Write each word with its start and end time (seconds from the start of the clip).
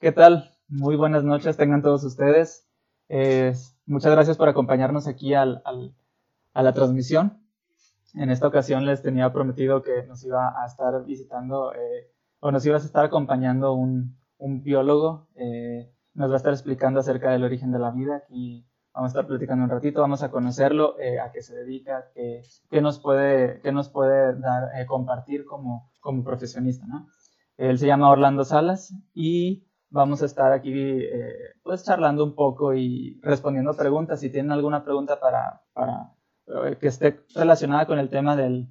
¿Qué 0.00 0.12
tal? 0.12 0.50
Muy 0.66 0.96
buenas 0.96 1.24
noches, 1.24 1.58
tengan 1.58 1.82
todos 1.82 2.02
ustedes. 2.04 2.66
muchas 3.84 4.12
gracias 4.12 4.38
por 4.38 4.48
acompañarnos 4.48 5.06
aquí 5.06 5.34
a 5.34 5.44
la 5.44 6.72
transmisión. 6.72 7.44
En 8.14 8.30
esta 8.30 8.46
ocasión 8.46 8.86
les 8.86 9.02
tenía 9.02 9.30
prometido 9.30 9.82
que 9.82 10.04
nos 10.04 10.24
iba 10.24 10.54
a 10.58 10.64
estar 10.64 11.04
visitando 11.04 11.74
eh, 11.74 12.10
o 12.40 12.50
nos 12.50 12.64
iba 12.64 12.76
a 12.76 12.78
estar 12.78 13.04
acompañando 13.04 13.74
un, 13.74 14.16
un 14.38 14.62
biólogo. 14.62 15.28
Eh, 15.34 15.92
nos 16.14 16.30
va 16.30 16.34
a 16.34 16.38
estar 16.38 16.54
explicando 16.54 17.00
acerca 17.00 17.30
del 17.32 17.44
origen 17.44 17.70
de 17.70 17.78
la 17.78 17.90
vida. 17.90 18.22
y 18.30 18.64
vamos 18.94 19.10
a 19.10 19.12
estar 19.12 19.26
platicando 19.26 19.64
un 19.64 19.70
ratito, 19.70 20.00
vamos 20.00 20.22
a 20.22 20.30
conocerlo, 20.30 20.98
eh, 20.98 21.20
a 21.20 21.30
qué 21.30 21.42
se 21.42 21.54
dedica, 21.54 22.06
qué, 22.14 22.40
qué, 22.70 22.80
nos 22.80 22.98
puede, 23.00 23.60
qué 23.60 23.70
nos 23.70 23.90
puede 23.90 24.34
dar, 24.40 24.70
compartir 24.86 25.44
como, 25.44 25.90
como 26.00 26.24
profesionista. 26.24 26.86
¿no? 26.86 27.06
Él 27.58 27.76
se 27.76 27.86
llama 27.86 28.08
Orlando 28.08 28.44
Salas 28.44 28.94
y 29.12 29.66
vamos 29.90 30.22
a 30.22 30.26
estar 30.26 30.52
aquí 30.52 30.72
pues 31.62 31.84
charlando 31.84 32.24
un 32.24 32.34
poco 32.34 32.74
y 32.74 33.20
respondiendo 33.22 33.74
preguntas. 33.74 34.20
Si 34.20 34.30
tienen 34.30 34.52
alguna 34.52 34.84
pregunta 34.84 35.20
para, 35.20 35.62
para 35.72 36.12
eh, 36.50 36.76
que 36.80 36.88
esté 36.88 37.20
relacionada 37.34 37.86
con 37.86 37.98
el 37.98 38.08
tema 38.08 38.34
del, 38.34 38.68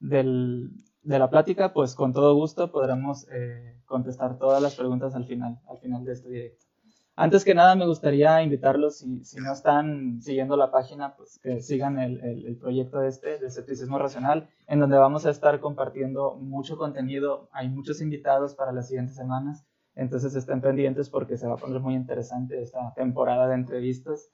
del, 0.00 0.70
de 1.02 1.18
la 1.18 1.30
plática, 1.30 1.72
pues 1.72 1.94
con 1.94 2.12
todo 2.12 2.34
gusto 2.34 2.72
podremos 2.72 3.28
eh, 3.30 3.80
contestar 3.84 4.38
todas 4.38 4.60
las 4.60 4.74
preguntas 4.74 5.14
al 5.14 5.24
final, 5.24 5.60
al 5.68 5.78
final 5.78 6.04
de 6.04 6.12
este 6.12 6.28
directo. 6.28 6.66
Antes 7.14 7.44
que 7.44 7.54
nada, 7.54 7.76
me 7.76 7.86
gustaría 7.86 8.42
invitarlos, 8.42 8.98
si, 8.98 9.22
si 9.24 9.38
no 9.38 9.52
están 9.52 10.22
siguiendo 10.22 10.56
la 10.56 10.70
página, 10.70 11.14
pues 11.14 11.38
que 11.42 11.60
sigan 11.60 11.98
el, 11.98 12.18
el, 12.20 12.56
proyecto 12.56 13.02
este, 13.02 13.38
de 13.38 13.46
escepticismo 13.46 13.98
racional, 13.98 14.48
en 14.66 14.80
donde 14.80 14.96
vamos 14.96 15.26
a 15.26 15.30
estar 15.30 15.60
compartiendo 15.60 16.36
mucho 16.36 16.78
contenido. 16.78 17.50
Hay 17.52 17.68
muchos 17.68 18.00
invitados 18.00 18.54
para 18.54 18.72
las 18.72 18.88
siguientes 18.88 19.14
semanas, 19.14 19.66
entonces 19.94 20.34
estén 20.34 20.60
pendientes 20.60 21.10
porque 21.10 21.36
se 21.36 21.46
va 21.46 21.54
a 21.54 21.58
poner 21.58 21.80
muy 21.80 21.94
interesante 21.94 22.60
esta 22.62 22.92
temporada 22.94 23.48
de 23.48 23.54
entrevistas. 23.54 24.30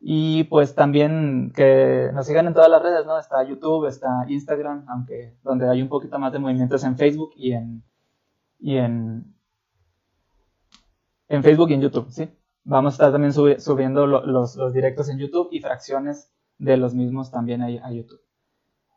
Y 0.00 0.44
pues 0.44 0.74
también 0.76 1.52
que 1.54 2.10
nos 2.14 2.26
sigan 2.26 2.46
en 2.46 2.54
todas 2.54 2.70
las 2.70 2.82
redes, 2.82 3.04
¿no? 3.04 3.18
Está 3.18 3.42
YouTube, 3.42 3.86
está 3.86 4.24
Instagram, 4.28 4.84
aunque 4.88 5.36
donde 5.42 5.68
hay 5.68 5.82
un 5.82 5.88
poquito 5.88 6.18
más 6.20 6.32
de 6.32 6.38
movimientos 6.38 6.84
en 6.84 6.96
Facebook 6.96 7.32
y 7.36 7.52
en, 7.52 7.82
y 8.60 8.76
en, 8.76 9.34
en 11.28 11.42
Facebook 11.42 11.70
y 11.70 11.74
en 11.74 11.80
YouTube, 11.80 12.10
¿sí? 12.10 12.30
Vamos 12.62 12.92
a 12.92 12.96
estar 12.96 13.12
también 13.12 13.32
subiendo 13.32 14.06
los, 14.06 14.56
los, 14.56 14.72
directos 14.72 15.08
en 15.08 15.18
YouTube 15.18 15.48
y 15.50 15.60
fracciones 15.60 16.30
de 16.58 16.76
los 16.76 16.94
mismos 16.94 17.30
también 17.30 17.62
ahí 17.62 17.80
a 17.82 17.90
YouTube. 17.90 18.20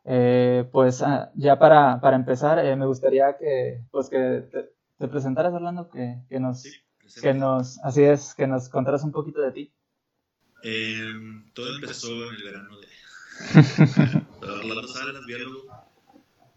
Eh, 0.04 0.68
pues 0.70 1.02
ah, 1.02 1.32
ya 1.34 1.58
para, 1.58 2.00
para 2.00 2.16
empezar, 2.16 2.58
eh, 2.58 2.76
me 2.76 2.86
gustaría 2.86 3.36
que, 3.38 3.84
pues 3.90 4.08
que 4.10 4.44
presentaras, 4.98 5.52
Orlando, 5.52 5.88
que, 5.88 6.22
que 6.28 6.40
nos, 6.40 6.62
que 7.20 7.34
nos, 7.34 7.78
así 7.80 8.02
es, 8.02 8.34
que 8.34 8.46
nos 8.46 8.68
contaras 8.68 9.02
un 9.04 9.12
poquito 9.12 9.40
de 9.40 9.52
ti. 9.52 9.72
Eh, 10.62 11.12
todo 11.54 11.74
empezó 11.74 12.28
en 12.28 12.34
el 12.36 12.42
verano 12.44 12.78
de 12.78 12.86
Orlando 14.40 14.88
Salas, 14.88 15.26
biólogo 15.26 15.66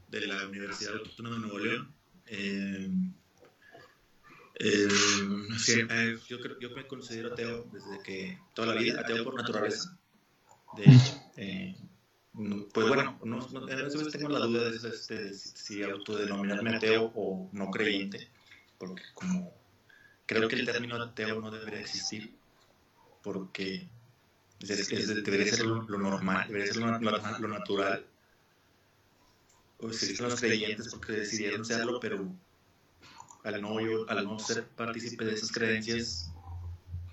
de 0.10 0.28
la 0.28 0.48
Universidad 0.48 0.96
Autónoma 0.98 1.36
de 1.36 1.42
Nuevo 1.42 1.60
León. 1.60 1.96
Eh, 2.28 2.90
eh, 4.60 6.18
yo, 6.28 6.40
creo, 6.40 6.60
yo 6.60 6.70
me 6.72 6.88
considero 6.88 7.34
ateo 7.34 7.64
desde 7.72 8.02
que 8.04 8.40
toda 8.54 8.74
la 8.74 8.82
vida, 8.82 9.02
ateo 9.02 9.24
por 9.24 9.36
naturaleza. 9.36 9.98
De 10.78 10.84
hecho, 10.84 11.22
pues 12.74 12.88
bueno, 12.88 13.18
no, 13.24 13.40
a 13.40 13.66
veces 13.66 14.12
tengo 14.12 14.28
la 14.30 14.40
duda 14.40 14.70
de 14.70 14.76
este, 14.76 15.34
si 15.34 15.84
autodenominarme 15.84 16.76
ateo 16.76 17.12
o 17.16 17.50
no 17.54 17.72
creyente, 17.72 18.28
porque 18.78 19.04
como 19.14 19.54
creo 20.26 20.48
que 20.50 20.56
el 20.56 20.66
término 20.66 21.02
ateo 21.02 21.40
no 21.40 21.50
debería 21.50 21.80
existir, 21.80 22.36
porque 23.24 23.88
debería 24.60 25.54
ser 25.54 25.66
lo, 25.66 25.84
normal, 25.84 26.48
debería 26.48 26.74
ser 26.74 26.82
lo, 26.82 27.00
lo, 27.00 27.48
natural. 27.48 28.06
O 29.80 29.92
son 29.94 30.30
los 30.30 30.40
creyentes 30.40 30.90
porque 30.90 31.14
decidieron 31.14 31.64
serlo, 31.64 32.00
pero 32.00 32.34
al 33.44 33.62
no, 33.62 33.78
al 34.08 34.26
no 34.26 34.40
ser 34.40 34.68
partícipe 34.68 35.24
de 35.24 35.36
esas 35.36 35.52
creencias, 35.52 36.32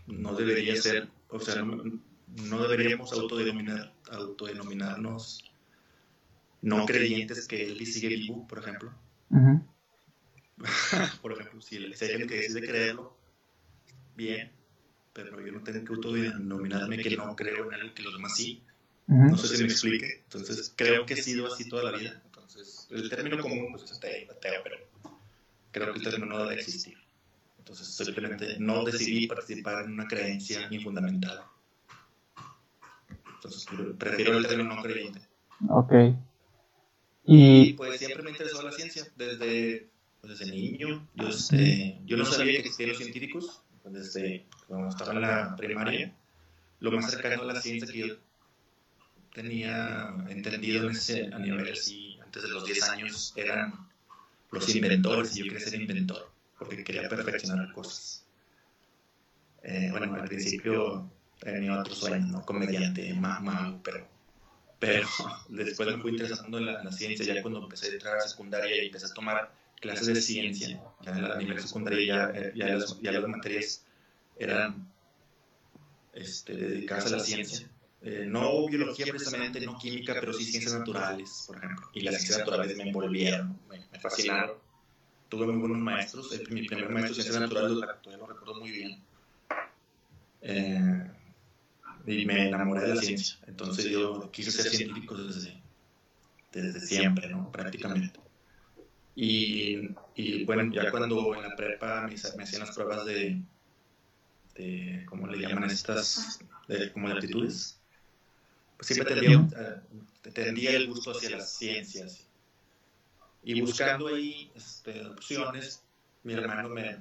no 0.07 0.35
debería 0.35 0.75
ser, 0.81 1.09
o 1.29 1.39
sea, 1.39 1.63
no, 1.63 2.01
deberíamos 2.35 3.13
autodenominar, 3.13 3.93
autodenominarnos 4.11 5.45
no 6.63 6.87
creyentes 6.87 7.47
que 7.49 7.65
él 7.65 7.85
sigue 7.87 8.09
vivo, 8.09 8.47
por 8.47 8.61
ejemplo. 8.61 8.93
por 11.23 11.33
ejemplo, 11.33 11.61
si, 11.61 11.77
hay 11.77 12.11
alguien 12.11 12.29
que 12.29 12.37
decide 12.37 12.61
creerlo, 12.67 13.17
bien, 14.15 14.53
pero 15.13 15.45
yo 15.45 15.53
no 15.53 15.63
tengo 15.63 15.85
que 15.85 15.93
autodenominarme 15.93 16.99
que 16.99 17.17
no 17.17 17.35
creo 17.35 17.73
en 17.73 17.81
él, 17.81 17.95
que 17.95 18.03
los 18.03 18.15
demás 18.15 18.37
sí. 18.37 18.63
No 19.09 19.37
sé 19.37 19.57
si 19.57 19.65
me 19.65 19.69
explique. 19.69 20.23
Entonces, 20.25 20.73
creo 20.75 21.05
que 21.05 21.15
he 21.15 21.23
sido 21.23 21.53
así 21.53 21.69
toda 21.69 21.91
la 21.91 21.99
vida. 21.99 22.23
Entonces, 22.25 22.87
el 22.91 23.11
término 23.11 23.39
común 23.43 23.69
pues, 23.73 23.91
es 23.91 23.99
ateo, 23.99 24.61
pero 24.63 24.77
creo 25.73 25.93
que 25.93 25.99
el 25.99 26.05
término 26.05 26.27
no 26.27 26.45
debe 26.45 26.61
existir. 26.61 26.97
Entonces, 27.59 27.89
simplemente 27.89 28.57
no 28.59 28.85
decidí 28.85 29.27
participar 29.27 29.85
en 29.85 29.93
una 29.93 30.07
creencia 30.07 30.69
infundamentada. 30.71 31.52
Entonces, 33.45 33.67
prefiero 33.99 34.39
el 34.39 34.47
término 34.47 34.77
no 34.77 34.83
creyente. 34.83 35.21
Ok. 35.69 35.93
Y, 37.25 37.73
pues 37.75 37.99
siempre 37.99 38.23
me 38.23 38.31
interesó 38.31 38.63
la 38.63 38.71
ciencia. 38.71 39.05
Desde, 39.17 39.89
pues, 40.21 40.39
desde 40.39 40.53
niño, 40.53 41.09
yo, 41.15 41.29
este, 41.29 42.01
yo 42.05 42.17
no 42.17 42.25
sabía 42.25 42.53
que 42.53 42.59
existían 42.61 42.91
los 42.91 42.99
científicos 42.99 43.63
desde 43.85 44.47
cuando 44.69 44.89
estaba 44.89 45.13
en 45.13 45.21
la 45.23 45.57
primaria, 45.57 46.15
lo 46.79 46.93
más 46.93 47.11
cercano 47.11 47.43
a 47.43 47.47
la 47.47 47.61
ciencia 47.61 47.93
que 47.93 48.09
yo 48.09 48.15
tenía 49.35 50.15
entendido 50.29 50.85
en 50.89 50.93
ese, 50.93 51.27
a 51.33 51.39
nivel 51.39 51.73
así, 51.73 52.19
antes 52.23 52.43
de 52.45 52.49
los 52.49 52.65
10 52.65 52.89
años, 52.91 53.33
eran 53.37 53.89
los 54.51 54.75
inventores, 54.75 55.37
y 55.37 55.41
yo 55.41 55.45
quería 55.47 55.67
ser 55.67 55.81
inventor, 55.81 56.31
porque 56.59 56.85
quería 56.85 57.09
perfeccionar 57.09 57.73
cosas. 57.73 58.25
Eh, 59.65 59.89
bueno, 59.91 60.15
al 60.15 60.29
principio 60.29 61.11
tenía 61.43 61.79
otros 61.79 61.99
sueños, 61.99 62.29
¿no? 62.29 62.45
Comediante, 62.45 63.13
mago, 63.15 63.81
pero, 63.83 64.07
pero 64.79 65.09
después 65.49 65.89
me 65.89 66.03
fui 66.03 66.13
interesando 66.13 66.59
en 66.59 66.67
la, 66.67 66.93
ciencia, 66.93 67.25
ya 67.25 67.43
cuando 67.43 67.63
empecé 67.63 67.89
a 67.89 67.93
entrar 67.93 68.17
a 68.17 68.29
secundaria 68.29 68.83
y 68.83 68.87
empecé 68.87 69.07
a 69.07 69.15
tomar 69.15 69.53
clases 69.81 70.07
de 70.07 70.21
ciencia, 70.21 70.81
ya 71.01 71.13
en 71.13 71.29
la 71.29 71.37
nivel 71.37 71.61
secundaria 71.61 72.07
ya, 72.07 72.41
eh, 72.41 72.53
ya, 72.55 72.67
las, 72.69 73.01
ya 73.01 73.13
las 73.13 73.27
materias 73.27 73.85
eran 74.39 74.89
este, 76.13 76.55
dedicadas 76.55 77.07
a 77.07 77.17
la 77.17 77.21
ciencia. 77.21 77.69
Eh, 78.05 78.25
no 78.27 78.67
biología 78.67 79.07
precisamente, 79.07 79.61
no 79.61 79.79
química, 79.79 80.15
pero 80.19 80.33
sí 80.33 80.45
ciencias 80.45 80.75
naturales, 80.75 81.45
por 81.47 81.57
ejemplo. 81.59 81.89
Y 81.93 82.01
las 82.01 82.17
ciencias 82.17 82.39
naturales 82.41 82.77
me 82.77 82.85
envolvieron, 82.85 83.59
me, 83.69 83.99
fascinaron. 84.01 84.57
Tuve 85.29 85.47
muy 85.47 85.57
buenos 85.57 85.79
maestros. 85.79 86.31
mi 86.51 86.67
primer 86.67 86.89
maestro 86.89 87.17
de 87.17 87.23
ciencias 87.23 87.41
naturales 87.41 87.79
todavía 88.03 88.27
lo 88.27 88.33
recuerdo 88.33 88.61
muy 88.61 88.71
bien. 88.71 89.03
Eh, 90.43 91.11
y 92.07 92.27
me 92.27 92.49
enamoré 92.49 92.83
de 92.83 92.95
la 92.95 93.03
ciencia. 93.03 93.39
Entonces 93.47 93.87
yo 93.87 94.31
quise 94.31 94.51
ser 94.51 94.71
científico 94.71 95.17
desde, 95.17 95.61
desde 96.53 96.81
siempre, 96.81 97.29
¿no? 97.29 97.51
Prácticamente. 97.53 98.21
Y, 99.15 99.91
y, 100.15 100.45
bueno, 100.45 100.73
ya 100.73 100.91
cuando 100.91 101.35
en 101.35 101.43
la 101.43 101.55
prepa 101.55 102.09
me, 102.09 102.15
hacían 102.15 102.61
las 102.61 102.75
pruebas 102.75 103.05
de, 103.05 103.43
de, 104.55 105.05
¿cómo 105.07 105.27
le 105.27 105.39
llaman 105.39 105.71
estas? 105.71 106.41
De, 106.67 106.91
como 106.93 107.09
de 107.09 107.15
aptitudes. 107.15 107.79
Pues 108.77 108.87
siempre 108.87 109.15
tendía, 109.15 109.49
eh, 109.57 110.31
tendía 110.33 110.71
el 110.71 110.89
gusto 110.89 111.13
hacia 111.13 111.31
las 111.31 111.53
ciencias. 111.53 112.27
Y 113.45 113.61
buscando 113.61 114.09
ahí 114.09 114.51
este, 114.55 115.05
opciones, 115.07 115.83
mi 116.25 116.35
hermano 116.35 116.69
me, 116.69 116.97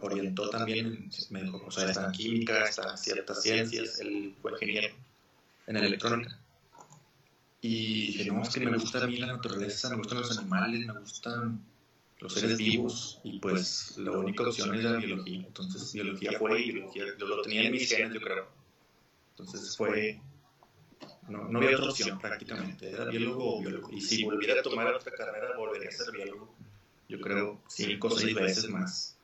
orientó 0.00 0.48
también, 0.50 1.10
me 1.30 1.42
dijo, 1.42 1.62
o 1.66 1.70
sea, 1.70 1.90
está 1.90 2.06
en 2.06 2.12
química, 2.12 2.64
está 2.64 2.96
ciertas 2.96 3.42
ciencias, 3.42 3.98
él 4.00 4.34
fue 4.40 4.52
ingeniero 4.52 4.94
en 5.66 5.76
electrónica. 5.76 6.38
Y 7.60 8.12
dije, 8.12 8.24
que 8.24 8.60
me 8.60 8.78
gusta 8.78 9.02
a 9.02 9.06
mí 9.06 9.16
la 9.16 9.26
naturaleza, 9.26 9.90
me 9.90 9.96
gustan 9.96 10.18
los 10.18 10.38
animales, 10.38 10.86
me 10.86 11.00
gustan 11.00 11.60
los 12.20 12.32
seres 12.32 12.58
vivos, 12.58 13.20
y 13.24 13.40
pues 13.40 13.98
la 13.98 14.12
única 14.12 14.44
opción 14.44 14.74
es 14.74 14.84
la 14.84 14.96
biología. 14.96 15.44
Entonces, 15.46 15.92
biología 15.92 16.38
fue, 16.38 16.62
y 16.62 16.72
biología, 16.72 17.04
yo 17.18 17.26
lo 17.26 17.42
tenía 17.42 17.62
en 17.62 17.72
mis 17.72 17.88
genes, 17.88 18.14
yo 18.14 18.20
creo. 18.20 18.46
Entonces 19.30 19.76
fue, 19.76 20.20
no, 21.28 21.48
no 21.48 21.58
había 21.58 21.76
otra 21.76 21.90
opción 21.90 22.18
prácticamente, 22.18 22.90
era 22.90 23.06
biólogo 23.06 23.56
o 23.56 23.60
biólogo. 23.60 23.90
Y 23.90 24.00
si 24.00 24.24
volviera 24.24 24.60
a 24.60 24.62
tomar 24.62 24.86
otra 24.94 25.12
carrera, 25.12 25.56
volvería 25.56 25.88
a 25.88 25.92
ser 25.92 26.12
biólogo, 26.12 26.54
yo 27.08 27.20
creo, 27.20 27.60
cinco 27.68 28.08
o 28.08 28.18
seis 28.18 28.34
veces 28.34 28.68
más. 28.68 29.16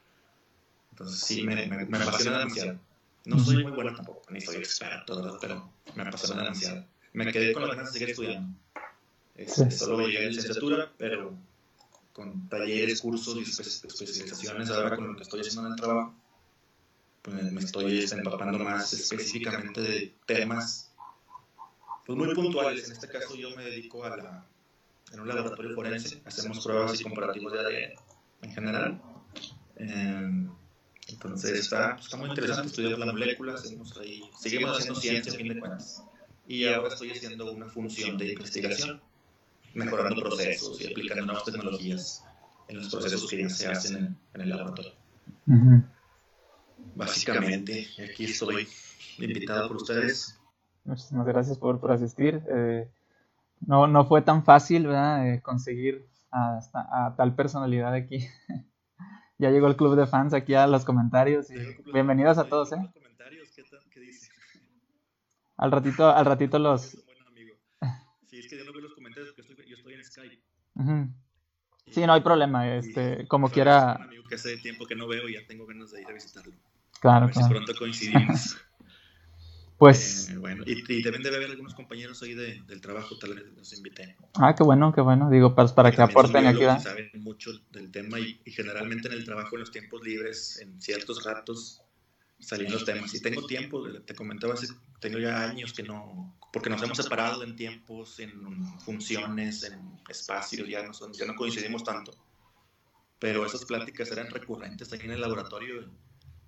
Entonces, 0.91 1.21
sí, 1.21 1.43
me, 1.43 1.67
me, 1.67 1.87
me 1.87 1.99
apasiona 1.99 2.39
demasiado. 2.39 2.79
No 3.25 3.39
soy 3.39 3.63
muy 3.63 3.73
bueno 3.73 3.95
tampoco, 3.95 4.23
ni 4.31 4.41
soy 4.41 4.57
experto, 4.57 5.17
¿verdad? 5.17 5.39
Pero 5.41 5.73
me 5.95 6.03
apasiona 6.03 6.43
demasiado 6.43 6.87
me 7.13 7.33
quedé 7.33 7.53
con 7.53 7.63
las 7.63 7.77
ganas 7.77 7.93
de 7.93 7.99
seguir 7.99 8.11
estudiando. 8.11 8.59
Este, 9.35 9.71
Solo 9.71 10.07
llegué 10.07 10.27
a 10.27 10.29
licenciatura, 10.29 10.93
pero 10.99 11.35
con 12.13 12.49
talleres, 12.49 13.01
cursos 13.01 13.37
y 13.37 13.43
especializaciones 13.43 14.71
ahora 14.71 14.97
con 14.97 15.09
lo 15.09 15.17
que 15.17 15.23
estoy 15.23 15.41
haciendo 15.41 15.67
en 15.67 15.73
el 15.73 15.81
trabajo, 15.81 16.15
pues 17.23 17.53
me 17.53 17.61
estoy 17.61 18.05
empapando 18.13 18.59
más 18.59 18.93
específicamente 18.93 19.81
de 19.81 20.15
temas 20.27 20.91
pues 22.05 22.19
muy 22.19 22.35
puntuales. 22.35 22.87
En 22.87 22.93
este 22.93 23.09
caso 23.09 23.35
yo 23.35 23.55
me 23.57 23.65
dedico 23.65 24.05
a 24.05 24.17
la, 24.17 24.47
en 25.13 25.21
un 25.21 25.29
laboratorio 25.29 25.75
forense, 25.75 26.23
hacemos 26.25 26.65
pruebas 26.65 27.01
y 27.01 27.05
comparativos 27.05 27.53
de 27.53 27.59
ADN 27.59 27.93
en 28.43 28.53
general. 28.53 29.03
Eh, 29.77 30.49
entonces 31.09 31.59
está, 31.59 31.97
está 31.97 32.17
muy 32.17 32.31
interesante 32.31 32.69
estudiar 32.69 32.99
la 32.99 33.07
molécula, 33.07 33.57
seguimos 33.57 33.93
haciendo 34.79 35.01
ciencia 35.01 35.33
a 35.33 35.37
fin 35.37 35.49
de 35.49 35.61
cuentas. 35.61 36.03
Y 36.47 36.67
ahora 36.67 36.89
estoy 36.89 37.11
haciendo 37.11 37.53
una 37.53 37.67
función 37.67 38.19
de 38.19 38.33
investigación, 38.33 39.01
mejorando 39.75 40.23
procesos 40.23 40.81
y 40.81 40.91
aplicando 40.91 41.27
nuevas 41.27 41.45
tecnologías 41.45 42.25
en 42.69 42.79
los 42.79 42.89
procesos 42.89 43.29
que 43.29 43.43
ya 43.43 43.49
se 43.49 43.69
hacen 43.69 44.17
en, 44.35 44.41
el 44.41 44.49
laboratorio. 44.49 44.93
Básicamente, 46.95 47.87
aquí 48.03 48.25
estoy 48.25 48.67
invitado 49.19 49.69
por 49.69 49.77
ustedes. 49.77 50.39
Muchísimas 50.85 51.27
gracias 51.27 51.59
por, 51.59 51.79
por 51.79 51.93
asistir. 51.93 52.43
Eh, 52.51 52.89
no, 53.67 53.87
no 53.87 54.05
fue 54.05 54.23
tan 54.23 54.45
fácil 54.45 54.87
¿verdad? 54.87 55.27
Eh, 55.29 55.43
conseguir 55.43 56.07
a, 56.31 56.61
a 56.73 57.15
tal 57.17 57.35
personalidad 57.35 57.95
aquí. 57.95 58.27
Ya 59.43 59.51
llegó 59.51 59.67
el 59.67 59.75
club 59.75 59.97
de 59.97 60.07
fans 60.07 60.35
aquí 60.35 60.55
a 60.55 60.69
los 60.69 60.85
comentarios. 60.85 61.51
Y 61.51 61.57
bienvenidos 61.93 62.39
a 62.39 62.45
todos, 62.45 62.73
¿eh? 62.75 62.93
¿Qué, 63.91 63.99
dice? 63.99 64.31
Al 65.57 65.73
ratito, 65.73 66.09
al 66.09 66.25
ratito 66.25 66.61
los. 66.61 66.97
Sí, 68.27 68.39
es 68.39 68.49
que 68.49 68.57
yo 68.57 68.65
no 68.65 68.73
veo 68.73 68.83
los 68.83 68.95
comentarios 68.95 69.35
porque 69.35 69.69
yo 69.69 69.75
estoy 69.75 69.95
en 69.95 70.05
Skype. 70.05 70.43
Sí, 71.89 72.07
no 72.07 72.13
hay 72.13 72.21
problema. 72.21 72.73
Este, 72.77 73.27
como 73.27 73.51
quiera. 73.51 73.97
Un 73.99 74.03
amigo 74.05 74.25
que 74.29 74.37
hace 74.37 74.57
tiempo 74.59 74.87
que 74.87 74.95
no 74.95 75.09
veo 75.09 75.29
y 75.29 75.35
ya 75.35 75.41
tengo 75.49 75.67
ganas 75.67 75.91
de 75.91 76.03
ir 76.03 76.09
a 76.09 76.13
visitarlo. 76.13 76.55
Claro. 77.01 77.25
A 77.25 77.27
ver 77.27 77.33
claro. 77.35 77.49
si 77.49 77.53
pronto 77.53 77.73
coincidimos. 77.77 78.59
Pues. 79.83 80.29
Eh, 80.29 80.37
bueno, 80.37 80.63
y, 80.65 80.75
y, 80.75 81.03
también 81.03 81.25
debe 81.25 81.39
haber 81.39 81.51
algunos 81.51 81.75
compañeros 81.75 82.23
ahí 82.23 82.35
de, 82.35 82.63
del 82.69 82.81
trabajo, 82.81 83.19
tal 83.19 83.35
vez 83.35 83.47
los 83.57 83.73
invité. 83.73 84.17
Ah, 84.35 84.55
qué 84.55 84.63
bueno, 84.63 84.93
qué 84.95 85.01
bueno. 85.01 85.29
Digo, 85.29 85.57
para, 85.57 85.75
para 85.75 85.91
que 85.91 86.01
aporten 86.01 86.47
aquí. 86.47 86.61
¿verdad? 86.61 86.81
saben 86.81 87.11
mucho 87.15 87.51
del 87.73 87.91
tema 87.91 88.21
y, 88.21 88.41
y, 88.45 88.53
generalmente 88.53 89.09
en 89.09 89.15
el 89.15 89.25
trabajo, 89.25 89.57
en 89.57 89.61
los 89.63 89.73
tiempos 89.73 90.01
libres, 90.05 90.61
en 90.61 90.81
ciertos 90.81 91.25
ratos, 91.25 91.83
salen 92.39 92.71
los 92.71 92.85
temas. 92.85 93.13
Y 93.13 93.21
tengo 93.23 93.45
tiempo, 93.45 93.83
te 94.07 94.15
comentaba, 94.15 94.55
tengo 95.01 95.19
ya 95.19 95.51
años 95.51 95.73
que 95.73 95.83
no. 95.83 96.39
Porque 96.53 96.71
nos 96.71 96.81
hemos 96.81 96.99
separado 96.99 97.43
en 97.43 97.57
tiempos, 97.57 98.21
en 98.21 98.65
funciones, 98.85 99.65
en 99.65 99.99
espacios, 100.09 100.69
ya 100.69 100.85
no, 100.85 100.95
son, 100.95 101.13
ya 101.13 101.27
no 101.27 101.35
coincidimos 101.35 101.83
tanto. 101.83 102.13
Pero 103.19 103.45
esas 103.45 103.65
pláticas 103.65 104.13
eran 104.13 104.31
recurrentes 104.31 104.93
aquí 104.93 105.07
en 105.07 105.11
el 105.11 105.21
laboratorio. 105.21 105.91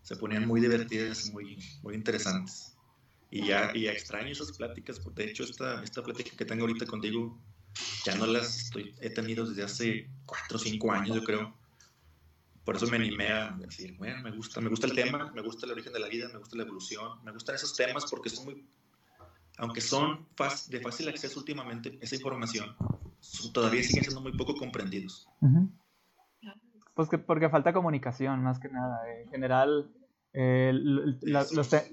Se 0.03 0.15
ponían 0.15 0.47
muy 0.47 0.61
divertidas, 0.61 1.33
muy, 1.33 1.59
muy 1.83 1.97
interesantes. 1.97 2.74
Y 3.35 3.47
ya, 3.47 3.73
y 3.75 3.83
ya 3.83 3.91
extraño 3.91 4.31
esas 4.31 4.53
pláticas. 4.53 5.01
De 5.13 5.25
hecho, 5.25 5.43
esta, 5.43 5.83
esta 5.83 6.05
plática 6.05 6.37
que 6.37 6.45
tengo 6.45 6.63
ahorita 6.63 6.87
contigo, 6.87 7.37
ya 8.05 8.15
no 8.15 8.27
las 8.27 8.67
estoy, 8.67 8.95
he 9.01 9.11
tenido 9.11 9.45
desde 9.45 9.65
hace 9.65 10.09
4 10.25 10.57
o 10.57 10.61
5 10.61 10.93
años, 10.93 11.17
yo 11.17 11.25
creo. 11.25 11.53
Por 12.65 12.77
eso 12.77 12.87
me 12.87 12.97
animé 12.97 13.33
a 13.33 13.51
decir, 13.59 13.97
bueno, 13.99 14.23
me 14.23 14.31
gusta, 14.31 14.61
me 14.61 14.71
gusta 14.71 14.87
el 14.87 14.95
tema, 14.95 15.33
me 15.35 15.43
gusta 15.43 15.67
el 15.67 15.73
origen 15.73 15.93
de 15.93 15.99
la 15.99 16.07
vida, 16.07 16.29
me 16.29 16.39
gusta 16.39 16.57
la 16.57 16.63
evolución, 16.63 17.25
me 17.25 17.33
gustan 17.33 17.57
esos 17.57 17.75
temas 17.75 18.07
porque 18.09 18.31
son 18.31 18.45
muy, 18.45 18.65
aunque 19.59 19.81
son 19.81 20.29
de 20.69 20.81
fácil 20.81 21.09
acceso 21.09 21.41
últimamente, 21.41 21.99
esa 22.01 22.15
información, 22.15 22.77
todavía 23.53 23.83
siguen 23.83 24.05
siendo 24.05 24.21
muy 24.21 24.37
poco 24.37 24.55
comprendidos. 24.55 25.27
Uh 25.41 25.49
-huh. 25.49 25.71
Pues 26.95 27.09
que 27.09 27.19
porque 27.19 27.49
falta 27.49 27.73
comunicación, 27.73 28.45
más 28.45 28.61
que 28.61 28.69
nada. 28.69 29.01
En 29.11 29.29
general, 29.31 29.91
eh, 30.33 30.73
la, 31.23 31.45
los, 31.51 31.69
te 31.69 31.91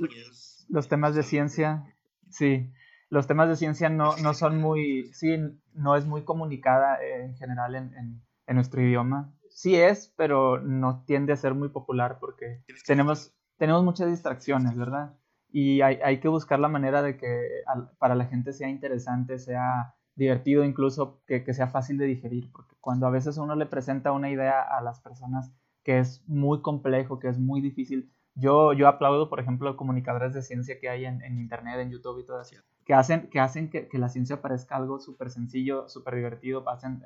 los 0.71 0.87
temas 0.87 1.13
de 1.15 1.23
ciencia, 1.23 1.85
sí, 2.29 2.71
los 3.09 3.27
temas 3.27 3.49
de 3.49 3.57
ciencia 3.57 3.89
no, 3.89 4.15
no 4.17 4.33
son 4.33 4.57
muy, 4.57 5.11
sí, 5.13 5.37
no 5.73 5.95
es 5.97 6.05
muy 6.05 6.23
comunicada 6.23 6.97
en 7.03 7.35
general 7.35 7.75
en, 7.75 7.93
en, 7.95 8.21
en, 8.47 8.55
nuestro 8.55 8.81
idioma. 8.81 9.33
Sí 9.49 9.75
es, 9.75 10.13
pero 10.15 10.61
no 10.61 11.03
tiende 11.05 11.33
a 11.33 11.35
ser 11.35 11.53
muy 11.53 11.69
popular 11.69 12.17
porque 12.19 12.63
tenemos, 12.87 13.35
tenemos 13.57 13.83
muchas 13.83 14.09
distracciones, 14.09 14.75
¿verdad? 14.77 15.13
Y 15.49 15.81
hay, 15.81 15.99
hay 16.03 16.21
que 16.21 16.29
buscar 16.29 16.59
la 16.59 16.69
manera 16.69 17.01
de 17.01 17.17
que 17.17 17.63
para 17.99 18.15
la 18.15 18.25
gente 18.25 18.53
sea 18.53 18.69
interesante, 18.69 19.39
sea 19.39 19.95
divertido, 20.15 20.63
incluso 20.63 21.21
que, 21.27 21.43
que 21.43 21.53
sea 21.53 21.67
fácil 21.67 21.97
de 21.97 22.05
digerir, 22.05 22.49
porque 22.53 22.75
cuando 22.79 23.07
a 23.07 23.11
veces 23.11 23.37
uno 23.37 23.55
le 23.55 23.65
presenta 23.65 24.13
una 24.13 24.29
idea 24.29 24.61
a 24.61 24.81
las 24.81 25.01
personas 25.01 25.51
que 25.83 25.99
es 25.99 26.23
muy 26.27 26.61
complejo, 26.61 27.19
que 27.19 27.27
es 27.27 27.39
muy 27.39 27.59
difícil, 27.59 28.09
yo, 28.35 28.73
yo 28.73 28.87
aplaudo, 28.87 29.29
por 29.29 29.39
ejemplo, 29.39 29.75
comunicadores 29.75 30.33
de 30.33 30.41
ciencia 30.41 30.79
que 30.79 30.89
hay 30.89 31.05
en, 31.05 31.21
en 31.23 31.37
Internet, 31.37 31.79
en 31.79 31.91
YouTube 31.91 32.19
y 32.19 32.25
todo 32.25 32.41
eso, 32.41 32.55
que 32.85 32.93
hacen 32.93 33.29
que, 33.29 33.39
hacen 33.39 33.69
que, 33.69 33.87
que 33.87 33.97
la 33.97 34.09
ciencia 34.09 34.41
parezca 34.41 34.75
algo 34.77 34.99
súper 34.99 35.29
sencillo, 35.29 35.89
súper 35.89 36.15
divertido. 36.15 36.67
Hacen, 36.69 37.03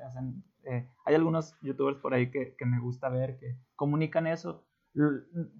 eh, 0.64 0.88
hay 1.04 1.14
algunos 1.14 1.54
youtubers 1.62 1.98
por 1.98 2.14
ahí 2.14 2.30
que, 2.30 2.54
que, 2.56 2.64
me 2.64 2.80
gusta 2.80 3.08
ver 3.08 3.38
que 3.38 3.56
comunican 3.74 4.26
eso. 4.26 4.64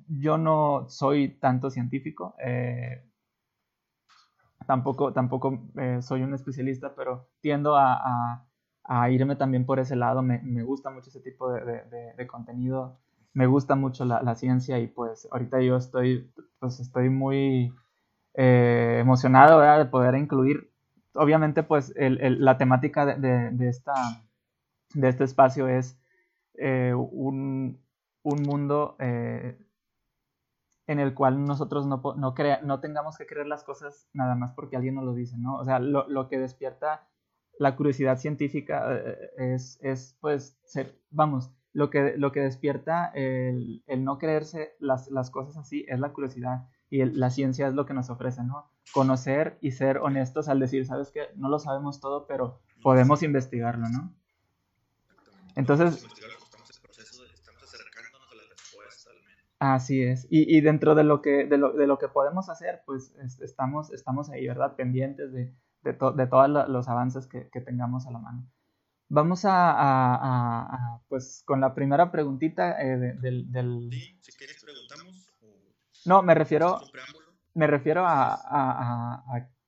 Yo 0.08 0.38
no 0.38 0.86
soy 0.88 1.36
tanto 1.38 1.68
científico, 1.70 2.34
eh, 2.42 3.04
tampoco, 4.66 5.12
tampoco 5.12 5.68
eh, 5.78 5.98
soy 6.00 6.22
un 6.22 6.32
especialista, 6.32 6.94
pero 6.94 7.28
tiendo 7.40 7.76
a, 7.76 8.46
a, 8.84 9.10
irme 9.10 9.36
también 9.36 9.66
por 9.66 9.78
ese 9.78 9.96
lado. 9.96 10.22
Me, 10.22 10.40
me 10.42 10.62
gusta 10.62 10.90
mucho 10.90 11.10
ese 11.10 11.20
tipo 11.20 11.52
de, 11.52 12.14
de 12.16 12.26
contenido 12.26 12.98
me 13.36 13.46
gusta 13.46 13.74
mucho 13.74 14.06
la, 14.06 14.34
ciencia 14.34 14.78
y 14.78 14.86
pues 14.86 15.28
ahorita 15.30 15.60
yo 15.60 15.76
estoy, 15.76 16.32
pues 16.58 16.80
estoy 16.80 17.10
muy 17.10 17.70
eh, 18.32 18.96
emocionado 18.98 19.60
de 19.60 19.84
poder 19.84 20.14
incluir, 20.14 20.72
obviamente 21.12 21.62
pues 21.62 21.92
el, 21.96 22.18
el, 22.22 22.42
la 22.42 22.56
temática 22.56 23.04
de, 23.04 23.68
esta, 23.68 23.92
de 24.94 25.08
este 25.10 25.24
espacio 25.24 25.68
es 25.68 26.00
eh, 26.54 26.94
un, 26.94 27.78
un, 28.22 28.42
mundo 28.42 28.96
eh, 29.00 29.58
en 30.86 30.98
el 30.98 31.12
cual 31.12 31.44
nosotros 31.44 31.86
no, 31.86 32.00
no, 32.16 32.32
crea, 32.32 32.62
no 32.62 32.80
tengamos 32.80 33.18
que 33.18 33.26
creer 33.26 33.48
las 33.48 33.64
cosas 33.64 34.08
nada 34.14 34.34
más 34.34 34.54
porque 34.54 34.76
alguien 34.76 34.94
nos 34.94 35.04
lo 35.04 35.12
dice, 35.12 35.36
¿no? 35.36 35.58
O 35.58 35.64
sea, 35.66 35.78
lo, 35.78 36.08
lo 36.08 36.30
que 36.30 36.38
despierta 36.38 37.06
la 37.58 37.76
curiosidad 37.76 38.16
científica 38.16 38.96
eh, 38.96 39.30
es, 39.36 39.78
es 39.82 40.16
pues, 40.22 40.58
ser, 40.64 40.98
vamos, 41.10 41.50
lo 41.76 41.90
que, 41.90 42.14
lo 42.16 42.32
que 42.32 42.40
despierta 42.40 43.10
el, 43.14 43.84
el 43.86 44.02
no 44.02 44.16
creerse 44.16 44.74
las, 44.78 45.10
las, 45.10 45.30
cosas 45.30 45.58
así 45.58 45.84
es 45.88 46.00
la 46.00 46.10
curiosidad 46.14 46.68
y 46.88 47.02
el, 47.02 47.20
la 47.20 47.28
ciencia 47.28 47.68
es 47.68 47.74
lo 47.74 47.84
que 47.84 47.92
nos 47.92 48.08
ofrece, 48.08 48.42
¿no? 48.42 48.70
Conocer 48.94 49.58
y 49.60 49.72
ser 49.72 49.98
honestos 49.98 50.48
al 50.48 50.58
decir, 50.58 50.86
sabes 50.86 51.10
que 51.10 51.26
no 51.36 51.50
lo 51.50 51.58
sabemos 51.58 52.00
todo, 52.00 52.26
pero 52.26 52.62
podemos 52.82 53.22
investigarlo, 53.22 53.90
¿no? 53.90 54.14
Entonces... 55.54 56.06
Así 59.58 60.02
es. 60.02 60.26
Y, 60.30 60.56
y 60.56 60.62
dentro 60.62 60.94
de 60.94 61.04
lo, 61.04 61.20
que, 61.20 61.44
de, 61.44 61.58
lo, 61.58 61.74
de 61.74 61.86
lo 61.86 61.98
que 61.98 62.08
podemos 62.08 62.48
hacer, 62.48 62.84
pues 62.86 63.14
estamos, 63.42 63.92
estamos 63.92 64.30
ahí, 64.30 64.46
¿verdad? 64.46 64.76
Pendientes 64.76 65.30
de, 65.30 65.54
de, 65.82 65.92
to, 65.92 66.12
de 66.12 66.26
todos 66.26 66.48
los 66.70 66.88
avances 66.88 67.26
que, 67.26 67.50
que 67.50 67.60
tengamos 67.60 68.06
a 68.06 68.12
la 68.12 68.18
mano. 68.18 68.46
Vamos 69.08 69.44
a, 69.44 69.70
a, 69.70 70.14
a, 70.16 70.60
a, 70.62 71.02
pues 71.08 71.42
con 71.46 71.60
la 71.60 71.74
primera 71.74 72.10
preguntita 72.10 72.82
eh, 72.82 72.96
de, 72.96 73.12
del, 73.14 73.52
del... 73.52 73.88
Sí, 73.92 74.18
si 74.20 74.32
quieres 74.36 74.62
preguntamos. 74.62 75.28
O... 75.42 75.46
No, 76.06 76.22
me 76.22 76.34
refiero, 76.34 76.80
me 77.54 77.66
refiero 77.66 78.04
a, 78.04 78.34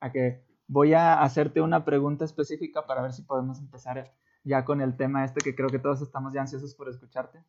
a, 0.00 0.10
que 0.12 0.44
voy 0.66 0.94
a 0.94 1.22
hacerte 1.22 1.60
una 1.60 1.84
pregunta 1.84 2.24
específica 2.24 2.86
para 2.86 3.02
ver 3.02 3.12
si 3.12 3.22
podemos 3.22 3.60
empezar 3.60 4.12
ya 4.42 4.64
con 4.64 4.80
el 4.80 4.96
tema 4.96 5.24
este 5.24 5.40
que 5.40 5.54
creo 5.54 5.68
que 5.68 5.78
todos 5.78 6.02
estamos 6.02 6.32
ya 6.32 6.40
ansiosos 6.40 6.74
por 6.74 6.88
escucharte. 6.88 7.44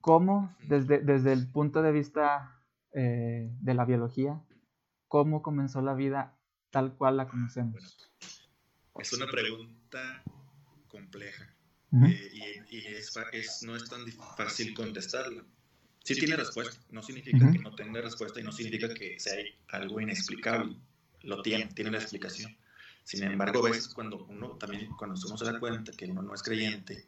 ¿Cómo, 0.00 0.56
desde, 0.66 0.98
desde 0.98 1.32
el 1.32 1.50
punto 1.52 1.82
de 1.82 1.92
vista 1.92 2.60
eh, 2.92 3.54
de 3.60 3.74
la 3.74 3.84
biología, 3.84 4.42
cómo 5.06 5.42
comenzó 5.42 5.82
la 5.82 5.94
vida 5.94 6.36
tal 6.70 6.96
cual 6.96 7.16
la 7.16 7.28
conocemos? 7.28 8.10
Bueno, 8.20 8.41
es 8.98 9.12
una 9.12 9.26
pregunta 9.26 10.22
compleja 10.88 11.48
uh 11.92 11.98
-huh. 11.98 12.12
eh, 12.12 12.64
y, 12.70 12.76
y 12.76 12.86
es, 12.86 13.12
es, 13.32 13.62
no 13.62 13.76
es 13.76 13.88
tan 13.88 14.04
fácil 14.36 14.74
contestarla. 14.74 15.42
Sí 16.04 16.14
tiene 16.16 16.36
respuesta, 16.36 16.76
no 16.90 17.02
significa 17.02 17.38
uh 17.38 17.40
-huh. 17.40 17.52
que 17.52 17.58
no 17.60 17.74
tenga 17.74 18.00
respuesta 18.00 18.40
y 18.40 18.42
no 18.42 18.52
significa 18.52 18.92
que 18.92 19.18
sea 19.20 19.36
algo 19.68 20.00
inexplicable. 20.00 20.76
Lo 21.22 21.40
tiene, 21.42 21.66
tiene 21.66 21.90
una 21.90 21.98
explicación. 21.98 22.56
Sin 23.04 23.22
embargo, 23.24 23.66
a 23.66 23.70
veces 23.70 23.88
cuando 23.88 24.24
uno 24.24 24.56
también, 24.58 24.90
cuando 24.98 25.20
uno 25.26 25.36
se 25.36 25.44
da 25.44 25.58
cuenta 25.58 25.92
que 25.92 26.06
uno 26.06 26.22
no 26.22 26.34
es 26.34 26.42
creyente, 26.42 27.06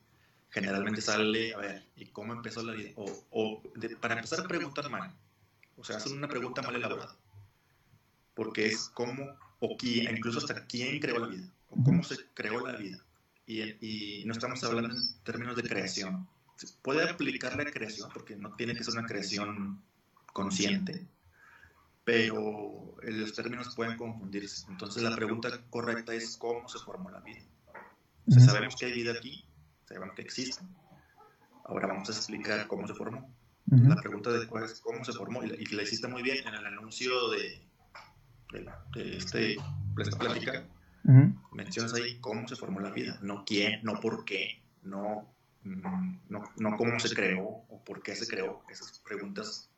generalmente 0.50 1.00
sale, 1.00 1.54
a 1.54 1.58
ver, 1.58 1.84
¿y 1.96 2.06
cómo 2.06 2.32
empezó 2.32 2.62
la 2.62 2.72
vida? 2.74 2.90
O, 2.96 3.24
o 3.30 3.62
de, 3.74 3.96
para 3.96 4.14
empezar 4.14 4.40
a 4.40 4.48
preguntar 4.48 4.88
mal, 4.90 5.12
o 5.76 5.84
sea, 5.84 5.96
hacer 5.96 6.12
una 6.12 6.28
pregunta 6.28 6.62
mal 6.62 6.76
elaborada. 6.76 7.16
Porque 8.34 8.66
es 8.66 8.88
cómo, 8.94 9.36
o 9.60 9.76
quién, 9.76 10.16
incluso 10.16 10.38
hasta 10.38 10.66
quién 10.66 11.00
creó 11.00 11.18
la 11.18 11.28
vida, 11.28 11.48
cómo 11.84 12.02
se 12.02 12.16
creó 12.34 12.66
la 12.66 12.76
vida. 12.76 12.98
y, 13.46 14.24
no 14.26 14.32
estamos 14.32 14.62
hablando 14.64 14.94
en 14.94 15.24
términos 15.24 15.56
de 15.56 15.62
creación. 15.62 16.28
Se 16.56 16.68
puede 16.82 17.08
aplicar 17.08 17.56
la 17.56 17.70
creación 17.70 18.10
porque 18.12 18.36
no 18.36 18.54
tiene 18.54 18.74
que 18.74 18.84
ser 18.84 18.94
una 18.94 19.06
creación 19.06 19.82
consciente, 20.32 21.06
pero 22.04 22.94
los 23.02 23.32
términos 23.34 23.74
pueden 23.74 23.96
confundirse. 23.96 24.66
Entonces 24.68 25.02
la 25.02 25.14
pregunta 25.14 25.48
correcta 25.70 26.14
es 26.14 26.36
cómo 26.36 26.68
se 26.68 26.78
formó 26.78 27.10
la 27.10 27.20
vida. 27.20 27.42
sabemos 28.28 28.76
que 28.76 28.86
hay 28.86 28.92
vida 28.92 29.12
aquí, 29.12 29.44
sabemos 29.86 30.14
que 30.14 30.22
existe. 30.22 30.64
Ahora 31.64 31.88
vamos 31.88 32.08
a 32.08 32.12
explicar 32.12 32.66
cómo 32.66 32.86
se 32.86 32.94
formó. 32.94 33.34
La 33.66 33.96
pregunta 33.96 34.30
de 34.30 34.44
es 34.44 34.80
cómo 34.80 35.04
se 35.04 35.12
formó, 35.12 35.42
y 35.42 35.66
la, 35.66 35.82
hiciste 35.82 36.06
muy 36.06 36.22
bien 36.22 36.46
en 36.46 36.54
el 36.54 36.66
anuncio 36.66 37.30
de, 37.30 37.66
de, 38.52 39.16
este, 39.16 39.56
esta 39.98 40.18
plática. 40.18 40.66
Mencionas 41.52 41.94
ahí 41.94 42.18
cómo 42.20 42.48
se 42.48 42.56
formó 42.56 42.80
la 42.80 42.90
vida, 42.90 43.18
no 43.20 43.44
quién, 43.44 43.80
no 43.82 44.00
por 44.00 44.24
qué, 44.24 44.62
no, 44.82 45.28
mm, 45.62 46.18
no, 46.28 46.44
no 46.56 46.76
cómo 46.76 46.98
se 46.98 47.14
creó 47.14 47.44
o 47.44 47.84
por 47.84 48.02
qué 48.02 48.16
se 48.16 48.26
creó. 48.26 48.62
Esas 48.70 48.98
preguntas 49.00 49.70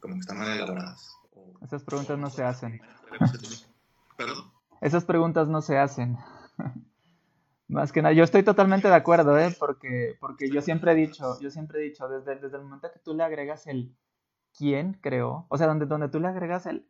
como 0.00 0.14
que 0.14 0.20
están 0.20 0.38
mal 0.38 0.52
elaboradas. 0.52 1.16
Esas 1.62 1.82
preguntas 1.84 2.18
no 2.18 2.28
se 2.28 2.44
hacen. 2.44 2.80
¿Perdón? 4.16 4.52
Esas 4.80 5.04
preguntas 5.04 5.48
no 5.48 5.62
se 5.62 5.78
hacen. 5.78 6.18
Más 7.68 7.90
que 7.90 8.02
nada, 8.02 8.12
yo 8.12 8.24
estoy 8.24 8.42
totalmente 8.42 8.88
de 8.88 8.94
acuerdo, 8.94 9.38
¿eh? 9.38 9.56
Porque, 9.58 10.16
porque 10.20 10.50
yo 10.50 10.60
siempre 10.60 10.92
he 10.92 10.94
dicho, 10.94 11.40
yo 11.40 11.50
siempre 11.50 11.80
he 11.80 11.84
dicho, 11.84 12.06
desde, 12.08 12.36
desde 12.36 12.58
el 12.58 12.64
momento 12.64 12.92
que 12.92 12.98
tú 12.98 13.14
le 13.14 13.22
agregas 13.22 13.66
el 13.66 13.96
quién 14.56 14.94
creó, 15.00 15.46
o 15.48 15.56
sea, 15.56 15.68
donde, 15.68 15.86
donde 15.86 16.08
tú 16.08 16.20
le 16.20 16.28
agregas 16.28 16.66
el 16.66 16.86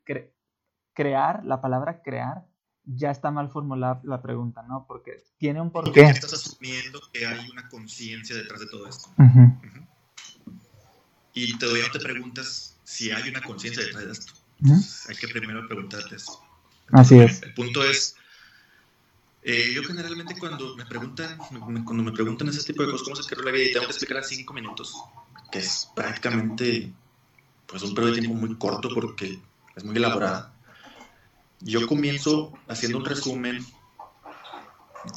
crear, 0.93 1.45
la 1.45 1.61
palabra 1.61 2.03
crear, 2.03 2.47
ya 2.85 3.11
está 3.11 3.31
mal 3.31 3.49
formulada 3.51 4.01
la 4.05 4.21
pregunta, 4.21 4.63
¿no? 4.63 4.85
Porque 4.87 5.23
tiene 5.39 5.61
un 5.61 5.71
porqué. 5.71 5.91
Porque 5.91 6.11
estás 6.11 6.33
asumiendo 6.33 7.01
que 7.13 7.27
hay 7.27 7.49
una 7.51 7.69
conciencia 7.69 8.37
detrás 8.37 8.61
de 8.61 8.67
todo 8.67 8.89
esto. 8.89 9.09
Y 11.35 11.59
todavía 11.59 11.87
no 11.87 11.93
te 11.93 12.01
preguntas 12.01 12.79
si 12.85 13.11
hay 13.11 13.29
una 13.29 13.43
conciencia 13.43 13.85
detrás 13.85 14.05
de 14.05 14.13
esto. 14.13 14.33
hay 15.09 15.17
que 15.17 15.29
primero 15.29 15.67
preguntarte 15.67 16.17
eso. 16.17 16.41
Así 16.93 17.19
es. 17.19 17.43
El 17.43 17.55
punto 17.55 17.83
es 17.85 18.17
eh, 19.45 19.73
yo 19.75 19.83
generalmente 19.83 20.39
cuando 20.39 20.77
me 20.77 20.87
preguntan, 20.87 21.37
cuando 21.85 22.03
me 22.05 22.13
preguntan 22.13 22.49
ese 22.49 22.63
tipo 22.63 22.85
de 22.85 22.93
cosas, 22.93 23.05
cómo 23.05 23.17
se 23.17 23.29
creó 23.29 23.45
la 23.45 23.51
vida 23.51 23.65
y 23.65 23.73
tengo 23.73 23.87
que 23.87 23.91
explicar 23.91 24.19
en 24.19 24.25
cinco 24.25 24.55
minutos, 24.55 24.95
que 25.51 25.59
es 25.59 25.91
prácticamente 25.97 26.93
pues 27.67 27.83
un 27.83 27.93
periodo 27.93 28.15
de 28.15 28.21
tiempo 28.21 28.39
muy 28.39 28.57
corto 28.57 28.89
porque 28.95 29.41
es 29.75 29.85
muy 29.85 29.97
elaborada. 29.97 30.52
Yo 31.65 31.87
comienzo 31.87 32.53
haciendo 32.69 32.99
un 32.99 33.05
resumen 33.05 33.65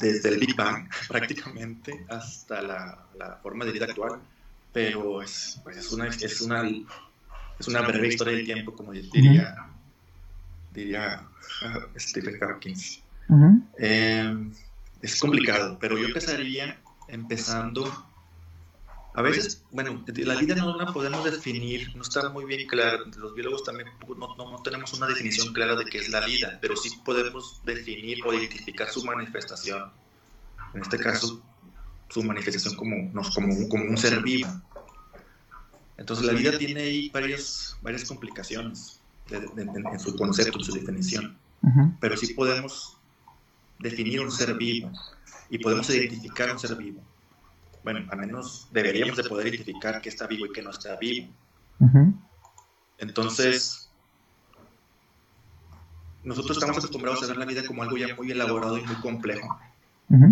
desde 0.00 0.28
el 0.28 0.38
Big 0.38 0.54
Bang 0.56 0.88
prácticamente 1.08 2.06
hasta 2.08 2.62
la, 2.62 3.06
la 3.18 3.36
forma 3.36 3.64
de 3.64 3.72
vida 3.72 3.86
actual, 3.86 4.20
pero 4.72 5.22
es, 5.22 5.60
pues 5.64 5.76
es, 5.78 5.92
una, 5.92 6.08
es, 6.08 6.40
una, 6.40 6.68
es 7.58 7.68
una 7.68 7.80
breve 7.82 8.08
historia 8.08 8.34
del 8.36 8.44
tiempo, 8.44 8.74
como 8.74 8.92
diría, 8.92 9.68
diría 10.72 11.26
uh, 11.62 11.98
Stephen 11.98 12.38
Hawking. 12.38 12.76
Eh, 13.78 14.50
es 15.02 15.20
complicado, 15.20 15.78
pero 15.80 15.98
yo 15.98 16.06
empezaría 16.06 16.80
empezando. 17.08 17.84
A 19.16 19.22
veces, 19.22 19.64
bueno, 19.70 20.04
la 20.06 20.34
vida 20.34 20.54
no 20.56 20.76
la 20.76 20.92
podemos 20.92 21.24
definir, 21.24 21.96
no 21.96 22.02
está 22.02 22.28
muy 22.28 22.44
bien 22.44 22.68
clara. 22.68 22.98
Los 23.16 23.34
biólogos 23.34 23.64
también 23.64 23.88
no, 24.14 24.60
tenemos 24.62 24.92
una 24.92 25.06
definición 25.06 25.54
clara 25.54 25.74
de 25.74 25.86
qué 25.86 26.00
es 26.00 26.10
la 26.10 26.20
vida, 26.26 26.58
pero 26.60 26.76
sí 26.76 26.90
podemos 27.02 27.62
definir 27.64 28.18
o 28.26 28.34
identificar 28.34 28.90
su 28.90 29.02
manifestación. 29.06 29.90
En 30.74 30.82
este 30.82 30.98
caso, 30.98 31.42
su 32.10 32.22
manifestación 32.24 32.76
como, 32.76 33.10
como, 33.34 33.54
un, 33.54 33.68
como 33.70 33.84
un 33.84 33.96
ser 33.96 34.22
vivo. 34.22 34.50
Entonces, 35.96 36.26
la 36.26 36.34
vida 36.34 36.58
tiene 36.58 36.82
ahí 36.82 37.08
varias, 37.08 37.78
varias 37.80 38.04
complicaciones 38.04 39.00
en 39.30 39.98
su 39.98 40.14
concepto, 40.14 40.58
en 40.58 40.64
su 40.64 40.72
definición. 40.74 41.38
Pero 42.00 42.18
sí 42.18 42.34
podemos 42.34 42.98
definir 43.78 44.20
un 44.20 44.30
ser 44.30 44.52
vivo 44.58 44.92
y 45.48 45.56
podemos 45.56 45.88
identificar 45.88 46.52
un 46.52 46.58
ser 46.58 46.76
vivo. 46.76 47.02
Bueno, 47.86 48.04
al 48.10 48.18
menos 48.18 48.66
deberíamos 48.72 49.16
de 49.16 49.22
poder 49.22 49.46
identificar 49.46 50.02
que 50.02 50.08
está 50.08 50.26
vivo 50.26 50.46
y 50.46 50.52
que 50.52 50.60
no 50.60 50.70
está 50.70 50.96
vivo. 50.96 51.28
Entonces, 52.98 53.88
nosotros 56.24 56.56
estamos 56.56 56.78
acostumbrados 56.78 57.22
a 57.22 57.28
ver 57.28 57.36
la 57.36 57.44
vida 57.44 57.64
como 57.64 57.84
algo 57.84 57.96
ya 57.96 58.12
muy 58.16 58.28
elaborado 58.32 58.76
y 58.76 58.82
muy 58.82 58.96
complejo, 58.96 59.56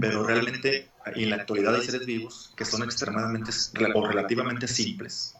pero 0.00 0.26
realmente 0.26 0.90
en 1.14 1.30
la 1.30 1.37
actualidad 1.37 1.76
hay 1.76 1.87
seres 1.87 2.04
vivos 2.04 2.52
que 2.56 2.64
son 2.64 2.82
extremadamente 2.82 3.52
o 3.94 4.04
relativamente 4.04 4.66
simples, 4.66 5.37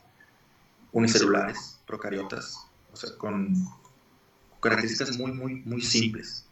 unicelulares, 0.92 1.80
procariotas, 1.85 2.64
o 2.92 2.97
sea, 2.97 3.11
con 3.18 3.56
características 4.61 5.18
muy, 5.18 5.33
muy, 5.33 5.62
muy 5.64 5.83
simples. 5.83 6.47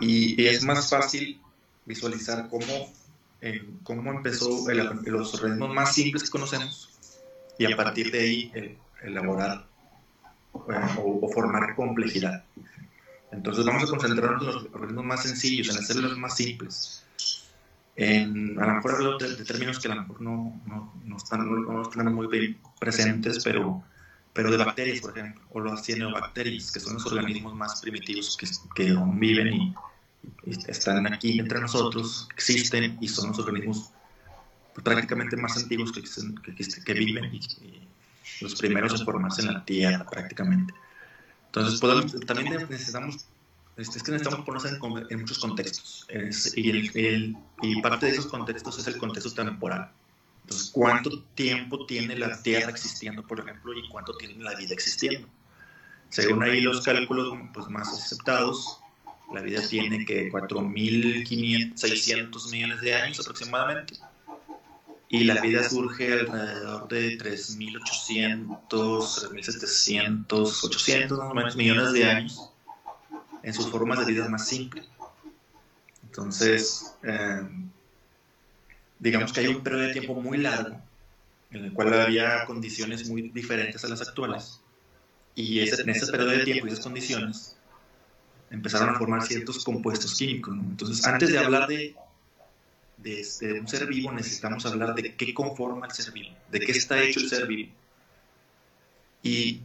Y, 0.00 0.44
es 0.44 0.62
más 0.64 0.90
fácil 0.90 1.40
visualizar 1.86 2.50
cómo, 2.50 2.92
eh, 3.40 3.68
cómo 3.82 4.10
empezó 4.10 4.64
los 5.04 5.34
organismos 5.34 5.74
más 5.74 5.94
simples 5.94 6.24
que 6.24 6.30
conocemos 6.30 6.90
y 7.58 7.70
a 7.70 7.76
partir 7.76 8.10
de 8.10 8.20
ahí 8.20 8.52
eh, 8.54 8.78
elaborar 9.02 9.66
eh, 10.54 10.98
o, 10.98 11.28
formar 11.32 11.74
complejidad. 11.74 12.44
Entonces 13.30 13.64
vamos 13.64 13.84
a 13.84 13.86
concentrarnos 13.86 14.42
en 14.42 14.46
los 14.46 14.64
organismos 14.72 15.04
más 15.04 15.22
sencillos, 15.22 15.68
en 15.68 15.76
las 15.76 15.86
células 15.86 16.16
más 16.16 16.36
simples. 16.36 17.02
En, 17.96 18.58
a 18.60 18.66
lo 18.66 18.74
mejor 18.74 18.94
hablo 18.94 19.18
de, 19.18 19.44
términos 19.44 19.78
que 19.78 19.88
a 19.88 19.94
lo 19.94 20.02
mejor 20.02 20.20
no, 20.20 20.60
no, 20.66 20.94
no 21.04 21.16
están, 21.16 21.46
no, 21.46 21.82
están 21.82 22.14
muy 22.14 22.58
presentes, 22.78 23.42
pero 23.44 23.82
pero 24.32 24.50
de 24.50 24.58
bacterias, 24.58 25.00
por 25.00 25.16
ejemplo, 25.16 25.42
o 25.48 25.60
las 25.60 25.82
cianobacterias, 25.82 26.70
que 26.70 26.78
son 26.78 26.92
los 26.92 27.06
organismos 27.06 27.54
más 27.54 27.80
primitivos 27.80 28.36
que, 28.36 28.46
que 28.74 28.94
viven 29.14 29.54
y, 29.54 29.74
están 30.66 31.12
aquí 31.12 31.38
entre 31.38 31.60
nosotros, 31.60 32.28
existen 32.34 32.98
y 33.00 33.08
son 33.08 33.28
los 33.28 33.38
organismos 33.38 33.90
prácticamente 34.82 35.36
más 35.36 35.56
antiguos 35.56 35.92
que, 35.92 36.02
que, 36.02 36.82
que 36.84 36.92
viven 36.94 37.34
y, 37.34 37.40
los 38.40 38.54
primeros 38.56 38.98
en 38.98 39.06
formarse 39.06 39.42
en 39.42 39.54
la 39.54 39.64
Tierra 39.64 40.04
prácticamente. 40.04 40.74
Entonces 41.46 41.80
podemos, 41.80 42.14
también 42.26 42.66
necesitamos, 42.68 43.26
este, 43.76 43.98
es 43.98 44.02
que 44.02 44.12
necesitamos 44.12 44.44
ponernos 44.44 45.10
en, 45.10 45.20
muchos 45.20 45.38
contextos 45.38 46.06
y, 46.54 46.70
el, 46.70 47.36
y 47.62 47.80
parte 47.80 48.06
de 48.06 48.12
esos 48.12 48.26
contextos 48.26 48.78
es 48.78 48.86
el 48.88 48.98
contexto 48.98 49.32
temporal. 49.32 49.90
Entonces, 50.42 50.70
¿cuánto 50.70 51.22
tiempo 51.34 51.86
tiene 51.86 52.16
la 52.16 52.40
Tierra 52.42 52.70
existiendo, 52.70 53.26
por 53.26 53.40
ejemplo, 53.40 53.72
y 53.72 53.88
cuánto 53.88 54.16
tiene 54.16 54.44
la 54.44 54.54
vida 54.54 54.74
existiendo? 54.74 55.26
Según 56.08 56.42
ahí 56.42 56.60
los 56.60 56.82
cálculos 56.82 57.36
pues, 57.52 57.68
más 57.68 57.88
aceptados, 57.88 58.80
la 59.32 59.40
vida 59.40 59.66
tiene 59.66 60.04
que 60.04 60.30
4.600 60.30 62.50
millones 62.50 62.80
de 62.80 62.94
años 62.94 63.18
aproximadamente. 63.20 63.94
Y 65.08 65.24
la 65.24 65.40
vida 65.40 65.68
surge 65.68 66.12
alrededor 66.12 66.88
de 66.88 67.18
3.800, 67.18 68.68
3.700, 68.68 70.64
800 70.64 71.18
más 71.18 71.30
o 71.30 71.34
menos 71.34 71.56
millones 71.56 71.92
de 71.92 72.04
años 72.04 72.50
en 73.42 73.54
sus 73.54 73.68
formas 73.68 74.04
de 74.04 74.12
vida 74.12 74.28
más 74.28 74.48
simples. 74.48 74.84
Entonces, 76.02 76.94
eh, 77.04 77.42
digamos 78.98 79.32
que 79.32 79.40
hay 79.40 79.46
un 79.48 79.62
periodo 79.62 79.82
de 79.82 79.92
tiempo 79.92 80.14
muy 80.14 80.38
largo 80.38 80.80
en 81.50 81.66
el 81.66 81.72
cual 81.72 81.94
había 81.94 82.44
condiciones 82.46 83.08
muy 83.08 83.30
diferentes 83.30 83.84
a 83.84 83.88
las 83.88 84.00
actuales. 84.00 84.60
Y 85.34 85.60
en 85.60 85.90
ese 85.90 86.06
periodo 86.10 86.30
de 86.30 86.44
tiempo 86.44 86.66
y 86.66 86.70
esas 86.70 86.84
condiciones 86.84 87.56
empezaron 88.50 88.90
a 88.90 88.98
formar 88.98 89.22
ciertos 89.22 89.64
compuestos 89.64 90.14
químicos. 90.14 90.54
Entonces, 90.54 91.04
antes 91.06 91.30
de 91.30 91.38
hablar 91.38 91.68
de, 91.68 91.94
de, 92.98 93.60
un 93.60 93.68
ser 93.68 93.86
vivo, 93.86 94.12
necesitamos 94.12 94.64
hablar 94.66 94.94
de 94.94 95.14
qué 95.14 95.34
conforma 95.34 95.86
el 95.86 95.92
ser 95.92 96.12
vivo, 96.12 96.34
de 96.50 96.60
qué 96.60 96.72
está 96.72 97.02
hecho 97.02 97.20
el 97.20 97.28
ser 97.28 97.46
vivo. 97.46 97.72
Y, 99.22 99.62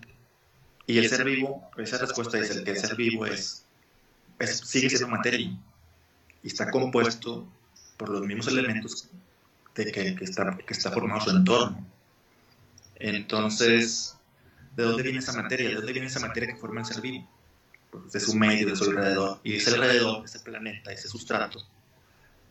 y 0.87 0.97
el 0.97 1.07
ser 1.07 1.23
vivo, 1.23 1.69
esa 1.77 1.97
respuesta 1.97 2.39
es 2.39 2.49
el 2.51 2.63
que 2.63 2.71
el 2.71 2.77
ser 2.77 2.95
vivo 2.95 3.25
es, 3.25 3.65
es 4.39 4.57
sigue 4.59 4.89
siendo 4.89 5.07
materia 5.07 5.55
y 6.43 6.47
está 6.47 6.71
compuesto 6.71 7.47
por 7.97 8.09
los 8.09 8.21
mismos 8.25 8.47
elementos 8.47 9.07
de 9.75 9.91
que, 9.91 10.17
está, 10.21 10.57
que 10.57 10.73
está 10.73 10.91
formado 10.91 11.21
su 11.21 11.29
entorno. 11.29 11.85
Entonces, 12.95 14.17
¿de 14.75 14.83
dónde 14.83 15.03
viene 15.03 15.19
esa 15.19 15.33
materia? 15.33 15.69
¿De 15.69 15.75
dónde 15.75 15.93
viene 15.93 16.07
esa 16.07 16.19
materia 16.19 16.53
que 16.53 16.59
forma 16.59 16.81
el 16.81 16.87
ser 16.87 17.01
vivo? 17.01 17.27
De 18.11 18.19
su 18.19 18.35
medio, 18.35 18.69
de 18.69 18.75
su 18.75 18.85
alrededor. 18.85 19.39
Y 19.43 19.55
ese 19.55 19.71
alrededor, 19.75 20.23
ese 20.25 20.39
planeta, 20.39 20.91
ese 20.91 21.07
sustrato, 21.07 21.59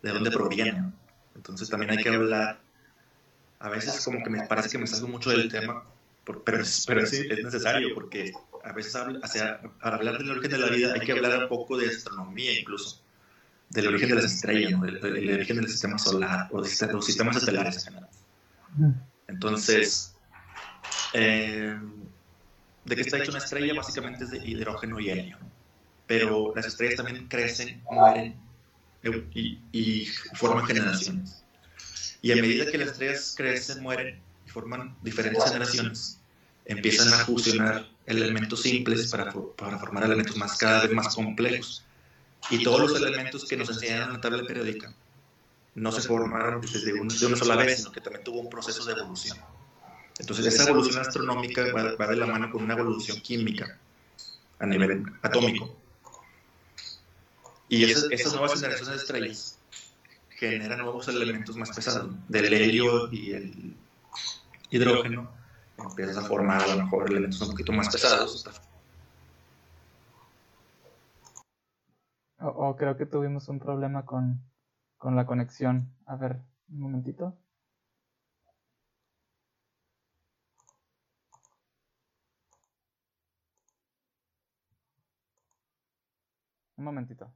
¿de 0.02 0.11
dónde 0.11 0.30
proviene? 0.30 0.92
Entonces 1.35 1.68
también 1.68 1.92
hay 1.92 1.99
que 1.99 2.09
hablar, 2.11 2.61
a 3.59 3.68
veces 3.68 4.04
como 4.04 4.23
que 4.23 4.30
me 4.30 4.47
parece 4.47 4.68
que 4.68 4.78
me 4.78 4.87
salgo 4.87 5.09
mucho 5.09 5.30
del 5.30 5.50
tema, 5.50 5.85
pero, 6.25 6.42
pero 6.44 6.64
sí, 7.06 7.26
es 7.30 7.44
necesario 7.44 7.94
porque 7.94 8.32
a 8.64 8.73
veces 8.73 8.94
habla, 8.94 9.20
para 9.80 9.97
hablar 9.97 10.18
del 10.18 10.30
origen 10.32 10.50
de 10.50 10.59
la 10.59 10.68
vida 10.68 10.92
hay 10.94 11.00
que 11.00 11.12
hablar 11.12 11.42
un 11.42 11.49
poco 11.49 11.78
de 11.78 11.88
astronomía 11.88 12.59
incluso 12.59 13.00
del 13.70 13.87
origen 13.87 14.09
de 14.11 14.14
las 14.16 14.25
estrellas, 14.25 14.80
del, 14.80 15.32
origen 15.32 15.56
del 15.56 15.68
sistema 15.68 15.99
solar 15.99 16.49
o 16.50 16.61
de 16.61 16.92
los 16.92 17.06
sistemas 17.06 17.37
estelares 17.37 17.76
en 17.76 17.82
general. 17.85 18.11
Entonces, 19.28 20.14
eh, 21.12 21.78
¿de 22.85 22.97
qué 22.97 23.03
está 23.03 23.19
hecha 23.19 23.31
una 23.31 23.39
estrella? 23.39 23.75
Básicamente 23.75 24.25
es 24.25 24.31
de 24.31 24.39
hidrógeno 24.39 25.01
y 25.01 25.11
helio. 25.11 25.39
Pero 26.07 26.53
las 26.55 26.67
estrellas 26.67 26.97
también 26.97 27.29
crecen, 27.29 27.83
mueren 27.91 28.37
y, 29.35 29.59
y 29.73 30.07
forman 30.35 30.67
generaciones. 30.67 31.45
Y 32.23 32.33
a 32.33 32.37
medida 32.37 32.71
que 32.71 32.79
las 32.79 32.89
estrellas 32.89 33.35
crecen, 33.37 33.83
mueren 33.83 34.21
y 34.47 34.51
forman 34.51 34.97
diferentes 35.03 35.45
generaciones, 35.45 36.21
empiezan 36.65 37.13
a 37.13 37.25
fusionar 37.25 37.89
elementos 38.07 38.63
simples 38.63 39.11
para, 39.11 39.33
para 39.33 39.79
formar 39.79 40.05
elementos 40.05 40.37
más 40.37 40.57
cada 40.59 40.83
vez 40.83 40.93
más 40.93 41.15
complejos. 41.15 41.85
Y 42.51 42.63
todos 42.63 42.81
los 42.81 42.97
elementos 43.01 43.45
que 43.45 43.57
nos 43.57 43.69
enseñan 43.69 44.03
en 44.03 44.13
la 44.15 44.21
tabla 44.21 44.43
periódica 44.47 44.93
no 45.75 45.93
se 45.93 46.03
formaron 46.03 46.61
desde 46.61 46.93
de 46.93 47.01
una 47.01 47.37
sola 47.37 47.57
vez, 47.57 47.79
sino 47.79 47.93
que 47.93 48.01
también 48.01 48.25
tuvo 48.25 48.41
un 48.41 48.51
proceso 48.51 48.85
de 48.85 48.93
evolución. 48.93 49.39
Entonces, 50.21 50.47
esa 50.47 50.69
evolución 50.69 51.00
astronómica 51.00 51.65
va, 51.73 52.07
de 52.07 52.17
la 52.17 52.27
mano 52.27 52.53
con 52.53 52.62
una 52.62 52.75
evolución 52.75 53.21
química 53.21 53.79
a 54.59 54.67
nivel 54.67 55.05
atómico. 55.23 55.75
Y 57.69 57.85
esas, 57.85 58.33
nuevas 58.35 58.55
generaciones 58.55 58.89
de 58.89 58.97
estrellas 58.97 59.59
generan 60.29 60.81
nuevos 60.81 61.09
elementos 61.09 61.57
más 61.57 61.75
pesados, 61.75 62.12
del 62.29 62.53
helio 62.53 63.11
y 63.11 63.33
el 63.33 63.77
hidrógeno, 64.71 65.31
empiezas 65.79 66.19
a 66.19 66.23
formar 66.23 66.62
a 66.62 66.75
lo 66.75 66.85
mejor 66.85 67.11
elementos 67.11 67.41
un 67.41 67.50
poquito 67.50 67.73
más 67.73 67.89
pesados. 67.89 68.47
O, 72.41 72.77
creo 72.77 72.97
que 72.97 73.07
tuvimos 73.07 73.49
un 73.49 73.59
problema 73.59 74.05
con, 74.05 74.43
con 74.99 75.17
la 75.17 75.25
conexión. 75.25 75.95
A 76.07 76.17
ver, 76.17 76.41
un 76.69 76.81
momentito. 76.81 77.39
Un 86.81 86.85
momentito. 86.85 87.31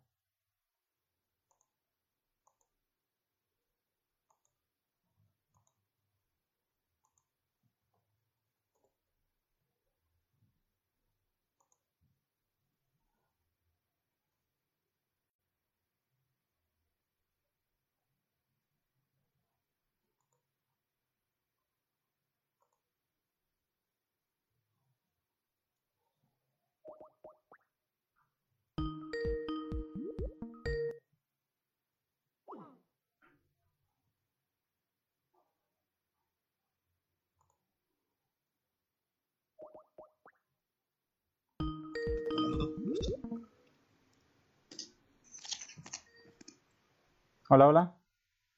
Hola, 47.54 47.68
hola. 47.68 47.94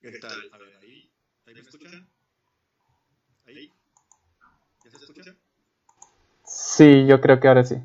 ¿Qué 0.01 0.11
tal? 0.19 0.49
A 0.53 0.57
ver, 0.57 0.75
ahí. 0.81 1.11
¿Ahí 1.47 1.53
me 1.53 1.61
escuchan? 1.61 2.09
¿Ahí? 3.47 3.71
¿Ya 4.85 4.91
se 4.91 4.97
escucha? 4.97 5.37
Sí, 6.47 7.07
yo 7.07 7.21
creo 7.21 7.39
que 7.39 7.49
ahora 7.49 7.63
sí. 7.63 7.77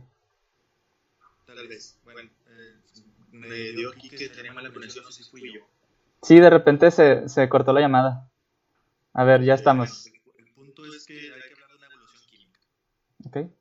Tal 1.45 1.67
vez. 1.67 1.99
Bueno, 2.05 2.21
eh, 2.47 2.75
me 3.33 3.55
dio 3.73 3.89
aquí 3.89 4.09
que 4.09 4.29
tenía 4.29 4.53
mala 4.53 4.71
conexión, 4.71 5.11
si 5.11 5.23
fui 5.25 5.41
yo. 5.53 5.59
Sí, 6.21 6.39
de 6.39 6.49
repente 6.49 6.91
se, 6.91 7.27
se 7.27 7.49
cortó 7.49 7.73
la 7.73 7.81
llamada. 7.81 8.29
A 9.13 9.25
ver, 9.25 9.43
ya 9.43 9.55
estamos. 9.55 10.07
El, 10.07 10.13
el 10.45 10.53
punto 10.53 10.85
es 10.85 11.05
que 11.05 11.13
hay 11.13 11.41
que 11.41 11.53
hablar 11.61 11.71
de 11.71 11.75
una 11.75 11.87
evolución 11.87 12.29
química. 12.29 12.59
Ok. 13.25 13.60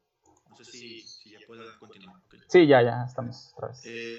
Sí, 2.51 2.67
ya, 2.67 2.83
ya, 2.83 3.05
estamos 3.07 3.55
eh, 3.85 4.19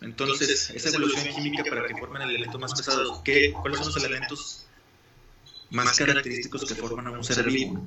entonces, 0.00 0.70
esa 0.70 0.88
evolución 0.88 1.26
química 1.34 1.62
para 1.68 1.86
que 1.86 1.94
formen 1.94 2.22
el 2.22 2.30
elemento 2.30 2.58
más 2.58 2.72
pesado, 2.72 3.22
¿qué, 3.22 3.52
¿cuáles 3.52 3.80
son 3.80 3.92
los 3.92 4.02
elementos 4.02 4.66
más 5.68 5.94
característicos 5.98 6.64
que 6.64 6.74
forman 6.74 7.08
a 7.08 7.10
un 7.10 7.22
ser 7.22 7.44
vivo? 7.44 7.78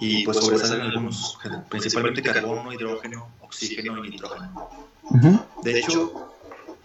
Y 0.00 0.26
pues 0.26 0.36
sobresalen 0.36 0.82
algunos, 0.82 1.38
principalmente 1.70 2.20
carbono, 2.20 2.74
hidrógeno, 2.74 3.30
oxígeno 3.40 4.04
y 4.04 4.10
nitrógeno. 4.10 4.68
De 5.62 5.78
hecho, 5.78 6.34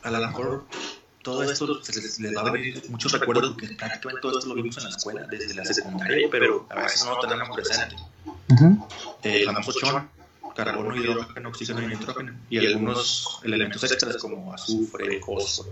a 0.03 0.11
lo 0.11 0.19
mejor 0.25 0.65
todo 1.23 1.43
esto 1.43 1.83
se 1.83 2.21
les, 2.21 2.33
va 2.33 2.47
a 2.47 2.51
venir 2.51 2.81
muchos 2.87 3.11
recuerdos 3.11 3.55
porque 3.55 3.75
prácticamente 3.75 4.21
todo 4.21 4.39
esto 4.39 4.47
lo 4.47 4.55
vimos 4.55 4.77
en 4.77 4.85
la 4.85 4.89
escuela 4.91 5.27
desde 5.29 5.53
la 5.53 5.65
secundaria, 5.65 6.29
pero 6.31 6.65
a 6.69 6.83
veces 6.83 7.03
no 7.03 7.15
lo 7.15 7.19
tenemos 7.19 7.49
presente. 7.53 7.97
El 9.23 9.45
famoso 9.45 9.73
chon, 9.81 10.16
carbono, 10.57 10.95
hidrógeno, 10.95 11.49
oxígeno 11.49 11.83
y 11.83 11.87
nitrógeno, 11.87 12.33
y 12.49 12.57
algunos 12.57 13.39
elementos 13.43 13.83
extras 13.83 14.17
como 14.17 14.51
azufre, 14.51 15.21
fósforo. 15.21 15.71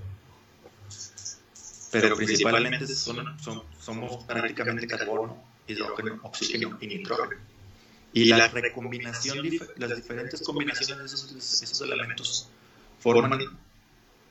Pero 1.92 2.16
principalmente 2.16 2.86
son, 2.88 3.36
somos 3.80 4.24
prácticamente 4.26 4.86
carbono, 4.86 5.44
hidrógeno, 5.68 6.20
oxígeno 6.22 6.78
y 6.80 6.88
nitrógeno. 6.88 7.42
Y 8.14 8.26
la 8.26 8.48
recombinación, 8.48 9.40
las 9.78 9.96
diferentes 9.96 10.42
combinaciones 10.44 11.12
de 11.12 11.18
esos, 11.18 11.62
esos 11.64 11.82
elementos 11.82 12.50
forman, 13.00 13.40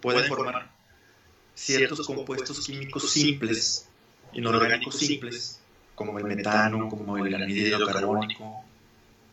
pueden 0.01 0.27
formar 0.29 0.71
ciertos 1.55 2.07
compuestos 2.07 2.64
químicos 2.64 3.11
simples, 3.11 3.88
inorgánicos 4.33 4.97
simples, 4.97 5.61
como 5.97 6.19
el 6.19 6.25
metano, 6.25 6.88
como 6.88 7.19
el 7.19 7.35
anhídrido 7.35 7.85
carbónico, 7.87 8.64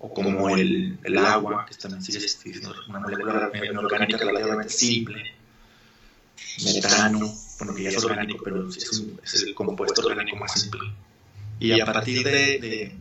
o 0.03 0.11
como 0.11 0.49
el, 0.49 0.97
el 1.03 1.17
agua, 1.19 1.65
que 1.67 1.75
también 1.75 2.01
sigue 2.01 2.19
una 2.89 2.99
molécula 2.99 3.51
orgánica 3.77 4.17
relativamente 4.17 4.73
simple, 4.73 5.35
metano, 6.65 7.31
bueno, 7.59 7.75
que 7.75 7.83
ya 7.83 7.89
es 7.89 8.03
orgánico, 8.03 8.43
pero 8.43 8.67
es, 8.67 8.99
un, 8.99 9.21
el 9.47 9.53
compuesto 9.53 10.01
orgánico 10.07 10.37
más 10.37 10.59
simple. 10.59 10.81
Y 11.59 11.79
a 11.79 11.85
partir 11.85 12.23
de, 12.23 12.31
de, 12.31 12.95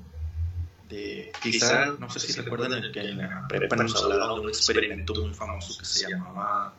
de 0.90 1.32
quizá, 1.42 1.86
no 1.98 2.10
sé 2.10 2.20
si 2.20 2.38
recuerdan 2.38 2.92
que 2.92 3.00
en 3.00 3.16
la 3.16 3.48
prepa 3.48 3.76
nos 3.76 3.96
hablaban 4.02 4.34
de 4.34 4.40
un 4.42 4.48
experimento 4.50 5.14
muy 5.14 5.32
famoso 5.32 5.78
que 5.78 5.86
se 5.86 6.06
llamaba 6.06 6.74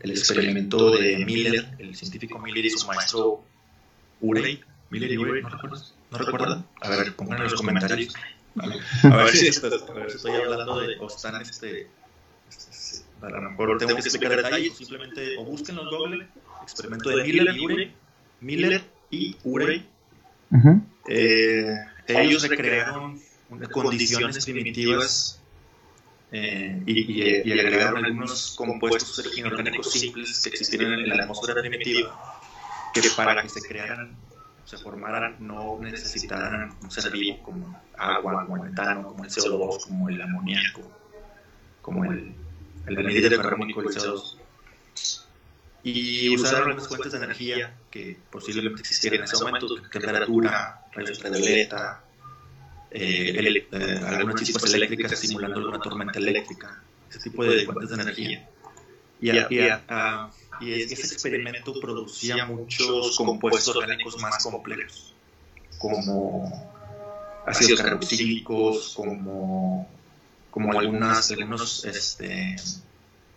el 0.00 0.10
experimento 0.10 0.96
de 0.96 1.22
Miller, 1.22 1.76
el 1.78 1.94
científico 1.94 2.38
Miller 2.38 2.64
y 2.64 2.70
su 2.70 2.86
maestro 2.86 3.44
Urey. 4.22 4.64
Miller 4.88 5.12
y 5.12 5.18
Urey, 5.18 5.42
¿no 5.42 5.50
recuerdas? 5.50 5.94
¿No 6.10 6.16
recuerdan? 6.16 6.66
A 6.80 6.88
ver, 6.88 7.14
pongan 7.14 7.38
en 7.38 7.44
los 7.44 7.54
comentarios. 7.54 8.14
A 8.56 9.16
ver 9.16 9.30
si, 9.30 9.48
estoy 9.48 10.32
hablando 10.32 10.80
de, 10.80 10.96
o 11.00 11.08
están, 11.08 11.40
este, 11.42 11.88
este, 12.48 13.04
a 13.20 13.28
lo 13.28 13.50
mejor 13.50 13.78
tengo 13.78 13.94
que 13.94 14.00
explicar 14.00 14.36
detalles, 14.36 14.76
simplemente, 14.76 15.36
o 15.38 15.44
busquen 15.44 15.78
en 15.78 15.86
Google, 15.86 16.28
experimento 16.62 17.10
de 17.10 17.24
Miller 17.24 17.56
y 17.56 17.64
Urey, 17.64 17.94
Miller 18.40 18.82
y 19.10 19.36
Urey. 19.44 19.88
eh, 21.08 21.74
ellos 22.06 22.48
recrearon 22.48 23.20
condiciones 23.72 24.44
primitivas 24.44 25.40
eh, 26.30 26.82
y, 26.86 27.48
y, 27.48 27.52
agregaron 27.52 28.04
algunos 28.04 28.54
compuestos 28.56 29.36
inorgánicos 29.36 29.90
simples 29.92 30.40
que 30.42 30.50
existían 30.50 30.92
en 30.92 31.08
la 31.08 31.24
atmósfera 31.24 31.60
primitiva 31.60 32.40
que 32.92 33.02
para 33.16 33.42
que 33.42 33.48
se 33.48 33.60
crearan 33.62 34.16
se 34.64 34.78
formaran 34.78 35.36
no 35.40 35.78
necesitaran 35.80 36.74
un 36.82 36.90
ser 36.90 37.12
vivo 37.12 37.42
como 37.42 37.80
agua, 37.96 38.44
como 38.46 38.64
el 38.64 38.70
metano, 38.70 39.08
como 39.08 39.24
el 39.24 39.30
CO2, 39.30 39.84
como 39.84 40.08
el 40.08 40.20
amoníaco, 40.20 40.82
como 41.82 42.04
el, 42.04 42.34
el 42.86 42.98
anhídrido 42.98 43.42
carbónico, 43.42 43.82
el 43.82 43.88
CO2. 43.88 44.38
Y 45.82 46.34
usaron 46.34 46.68
algunas 46.70 46.88
fuentes 46.88 47.12
de 47.12 47.18
energía 47.18 47.76
que 47.90 48.16
posiblemente 48.30 48.80
existieran 48.80 49.18
en 49.18 49.24
ese 49.24 49.44
momento, 49.44 49.66
temperatura, 49.90 50.80
rayos 50.92 51.18
ultravioleta, 51.18 52.02
eh, 52.90 53.66
eh, 53.70 54.00
algunas 54.06 54.42
chispas 54.42 54.72
eléctricas 54.72 55.18
simulando 55.18 55.58
alguna 55.58 55.78
tormenta 55.80 56.18
eléctrica, 56.18 56.82
ese 57.10 57.18
tipo 57.18 57.44
de 57.44 57.66
fuentes 57.66 57.90
de 57.90 58.02
energía. 58.02 58.48
Y, 59.20 59.30
a, 59.30 59.46
y 59.50 59.58
y 60.60 60.72
ese 60.72 61.14
experimento 61.14 61.78
producía 61.80 62.46
muchos 62.46 63.16
compuestos 63.16 63.76
orgánicos 63.76 64.20
más 64.20 64.42
complejos, 64.42 65.14
como 65.78 66.74
ácidos 67.46 67.80
carboxílicos, 67.80 68.94
como, 68.94 69.88
como 70.50 70.78
algunas, 70.78 71.30
algunos 71.30 71.84
este, 71.84 72.56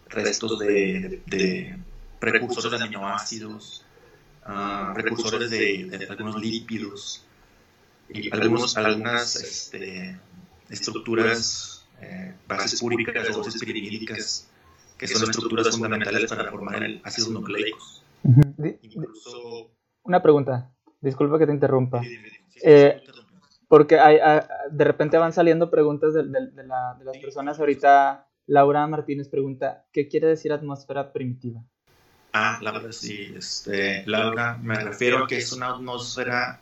restos 0.10 0.60
de, 0.60 1.22
de, 1.26 1.78
precursores 2.20 2.80
de 2.80 2.86
aminoácidos, 2.86 3.84
uh, 4.46 4.94
precursores 4.94 5.50
de, 5.50 5.86
de, 5.86 6.06
algunos 6.08 6.40
lípidos 6.42 7.24
y 8.10 8.34
algunos, 8.34 8.78
algunas 8.78 9.36
este, 9.36 10.18
estructuras, 10.70 11.86
eh, 12.02 12.34
bases 12.48 12.80
púricas 12.80 13.36
o 13.36 13.44
bases 13.44 13.62
pirimídicas, 13.62 14.48
que 14.98 15.08
son 15.08 15.30
estructuras 15.30 15.70
fundamentales 15.70 16.30
para 16.30 16.50
formar 16.50 16.84
ácidos 17.04 17.30
nucleicos. 17.30 18.04
Incluso... 18.82 19.72
Una 20.04 20.22
pregunta, 20.22 20.72
disculpa 21.02 21.38
que 21.38 21.46
te 21.46 21.54
interrumpa. 21.54 22.02
Eh, 22.64 23.02
porque 23.68 24.00
hay, 24.00 24.18
de 24.72 24.84
repente 24.84 25.18
van 25.18 25.34
saliendo 25.34 25.70
preguntas 25.70 26.14
de, 26.14 26.24
de, 26.24 26.48
de, 26.52 26.64
la, 26.64 26.96
de, 26.98 27.06
las 27.06 27.18
personas. 27.18 27.60
Ahorita 27.60 28.28
Laura 28.48 28.88
Martínez 28.88 29.28
pregunta, 29.28 29.86
¿qué 29.92 30.08
quiere 30.08 30.28
decir 30.28 30.54
atmósfera 30.54 31.12
primitiva? 31.12 31.62
Ah, 32.34 32.60
Laura, 32.62 32.92
sí. 32.92 33.34
Este, 33.36 34.04
Laura, 34.06 34.58
me 34.62 34.76
refiero 34.76 35.24
a 35.24 35.28
que 35.28 35.38
es 35.38 35.52
una 35.52 35.70
atmósfera 35.70 36.62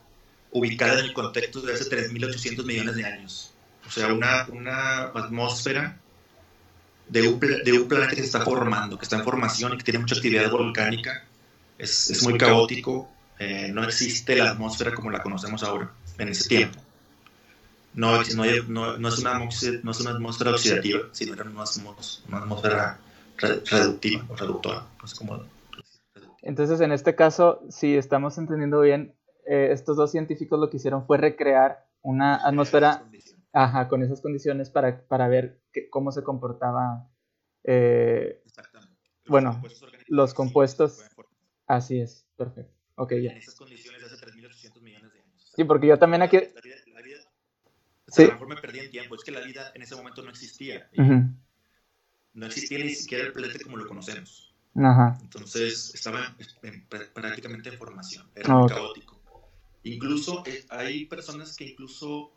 ubicada 0.52 1.00
en 1.00 1.06
el 1.06 1.14
contexto 1.14 1.62
de 1.62 1.74
hace 1.74 1.84
3.800 1.84 2.66
millones 2.66 2.96
de 2.96 3.06
años. 3.06 3.54
O 3.86 3.92
sea, 3.92 4.14
una, 4.14 4.48
una 4.52 5.02
atmósfera 5.04 6.00
de 7.08 7.28
un, 7.28 7.40
de 7.40 7.72
un, 7.80 7.88
planeta 7.88 8.12
que 8.12 8.18
se 8.18 8.26
está 8.26 8.42
formando, 8.42 8.98
que 8.98 9.04
está 9.04 9.18
en 9.18 9.24
formación 9.24 9.74
y 9.74 9.78
que 9.78 9.84
tiene 9.84 10.00
mucha 10.00 10.16
actividad 10.16 10.50
volcánica. 10.52 11.24
Es, 11.78 12.10
es 12.10 12.24
muy 12.24 12.38
caótico. 12.38 13.10
Eh, 13.38 13.70
no 13.74 13.84
existe 13.84 14.36
la 14.36 14.52
atmósfera 14.52 14.94
como 14.94 15.12
la 15.12 15.22
conocemos 15.22 15.64
ahora, 15.64 15.92
en 16.18 16.30
ese 16.30 16.48
tiempo. 16.48 16.80
No, 17.94 18.18
no, 18.18 18.46
no, 18.68 18.98
no, 18.98 19.08
es, 19.08 19.20
una, 19.20 19.40
no 19.40 19.92
es 19.92 20.00
una 20.02 20.12
atmósfera 20.12 20.52
oxidativa, 20.52 21.02
sino 21.14 21.34
era 21.34 21.44
una, 21.44 21.64
una 22.28 22.38
atmósfera 22.38 23.00
reductiva 23.38 24.26
o 24.28 24.36
reductora. 24.36 24.86
Entonces, 26.42 26.82
en 26.82 26.92
este 26.92 27.16
caso, 27.16 27.62
si 27.70 27.96
estamos 27.96 28.38
entendiendo 28.38 28.82
bien, 28.82 29.16
eh, 29.48 29.70
estos 29.72 29.98
dos 29.98 30.12
científicos 30.12 30.60
lo 30.60 30.70
que 30.70 30.78
hicieron 30.78 31.06
fue 31.06 31.18
recrear 31.18 31.86
una 32.02 32.36
atmósfera 32.36 33.04
ajá, 33.54 33.88
con 33.88 34.04
esas 34.04 34.22
condiciones 34.22 34.70
para, 34.70 35.02
para 35.08 35.28
ver 35.28 35.60
que, 35.76 35.90
cómo 35.90 36.12
se 36.12 36.24
comportaba. 36.24 37.10
Eh, 37.64 38.42
bueno, 39.28 39.62
los 40.08 40.34
compuestos. 40.34 41.04
Así 41.68 42.00
es, 42.00 42.26
perfecto. 42.38 42.74
Ok, 42.96 43.12
ya. 43.14 43.32
En 43.32 43.38
esas 43.38 43.56
condiciones 43.56 44.02
hace 44.04 44.16
3.800 44.16 44.82
millones 44.82 45.12
de 45.12 45.20
años. 45.20 45.52
Sí, 45.56 45.64
porque 45.66 45.88
yo 45.88 46.00
también 46.00 46.22
aquí. 46.22 46.38
Sí. 48.08 48.24
A 48.24 48.28
lo 48.28 48.34
mejor 48.34 48.48
me 48.48 48.56
perdí 48.56 48.80
en 48.80 48.92
tiempo. 48.92 49.16
Es 49.16 49.24
que 49.24 49.32
la 49.32 49.42
vida 49.42 49.72
en 49.74 49.82
ese 49.82 49.96
momento 49.96 50.22
no 50.22 50.30
existía. 50.30 50.90
No 52.34 52.46
existía 52.46 52.80
ni 52.80 52.96
siquiera 52.96 53.26
el 53.26 53.34
planeta 53.34 53.60
como 53.64 53.78
lo 53.78 53.88
conocemos. 53.88 54.54
Ajá. 54.76 55.18
Entonces 55.22 55.94
estaba 55.96 56.36
en, 56.62 56.86
prácticamente 56.88 57.70
en 57.70 57.78
formación. 57.78 58.30
Era 58.36 58.54
muy 58.56 58.70
caótico. 58.70 59.22
Incluso 59.84 60.44
eh, 60.46 60.66
hay 60.70 61.06
personas 61.06 61.56
que 61.56 61.66
incluso, 61.66 62.32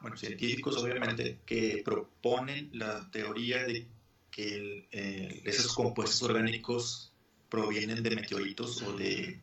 bueno, 0.00 0.16
científicos 0.16 0.76
obviamente, 0.76 1.40
que 1.44 1.82
proponen 1.84 2.70
la 2.72 3.10
teoría 3.10 3.64
de 3.64 3.86
que 4.30 4.88
eh, 4.92 5.42
esos 5.44 5.74
compuestos 5.74 6.22
orgánicos 6.22 7.12
provienen 7.48 8.02
de 8.02 8.10
meteoritos 8.10 8.82
o 8.82 8.96
de, 8.96 9.40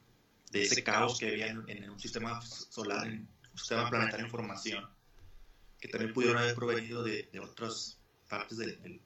de 0.52 0.64
ese 0.64 0.84
caos 0.84 1.20
que 1.20 1.28
había 1.28 1.48
en, 1.48 1.90
un 1.90 2.00
sistema 2.00 2.42
solar, 2.42 3.08
en 3.08 3.28
un 3.52 3.58
sistema 3.58 3.90
planetario 3.90 4.26
en 4.26 4.32
formación 4.32 4.96
que 5.80 5.88
también 5.88 6.14
pudieron 6.14 6.38
haber 6.38 6.56
provenido 6.56 7.04
de, 7.04 7.30
otras 7.42 8.00
partes 8.30 8.58
del, 8.58 9.02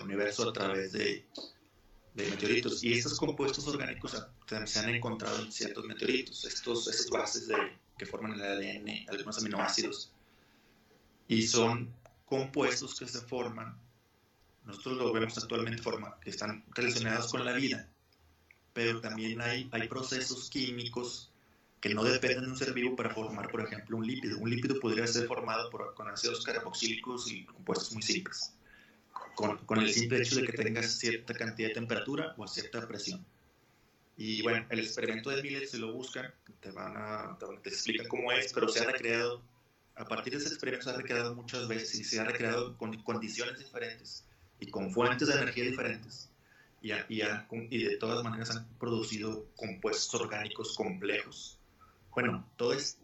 universo 0.00 0.48
a 0.48 0.52
través 0.52 0.92
de, 0.92 1.26
meteoritos. 2.14 2.82
Y 2.82 2.94
estos 2.94 3.18
compuestos 3.18 3.66
orgánicos 3.66 4.16
se 4.64 4.78
han 4.78 4.88
encontrado 4.88 5.42
en 5.42 5.52
ciertos 5.52 5.84
meteoritos, 5.84 6.44
estos, 6.44 6.88
estas 6.88 7.10
bases 7.10 7.48
que 7.98 8.06
forman 8.06 8.32
el 8.34 8.42
ADN, 8.42 9.08
algunos 9.08 9.38
aminoácidos. 9.38 10.12
Y 11.28 11.42
son 11.42 11.92
compuestos 12.24 12.98
que 12.98 13.06
se 13.06 13.20
forman, 13.20 13.76
nosotros 14.64 14.98
lo 14.98 15.12
vemos 15.12 15.36
actualmente, 15.38 15.82
forma, 15.82 16.18
que 16.20 16.30
están 16.30 16.64
relacionados 16.74 17.30
con 17.30 17.44
la 17.44 17.52
vida, 17.52 17.88
pero 18.72 19.00
también 19.00 19.40
hay, 19.40 19.68
hay 19.72 19.88
procesos 19.88 20.48
químicos 20.48 21.32
que 21.82 21.92
no 21.92 22.04
dependen 22.04 22.44
de 22.44 22.50
un 22.52 22.56
ser 22.56 22.72
vivo 22.72 22.94
para 22.94 23.10
formar, 23.10 23.50
por 23.50 23.60
ejemplo, 23.60 23.96
un 23.96 24.06
lípido. 24.06 24.38
Un 24.38 24.50
lípido 24.50 24.78
podría 24.78 25.04
ser 25.06 25.26
formado 25.26 25.68
por, 25.68 25.94
con 25.94 26.08
ácidos 26.08 26.44
carboxílicos 26.44 27.30
y 27.30 27.44
compuestos 27.44 27.92
muy 27.92 28.02
simples, 28.02 28.54
con, 29.34 29.58
con, 29.66 29.80
el 29.80 29.92
simple 29.92 30.18
hecho 30.18 30.36
de 30.36 30.46
que 30.46 30.52
tengas 30.52 30.92
cierta 30.92 31.34
cantidad 31.34 31.68
de 31.68 31.74
temperatura 31.74 32.34
o 32.36 32.46
cierta 32.46 32.86
presión. 32.86 33.26
Y 34.16 34.42
bueno, 34.42 34.64
el 34.70 34.78
experimento 34.78 35.30
de 35.30 35.42
Millet, 35.42 35.66
si 35.66 35.78
lo 35.78 35.92
buscan, 35.92 36.32
te, 36.60 36.70
van 36.70 36.94
a, 36.96 37.36
te, 37.62 37.68
explican 37.68 38.06
cómo 38.06 38.30
es, 38.30 38.52
pero 38.52 38.68
se 38.68 38.78
ha 38.78 38.84
recreado, 38.84 39.42
a 39.96 40.04
partir 40.04 40.32
de 40.32 40.38
ese 40.38 40.48
experimento 40.48 40.84
se 40.84 40.90
ha 40.90 40.96
recreado 40.96 41.34
muchas 41.34 41.68
veces 41.68 41.94
y 42.00 42.04
se 42.04 42.20
ha 42.20 42.24
recreado 42.24 42.76
con 42.78 42.96
condiciones 43.02 43.58
diferentes 43.58 44.24
y 44.60 44.70
con 44.70 44.92
fuentes 44.92 45.28
de 45.28 45.34
energía 45.34 45.64
diferentes. 45.64 46.30
Y, 46.80 46.92
y, 46.92 47.22
y 47.70 47.84
de 47.84 47.96
todas 47.98 48.24
maneras 48.24 48.50
han 48.50 48.66
producido 48.78 49.46
compuestos 49.54 50.20
orgánicos 50.20 50.76
complejos 50.76 51.58
bueno, 52.14 52.46
todo 52.56 52.74
es 52.74 52.98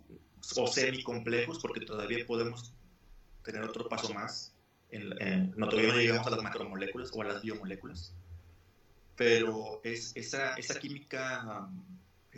o 0.56 0.66
semi-complejos 0.66 1.58
porque 1.60 1.84
todavía 1.84 2.26
podemos 2.26 2.72
tener 3.42 3.62
otro 3.62 3.88
paso 3.88 4.12
más. 4.12 4.54
En, 4.90 5.52
no 5.56 5.68
todavía 5.68 5.92
no 5.92 5.98
llegamos 5.98 6.26
a 6.26 6.30
las 6.30 6.42
macromoléculas 6.42 7.10
o 7.14 7.20
a 7.22 7.26
las 7.26 7.42
biomoléculas, 7.42 8.14
pero 9.16 9.80
es 9.84 10.16
esa, 10.16 10.54
esa 10.54 10.78
química 10.78 11.68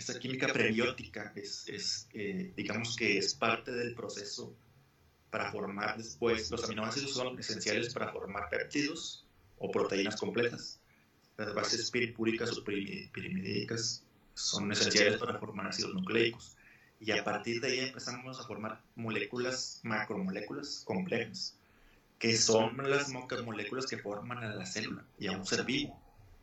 esa 0.01 0.19
química 0.19 0.49
prebiótica 0.49 1.33
es, 1.37 1.69
es 1.69 2.09
eh, 2.15 2.53
digamos 2.57 2.97
que 2.97 3.19
es 3.19 3.35
parte 3.35 3.71
del 3.71 3.95
proceso 3.95 4.57
para 5.31 5.53
formar 5.53 5.97
después, 5.97 6.51
los 6.51 6.65
aminoácidos 6.65 7.13
son 7.13 7.39
esenciales 7.39 7.95
para 7.95 8.11
formar 8.11 8.49
péptidos 8.49 9.25
o 9.59 9.71
proteínas 9.71 10.17
completas. 10.17 10.81
Las 11.37 11.55
bases 11.55 11.91
piripúricas 11.91 12.51
o 12.57 12.65
pirimidídicas 12.65 14.03
son 14.35 14.73
esenciales 14.73 15.19
para 15.19 15.39
formar 15.39 15.69
ácidos 15.69 15.95
nucleicos 15.95 16.57
y 16.99 17.13
a 17.13 17.23
partir 17.23 17.61
de 17.61 17.69
ahí 17.69 17.79
empezamos 17.81 18.41
a 18.41 18.45
formar 18.45 18.83
moléculas, 18.97 19.81
macromoléculas 19.85 20.83
complejas, 20.85 21.57
que 22.19 22.37
son 22.37 22.77
las 22.91 23.09
moléculas 23.45 23.87
que 23.87 23.99
forman 23.99 24.39
a 24.39 24.55
la 24.55 24.67
célula 24.67 25.05
y 25.19 25.29
a 25.29 25.33
un 25.33 25.47
ser 25.47 25.65
vivo. 25.65 25.99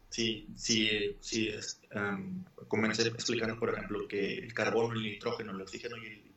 Si, 0.09 0.47
si, 0.55 1.17
si 1.19 1.51
um, 1.95 2.43
comencé 2.67 3.07
explicando, 3.07 3.59
por 3.59 3.73
ejemplo, 3.73 4.07
que 4.07 4.37
el 4.37 4.53
carbono, 4.53 4.93
el 4.93 5.03
nitrógeno, 5.03 5.51
el 5.51 5.61
oxígeno 5.61 5.97
y 5.97 6.05
el 6.05 6.35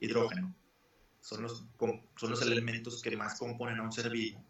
hidrógeno 0.00 0.54
son 1.20 1.42
los, 1.42 1.64
son 2.16 2.30
los 2.30 2.42
elementos 2.42 3.00
que 3.00 3.16
más 3.16 3.38
componen 3.38 3.78
a 3.78 3.82
un 3.82 3.92
ser 3.92 4.10
vivo, 4.10 4.44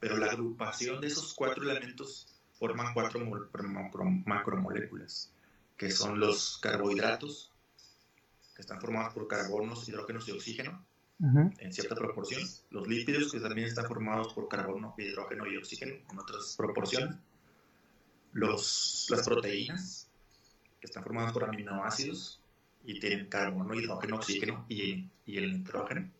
pero 0.00 0.16
la 0.16 0.26
agrupación 0.26 1.00
de 1.00 1.08
esos 1.08 1.34
cuatro 1.34 1.70
elementos 1.70 2.26
forman 2.58 2.94
cuatro 2.94 3.20
macromoléculas, 4.24 5.30
que 5.76 5.90
son 5.90 6.18
los 6.18 6.58
carbohidratos, 6.58 7.52
que 8.54 8.62
están 8.62 8.80
formados 8.80 9.12
por 9.12 9.28
carbonos, 9.28 9.86
hidrógenos 9.88 10.26
y 10.28 10.32
oxígeno 10.32 10.84
en 11.20 11.72
cierta 11.72 11.94
proporción. 11.94 12.42
Los 12.70 12.88
lípidos, 12.88 13.32
que 13.32 13.40
también 13.40 13.68
están 13.68 13.86
formados 13.86 14.32
por 14.32 14.48
carbono, 14.48 14.94
hidrógeno 14.96 15.46
y 15.46 15.56
oxígeno 15.58 15.94
en 16.10 16.18
otras 16.18 16.54
proporciones. 16.56 17.16
Los, 18.36 19.06
las 19.08 19.26
proteínas, 19.26 20.10
que 20.78 20.86
están 20.86 21.02
formadas 21.02 21.32
por 21.32 21.44
aminoácidos 21.44 22.38
y 22.84 23.00
tienen 23.00 23.30
carbono, 23.30 23.74
hidrógeno, 23.74 24.16
oxígeno 24.16 24.66
y, 24.68 25.08
y 25.24 25.38
el 25.38 25.52
nitrógeno. 25.54 26.10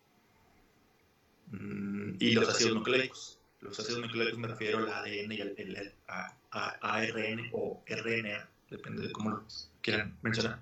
Mm, 1.48 2.14
y 2.18 2.32
los 2.32 2.48
ácidos 2.48 2.74
nucleicos. 2.74 3.38
Los 3.60 3.78
ácidos 3.78 4.00
nucleicos 4.00 4.38
me 4.38 4.48
refiero 4.48 4.78
al 4.78 4.88
ADN 4.88 5.32
y 5.32 5.40
al 5.42 5.54
el, 5.58 5.92
ARN 6.06 7.50
o 7.52 7.82
RNA, 7.86 8.48
depende 8.70 9.08
de 9.08 9.12
cómo 9.12 9.30
lo 9.30 9.44
quieran 9.82 10.16
mencionar. 10.22 10.58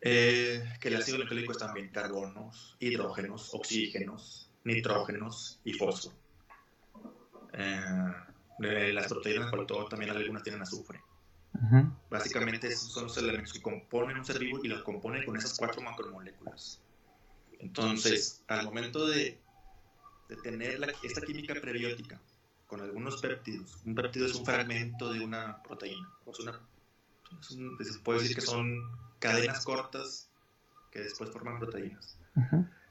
Eh, 0.00 0.64
que 0.80 0.88
el 0.88 0.96
ácido 0.96 1.18
nucleico 1.18 1.52
es 1.52 1.58
también 1.58 1.90
carbonos, 1.90 2.76
hidrógenos, 2.80 3.54
oxígenos, 3.54 4.50
nitrógenos 4.64 5.60
y 5.62 5.74
fósforo. 5.74 6.16
Eh, 7.52 8.12
las 8.58 9.08
proteínas, 9.08 9.50
por 9.50 9.66
todo, 9.66 9.86
también 9.86 10.10
algunas 10.10 10.42
tienen 10.42 10.62
azufre. 10.62 11.00
Básicamente 12.10 12.68
esos 12.68 12.92
son 12.92 13.04
los 13.04 13.16
elementos 13.16 13.52
que 13.52 13.62
componen 13.62 14.18
un 14.18 14.24
ser 14.24 14.38
vivo 14.38 14.60
y 14.62 14.68
los 14.68 14.82
componen 14.82 15.24
con 15.24 15.36
esas 15.36 15.56
cuatro 15.56 15.80
macromoléculas. 15.82 16.80
Entonces, 17.58 18.42
al 18.48 18.64
momento 18.64 19.06
de, 19.06 19.38
de 20.28 20.36
tener 20.36 20.78
esta 21.02 21.20
química 21.22 21.54
prebiótica 21.54 22.20
con 22.66 22.80
algunos 22.80 23.20
péptidos, 23.22 23.78
un 23.84 23.94
péptido 23.94 24.26
es 24.26 24.34
un 24.34 24.44
fragmento 24.44 25.12
de 25.12 25.20
una 25.20 25.62
proteína, 25.62 26.08
se 27.80 27.98
puede 28.00 28.20
decir 28.20 28.36
que 28.36 28.42
son 28.42 28.82
cadenas 29.18 29.64
cortas 29.64 30.28
que 30.90 31.00
después 31.00 31.30
forman 31.30 31.58
proteínas. 31.58 32.18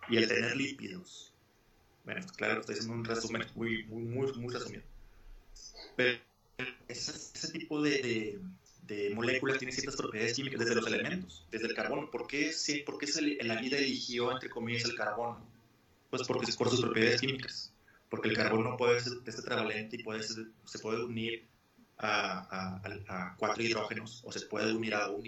Y 0.09 0.17
el 0.17 0.27
tener 0.27 0.55
lípidos. 0.55 1.33
Bueno, 2.03 2.25
claro, 2.35 2.59
estoy 2.59 2.75
haciendo 2.75 2.93
un 2.93 3.05
resumen 3.05 3.45
muy, 3.55 3.83
muy, 3.85 4.03
muy, 4.03 4.33
muy 4.33 4.53
resumido. 4.53 4.83
Pero 5.95 6.19
ese, 6.87 7.51
tipo 7.51 7.81
de, 7.81 8.39
de, 8.83 9.09
moléculas 9.13 9.57
tiene 9.57 9.73
ciertas 9.73 9.95
propiedades 9.95 10.33
químicas 10.33 10.59
desde 10.59 10.75
los 10.75 10.87
elementos, 10.87 11.45
desde 11.51 11.67
el 11.67 11.73
carbono. 11.73 12.09
¿Por 12.11 12.27
qué, 12.27 12.51
por 12.85 12.97
qué 12.97 13.07
se, 13.07 13.21
la 13.43 13.59
vida 13.59 13.77
eligió, 13.77 14.31
entre 14.31 14.49
comillas, 14.49 14.85
el 14.85 14.95
carbono? 14.95 15.39
Pues 16.09 16.23
porque 16.27 16.51
por 16.53 16.69
sus 16.69 16.81
propiedades 16.81 17.21
químicas. 17.21 17.73
Porque 18.09 18.29
el 18.29 18.35
carbono 18.35 18.77
puede 18.77 19.01
ser 19.01 19.13
este 19.25 19.41
travalente 19.41 19.97
y 19.97 20.03
puede 20.03 20.23
se 20.23 20.79
puede 20.79 21.03
unir 21.03 21.45
a, 21.97 23.35
cuatro 23.37 23.63
hidrógenos, 23.63 24.21
o 24.25 24.31
se 24.31 24.41
puede 24.41 24.73
unir 24.73 24.95
a, 24.95 25.09
un 25.09 25.23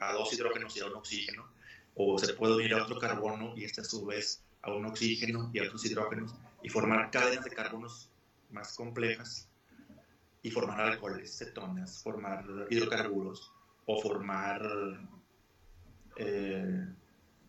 a 0.00 0.12
dos 0.12 0.32
hidrógenos 0.32 0.76
y 0.76 0.80
a 0.80 0.86
un 0.86 0.94
oxígeno, 0.94 1.46
o 1.94 2.18
se 2.18 2.34
puede 2.34 2.56
unir 2.56 2.74
a 2.74 2.82
otro 2.82 2.98
carbono 2.98 3.54
y 3.56 3.64
este 3.64 3.82
a 3.82 3.84
su 3.84 4.04
vez 4.04 4.42
a 4.62 4.72
un 4.72 4.84
oxígeno 4.86 5.50
y 5.52 5.60
a 5.60 5.64
otros 5.64 5.84
hidrógenos, 5.84 6.34
y 6.62 6.68
formar 6.68 7.10
cadenas 7.10 7.44
de 7.44 7.50
carbonos 7.50 8.10
más 8.50 8.74
complejas 8.74 9.48
y 10.46 10.50
formar 10.52 10.80
alcoholes, 10.80 11.36
cetonas, 11.36 12.04
formar 12.04 12.44
hidrocarburos 12.70 13.52
o 13.84 14.00
formar 14.00 14.62
eh, 16.14 16.86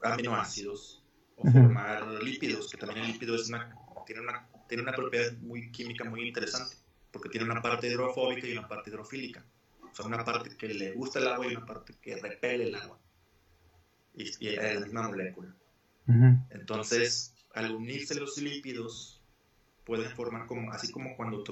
aminoácidos 0.02 1.04
o 1.36 1.44
formar 1.44 2.24
lípidos, 2.24 2.72
que 2.72 2.78
también 2.78 3.06
el 3.06 3.12
lípido 3.12 3.36
es 3.36 3.50
una, 3.50 3.72
tiene, 4.08 4.22
una, 4.22 4.48
tiene 4.68 4.82
una 4.82 4.94
propiedad 4.94 5.32
muy 5.42 5.72
química 5.72 6.06
muy 6.06 6.28
interesante, 6.28 6.76
porque 7.12 7.30
tiene 7.30 7.46
una 7.46 7.62
parte 7.62 7.86
hidrofóbica 7.88 8.48
y 8.48 8.54
una 8.54 8.68
parte 8.68 8.90
hidrofílica. 8.90 9.46
O 9.92 9.94
sea, 9.94 10.08
una 10.08 10.26
parte 10.26 10.58
que 10.58 10.74
le 10.74 10.94
gusta 10.94 11.20
el 11.20 11.28
agua 11.28 11.46
y 11.46 11.56
una 11.56 11.68
parte 11.68 11.94
que 12.02 12.16
repele 12.16 12.70
el 12.70 12.76
agua. 12.76 12.98
Y, 14.16 14.24
es 14.24 14.74
la 14.74 14.80
misma 14.80 15.08
molécula. 15.08 15.56
Entonces, 16.50 17.36
al 17.54 17.76
unirse 17.76 18.16
los 18.16 18.40
lípidos, 18.40 19.22
pueden 19.86 20.10
formar 20.16 20.48
como, 20.48 20.72
así 20.72 20.92
como 20.92 21.16
cuando 21.16 21.44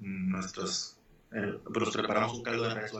nuestros, 0.00 0.96
eh, 1.32 1.58
pues 1.72 1.90
preparamos 1.90 2.36
un 2.36 2.42
caldo 2.42 2.64
de 2.64 2.74
res 2.74 2.92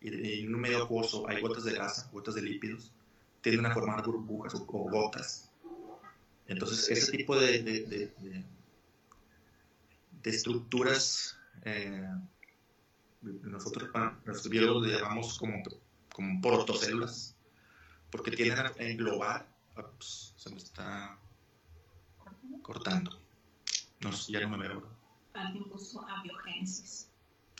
y, 0.00 0.44
en 0.44 0.54
un 0.54 0.60
medio 0.60 0.84
acuoso 0.84 1.28
hay 1.28 1.40
gotas 1.40 1.64
de 1.64 1.72
grasa, 1.72 2.10
gotas 2.12 2.34
de 2.34 2.42
lípidos, 2.42 2.92
tienden 3.40 3.66
a 3.66 3.74
formar 3.74 4.04
burbujas 4.04 4.54
o, 4.54 4.64
gotas. 4.66 5.50
Entonces, 6.46 6.90
ese 6.90 7.12
tipo 7.12 7.38
de, 7.38 7.62
de, 7.62 8.44
estructuras, 10.24 11.36
eh, 11.64 12.06
nosotros, 13.22 13.88
los 14.24 14.48
biólogos 14.48 14.86
le 14.86 14.98
llamamos 14.98 15.38
como, 15.38 15.62
como 16.12 16.40
protocélulas, 16.40 17.34
porque 18.10 18.30
tienden 18.30 18.58
a 18.58 18.72
englobar, 18.78 19.46
ups, 19.76 20.34
se 20.36 20.50
me 20.50 20.56
está 20.56 21.18
cortando, 22.62 23.18
no, 24.00 24.10
ya 24.28 24.40
no 24.40 24.56
me 24.56 24.68
veo 24.68 24.93
incluso 25.54 26.06
a 26.06 26.22
biogénesis. 26.22 27.10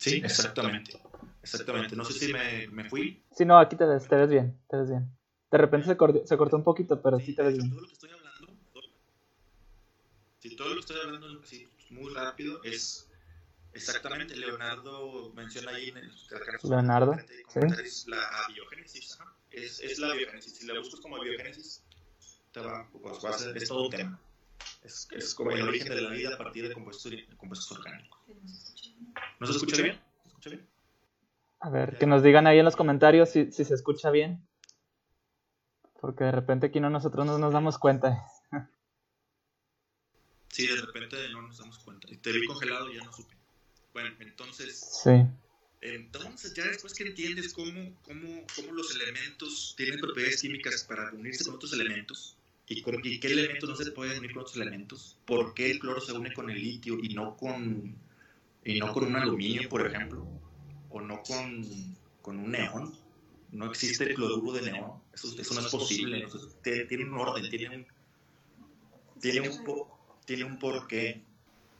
Sí, 0.00 0.16
exactamente. 0.24 1.00
Exactamente. 1.42 1.96
No 1.96 2.04
sé 2.04 2.12
si 2.14 2.32
me, 2.32 2.68
me 2.68 2.88
fui. 2.88 3.22
Sí, 3.36 3.44
no, 3.44 3.58
aquí 3.58 3.76
te 3.76 3.84
ves, 3.84 4.08
te 4.08 4.16
ves 4.16 4.30
bien, 4.30 4.58
te 4.68 4.76
ves 4.76 4.88
bien. 4.88 5.10
De 5.50 5.58
repente 5.58 5.86
se, 5.86 5.96
cortó, 5.96 6.26
se 6.26 6.36
cortó 6.36 6.56
un 6.56 6.64
poquito, 6.64 7.00
pero 7.00 7.18
sí, 7.20 7.34
te 7.34 7.42
ves 7.42 7.56
bien. 7.56 7.70
Todo 7.70 7.80
lo 7.80 7.86
que 7.86 7.92
estoy 7.92 8.10
hablando, 8.10 8.52
si 10.40 10.56
todo 10.56 10.68
lo 10.68 10.74
que 10.74 10.80
estoy 10.80 10.96
hablando 11.04 11.40
así, 11.40 11.68
muy 11.90 12.12
rápido 12.12 12.62
es 12.64 13.08
exactamente, 13.72 14.36
Leonardo 14.36 15.32
menciona 15.34 15.72
ahí 15.72 15.90
en 15.90 15.98
el 15.98 16.12
Leonardo, 16.62 17.16
¿sí? 17.48 17.60
la 18.06 18.46
biogénesis. 18.48 19.18
Es, 19.50 19.80
es 19.80 19.98
la 19.98 20.14
biogénesis. 20.14 20.56
Si 20.56 20.66
la 20.66 20.78
buscas 20.78 21.00
como 21.00 21.20
biogénesis, 21.20 21.84
te 22.52 22.60
va, 22.60 22.88
pues, 22.90 23.24
va 23.24 23.30
a 23.30 23.32
ser, 23.34 23.56
es 23.56 23.68
todo 23.68 23.84
un 23.84 23.90
tema. 23.90 24.20
Es, 24.84 25.08
es, 25.12 25.34
como 25.34 25.50
el 25.50 25.62
origen 25.62 25.88
de 25.88 26.02
la 26.02 26.10
vida 26.10 26.34
a 26.34 26.38
partir 26.38 26.68
de 26.68 26.74
compuestos, 26.74 27.10
compuestos 27.38 27.72
orgánicos. 27.72 28.20
¿No 29.40 29.46
se 29.46 29.52
escucha 29.54 29.82
bien? 29.82 29.98
¿Se 30.22 30.28
escucha 30.28 30.50
bien? 30.50 30.68
A 31.60 31.70
ver, 31.70 31.96
que 31.96 32.06
nos 32.06 32.22
digan 32.22 32.46
ahí 32.46 32.58
en 32.58 32.66
los 32.66 32.76
comentarios 32.76 33.30
si, 33.30 33.50
si, 33.50 33.64
se 33.64 33.72
escucha 33.72 34.10
bien. 34.10 34.46
Porque 36.00 36.24
de 36.24 36.32
repente 36.32 36.66
aquí 36.66 36.80
no 36.80 36.90
nosotros 36.90 37.24
no 37.24 37.38
nos 37.38 37.54
damos 37.54 37.78
cuenta. 37.78 38.26
Sí, 40.48 40.66
de 40.66 40.76
repente 40.82 41.16
no 41.30 41.42
nos 41.42 41.56
damos 41.56 41.78
cuenta. 41.78 42.06
Y 42.12 42.18
te 42.18 42.30
vi 42.30 42.46
congelado 42.46 42.92
y 42.92 42.96
ya 42.96 43.04
no 43.04 43.12
supe. 43.12 43.34
Bueno, 43.94 44.14
entonces. 44.20 45.00
Sí. 45.02 45.26
Entonces, 45.80 46.54
ya 46.54 46.64
después 46.64 46.94
que 46.94 47.04
entiendes 47.04 47.52
cómo, 47.52 47.92
cómo, 48.02 48.46
cómo 48.54 48.72
los 48.72 48.94
elementos 48.94 49.74
tienen 49.76 49.98
propiedades 49.98 50.40
químicas 50.40 50.84
para 50.84 51.10
unirse 51.12 51.44
con 51.44 51.54
otros 51.54 51.72
elementos, 51.72 52.36
¿Y, 52.66 53.20
qué 53.20 53.28
elementos 53.28 53.68
no 53.68 53.76
se 53.76 53.90
pueden 53.90 54.18
unir 54.18 54.32
con 54.32 54.42
otros 54.42 54.56
elementos? 54.56 55.18
¿Por 55.26 55.52
qué 55.52 55.70
el 55.70 55.78
cloro 55.78 56.00
se 56.00 56.12
une 56.12 56.32
con 56.32 56.48
el 56.48 56.60
litio 56.60 56.98
y 57.00 57.14
no 57.14 57.36
con, 57.36 57.94
y 58.64 58.78
no 58.78 58.92
con 58.92 59.04
un 59.04 59.16
aluminio, 59.16 59.68
por 59.68 59.86
ejemplo? 59.86 60.26
¿O 60.88 61.00
no 61.00 61.22
con, 61.22 61.66
con 62.22 62.38
un 62.38 62.50
neón? 62.52 62.94
No 63.52 63.66
existe 63.66 64.14
cloruro 64.14 64.52
de 64.52 64.72
neón. 64.72 64.92
Eso, 65.12 65.28
eso 65.38 65.54
no 65.54 65.60
es 65.60 65.66
posible. 65.66 66.26
tiene, 66.62 67.04
un 67.04 67.14
orden, 67.18 67.50
tiene 67.50 67.76
un, 67.76 67.86
tiene 69.20 69.48
un, 69.48 69.84
tiene 70.24 70.44
un 70.44 70.58
porqué. 70.58 71.22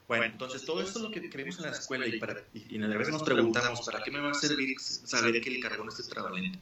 Bueno, 0.06 0.24
entonces 0.24 0.66
todo 0.66 0.82
esto 0.82 0.98
es 0.98 1.04
lo 1.04 1.10
que 1.10 1.20
vemos 1.20 1.56
en 1.56 1.64
la 1.64 1.70
escuela 1.70 2.06
y, 2.06 2.18
para, 2.18 2.44
y, 2.52 2.82
a 2.82 2.86
veces 2.88 3.14
nos 3.14 3.22
preguntamos, 3.22 3.80
¿para 3.86 4.02
qué 4.02 4.10
me 4.10 4.20
va 4.20 4.32
a 4.32 4.34
servir 4.34 4.78
saber 4.78 5.40
que 5.40 5.48
el 5.48 5.62
carbono 5.62 5.90
es 5.90 5.96
tetravalente? 5.96 6.58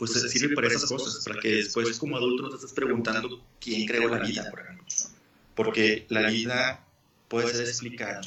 Pues 0.00 0.12
sirve 0.32 0.54
para 0.54 0.66
esas 0.66 0.86
cosas, 0.86 1.22
para 1.22 1.38
que 1.40 1.56
después 1.56 1.98
como 1.98 2.16
adulto 2.16 2.44
no 2.44 2.48
te 2.48 2.54
estés 2.54 2.72
preguntando 2.72 3.44
quién 3.60 3.86
creó 3.86 4.08
la 4.08 4.18
vida, 4.20 4.48
por 4.50 4.60
ejemplo. 4.60 4.86
Porque 5.54 6.06
la 6.08 6.30
vida 6.30 6.86
puede 7.28 7.52
ser 7.52 7.66
explicada 7.66 8.22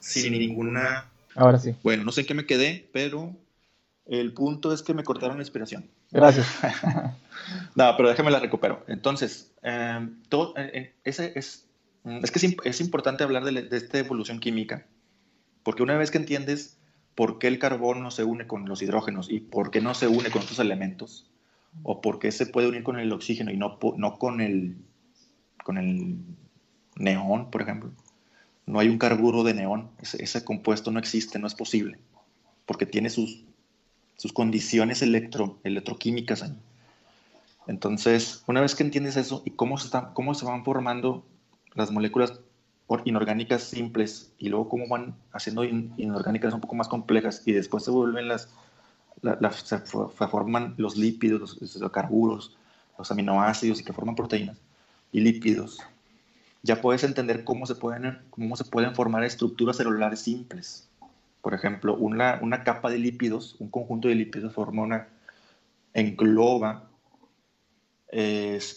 sin 0.00 0.32
ninguna... 0.32 1.08
Ahora 1.36 1.60
sí. 1.60 1.76
Bueno, 1.84 2.02
no 2.02 2.10
sé 2.10 2.22
en 2.22 2.26
qué 2.26 2.34
me 2.34 2.44
quedé, 2.44 2.88
pero 2.92 3.36
el 4.06 4.32
punto 4.32 4.72
es 4.72 4.82
que 4.82 4.92
me 4.92 5.04
cortaron 5.04 5.36
la 5.36 5.44
inspiración. 5.44 5.88
Gracias. 6.10 6.48
no, 7.76 7.94
pero 7.96 8.08
déjame 8.08 8.32
la 8.32 8.40
recupero. 8.40 8.84
Entonces, 8.88 9.52
em, 9.62 10.20
todo, 10.28 10.54
eh, 10.56 10.70
eh, 10.74 10.94
ese 11.04 11.34
es, 11.36 11.66
es 12.04 12.30
que 12.32 12.56
es, 12.64 12.80
importante 12.80 13.22
hablar 13.22 13.44
de, 13.44 13.62
de 13.62 13.76
esta 13.76 13.98
evolución 13.98 14.40
química, 14.40 14.88
porque 15.62 15.84
una 15.84 15.96
vez 15.96 16.10
que 16.10 16.18
entiendes 16.18 16.79
por 17.14 17.38
qué 17.38 17.48
el 17.48 17.58
carbono 17.58 18.10
se 18.10 18.24
une 18.24 18.46
con 18.46 18.68
los 18.68 18.82
hidrógenos 18.82 19.30
y 19.30 19.40
por 19.40 19.70
qué 19.70 19.80
no 19.80 19.94
se 19.94 20.08
une 20.08 20.30
con 20.30 20.42
otros 20.42 20.58
elementos, 20.58 21.30
o 21.82 22.00
por 22.00 22.18
qué 22.18 22.32
se 22.32 22.46
puede 22.46 22.68
unir 22.68 22.82
con 22.82 22.98
el 22.98 23.12
oxígeno 23.12 23.50
y 23.50 23.56
no, 23.56 23.78
no 23.96 24.18
con, 24.18 24.40
el, 24.40 24.76
con 25.64 25.78
el 25.78 26.16
neón, 26.96 27.50
por 27.50 27.62
ejemplo. 27.62 27.90
No 28.66 28.78
hay 28.78 28.88
un 28.88 28.98
carburo 28.98 29.42
de 29.42 29.54
neón, 29.54 29.90
ese, 30.00 30.44
compuesto 30.44 30.90
no 30.90 30.98
existe, 30.98 31.38
no 31.38 31.46
es 31.46 31.54
posible, 31.54 31.98
porque 32.66 32.86
tiene 32.86 33.10
sus, 33.10 33.44
sus 34.16 34.32
condiciones 34.32 35.02
electro, 35.02 35.58
electroquímicas 35.64 36.42
ahí. 36.42 36.56
Entonces, 37.66 38.42
una 38.46 38.60
vez 38.60 38.74
que 38.74 38.82
entiendes 38.82 39.16
eso 39.16 39.42
y 39.44 39.50
cómo 39.50 39.78
se, 39.78 39.90
cómo 40.14 40.34
se 40.34 40.44
van 40.44 40.64
formando 40.64 41.24
las 41.74 41.90
moléculas 41.90 42.40
inorgánicas 43.04 43.62
simples 43.62 44.32
y 44.38 44.48
luego 44.48 44.68
cómo 44.68 44.88
van 44.88 45.14
haciendo 45.32 45.64
inorgánicas 45.64 46.52
un 46.54 46.60
poco 46.60 46.74
más 46.74 46.88
complejas 46.88 47.42
y 47.46 47.52
después 47.52 47.84
se 47.84 47.90
vuelven 47.90 48.26
las, 48.28 48.48
se, 49.64 49.78
forman 49.78 50.74
los 50.76 50.96
lípidos, 50.96 51.58
los, 51.60 51.92
carburos, 51.92 52.56
los 52.98 53.10
aminoácidos 53.10 53.80
y 53.80 53.84
que 53.84 53.92
forman 53.92 54.16
proteínas 54.16 54.56
y 55.12 55.20
lípidos, 55.20 55.80
ya 56.62 56.80
puedes 56.80 57.04
entender 57.04 57.44
cómo 57.44 57.66
se 57.66 57.74
pueden, 57.74 58.18
cómo 58.30 58.56
se 58.56 58.64
pueden 58.64 58.94
formar 58.94 59.24
estructuras 59.24 59.76
celulares 59.76 60.20
simples. 60.20 60.88
Por 61.42 61.54
ejemplo, 61.54 61.96
una, 61.96 62.38
una 62.42 62.64
capa 62.64 62.90
de 62.90 62.98
lípidos, 62.98 63.56
un 63.60 63.70
conjunto 63.70 64.08
de 64.08 64.14
lípidos 64.14 64.52
forma 64.52 64.82
una, 64.82 65.08
engloba, 65.94 66.88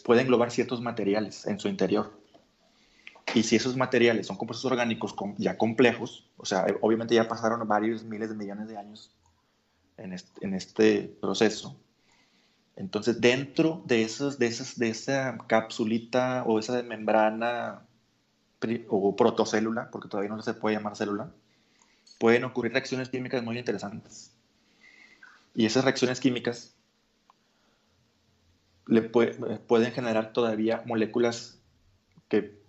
puede 0.05 0.21
englobar 0.21 0.51
ciertos 0.51 0.81
materiales 0.81 1.45
en 1.45 1.59
su 1.59 1.67
interior 1.67 2.22
y 3.33 3.43
si 3.43 3.55
esos 3.55 3.75
materiales 3.75 4.27
son 4.27 4.37
compuestos 4.37 4.69
orgánicos 4.71 5.15
ya 5.37 5.57
complejos, 5.57 6.27
o 6.37 6.45
sea, 6.45 6.65
obviamente 6.81 7.15
ya 7.15 7.27
pasaron 7.27 7.67
varios 7.67 8.03
miles 8.03 8.29
de 8.29 8.35
millones 8.35 8.67
de 8.67 8.77
años 8.77 9.11
en 9.97 10.53
este, 10.53 11.15
proceso, 11.21 11.75
entonces 12.75 13.21
dentro 13.21 13.81
de, 13.85 14.03
esos, 14.03 14.39
de, 14.39 14.47
esas, 14.47 14.77
de 14.77 14.89
esa 14.89 15.37
capsulita 15.47 16.43
o 16.45 16.59
esa 16.59 16.81
membrana 16.83 17.81
o 18.87 19.15
protocélula, 19.15 19.89
porque 19.91 20.09
todavía 20.09 20.29
no 20.29 20.41
se 20.41 20.53
puede 20.53 20.75
llamar 20.75 20.95
célula, 20.95 21.31
pueden 22.19 22.43
ocurrir 22.43 22.71
reacciones 22.71 23.09
químicas 23.09 23.43
muy 23.43 23.57
interesantes. 23.57 24.31
Y 25.55 25.65
esas 25.65 25.83
reacciones 25.83 26.19
químicas 26.19 26.73
le 28.87 29.01
pueden 29.01 29.91
generar 29.91 30.33
todavía 30.33 30.83
moléculas 30.85 31.59
que 32.27 32.62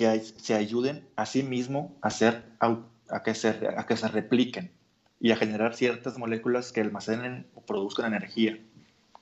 que 0.00 0.18
se 0.20 0.54
ayuden 0.54 1.06
a 1.14 1.26
sí 1.26 1.42
mismo 1.42 1.94
a, 2.00 2.08
hacer, 2.08 2.42
a, 2.58 3.22
que 3.22 3.34
se, 3.34 3.48
a 3.76 3.84
que 3.84 3.98
se 3.98 4.08
repliquen 4.08 4.72
y 5.20 5.30
a 5.30 5.36
generar 5.36 5.74
ciertas 5.74 6.16
moléculas 6.16 6.72
que 6.72 6.80
almacenen 6.80 7.46
o 7.54 7.60
produzcan 7.60 8.06
energía, 8.06 8.58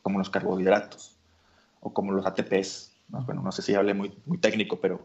como 0.03 0.21
los 0.21 0.31
carbohidratos 0.31 1.17
o 1.81 1.93
como 1.93 2.13
los 2.13 2.25
ATPs. 2.25 2.93
Bueno, 3.09 3.43
no 3.43 3.51
sé 3.51 3.63
si 3.63 3.75
hable 3.75 3.93
muy, 3.93 4.17
muy 4.25 4.39
técnico, 4.39 4.79
pero 4.81 5.05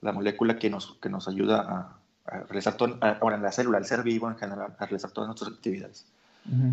la 0.00 0.12
molécula 0.12 0.58
que 0.58 0.70
nos, 0.70 0.94
que 0.94 1.10
nos 1.10 1.28
ayuda 1.28 1.60
a, 2.24 2.44
realizar 2.46 2.78
todo, 2.78 2.96
ahora 3.02 3.36
en 3.36 3.42
la 3.42 3.52
célula, 3.52 3.76
el 3.76 3.84
ser 3.84 4.02
vivo 4.02 4.30
en 4.30 4.38
general, 4.38 4.74
a 4.78 4.86
realizar 4.86 5.10
todas 5.10 5.28
nuestras 5.28 5.52
actividades. 5.52 6.06
Ujú. 6.46 6.72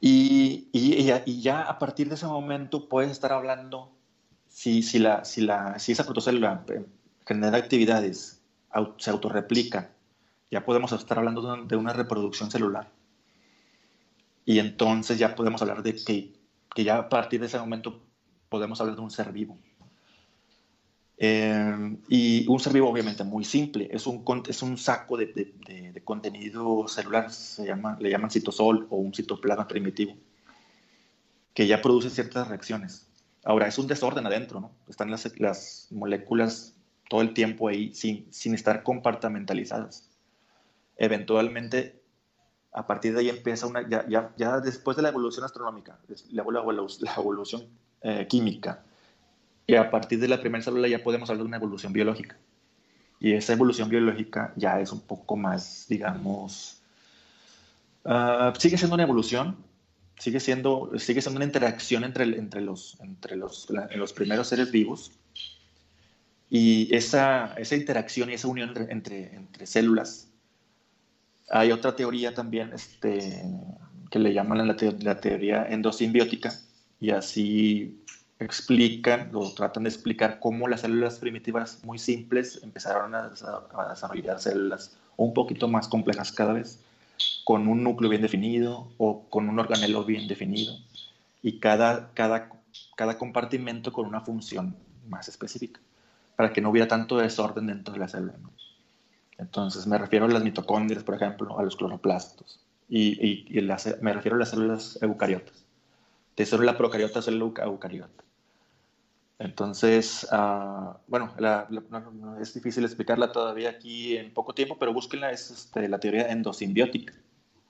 Y, 0.00 0.68
y, 0.72 0.94
y 0.94 1.04
ya, 1.04 1.22
y 1.24 1.40
ya 1.40 1.62
a 1.62 1.78
partir 1.78 2.08
de 2.08 2.16
ese 2.16 2.26
momento 2.26 2.88
puedes 2.88 3.12
estar 3.12 3.32
hablando 3.32 3.92
si, 4.48 4.82
si, 4.82 4.98
la, 4.98 5.24
si, 5.24 5.42
la, 5.42 5.78
si 5.78 5.92
esa 5.92 6.02
protocélula 6.02 6.64
eh, 6.68 6.84
genera 7.26 7.58
actividades, 7.58 8.40
se 8.98 9.10
autorreplica, 9.10 9.90
ya 10.50 10.64
podemos 10.64 10.92
estar 10.92 11.18
hablando 11.18 11.56
de 11.64 11.76
una, 11.76 11.92
reproducción 11.92 12.50
celular. 12.50 12.90
Y 14.44 14.58
entonces 14.58 15.18
ya 15.18 15.34
podemos 15.34 15.62
hablar 15.62 15.82
de 15.82 15.94
que, 15.94 16.32
que 16.74 16.84
ya 16.84 16.98
a 16.98 17.08
partir 17.08 17.40
de 17.40 17.46
ese 17.46 17.58
momento 17.58 18.02
podemos 18.48 18.80
hablar 18.80 18.96
de 18.96 19.02
un 19.02 19.10
ser 19.10 19.32
vivo. 19.32 19.56
Eh, 21.16 21.96
y 22.08 22.46
un 22.48 22.58
ser 22.58 22.72
vivo 22.72 22.90
obviamente 22.90 23.22
muy 23.22 23.44
simple, 23.44 23.88
es 23.92 24.06
un, 24.06 24.24
es 24.48 24.62
un 24.62 24.76
saco 24.76 25.16
de- 25.16 25.26
de- 25.26 25.92
de 25.92 26.04
contenido 26.04 26.88
celular, 26.88 27.30
se 27.30 27.64
llama, 27.66 27.96
le 28.00 28.10
llaman 28.10 28.30
citosol 28.30 28.88
o 28.90 28.96
un 28.96 29.14
citoplasma 29.14 29.68
primitivo, 29.68 30.16
que 31.54 31.66
ya 31.66 31.80
produce 31.80 32.10
ciertas 32.10 32.48
reacciones. 32.48 33.06
Ahora, 33.44 33.66
es 33.68 33.78
un 33.78 33.86
desorden 33.86 34.26
adentro, 34.26 34.60
¿no? 34.60 34.72
Están 34.88 35.10
las, 35.10 35.38
las 35.38 35.88
moléculas 35.90 36.71
todo 37.12 37.20
el 37.20 37.34
tiempo 37.34 37.68
ahí 37.68 37.92
sin, 37.92 38.26
sin 38.32 38.54
estar 38.54 38.82
compartamentalizadas. 38.82 40.08
Eventualmente, 40.96 42.00
a 42.72 42.86
partir 42.86 43.12
de 43.12 43.20
ahí 43.20 43.28
empieza 43.28 43.66
una, 43.66 43.86
ya, 43.86 44.08
ya, 44.08 44.32
ya 44.38 44.60
después 44.60 44.96
de 44.96 45.02
la 45.02 45.10
evolución 45.10 45.44
astronómica, 45.44 45.98
la, 46.30 46.42
la 46.42 46.62
la 46.62 47.14
evolución 47.18 47.66
eh, 48.00 48.26
química, 48.30 48.82
y 49.66 49.74
a 49.74 49.90
partir 49.90 50.20
de 50.20 50.28
la 50.28 50.40
primera 50.40 50.64
célula 50.64 50.88
ya 50.88 51.02
podemos 51.02 51.28
hablar 51.28 51.42
de 51.44 51.48
una 51.48 51.58
evolución 51.58 51.92
biológica. 51.92 52.38
Y 53.20 53.34
esa 53.34 53.52
evolución 53.52 53.90
biológica 53.90 54.54
ya 54.56 54.80
es 54.80 54.90
un 54.90 55.00
poco 55.00 55.36
más, 55.36 55.84
digamos, 55.90 56.80
ah, 58.06 58.52
sigue 58.58 58.78
siendo 58.78 58.94
una 58.94 59.02
evolución, 59.04 59.56
sigue 60.18 60.40
siendo, 60.40 60.90
sigue 60.98 61.20
siendo 61.20 61.36
una 61.38 61.44
interacción 61.44 62.04
entre, 62.04 62.24
entre, 62.24 62.62
los, 62.62 62.96
entre 63.00 63.36
los, 63.36 63.68
la- 63.70 63.88
los 63.96 64.14
primeros 64.14 64.48
seres 64.48 64.70
vivos. 64.70 65.12
Y 66.54 66.94
esa, 66.94 67.54
interacción 67.70 68.28
y 68.28 68.34
esa 68.34 68.46
unión 68.46 68.74
entre, 68.90 69.40
células. 69.64 70.28
Hay 71.48 71.72
otra 71.72 71.96
teoría 71.96 72.34
también 72.34 72.74
este, 72.74 73.42
que 74.10 74.18
le 74.18 74.34
llaman 74.34 74.68
la, 74.68 74.76
teo- 74.76 74.94
la 75.00 75.14
teoría 75.14 75.64
endosimbiótica, 75.64 76.52
y 77.00 77.08
así 77.08 77.96
explican 78.38 79.30
o 79.32 79.50
tratan 79.54 79.84
de 79.84 79.88
explicar 79.88 80.38
cómo 80.38 80.68
las 80.68 80.82
células 80.82 81.18
primitivas 81.18 81.78
muy 81.84 81.98
simples 81.98 82.60
empezaron 82.62 83.14
a, 83.14 83.30
a 83.74 83.88
desarrollar 83.88 84.38
células 84.38 84.90
un 85.16 85.32
poquito 85.32 85.68
más 85.68 85.88
complejas 85.88 86.32
cada 86.32 86.52
vez, 86.52 86.78
con 87.44 87.66
un 87.66 87.82
núcleo 87.82 88.10
bien 88.10 88.20
definido 88.20 88.90
o 88.98 89.22
con 89.30 89.48
un 89.48 89.58
organelo 89.58 90.04
bien 90.04 90.28
definido, 90.28 90.76
y 91.42 91.58
cada 91.60 92.10
compartimento 93.18 93.90
con 93.90 94.06
una 94.06 94.20
función 94.20 94.76
más 95.08 95.28
específica, 95.28 95.80
para 96.36 96.52
que 96.52 96.60
no 96.60 96.70
hubiera 96.70 96.88
tanto 96.88 97.18
desorden 97.18 97.66
dentro 97.66 97.94
de 97.94 98.00
la 98.00 98.08
célula. 98.08 98.34
Entonces 99.38 99.86
me 99.86 99.98
refiero 99.98 100.26
a 100.26 100.28
las 100.28 100.42
mitocondrias, 100.42 101.02
por 101.04 101.14
ejemplo, 101.14 101.58
a 101.58 101.62
los 101.62 101.76
cloroplastos, 101.76 102.60
y, 102.88 103.48
me 104.00 104.12
refiero 104.12 104.36
a 104.36 104.38
las 104.38 104.50
células 104.50 104.98
eucariotas 105.02 105.62
de 106.36 106.46
célula 106.46 106.76
procariota 106.76 107.18
a 107.18 107.22
célula 107.22 107.44
euca- 107.44 107.64
eucariota. 107.64 108.24
Entonces, 109.38 110.26
ah, 110.30 110.98
bueno, 111.08 111.34
es 112.40 112.54
difícil 112.54 112.84
explicarla 112.84 113.32
todavía 113.32 113.70
aquí 113.70 114.16
en 114.16 114.32
poco 114.32 114.54
tiempo, 114.54 114.76
pero 114.78 114.92
búsquenla, 114.92 115.32
es 115.32 115.50
este, 115.50 115.88
la 115.88 115.98
teoría 115.98 116.30
endosimbiótica. 116.30 117.14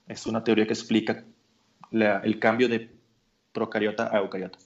Es 0.07 0.27
una 0.27 0.45
teoría 0.45 0.67
que 0.67 0.75
explica 0.75 1.25
el 1.91 2.39
cambio 2.39 2.69
de 2.69 2.91
procariota 3.53 4.15
a 4.15 4.19
eucariota. 4.19 4.59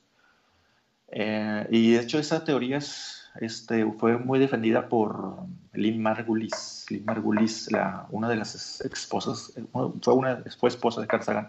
Eh, 1.09 1.67
y 1.71 1.93
de 1.93 2.01
hecho 2.01 2.19
esa 2.19 2.43
teoría 2.45 2.79
es, 2.79 3.15
este, 3.40 3.85
fue 3.99 4.18
muy 4.18 4.38
defendida 4.38 4.88
por 4.88 5.37
Lynn 5.72 6.01
Margulis. 6.03 6.87
Lynn 6.90 7.05
Margulis, 7.05 7.70
la, 7.70 8.07
una 8.11 8.29
de 8.29 8.37
las 8.37 8.81
esposas, 8.81 9.53
eh, 9.57 9.64
fue, 9.72 10.14
una, 10.14 10.42
fue 10.59 10.68
esposa 10.68 11.01
de 11.01 11.07
Carl 11.07 11.22
Sagan. 11.22 11.49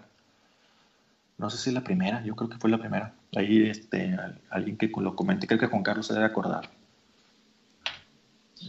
No 1.36 1.50
sé 1.50 1.58
si 1.58 1.70
la 1.70 1.82
primera, 1.82 2.22
yo 2.24 2.34
creo 2.34 2.50
que 2.50 2.58
fue 2.58 2.70
la 2.70 2.78
primera. 2.78 3.12
Ahí 3.36 3.68
este, 3.68 4.14
al- 4.14 4.40
alguien 4.50 4.76
que 4.76 4.90
lo 4.96 5.14
comenté, 5.14 5.46
creo 5.46 5.60
que 5.60 5.66
Juan 5.66 5.82
Carlos 5.82 6.06
se 6.06 6.14
debe 6.14 6.26
acordar. 6.26 6.68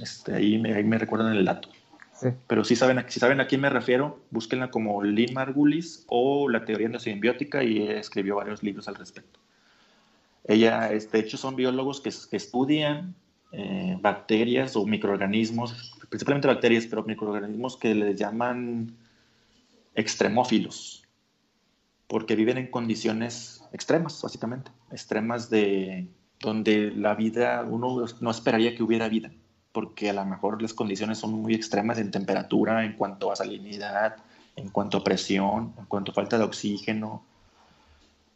Este, 0.01 0.35
ahí, 0.35 0.57
me, 0.59 0.73
ahí 0.73 0.83
me 0.83 0.97
recuerdan 0.97 1.33
el 1.33 1.45
dato. 1.45 1.69
Sí. 2.13 2.27
Pero 2.47 2.63
si 2.63 2.75
saben, 2.75 2.99
a- 2.99 3.05
si 3.07 3.19
saben 3.19 3.39
a 3.41 3.47
quién 3.47 3.61
me 3.61 3.69
refiero, 3.69 4.19
búsquenla 4.29 4.69
como 4.69 5.01
Lynn 5.03 5.33
Margulis 5.33 6.05
o 6.07 6.47
la 6.49 6.63
teoría 6.65 6.85
endosimbiótica 6.85 7.63
y 7.63 7.87
escribió 7.87 8.35
varios 8.35 8.61
libros 8.61 8.87
al 8.87 8.95
respecto. 8.95 9.39
Ella, 10.45 10.91
este, 10.91 11.17
de 11.17 11.23
hecho, 11.23 11.37
son 11.37 11.55
biólogos 11.55 12.01
que, 12.01 12.09
estudian 12.09 13.15
eh, 13.51 13.97
bacterias 14.01 14.75
o 14.75 14.85
microorganismos, 14.85 15.93
principalmente 16.09 16.47
bacterias, 16.47 16.87
pero 16.87 17.03
microorganismos 17.03 17.77
que 17.77 17.93
les 17.93 18.17
llaman 18.17 18.95
extremófilos, 19.95 21.03
porque 22.07 22.35
viven 22.35 22.57
en 22.57 22.67
condiciones 22.67 23.63
extremas, 23.73 24.21
básicamente, 24.21 24.71
extremas 24.91 25.49
de 25.49 26.07
donde 26.39 26.91
la 26.91 27.15
vida, 27.15 27.65
uno 27.69 28.05
no 28.21 28.31
esperaría 28.31 28.75
que 28.75 28.83
hubiera 28.83 29.09
vida, 29.09 29.31
porque 29.71 30.09
a 30.09 30.13
lo 30.13 30.25
mejor 30.25 30.61
las 30.61 30.73
condiciones 30.73 31.17
son 31.17 31.33
muy 31.33 31.53
extremas 31.53 31.99
en 31.99 32.11
temperatura, 32.11 32.85
en 32.85 32.93
cuanto 32.93 33.31
a 33.31 33.35
salinidad, 33.35 34.15
en 34.55 34.69
cuanto 34.69 34.97
a 34.97 35.03
presión, 35.03 35.73
en 35.77 35.85
cuanto 35.85 36.11
a 36.11 36.15
falta 36.15 36.37
de 36.37 36.45
oxígeno, 36.45 37.23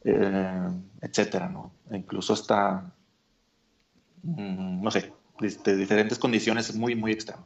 eh, 0.04 0.70
etcétera, 1.02 1.50
¿no? 1.50 1.72
E 1.90 1.98
incluso 1.98 2.34
hasta, 2.34 2.92
mm, 4.24 4.82
no 4.82 4.92
sé, 4.92 5.14
de, 5.40 5.76
diferentes 5.78 6.20
condiciones 6.20 6.76
muy, 6.76 6.96
muy 6.96 7.12
extremas. 7.12 7.46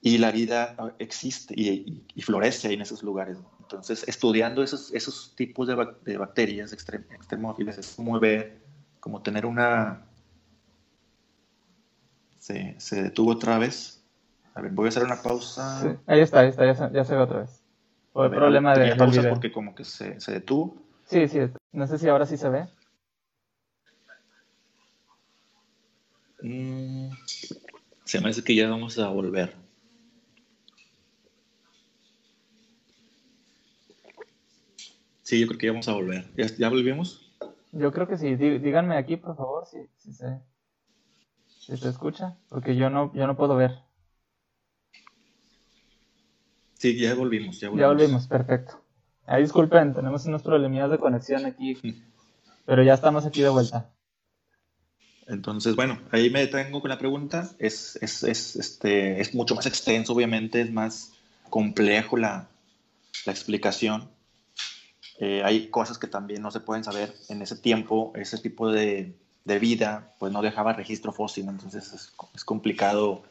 Y 0.00 0.18
la 0.18 0.30
vida 0.30 0.76
existe 0.98 1.54
y, 1.56 1.68
y- 1.68 2.04
y 2.14 2.22
florece 2.22 2.72
en 2.72 2.80
esos 2.80 3.02
lugares. 3.02 3.38
¿no? 3.38 3.50
Entonces, 3.60 4.04
estudiando 4.06 4.62
esos, 4.62 4.92
esos 4.94 5.34
tipos 5.34 5.66
de, 5.66 5.74
bac- 5.76 6.00
de 6.04 6.16
bacterias 6.16 6.72
extrem- 6.72 7.04
extremófilas 7.12 7.78
es 7.78 7.94
como 7.96 8.18
ver, 8.20 8.60
como 9.00 9.20
tener 9.22 9.44
una... 9.44 10.04
Se, 12.38 12.76
se 12.78 13.02
detuvo 13.02 13.32
otra 13.32 13.58
vez. 13.58 14.02
A 14.54 14.60
ver, 14.62 14.70
voy 14.72 14.86
a 14.86 14.88
hacer 14.88 15.02
una 15.04 15.20
pausa. 15.20 15.82
Sí. 15.82 15.88
Ahí 16.06 16.20
está, 16.20 16.40
ahí 16.40 16.48
está, 16.48 16.64
ya 16.64 16.74
se, 16.74 16.94
ya 16.94 17.04
se 17.04 17.14
ve 17.14 17.20
otra 17.22 17.40
vez. 17.40 17.62
Por 18.12 18.24
el 18.26 18.30
ver, 18.30 18.38
problema 18.40 18.74
de, 18.74 18.96
pausa 18.96 19.28
porque 19.28 19.52
como 19.52 19.74
que 19.74 19.84
se, 19.84 20.20
se 20.20 20.32
detuvo. 20.32 20.76
Sí, 21.08 21.26
sí, 21.28 21.38
no 21.72 21.86
sé 21.86 21.98
si 21.98 22.08
ahora 22.08 22.26
sí 22.26 22.36
se 22.36 22.48
ve. 22.48 22.68
Mm, 26.42 27.08
se 28.04 28.20
me 28.20 28.28
hace 28.28 28.44
que 28.44 28.54
ya 28.54 28.68
vamos 28.68 28.98
a 28.98 29.08
volver. 29.08 29.54
Sí, 35.22 35.40
yo 35.40 35.46
creo 35.46 35.58
que 35.58 35.66
ya 35.66 35.72
vamos 35.72 35.88
a 35.88 35.92
volver. 35.94 36.24
¿Ya, 36.36 36.46
ya 36.46 36.68
volvimos? 36.68 37.34
Yo 37.72 37.92
creo 37.92 38.06
que 38.08 38.16
sí. 38.16 38.36
Dí- 38.36 38.58
Díganme 38.58 38.96
aquí, 38.96 39.16
por 39.16 39.36
favor, 39.36 39.66
si, 39.66 39.78
si 39.96 40.12
se, 40.12 40.40
si 41.58 41.76
se 41.76 41.88
escucha, 41.88 42.36
porque 42.48 42.76
yo 42.76 42.88
no, 42.90 43.12
yo 43.14 43.26
no 43.26 43.36
puedo 43.36 43.56
ver. 43.56 43.72
Sí, 46.74 46.98
ya 46.98 47.14
volvimos. 47.14 47.58
Ya 47.60 47.68
volvimos. 47.68 47.80
Ya 47.80 47.88
volvimos, 47.88 48.26
perfecto. 48.28 48.84
Ahí 49.28 49.42
disculpen, 49.42 49.92
tenemos 49.92 50.24
unos 50.24 50.42
problemillas 50.42 50.90
de 50.90 50.98
conexión 50.98 51.44
aquí, 51.44 51.76
pero 52.64 52.82
ya 52.82 52.94
estamos 52.94 53.26
aquí 53.26 53.42
de 53.42 53.50
vuelta. 53.50 53.90
Entonces, 55.26 55.76
bueno, 55.76 55.98
ahí 56.10 56.30
me 56.30 56.40
detengo 56.40 56.80
con 56.80 56.88
la 56.88 56.96
pregunta. 56.96 57.50
Es, 57.58 57.98
es, 58.00 58.22
es, 58.22 58.56
este, 58.56 59.20
es 59.20 59.34
mucho 59.34 59.54
más 59.54 59.66
extenso, 59.66 60.14
obviamente, 60.14 60.62
es 60.62 60.72
más 60.72 61.12
complejo 61.50 62.16
la, 62.16 62.48
la 63.26 63.32
explicación. 63.32 64.08
Eh, 65.20 65.42
hay 65.44 65.68
cosas 65.68 65.98
que 65.98 66.06
también 66.06 66.40
no 66.40 66.50
se 66.50 66.60
pueden 66.60 66.82
saber. 66.82 67.12
En 67.28 67.42
ese 67.42 67.56
tiempo, 67.56 68.12
ese 68.14 68.38
tipo 68.38 68.72
de, 68.72 69.14
de 69.44 69.58
vida, 69.58 70.14
pues 70.18 70.32
no 70.32 70.40
dejaba 70.40 70.72
registro 70.72 71.12
fósil, 71.12 71.46
entonces 71.50 71.92
es, 71.92 72.14
es 72.34 72.44
complicado 72.44 73.22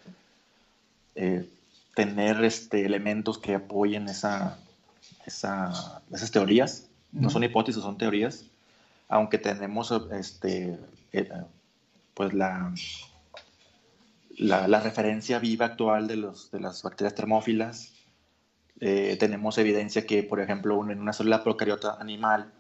eh, 1.15 1.49
tener 1.95 2.43
este, 2.43 2.85
elementos 2.85 3.39
que 3.39 3.55
apoyen 3.55 4.07
esa, 4.09 4.59
esa, 5.27 6.01
esas 6.11 6.31
teorías. 6.31 6.89
No 7.11 7.29
son 7.29 7.43
hipótesis, 7.43 7.83
son 7.83 7.97
teorías. 7.97 8.45
Aunque 9.07 9.37
tenemos 9.37 9.93
este, 10.11 10.79
eh, 11.13 11.29
pues 12.13 12.33
la, 12.33 12.73
la, 14.37 14.67
la, 14.67 14.79
referencia 14.81 15.39
viva 15.39 15.67
actual 15.67 16.07
de, 16.07 16.15
los, 16.17 16.51
de 16.51 16.59
las 16.59 16.81
bacterias 16.81 17.15
termófilas. 17.15 17.93
Eh, 18.79 19.17
tenemos 19.19 19.57
evidencia 19.57 20.05
que, 20.05 20.23
por 20.23 20.39
ejemplo, 20.39 20.89
en 20.89 20.99
una 20.99 21.13
célula 21.13 21.43
procariota 21.43 21.97
animal 21.99 22.53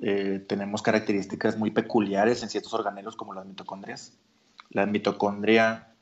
eh, 0.00 0.44
tenemos 0.46 0.82
características 0.82 1.56
muy 1.56 1.70
peculiares 1.70 2.42
en 2.42 2.50
ciertos 2.50 2.74
organelos 2.74 3.16
como 3.16 3.34
las 3.34 3.46
mitocondrias. 3.46 4.18
La 4.70 4.86
mitocondria 4.86 5.94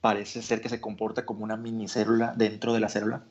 parece 0.00 0.42
ser 0.42 0.60
que 0.60 0.68
se 0.68 0.80
comporta 0.80 1.26
como 1.26 1.44
una 1.44 1.56
minicélula 1.56 2.34
dentro 2.36 2.72
de 2.72 2.80
la 2.80 2.88
célula 2.88 3.24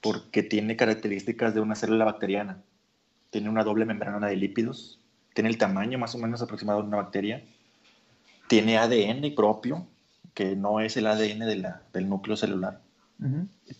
porque 0.00 0.42
tiene 0.42 0.76
características 0.76 1.54
de 1.54 1.60
una 1.60 1.74
célula 1.74 2.04
bacteriana. 2.04 2.62
Tiene 3.30 3.48
una 3.48 3.64
doble 3.64 3.84
membrana 3.84 4.26
de 4.26 4.36
lípidos, 4.36 5.00
tiene 5.34 5.50
el 5.50 5.58
tamaño 5.58 5.98
más 5.98 6.14
o 6.14 6.18
menos 6.18 6.42
aproximado 6.42 6.80
de 6.80 6.88
una 6.88 6.96
bacteria, 6.96 7.44
tiene 8.48 8.78
ADN 8.78 9.34
propio, 9.34 9.86
que 10.34 10.56
no 10.56 10.80
es 10.80 10.96
el 10.96 11.06
ADN 11.06 11.40
de 11.40 11.56
la, 11.56 11.82
del 11.92 12.08
núcleo 12.08 12.36
celular. 12.36 12.80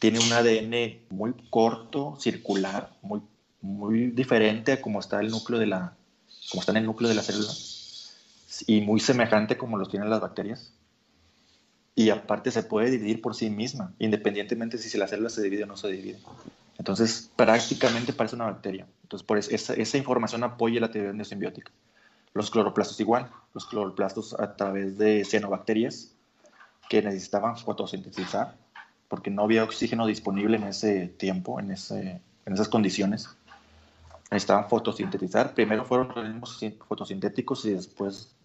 Tiene 0.01 0.19
un 0.19 0.33
ADN 0.33 1.01
muy 1.11 1.33
corto, 1.49 2.17
circular, 2.21 2.91
muy, 3.03 3.23
muy 3.61 4.11
diferente 4.11 4.73
a 4.73 4.81
como 4.83 5.01
está 5.01 5.21
el 5.21 5.31
núcleo 5.31 5.61
de 5.61 5.67
la, 5.67 5.97
como 6.51 6.61
está 6.61 6.73
en 6.73 6.79
el 6.79 6.87
núcleo 6.87 7.09
de 7.09 7.15
la 7.15 7.23
célula 7.23 7.53
y 8.67 8.81
muy 8.81 8.99
semejante 8.99 9.57
como 9.57 9.79
los 9.79 9.89
tienen 9.89 10.11
las 10.11 10.21
bacterias. 10.21 10.73
Y 11.99 12.11
aparte 12.11 12.53
se 12.53 12.63
puede 12.63 12.93
dividir 12.93 13.21
por 13.21 13.35
sí 13.35 13.51
misma, 13.51 13.93
independientemente 13.99 14.79
si 14.79 14.97
la 14.97 15.09
célula 15.09 15.31
se 15.31 15.43
divide 15.43 15.65
o 15.65 15.67
no 15.67 15.77
se 15.77 15.89
divide. 15.89 16.21
Entonces, 16.79 17.29
prácticamente 17.35 18.13
parece 18.13 18.37
una 18.37 18.45
bacteria. 18.45 18.87
Entonces, 19.03 19.27
por 19.27 19.37
esa, 19.37 19.75
esa 19.75 19.99
información 19.99 20.45
apoya 20.45 20.81
la 20.81 20.93
teoría 20.93 21.11
endosimbiótica. 21.11 21.73
Los 22.35 22.53
cloroplastos 22.53 23.01
igual. 23.01 23.29
Los 23.53 23.67
cloroplastos 23.67 24.33
a 24.35 24.55
través 24.55 24.97
de 24.97 25.25
cianobacterias 25.25 26.13
que 26.89 27.03
necesitaban 27.03 27.57
fotosintetizar 27.57 28.55
porque 29.09 29.33
no 29.33 29.43
había 29.43 29.65
oxígeno 29.65 30.07
disponible 30.07 30.57
en 30.57 30.69
ese 30.69 31.09
tiempo, 31.09 31.59
en, 31.59 31.73
ese, 31.73 32.21
en 32.47 32.53
esas 32.53 32.69
condiciones. 32.69 33.29
Necesitaban 34.31 34.69
fotosintetizar. 34.69 35.53
Primero 35.53 35.85
fueron 35.85 36.11
organismos 36.11 36.65
fotosintéticos 36.87 37.65
y 37.65 37.71
después 37.71 38.37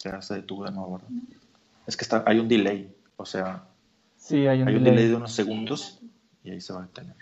ya 0.00 0.20
se 0.20 0.34
detuvo 0.34 0.64
de 0.64 0.72
nuevo. 0.72 1.00
Es 1.86 1.96
que 1.96 2.04
está, 2.04 2.24
hay 2.26 2.38
un 2.38 2.48
delay, 2.48 2.94
o 3.16 3.26
sea, 3.26 3.64
sí, 4.16 4.46
hay, 4.46 4.62
un, 4.62 4.68
hay 4.68 4.76
un 4.76 4.84
delay 4.84 5.08
de 5.08 5.14
unos 5.14 5.32
segundos 5.32 6.00
y 6.42 6.50
ahí 6.50 6.60
se 6.60 6.72
va 6.72 6.80
a 6.80 6.86
detener. 6.86 7.16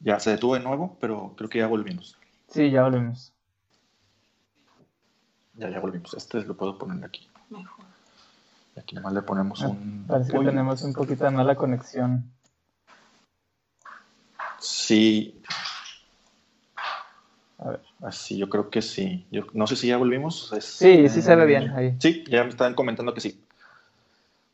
Ya 0.00 0.20
se 0.20 0.30
detuvo 0.30 0.54
de 0.54 0.60
nuevo, 0.60 0.96
pero 1.00 1.34
creo 1.36 1.48
que 1.48 1.58
ya 1.58 1.66
volvimos. 1.66 2.18
Sí, 2.48 2.70
ya 2.70 2.82
volvimos. 2.82 3.32
Ya, 5.54 5.70
ya 5.70 5.80
volvimos. 5.80 6.14
Este 6.14 6.42
lo 6.42 6.56
puedo 6.56 6.76
poner 6.78 7.04
aquí. 7.04 7.28
Mejor. 7.48 7.84
Aquí 8.76 8.96
nomás 8.96 9.12
le 9.12 9.22
ponemos 9.22 9.62
ah, 9.62 9.68
un. 9.68 10.04
Parece 10.06 10.32
que 10.32 10.38
tenemos 10.38 10.82
un 10.82 10.92
poquito 10.92 11.24
de 11.24 11.30
mala 11.30 11.54
conexión. 11.54 12.30
Sí. 14.58 15.40
A 17.58 17.70
ver. 17.70 17.80
Así, 18.04 18.36
yo 18.36 18.50
creo 18.50 18.68
que 18.68 18.82
sí. 18.82 19.26
Yo, 19.30 19.46
no 19.54 19.66
sé 19.66 19.76
si 19.76 19.88
ya 19.88 19.96
volvimos. 19.96 20.52
sí, 20.60 21.08
sí 21.08 21.22
se 21.22 21.36
ve 21.36 21.46
bien 21.46 21.70
ahí. 21.70 21.96
Sí, 21.98 22.22
ya 22.28 22.44
me 22.44 22.50
están 22.50 22.74
comentando 22.74 23.14
que 23.14 23.20
sí. 23.20 23.42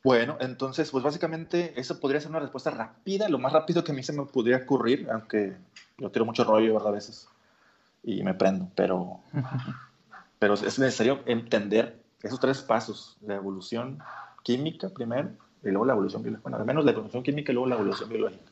Bueno, 0.04 0.38
entonces, 0.40 0.90
pues 0.90 1.04
básicamente 1.04 1.78
eso 1.78 1.98
podría 2.00 2.20
ser 2.20 2.30
una 2.30 2.40
respuesta 2.40 2.70
rápida, 2.70 3.28
lo 3.28 3.38
más 3.38 3.52
rápido 3.52 3.84
que 3.84 3.92
a 3.92 3.94
mí 3.94 4.02
se 4.02 4.14
me 4.14 4.24
pudiera 4.24 4.62
ocurrir, 4.62 5.08
aunque 5.12 5.56
yo 5.98 6.10
tiro 6.10 6.24
mucho 6.24 6.44
rollo, 6.44 6.72
¿verdad? 6.72 6.88
A 6.88 6.92
veces. 6.92 7.28
Y 8.02 8.22
me 8.22 8.32
prendo, 8.32 8.68
pero, 8.74 9.20
pero 10.38 10.54
es 10.54 10.78
necesario 10.78 11.20
entender 11.26 12.00
esos 12.22 12.40
tres 12.40 12.62
pasos, 12.62 13.18
la 13.20 13.34
evolución 13.34 13.98
química 14.42 14.88
primero 14.88 15.30
y 15.62 15.68
luego 15.68 15.84
la 15.84 15.92
evolución 15.92 16.22
biológica. 16.22 16.42
Bueno, 16.48 16.58
al 16.58 16.66
menos 16.66 16.84
la 16.84 16.92
evolución 16.92 17.22
química 17.22 17.52
y 17.52 17.54
luego 17.54 17.68
la 17.68 17.74
evolución 17.74 18.08
biológica. 18.08 18.49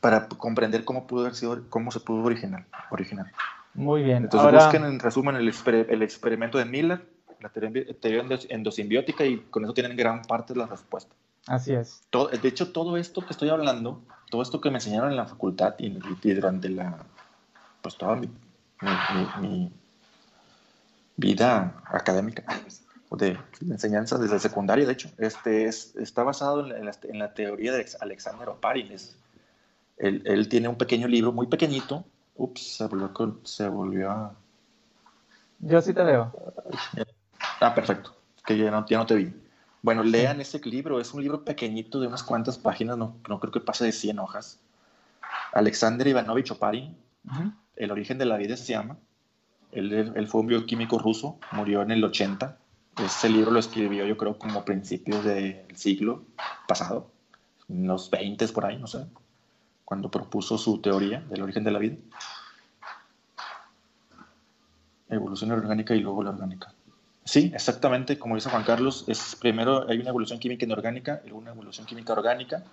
Para 0.00 0.28
comprender 0.28 0.84
cómo 0.84 1.06
pudo 1.06 1.22
haber 1.22 1.34
sido, 1.34 1.62
cómo 1.68 1.90
se 1.90 2.00
pudo 2.00 2.22
originar. 2.22 2.64
originar. 2.90 3.32
Muy 3.74 4.02
bien. 4.02 4.24
Entonces 4.24 4.52
busquen 4.52 4.84
en 4.84 4.98
resumen 4.98 5.36
el, 5.36 5.52
el, 5.88 6.02
experimento 6.02 6.58
de 6.58 6.64
Miller, 6.64 7.06
la 7.40 7.48
teoría, 7.48 7.84
endosimbiótica 8.48 9.24
y 9.24 9.38
con 9.50 9.64
eso 9.64 9.74
tienen 9.74 9.96
gran 9.96 10.22
parte 10.22 10.52
de 10.52 10.60
la 10.60 10.66
respuesta. 10.66 11.14
Así 11.46 11.72
es. 11.72 12.02
Todo, 12.10 12.28
de 12.28 12.48
hecho, 12.48 12.72
todo 12.72 12.96
esto 12.96 13.22
que 13.22 13.32
estoy 13.32 13.48
hablando, 13.48 14.02
todo 14.30 14.42
esto 14.42 14.60
que 14.60 14.70
me 14.70 14.76
enseñaron 14.76 15.10
en 15.10 15.16
la 15.16 15.26
facultad 15.26 15.74
y, 15.78 15.90
durante 16.34 16.68
la, 16.68 16.98
pues 17.80 17.96
toda 17.96 18.16
mi, 18.16 18.28
mi 19.40 19.72
vida 21.16 21.82
académica 21.86 22.44
de, 23.16 23.38
enseñanza 23.62 24.18
desde 24.18 24.38
secundaria, 24.38 24.86
de 24.86 24.92
hecho, 24.92 25.10
este 25.18 25.64
es, 25.66 25.96
está 25.96 26.22
basado 26.22 26.60
en 26.60 26.84
la, 26.84 26.92
en 27.02 27.18
la, 27.18 27.32
teoría 27.32 27.72
de 27.72 27.86
Alexander 28.00 28.48
Oparin. 28.48 28.90
Él, 29.98 30.22
él, 30.24 30.48
tiene 30.48 30.68
un 30.68 30.76
pequeño 30.76 31.08
libro, 31.08 31.32
muy 31.32 31.46
pequeñito. 31.46 32.04
Ups, 32.36 32.76
se 32.76 32.86
volvió, 32.86 33.40
se 33.44 33.68
volvió 33.68 34.10
a... 34.10 34.34
Yo 35.60 35.80
sí 35.80 35.92
te 35.92 36.02
veo. 36.02 36.32
Ah, 37.60 37.74
perfecto, 37.74 38.14
que 38.46 38.56
ya 38.56 38.70
no, 38.70 38.86
ya 38.86 38.98
no 38.98 39.06
te 39.06 39.16
vi. 39.16 39.32
Bueno, 39.82 40.02
lean 40.02 40.40
ese 40.40 40.60
libro, 40.60 41.00
es 41.00 41.12
un 41.14 41.22
libro 41.22 41.44
pequeñito 41.44 42.00
de 42.00 42.06
unas 42.06 42.22
cuantas 42.22 42.58
páginas, 42.58 42.96
no, 42.96 43.16
no 43.28 43.40
creo 43.40 43.52
que 43.52 43.60
pase 43.60 43.84
de 43.84 43.92
100 43.92 44.18
hojas. 44.18 44.60
Alexander 45.52 46.06
Ivanovich 46.06 46.50
Oparin, 46.50 46.96
El 47.76 47.90
origen 47.90 48.18
de 48.18 48.24
la 48.24 48.36
vida 48.36 48.56
se 48.56 48.72
llama. 48.72 48.98
Él, 49.72 50.26
fue 50.28 50.40
un 50.40 50.46
bioquímico 50.46 50.98
ruso, 50.98 51.38
murió 51.52 51.82
en 51.82 51.90
el 51.90 52.02
80. 52.02 52.58
Ese 53.04 53.28
libro 53.28 53.50
lo 53.50 53.60
escribió 53.60 54.04
yo 54.04 54.16
creo 54.16 54.38
como 54.38 54.64
principios 54.64 55.24
del 55.24 55.64
siglo 55.76 56.24
pasado, 56.66 57.10
en 57.68 57.86
los 57.86 58.10
20 58.10 58.48
por 58.48 58.66
ahí, 58.66 58.78
no 58.78 58.86
sé, 58.86 59.06
cuando 59.88 60.10
propuso 60.10 60.58
su 60.58 60.82
teoría 60.82 61.20
del 61.30 61.40
origen 61.40 61.64
de 61.64 61.70
la 61.70 61.78
vida. 61.78 61.96
Evolución 65.08 65.50
orgánica 65.50 65.94
y 65.94 66.00
luego 66.00 66.22
la 66.22 66.28
orgánica. 66.28 66.74
Sí, 67.24 67.50
exactamente, 67.54 68.18
como 68.18 68.34
dice 68.34 68.50
Juan 68.50 68.64
Carlos, 68.64 69.06
es 69.08 69.34
primero 69.40 69.88
hay 69.88 69.98
una 69.98 70.10
evolución 70.10 70.40
química 70.40 70.66
inorgánica 70.66 71.22
y 71.24 71.28
luego 71.28 71.40
una 71.40 71.52
evolución 71.52 71.86
química 71.86 72.12
orgánica 72.12 72.64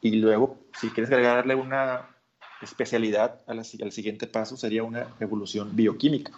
y 0.00 0.12
luego 0.12 0.56
si 0.80 0.88
quieres 0.88 1.12
agregarle 1.12 1.54
una 1.54 2.08
especialidad 2.62 3.40
al 3.46 3.62
siguiente 3.62 4.26
paso 4.26 4.56
sería 4.56 4.84
una 4.84 5.06
evolución 5.20 5.76
bioquímica. 5.76 6.32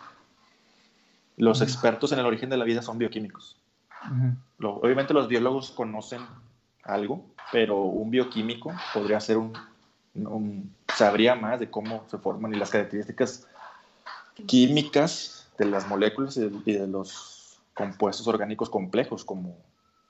Los 1.36 1.60
expertos 1.60 2.10
en 2.10 2.18
el 2.18 2.26
origen 2.26 2.50
de 2.50 2.56
la 2.56 2.64
vida 2.64 2.82
son 2.82 2.98
bioquímicos. 2.98 3.62
obviamente 4.58 5.14
los 5.14 5.28
biólogos 5.28 5.70
conocen 5.70 6.22
algo, 6.82 7.24
pero 7.52 7.80
un 7.82 8.10
bioquímico 8.10 8.74
podría 8.92 9.20
ser 9.20 9.36
un, 9.36 9.52
sabría 10.94 11.34
más 11.34 11.60
de 11.60 11.70
cómo 11.70 12.04
se 12.10 12.18
forman 12.18 12.54
y 12.54 12.58
las 12.58 12.70
características 12.70 13.46
químicas 14.46 15.48
de 15.58 15.64
las 15.66 15.88
moléculas 15.88 16.36
y 16.36 16.72
de 16.72 16.86
los 16.86 17.58
compuestos 17.74 18.26
orgánicos 18.26 18.70
complejos 18.70 19.24
como 19.24 19.56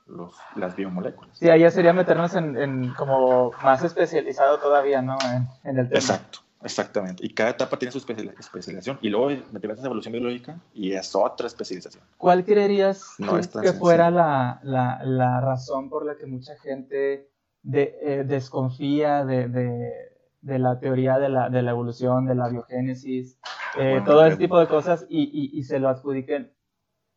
los, 0.07 0.33
las 0.55 0.75
biomoléculas. 0.75 1.37
Sí, 1.37 1.49
ahí 1.49 1.69
sería 1.69 1.93
meternos 1.93 2.33
en, 2.35 2.93
como 2.93 3.51
más 3.63 3.83
especializado 3.83 4.59
todavía, 4.59 5.01
¿no? 5.01 5.17
En, 5.63 5.77
el 5.77 5.87
tema. 5.87 5.99
Exacto, 5.99 6.39
exactamente. 6.63 7.25
Y 7.25 7.33
cada 7.33 7.51
etapa 7.51 7.77
tiene 7.77 7.91
su 7.91 7.97
especialización. 7.97 8.97
Y 9.01 9.09
luego 9.09 9.29
metemos 9.51 9.79
en 9.79 9.85
evolución 9.85 10.13
biológica 10.13 10.57
y 10.73 10.93
es 10.93 11.13
otra 11.15 11.47
especialización. 11.47 12.03
¿Cuál 12.17 12.45
creerías 12.45 13.15
que 13.61 13.73
fuera 13.73 14.09
la, 14.09 14.59
la, 14.63 14.99
la, 15.03 15.41
razón 15.41 15.89
por 15.89 16.05
la 16.05 16.15
que 16.15 16.25
mucha 16.25 16.57
gente 16.59 17.27
de, 17.67 17.99
eh, 18.01 18.23
desconfía 18.23 19.25
de, 19.25 19.49
de, 19.49 19.93
de, 20.41 20.59
la 20.59 20.79
teoría 20.79 21.19
de 21.19 21.27
la, 21.27 21.49
de 21.49 21.61
la 21.61 21.71
evolución, 21.71 22.25
de 22.25 22.33
la 22.33 22.47
biogénesis, 22.47 23.37
eh, 23.77 24.01
todo 24.05 24.25
ese 24.25 24.37
tipo 24.37 24.57
de 24.57 24.67
cosas 24.67 25.05
y, 25.09 25.23
y, 25.23 25.59
y 25.59 25.63
se 25.63 25.79
lo 25.79 25.89
adjudiquen 25.89 26.53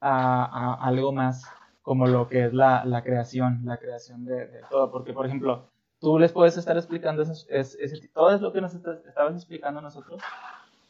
a, 0.01 0.44
a 0.44 0.86
algo 0.86 1.12
más 1.12 1.44
como 1.82 2.07
lo 2.09 2.28
que 2.28 2.46
es 2.46 2.53
la, 2.53 2.84
la 2.84 3.05
creación, 3.05 3.61
la 3.64 3.78
creación 3.78 4.24
de, 4.24 4.48
todo. 4.68 4.90
Porque, 4.90 5.12
por 5.12 5.24
ejemplo, 5.24 5.70
tú 6.01 6.18
les 6.18 6.32
puedes 6.32 6.57
estar 6.57 6.76
explicando 6.76 7.22
eso, 7.22 7.46
es, 7.48 7.78
todo 8.12 8.34
es 8.34 8.40
lo 8.40 8.53
que 8.53 8.61
nos 8.61 8.74
estabas 8.74 9.34
explicando 9.34 9.80
nosotros, 9.80 10.20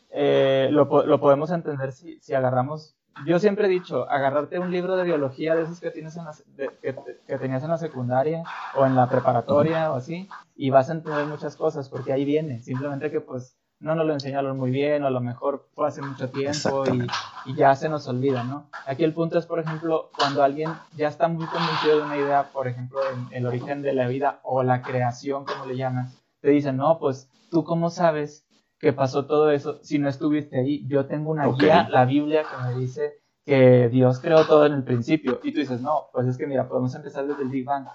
eh, 0.08 0.68
lo, 0.72 0.86
lo, 1.04 1.20
podemos 1.20 1.50
entender 1.50 1.92
si, 1.92 2.18
si, 2.20 2.32
agarramos. 2.32 2.96
Yo 3.26 3.38
siempre 3.38 3.66
he 3.66 3.70
dicho, 3.70 4.08
agarrarte 4.08 4.58
un 4.58 4.70
libro 4.70 4.96
de 4.96 5.04
biología 5.04 5.54
de 5.54 5.62
esos 5.62 5.80
que, 5.80 5.90
tienes 5.90 6.16
en 6.16 6.24
la, 6.24 6.32
que, 6.56 6.96
que, 7.26 7.38
tenías 7.38 7.62
en 7.62 7.70
la 7.70 7.78
secundaria 7.78 8.42
o 8.74 8.86
en 8.86 8.96
la 8.96 9.08
preparatoria 9.08 9.92
o 9.92 9.96
así, 9.96 10.28
y 10.56 10.70
vas 10.70 10.88
a 10.88 10.94
entender 10.94 11.26
muchas 11.26 11.56
cosas, 11.56 11.88
porque 11.88 12.12
ahí 12.12 12.24
viene. 12.24 12.61
Simplemente 12.62 13.11
que 13.11 13.20
pues 13.20 13.56
no 13.80 13.94
nos 13.94 14.06
lo 14.06 14.12
enseñaron 14.12 14.58
muy 14.58 14.70
bien, 14.70 15.02
o 15.02 15.06
a 15.06 15.11
lo 15.11 15.20
mejor 15.20 15.68
fue 15.74 15.88
hace 15.88 16.02
mucho 16.02 16.30
tiempo 16.30 16.84
y, 16.86 17.06
y, 17.46 17.54
ya 17.54 17.74
se 17.74 17.88
nos 17.88 18.06
olvida, 18.08 18.44
¿no? 18.44 18.68
Aquí 18.86 19.04
el 19.04 19.14
punto 19.14 19.38
es, 19.38 19.46
por 19.46 19.58
ejemplo, 19.58 20.11
cuando 20.16 20.42
alguien 20.42 20.70
ya 20.96 21.08
está 21.08 21.28
muy 21.28 21.46
convencido 21.46 21.96
de 21.96 22.02
una 22.04 22.16
idea, 22.16 22.50
por 22.52 22.68
ejemplo, 22.68 23.00
en 23.12 23.28
el 23.34 23.46
origen 23.46 23.82
de 23.82 23.94
la 23.94 24.06
vida 24.06 24.40
o 24.42 24.62
la 24.62 24.82
creación, 24.82 25.44
como 25.46 25.66
le 25.66 25.76
llaman, 25.76 26.11
te 26.40 26.50
dicen, 26.50 26.76
no, 26.76 26.98
pues 26.98 27.30
tú 27.50 27.64
cómo 27.64 27.90
sabes 27.90 28.46
que 28.81 28.95
pasó 28.95 29.26
todo 29.26 29.51
eso 29.51 29.78
si 29.83 29.99
no 29.99 30.09
estuviste 30.09 30.59
ahí. 30.59 30.87
Yo 30.89 31.07
tengo 31.07 31.31
una 31.31 31.47
guía, 31.49 31.87
la 31.91 32.07
Biblia, 32.07 32.45
que 32.45 32.62
me 32.66 32.81
dice 32.81 33.20
que 33.45 33.91
Dios 33.91 34.20
creó 34.20 34.47
todo 34.47 34.64
en 34.64 34.72
el 34.72 34.83
principio. 34.83 35.39
Y 35.43 35.53
tú 35.53 35.61
dices, 35.61 35.83
no, 35.83 36.07
pues 36.12 36.26
es 36.26 36.39
que 36.39 36.47
mira, 36.47 36.66
podemos 36.66 36.95
empezar 36.95 37.26
desde 37.26 37.43
el 37.43 37.51
Big 37.51 37.66
Bang. 37.66 37.87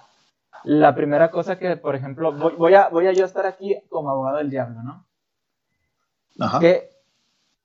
La 0.62 0.94
primera 0.94 1.30
cosa 1.30 1.58
que, 1.58 1.76
por 1.76 1.96
ejemplo, 1.96 2.32
voy, 2.32 2.54
voy 2.56 2.74
a, 2.74 2.88
voy 2.88 3.08
a 3.08 3.12
yo 3.12 3.24
estar 3.24 3.46
aquí 3.46 3.76
como 3.88 4.10
abogado 4.10 4.38
del 4.38 4.48
diablo, 4.48 4.82
¿no? 4.82 5.06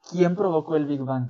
¿Quién 0.10 0.36
provocó 0.36 0.76
el 0.76 0.86
Big 0.86 1.02
Bang? 1.02 1.30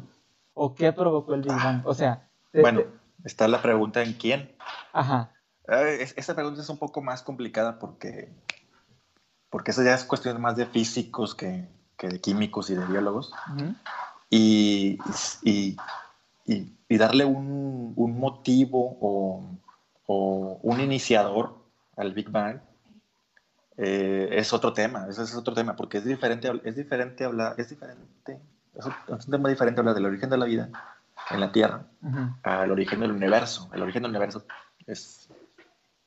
¿O 0.53 0.73
qué 0.73 0.93
provocó 0.93 1.33
el 1.33 1.41
Big 1.41 1.51
Bang? 1.51 1.81
O 1.85 1.93
sea, 1.93 2.29
bueno, 2.53 2.83
está 3.25 3.49
la 3.49 3.61
pregunta 3.61 4.01
en 4.01 4.13
quién. 4.13 4.55
Ajá. 4.93 5.33
Eh, 5.67 6.07
esta 6.15 6.35
pregunta 6.35 6.61
es 6.61 6.69
un 6.69 6.77
poco 6.77 7.01
más 7.01 7.21
complicada 7.21 7.79
porque, 7.79 8.33
porque 9.49 9.71
eso 9.71 9.83
ya 9.83 9.93
es 9.93 10.05
cuestión 10.05 10.39
más 10.39 10.55
de 10.55 10.65
físicos 10.65 11.35
que, 11.35 11.67
que 12.01 12.09
de 12.09 12.19
químicos 12.19 12.71
y 12.71 12.75
de 12.75 12.83
biólogos. 12.83 13.31
y, 14.27 14.97
y, 15.43 15.77
y, 16.47 16.97
darle 16.97 17.25
un, 17.25 17.93
un 17.95 18.19
motivo 18.19 18.97
o, 18.99 19.43
o, 20.07 20.59
un 20.63 20.79
iniciador 20.79 21.53
al 21.95 22.13
Big 22.13 22.31
Bang 22.31 22.59
eh, 23.77 24.29
es 24.31 24.51
otro 24.51 24.73
tema, 24.73 25.05
ese 25.09 25.21
es 25.21 25.35
otro 25.35 25.53
tema, 25.53 25.75
porque 25.75 25.99
es 25.99 26.05
diferente, 26.05 26.51
es 26.63 26.75
diferente 26.75 27.23
hablar, 27.23 27.53
es 27.59 27.69
diferente, 27.69 28.39
es 28.75 28.85
un 29.25 29.31
tema 29.31 29.49
diferente 29.49 29.79
hablar 29.79 29.93
del 29.93 30.05
origen 30.05 30.31
de 30.31 30.37
la 30.37 30.45
vida 30.45 30.69
en 31.29 31.39
la 31.39 31.51
Tierra 31.51 31.85
al 32.41 32.71
origen 32.71 32.99
del 33.01 33.11
universo. 33.11 33.69
El 33.73 33.83
origen 33.83 34.01
del 34.01 34.09
universo 34.09 34.43
es 34.87 35.29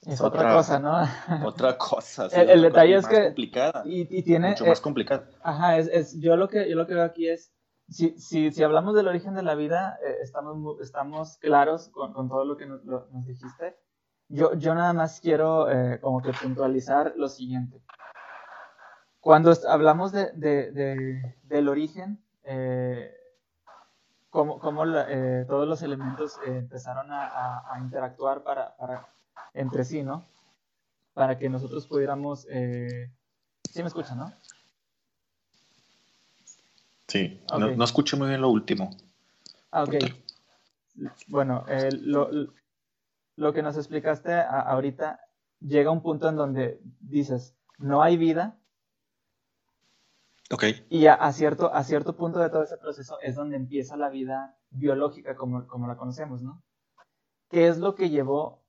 es 0.06 0.20
otra, 0.20 0.52
cosa, 0.52 0.78
¿no? 0.78 0.92
Otra 1.46 1.78
cosa. 1.78 2.26
el, 2.26 2.62
detalle 2.62 2.96
es 2.96 3.06
que. 3.06 3.24
Complicada, 3.24 3.82
y, 3.86 4.22
tiene. 4.22 4.50
Mucho 4.50 4.66
más 4.66 4.80
complicada. 4.80 5.28
Ajá, 5.42 5.78
es, 5.78 5.88
es, 5.88 6.20
yo, 6.20 6.36
lo 6.36 6.48
que, 6.48 6.68
yo 6.68 6.76
lo 6.76 6.86
que 6.86 6.94
veo 6.94 7.04
aquí 7.04 7.28
es. 7.28 7.52
Si, 7.88 8.18
si, 8.18 8.50
si 8.50 8.62
hablamos 8.62 8.94
del 8.94 9.08
origen 9.08 9.34
de 9.34 9.42
la 9.42 9.54
vida, 9.54 9.98
eh, 10.02 10.16
estamos, 10.22 10.80
estamos 10.80 11.36
claros 11.38 11.88
con, 11.88 12.12
con, 12.12 12.28
todo 12.28 12.44
lo 12.44 12.56
que 12.56 12.66
nos, 12.66 12.84
nos 12.84 13.26
dijiste. 13.26 13.76
Yo, 14.28 14.54
yo, 14.54 14.74
nada 14.74 14.92
más 14.92 15.20
quiero 15.20 15.70
eh, 15.70 16.00
como 16.00 16.22
que 16.22 16.32
puntualizar 16.32 17.12
lo 17.16 17.28
siguiente. 17.28 17.82
Cuando 19.20 19.52
hablamos 19.68 20.12
de, 20.12 20.32
de, 20.32 20.70
de, 20.72 21.36
del 21.44 21.68
origen, 21.68 22.22
eh, 22.44 23.14
cómo, 24.30 24.58
cómo 24.58 24.84
todos 25.46 25.68
los 25.68 25.82
elementos 25.82 26.38
empezaron 26.46 27.10
a, 27.10 27.26
a, 27.26 27.74
a 27.74 27.80
interactuar 27.80 28.42
para, 28.42 28.76
para 28.76 29.13
entre 29.52 29.84
sí, 29.84 30.02
¿no? 30.02 30.26
Para 31.12 31.38
que 31.38 31.48
nosotros 31.48 31.86
pudiéramos... 31.86 32.46
Eh... 32.50 33.10
Sí 33.70 33.82
me 33.82 33.88
escuchan, 33.88 34.18
¿no? 34.18 34.32
Sí, 37.08 37.40
no, 37.56 37.84
escucho 37.84 38.16
muy 38.16 38.28
bien 38.28 38.40
lo 38.40 38.48
último. 38.48 38.90
Ah, 39.70 39.84
ok. 39.84 39.94
Bueno, 41.28 41.64
eh, 41.68 41.90
lo, 41.92 42.28
lo, 43.36 43.52
que 43.52 43.62
nos 43.62 43.76
explicaste 43.76 44.32
ahorita 44.32 45.20
llega 45.60 45.90
a 45.90 45.92
un 45.92 46.02
punto 46.02 46.28
en 46.28 46.36
donde 46.36 46.80
dices, 47.00 47.54
no 47.78 48.02
hay 48.02 48.16
vida. 48.16 48.58
Ok. 50.50 50.64
Y 50.88 51.06
a, 51.06 51.32
cierto, 51.32 51.72
a 51.72 51.84
cierto 51.84 52.16
punto 52.16 52.38
de 52.38 52.50
todo 52.50 52.62
ese 52.62 52.76
proceso 52.78 53.18
es 53.22 53.34
donde 53.34 53.56
empieza 53.56 53.96
la 53.96 54.08
vida 54.08 54.56
biológica 54.70 55.36
como, 55.36 55.66
como 55.66 55.86
la 55.86 55.96
conocemos, 55.96 56.42
¿no? 56.42 56.62
¿Qué 57.48 57.68
es 57.68 57.78
lo 57.78 57.94
que 57.94 58.10
llevó 58.10 58.63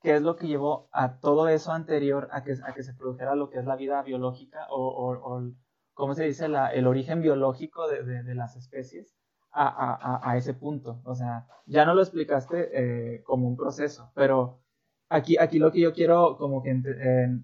qué 0.00 0.16
es 0.16 0.22
lo 0.22 0.36
que 0.36 0.46
llevó 0.46 0.88
a 0.92 1.18
todo 1.18 1.48
eso 1.48 1.72
anterior 1.72 2.28
a 2.32 2.44
que, 2.44 2.54
a 2.64 2.72
que 2.72 2.82
se 2.82 2.94
produjera 2.94 3.34
lo 3.34 3.50
que 3.50 3.58
es 3.58 3.64
la 3.64 3.76
vida 3.76 4.02
biológica 4.02 4.66
o, 4.70 5.18
o, 5.20 5.52
¿cómo 5.94 6.14
se 6.14 6.24
dice? 6.24 6.48
La, 6.48 6.68
el 6.68 6.86
origen 6.86 7.20
biológico 7.20 7.88
de, 7.88 8.22
de, 8.22 8.34
las 8.34 8.56
especies 8.56 9.16
a, 9.50 9.66
a, 9.66 10.30
a, 10.30 10.36
ese 10.36 10.54
punto. 10.54 11.00
O 11.04 11.14
sea, 11.14 11.46
ya 11.66 11.84
no 11.84 11.94
lo 11.94 12.02
explicaste 12.02 12.70
eh, 12.72 13.22
como 13.24 13.48
un 13.48 13.56
proceso, 13.56 14.12
pero 14.14 14.60
aquí, 15.08 15.36
aquí 15.38 15.58
lo 15.58 15.72
que 15.72 15.80
yo 15.80 15.92
quiero 15.92 16.36
como 16.36 16.62
que, 16.62 16.80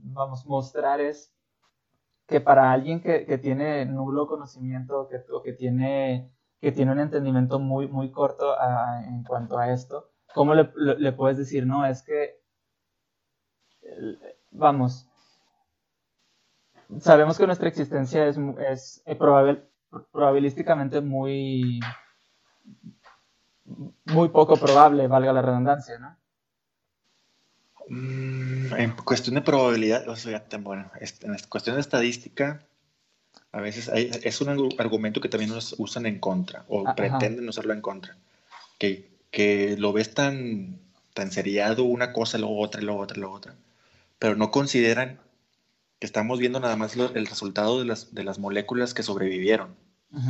vamos, 0.02 0.46
mostrar 0.46 1.00
es 1.00 1.34
que 2.26 2.40
para 2.40 2.72
alguien 2.72 3.00
que, 3.02 3.26
que 3.26 3.38
tiene 3.38 3.84
nulo 3.86 4.26
conocimiento 4.28 5.08
que, 5.08 5.16
o 5.32 5.42
que 5.42 5.52
tiene, 5.52 6.32
que 6.60 6.72
tiene 6.72 6.92
un 6.92 7.00
entendimiento 7.00 7.58
muy, 7.58 7.88
muy 7.88 8.12
corto 8.12 8.54
en 9.06 9.24
cuanto 9.24 9.58
a 9.58 9.72
esto, 9.72 10.12
¿cómo 10.32 10.54
le, 10.54 10.70
le, 10.76 11.12
puedes 11.12 11.38
decir, 11.38 11.66
no? 11.66 11.84
Es 11.84 12.02
que 12.02 12.43
vamos, 14.50 15.06
sabemos 17.00 17.38
que 17.38 17.46
nuestra 17.46 17.68
existencia 17.68 18.26
es, 18.26 18.38
es 18.70 19.02
eh, 19.06 19.16
probabilísticamente 20.12 21.00
muy, 21.00 21.80
muy 24.06 24.28
poco 24.28 24.56
probable, 24.56 25.06
valga 25.06 25.32
la 25.32 25.42
redundancia, 25.42 25.98
¿no? 25.98 26.16
Mm, 27.88 28.74
en 28.74 28.90
cuestión 28.92 29.34
de 29.34 29.42
probabilidad, 29.42 30.08
o 30.08 30.16
sea, 30.16 30.44
bueno, 30.60 30.90
en 31.00 31.36
cuestión 31.48 31.76
de 31.76 31.80
estadística, 31.80 32.62
a 33.52 33.60
veces 33.60 33.88
es 33.92 34.40
un 34.40 34.70
argumento 34.78 35.20
que 35.20 35.28
también 35.28 35.50
nos 35.50 35.74
usan 35.78 36.06
en 36.06 36.18
contra, 36.18 36.64
o 36.68 36.88
ah, 36.88 36.94
pretenden 36.94 37.48
usarlo 37.48 37.72
en 37.72 37.82
contra, 37.82 38.16
que, 38.78 39.10
que 39.30 39.76
lo 39.78 39.92
ves 39.92 40.14
tan, 40.14 40.78
tan 41.12 41.30
seriado 41.30 41.84
una 41.84 42.12
cosa, 42.12 42.38
luego 42.38 42.58
otra, 42.58 42.80
luego 42.80 43.00
otra, 43.00 43.18
luego 43.18 43.34
otra 43.34 43.54
pero 44.24 44.36
no 44.36 44.50
consideran 44.50 45.20
que 46.00 46.06
estamos 46.06 46.38
viendo 46.38 46.58
nada 46.58 46.76
más 46.76 46.96
el 46.96 47.26
resultado 47.26 47.78
de 47.78 47.84
las, 47.84 48.14
de 48.14 48.24
las 48.24 48.38
moléculas 48.38 48.94
que 48.94 49.02
sobrevivieron 49.02 49.76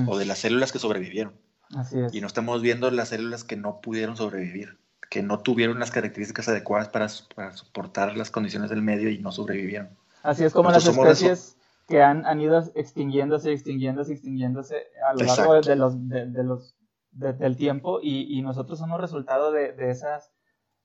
o 0.08 0.18
de 0.18 0.24
las 0.24 0.38
células 0.38 0.72
que 0.72 0.80
sobrevivieron. 0.80 1.34
Así 1.76 2.00
es. 2.00 2.12
Y 2.12 2.20
no 2.20 2.26
estamos 2.26 2.60
viendo 2.60 2.90
las 2.90 3.10
células 3.10 3.44
que 3.44 3.54
no 3.54 3.80
pudieron 3.80 4.16
sobrevivir, 4.16 4.80
que 5.10 5.22
no 5.22 5.38
tuvieron 5.38 5.78
las 5.78 5.92
características 5.92 6.48
adecuadas 6.48 6.88
para, 6.88 7.06
para 7.36 7.52
soportar 7.52 8.16
las 8.16 8.32
condiciones 8.32 8.68
del 8.68 8.82
medio 8.82 9.10
y 9.10 9.18
no 9.18 9.30
sobrevivieron. 9.30 9.90
Así 10.24 10.42
es 10.42 10.52
como 10.52 10.72
las 10.72 10.84
especies 10.84 11.56
que 11.86 12.02
han, 12.02 12.26
han, 12.26 12.40
ido 12.40 12.64
extinguiéndose, 12.74 13.52
extinguiéndose, 13.52 14.14
extinguiéndose 14.14 14.88
a 15.08 15.12
lo 15.14 15.24
largo 15.24 15.60
de, 15.60 15.76
los, 15.76 16.08
de, 16.08 16.42
los, 16.42 16.74
del 17.12 17.56
tiempo 17.56 18.00
y, 18.02 18.26
y, 18.36 18.42
nosotros 18.42 18.80
somos 18.80 19.00
resultado 19.00 19.52
de, 19.52 19.72
de 19.72 19.92
esas 19.92 20.33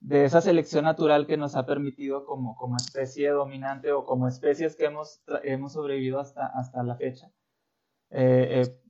de 0.01 0.25
esa 0.25 0.41
selección 0.41 0.85
natural 0.85 1.27
que 1.27 1.37
nos 1.37 1.55
ha 1.55 1.65
permitido 1.65 2.25
como, 2.25 2.55
como 2.55 2.77
especie 2.77 3.29
dominante 3.29 3.91
o 3.91 4.05
como 4.05 4.27
especies 4.27 4.75
que 4.75 4.85
hemos, 4.85 5.21
hemos 5.43 5.73
sobrevivido 5.73 6.19
hasta, 6.19 6.45
hasta 6.47 6.83
la 6.83 6.95
fecha. 6.95 7.31
Eh, 8.11 8.63
eh, 8.63 8.81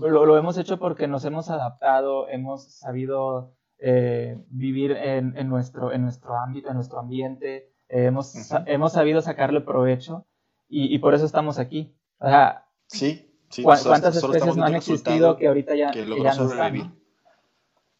lo, 0.00 0.26
lo, 0.26 0.38
hemos 0.38 0.56
hecho 0.58 0.78
porque 0.78 1.06
nos 1.06 1.24
hemos 1.24 1.50
adaptado, 1.50 2.28
hemos 2.28 2.78
sabido 2.78 3.56
eh, 3.78 4.38
vivir 4.48 4.92
en, 4.92 5.36
en, 5.36 5.48
nuestro, 5.48 5.92
en 5.92 6.02
nuestro 6.02 6.36
ámbito, 6.36 6.68
en 6.68 6.74
nuestro 6.74 7.00
ambiente, 7.00 7.72
hemos, 7.88 8.34
hemos 8.66 8.92
sabido 8.92 9.20
sacarle 9.22 9.60
provecho 9.60 10.26
y, 10.68 10.94
y, 10.94 10.98
por 10.98 11.14
eso 11.14 11.26
estamos 11.26 11.58
aquí. 11.58 11.96
O 12.18 12.26
sea, 12.26 12.66
sí, 12.86 13.38
¿cuántas 13.62 14.16
especies 14.16 14.56
no 14.56 14.64
han 14.64 14.74
existido 14.76 15.36
que 15.36 15.48
ahorita 15.48 15.74
ya, 15.74 15.90
que 15.90 16.06
ya 16.06 16.34
no 16.34 16.50
están? 16.50 17.03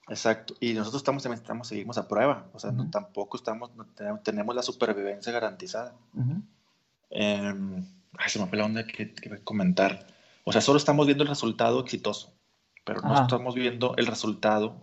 Exacto, 0.09 0.55
y 0.61 0.75
nosotros 0.75 1.01
estamos, 1.01 1.25
estamos 1.25 1.69
seguimos 1.69 1.97
a 1.97 2.07
prueba, 2.07 2.47
o 2.53 2.59
sea, 2.59 2.73
no, 2.73 2.91
tampoco 2.91 3.39
estamos, 3.39 3.71
tenemos, 4.23 4.55
la 4.55 4.63
supervivencia 4.63 5.33
garantizada. 5.33 5.95
Em, 7.11 7.87
ay, 8.19 8.29
se 8.29 8.39
me 8.39 8.47
fue 8.47 8.59
la 8.59 8.67
onda 8.67 8.87
que, 8.87 9.15
que 9.15 9.39
comentar. 9.43 10.07
O 10.45 10.53
sea, 10.53 10.61
solo 10.61 10.77
estamos 10.77 11.07
viendo 11.07 11.25
el 11.25 11.31
resultado 11.31 11.81
exitoso, 11.81 12.35
pero 12.85 13.01
no 13.01 13.23
estamos 13.23 13.55
viendo 13.55 13.95
el 13.97 14.07
resultado 14.07 14.77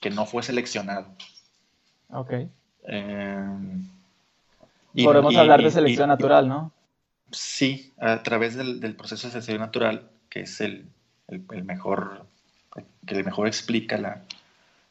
que 0.00 0.10
no 0.10 0.26
fue 0.26 0.42
seleccionado. 0.42 1.06
Ok. 2.10 2.32
Em, 2.84 3.88
Podemos 5.04 5.36
hablar 5.36 5.62
de 5.62 5.70
selección 5.70 6.08
natural, 6.08 6.48
¿no? 6.48 6.72
Sí, 7.30 7.92
a 7.98 8.22
través 8.22 8.56
del, 8.56 8.80
del, 8.80 8.96
proceso 8.96 9.28
de 9.28 9.32
selección 9.32 9.58
natural, 9.58 10.10
que 10.28 10.40
es 10.40 10.60
el, 10.60 10.88
el, 11.28 11.44
el 11.52 11.64
mejor, 11.64 12.26
que 13.06 13.22
mejor 13.22 13.46
explica 13.46 13.96
la, 13.96 14.22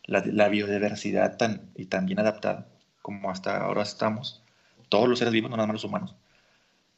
la, 0.06 0.50
biodiversidad 0.50 1.38
tan, 1.38 1.72
y 1.76 1.86
tan 1.86 2.06
bien 2.06 2.20
adaptada 2.20 2.68
como 3.02 3.30
hasta 3.30 3.58
ahora 3.58 3.84
estamos, 3.84 4.44
todos 4.90 5.10
los 5.10 5.20
seres 5.20 5.34
vivos, 5.34 5.50
no 5.50 5.58
nada 5.58 5.68
más 5.68 5.76
los 5.76 5.84
humanos. 5.84 6.16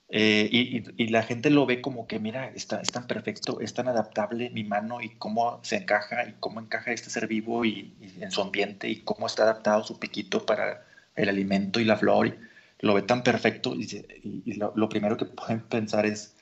Eh, 0.10 0.48
y, 0.52 0.84
y, 1.04 1.08
la 1.08 1.24
gente 1.24 1.50
lo 1.50 1.66
ve 1.66 1.82
como 1.82 2.08
que, 2.08 2.20
mira, 2.20 2.48
está, 2.50 2.80
es 2.80 2.92
tan 2.92 3.08
perfecto, 3.08 3.60
es 3.60 3.74
tan 3.74 3.88
adaptable 3.88 4.52
mi 4.52 4.64
mano 4.64 5.02
y 5.02 5.10
cómo 5.16 5.60
se 5.64 5.78
encaja 5.78 6.30
y 6.30 6.34
cómo 6.40 6.60
encaja 6.60 6.92
este 6.92 7.10
ser 7.10 7.28
vivo 7.28 7.66
y, 7.66 7.96
en 8.20 8.32
su 8.32 8.42
ambiente 8.42 8.88
y 8.88 9.02
cómo 9.02 9.26
está 9.26 9.44
adaptado 9.44 9.84
su 9.84 10.00
piquito 10.00 10.46
para 10.46 10.86
el 11.16 11.30
alimento 11.30 11.80
y 11.80 11.86
la 11.86 11.98
flor. 11.98 12.28
Y 12.28 12.36
lo 12.82 12.94
ve 12.94 13.02
tan 13.02 13.24
perfecto 13.24 13.74
y, 13.76 14.54
lo, 14.54 14.74
lo, 14.76 14.90
primero 14.90 15.18
que 15.18 15.26
pueden 15.26 15.62
pensar 15.62 16.06
es, 16.06 16.36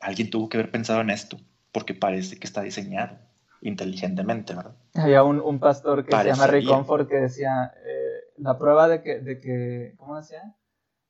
alguien 0.00 0.30
tuvo 0.30 0.48
que 0.48 0.58
haber 0.58 0.70
pensado 0.70 1.00
en 1.00 1.10
esto 1.10 1.40
porque 1.72 1.94
parece 1.94 2.38
que 2.38 2.46
está 2.46 2.62
diseñado 2.62 3.18
inteligentemente, 3.60 4.54
¿verdad? 4.54 4.74
Había 4.94 5.22
un, 5.22 5.40
un 5.40 5.58
pastor 5.58 6.04
que 6.04 6.16
se 6.16 6.24
llama 6.24 6.46
Ray 6.46 6.64
Comfort 6.64 7.08
que 7.08 7.16
decía, 7.16 7.72
eh, 7.84 8.32
la 8.36 8.58
prueba 8.58 8.88
de 8.88 9.02
que, 9.02 9.20
de 9.20 9.40
que, 9.40 9.94
¿cómo 9.96 10.16
decía? 10.16 10.54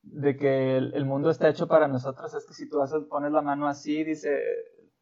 De 0.01 0.37
que 0.37 0.77
el, 0.77 1.05
mundo 1.05 1.29
está 1.29 1.49
hecho 1.49 1.67
para 1.67 1.87
nosotros 1.87 2.33
es 2.33 2.45
que 2.45 2.53
si 2.53 2.69
tú 2.69 2.81
haces, 2.81 3.03
pones 3.09 3.31
la 3.31 3.41
mano 3.41 3.67
así, 3.67 4.03
dice, 4.03 4.41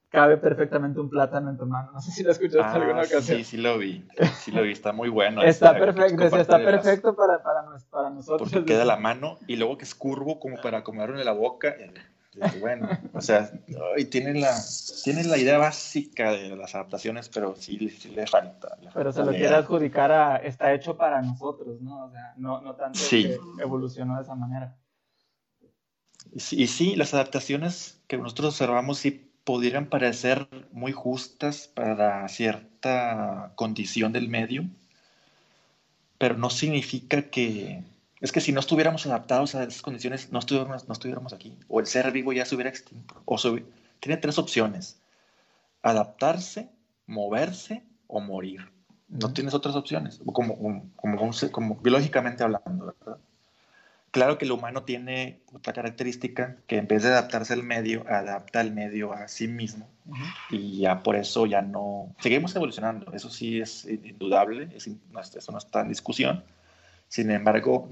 cabe 0.10 0.38
perfectamente 0.38 1.00
un 1.00 1.10
plátano 1.10 1.50
en 1.50 1.58
tu 1.58 1.66
mano. 1.66 1.92
No 1.92 2.02
sé 2.02 2.12
si 2.12 2.24
lo 2.24 2.32
escuchaste 2.32 2.62
ah, 2.62 2.74
alguna 2.74 3.02
ocasión. 3.02 3.38
Sí, 3.38 3.44
sí 3.44 3.58
lo 3.58 3.78
vi, 3.78 4.06
sí 4.40 4.52
lo 4.52 4.64
vi, 4.64 4.72
está 4.72 4.92
muy 4.92 5.10
bueno. 5.10 5.44
está 5.44 5.78
perfecto, 5.78 6.24
está 6.24 6.58
perfecto 6.58 7.16
para, 7.16 7.42
para, 7.44 7.64
para, 7.90 8.10
nosotros. 8.10 8.52
Porque 8.52 8.66
queda 8.66 8.86
la 8.86 8.98
mano 8.98 9.38
y 9.48 9.56
luego 9.56 9.78
que 9.78 9.86
es 9.86 9.96
curvo 9.96 10.40
como 10.40 10.58
para 10.58 10.80
acomodarlo 10.80 11.18
en 11.18 11.26
la 11.26 11.34
boca. 11.34 11.76
Bueno, 12.60 12.90
o 13.14 13.22
sea, 13.22 13.52
y 13.98 14.06
tienen 14.06 14.42
la, 14.42 14.56
tienen 15.04 15.30
la 15.30 15.38
idea 15.38 15.58
básica 15.58 16.32
de 16.32 16.56
las 16.56 16.76
adaptaciones, 16.76 17.30
pero 17.30 17.56
sí, 17.56 17.78
le 17.78 18.28
falta. 18.28 18.78
pero 18.94 19.12
se 19.12 19.24
lo 19.24 19.32
quiere 19.32 19.56
adjudicar 19.56 20.12
a, 20.12 20.38
está 20.38 20.74
hecho 20.74 20.98
para 20.98 21.22
nosotros, 21.22 21.82
¿no? 21.82 22.06
O 22.06 22.12
sea, 22.12 22.34
no, 22.38 22.62
no 22.62 22.76
tanto 22.76 23.00
que 23.10 23.38
evolucionó 23.60 24.18
de 24.18 24.24
esa 24.24 24.36
manera. 24.36 24.76
Y 26.34 26.68
sí, 26.68 26.96
las 26.96 27.14
adaptaciones 27.14 28.02
que 28.08 28.18
nosotros 28.18 28.54
observamos 28.54 29.00
sí 29.00 29.32
pudieran 29.44 29.88
parecer 29.88 30.48
muy 30.72 30.92
justas 30.92 31.68
para 31.68 32.28
cierta 32.28 33.54
condición 33.56 34.12
del 34.12 34.28
medio, 34.28 34.66
pero 36.18 36.38
no 36.38 36.50
significa 36.50 37.30
que, 37.30 37.84
es 38.20 38.32
que 38.32 38.42
si 38.42 38.52
no 38.52 38.60
estuviéramos 38.60 39.06
adaptados 39.06 39.56
a 39.56 39.64
esas 39.64 39.82
condiciones, 39.82 40.32
no 40.32 40.40
estuviéramos, 40.40 40.88
no 40.88 40.94
estuviéramos 40.94 41.34
aquí. 41.34 41.58
O 41.68 41.80
el 41.80 41.86
ser 41.86 42.12
vivo 42.12 42.34
ya 42.34 42.46
se 42.46 42.56
hubiera 42.56 42.70
extinto. 42.70 43.22
O 43.26 43.38
tiene 44.00 44.18
tres 44.18 44.38
opciones. 44.38 45.00
Adaptarse, 45.84 46.70
moverse 47.06 47.84
o 48.08 48.20
morir. 48.20 48.72
No 49.08 49.32
tienes 49.34 49.54
otras 49.54 49.76
opciones, 49.76 50.20
como, 50.34 50.58
como, 50.58 50.92
como, 50.96 51.32
como 51.52 51.76
biológicamente 51.76 52.44
hablando. 52.44 52.94
¿verdad? 53.00 53.20
Claro 54.12 54.38
que 54.38 54.46
el 54.46 54.52
humano 54.52 54.84
tiene 54.84 55.42
otra 55.54 55.74
característica, 55.74 56.58
que 56.66 56.78
en 56.78 56.88
vez 56.88 57.04
de 57.04 57.10
adaptarse 57.10 57.54
al 57.54 57.64
medio, 57.64 58.04
adapta 58.10 58.62
el 58.62 58.74
medio 58.74 59.14
a 59.14 59.28
sí 59.28 59.48
mismo. 59.48 59.88
Y 60.50 60.80
ya 60.80 61.04
por 61.04 61.16
eso 61.16 61.46
ya 61.46 61.62
no... 61.62 62.16
Seguimos 62.20 62.56
evolucionando, 62.56 63.14
eso 63.14 63.30
sí 63.30 63.62
es 63.62 63.86
indudable, 63.86 64.70
eso 64.76 65.52
no 65.52 65.58
está 65.58 65.82
en 65.82 65.90
discusión 65.90 66.44
sin 67.08 67.32
embargo, 67.32 67.90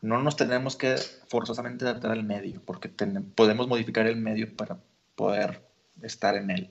no 0.00 0.22
nos 0.22 0.36
tenemos 0.36 0.76
que 0.76 0.96
forzosamente 1.28 1.84
adaptar 1.84 2.12
al 2.12 2.24
medio, 2.24 2.60
porque 2.64 2.88
podemos 2.88 3.68
modificar 3.68 4.06
el 4.06 4.16
medio 4.16 4.54
para 4.54 4.76
poder 5.16 5.66
estar 6.02 6.36
en 6.36 6.50
él. 6.50 6.70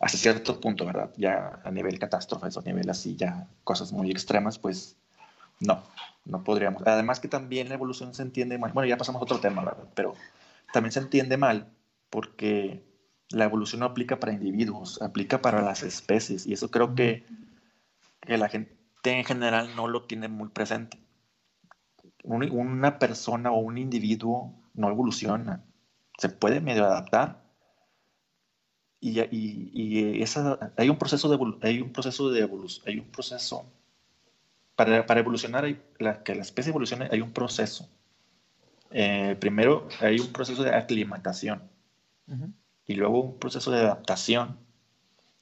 Hasta 0.00 0.16
cierto 0.16 0.60
punto, 0.60 0.86
¿verdad? 0.86 1.10
Ya 1.16 1.60
a 1.64 1.70
nivel 1.70 1.98
catástrofes 1.98 2.56
o 2.56 2.60
a 2.60 2.62
nivel 2.62 2.88
así, 2.88 3.16
ya 3.16 3.48
cosas 3.64 3.92
muy 3.92 4.10
extremas, 4.10 4.58
pues 4.58 4.96
no, 5.58 5.82
no 6.24 6.44
podríamos. 6.44 6.86
Además 6.86 7.18
que 7.18 7.26
también 7.26 7.68
la 7.68 7.74
evolución 7.74 8.14
se 8.14 8.22
entiende 8.22 8.58
mal. 8.58 8.72
Bueno, 8.72 8.88
ya 8.88 8.96
pasamos 8.96 9.20
a 9.20 9.24
otro 9.24 9.40
tema, 9.40 9.64
¿verdad? 9.64 9.88
Pero 9.94 10.14
también 10.72 10.92
se 10.92 11.00
entiende 11.00 11.36
mal 11.36 11.66
porque 12.10 12.84
la 13.30 13.44
evolución 13.44 13.80
no 13.80 13.86
aplica 13.86 14.20
para 14.20 14.32
individuos, 14.32 15.02
aplica 15.02 15.42
para 15.42 15.62
las 15.62 15.82
especies. 15.82 16.46
Y 16.46 16.52
eso 16.52 16.70
creo 16.70 16.94
que, 16.94 17.26
que 18.20 18.38
la 18.38 18.48
gente 18.48 18.76
en 19.02 19.24
general 19.24 19.74
no 19.74 19.88
lo 19.88 20.04
tiene 20.04 20.28
muy 20.28 20.48
presente 20.48 21.07
una 22.24 22.98
persona 22.98 23.52
o 23.52 23.58
un 23.58 23.78
individuo 23.78 24.54
no 24.74 24.90
evoluciona, 24.90 25.64
se 26.18 26.28
puede 26.28 26.60
medio 26.60 26.84
adaptar. 26.84 27.42
Y, 29.00 29.20
y, 29.30 30.22
esa, 30.22 30.72
hay 30.76 30.88
un 30.88 30.98
proceso 30.98 31.28
de 31.28 31.68
hay 31.68 31.80
un 31.80 31.92
proceso 31.92 32.30
de 32.30 32.40
evolución, 32.40 32.84
hay 32.88 32.98
un 32.98 33.06
proceso 33.06 33.64
para, 34.74 35.06
para 35.06 35.20
evolucionar, 35.20 35.64
la, 35.98 36.22
que 36.22 36.34
la 36.34 36.42
especie 36.42 36.70
evolucione, 36.70 37.08
hay 37.10 37.20
un 37.20 37.32
proceso. 37.32 37.88
Eh, 38.90 39.36
primero 39.38 39.86
hay 40.00 40.18
un 40.18 40.32
proceso 40.32 40.62
de 40.62 40.74
aclimatación 40.74 41.62
y 42.86 42.94
luego 42.94 43.20
un 43.20 43.38
proceso 43.38 43.70
de 43.70 43.80
adaptación. 43.80 44.58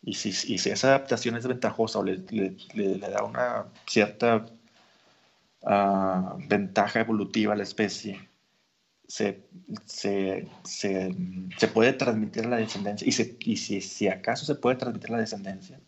Y 0.02 0.14
si, 0.14 0.28
y 0.30 0.58
si 0.58 0.70
esa 0.70 0.88
adaptación 0.88 1.36
es 1.36 1.46
ventajosa 1.46 1.98
o 1.98 2.04
le, 2.04 2.18
le 2.74 2.98
da 2.98 3.24
una 3.24 3.66
cierta 3.86 4.46
ventaja 6.48 7.00
evolutiva 7.00 7.52
a 7.52 7.56
la 7.56 7.62
especie, 7.62 8.28
se, 9.08 9.44
se, 9.84 10.48
se, 10.64 11.14
se, 11.58 11.68
puede 11.68 11.92
transmitir 11.92 12.46
la 12.46 12.56
descendencia. 12.56 13.06
Y, 13.06 13.10
y 13.52 13.56
si, 13.56 13.80
si, 13.80 14.08
acaso 14.08 14.44
se 14.44 14.54
puede 14.54 14.76
transmitir 14.76 15.10
la 15.10 15.18
descendencia, 15.18 15.80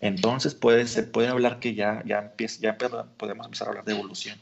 entonces 0.00 0.54
puede, 0.54 0.86
se 0.86 1.02
puede 1.02 1.28
hablar 1.28 1.58
que 1.58 1.74
ya, 1.74 2.02
ya, 2.06 2.18
empieza, 2.20 2.60
ya 2.60 2.78
podemos 2.78 3.46
empezar 3.46 3.68
a 3.68 3.70
hablar 3.70 3.84
de 3.84 3.92
evolución. 3.92 4.38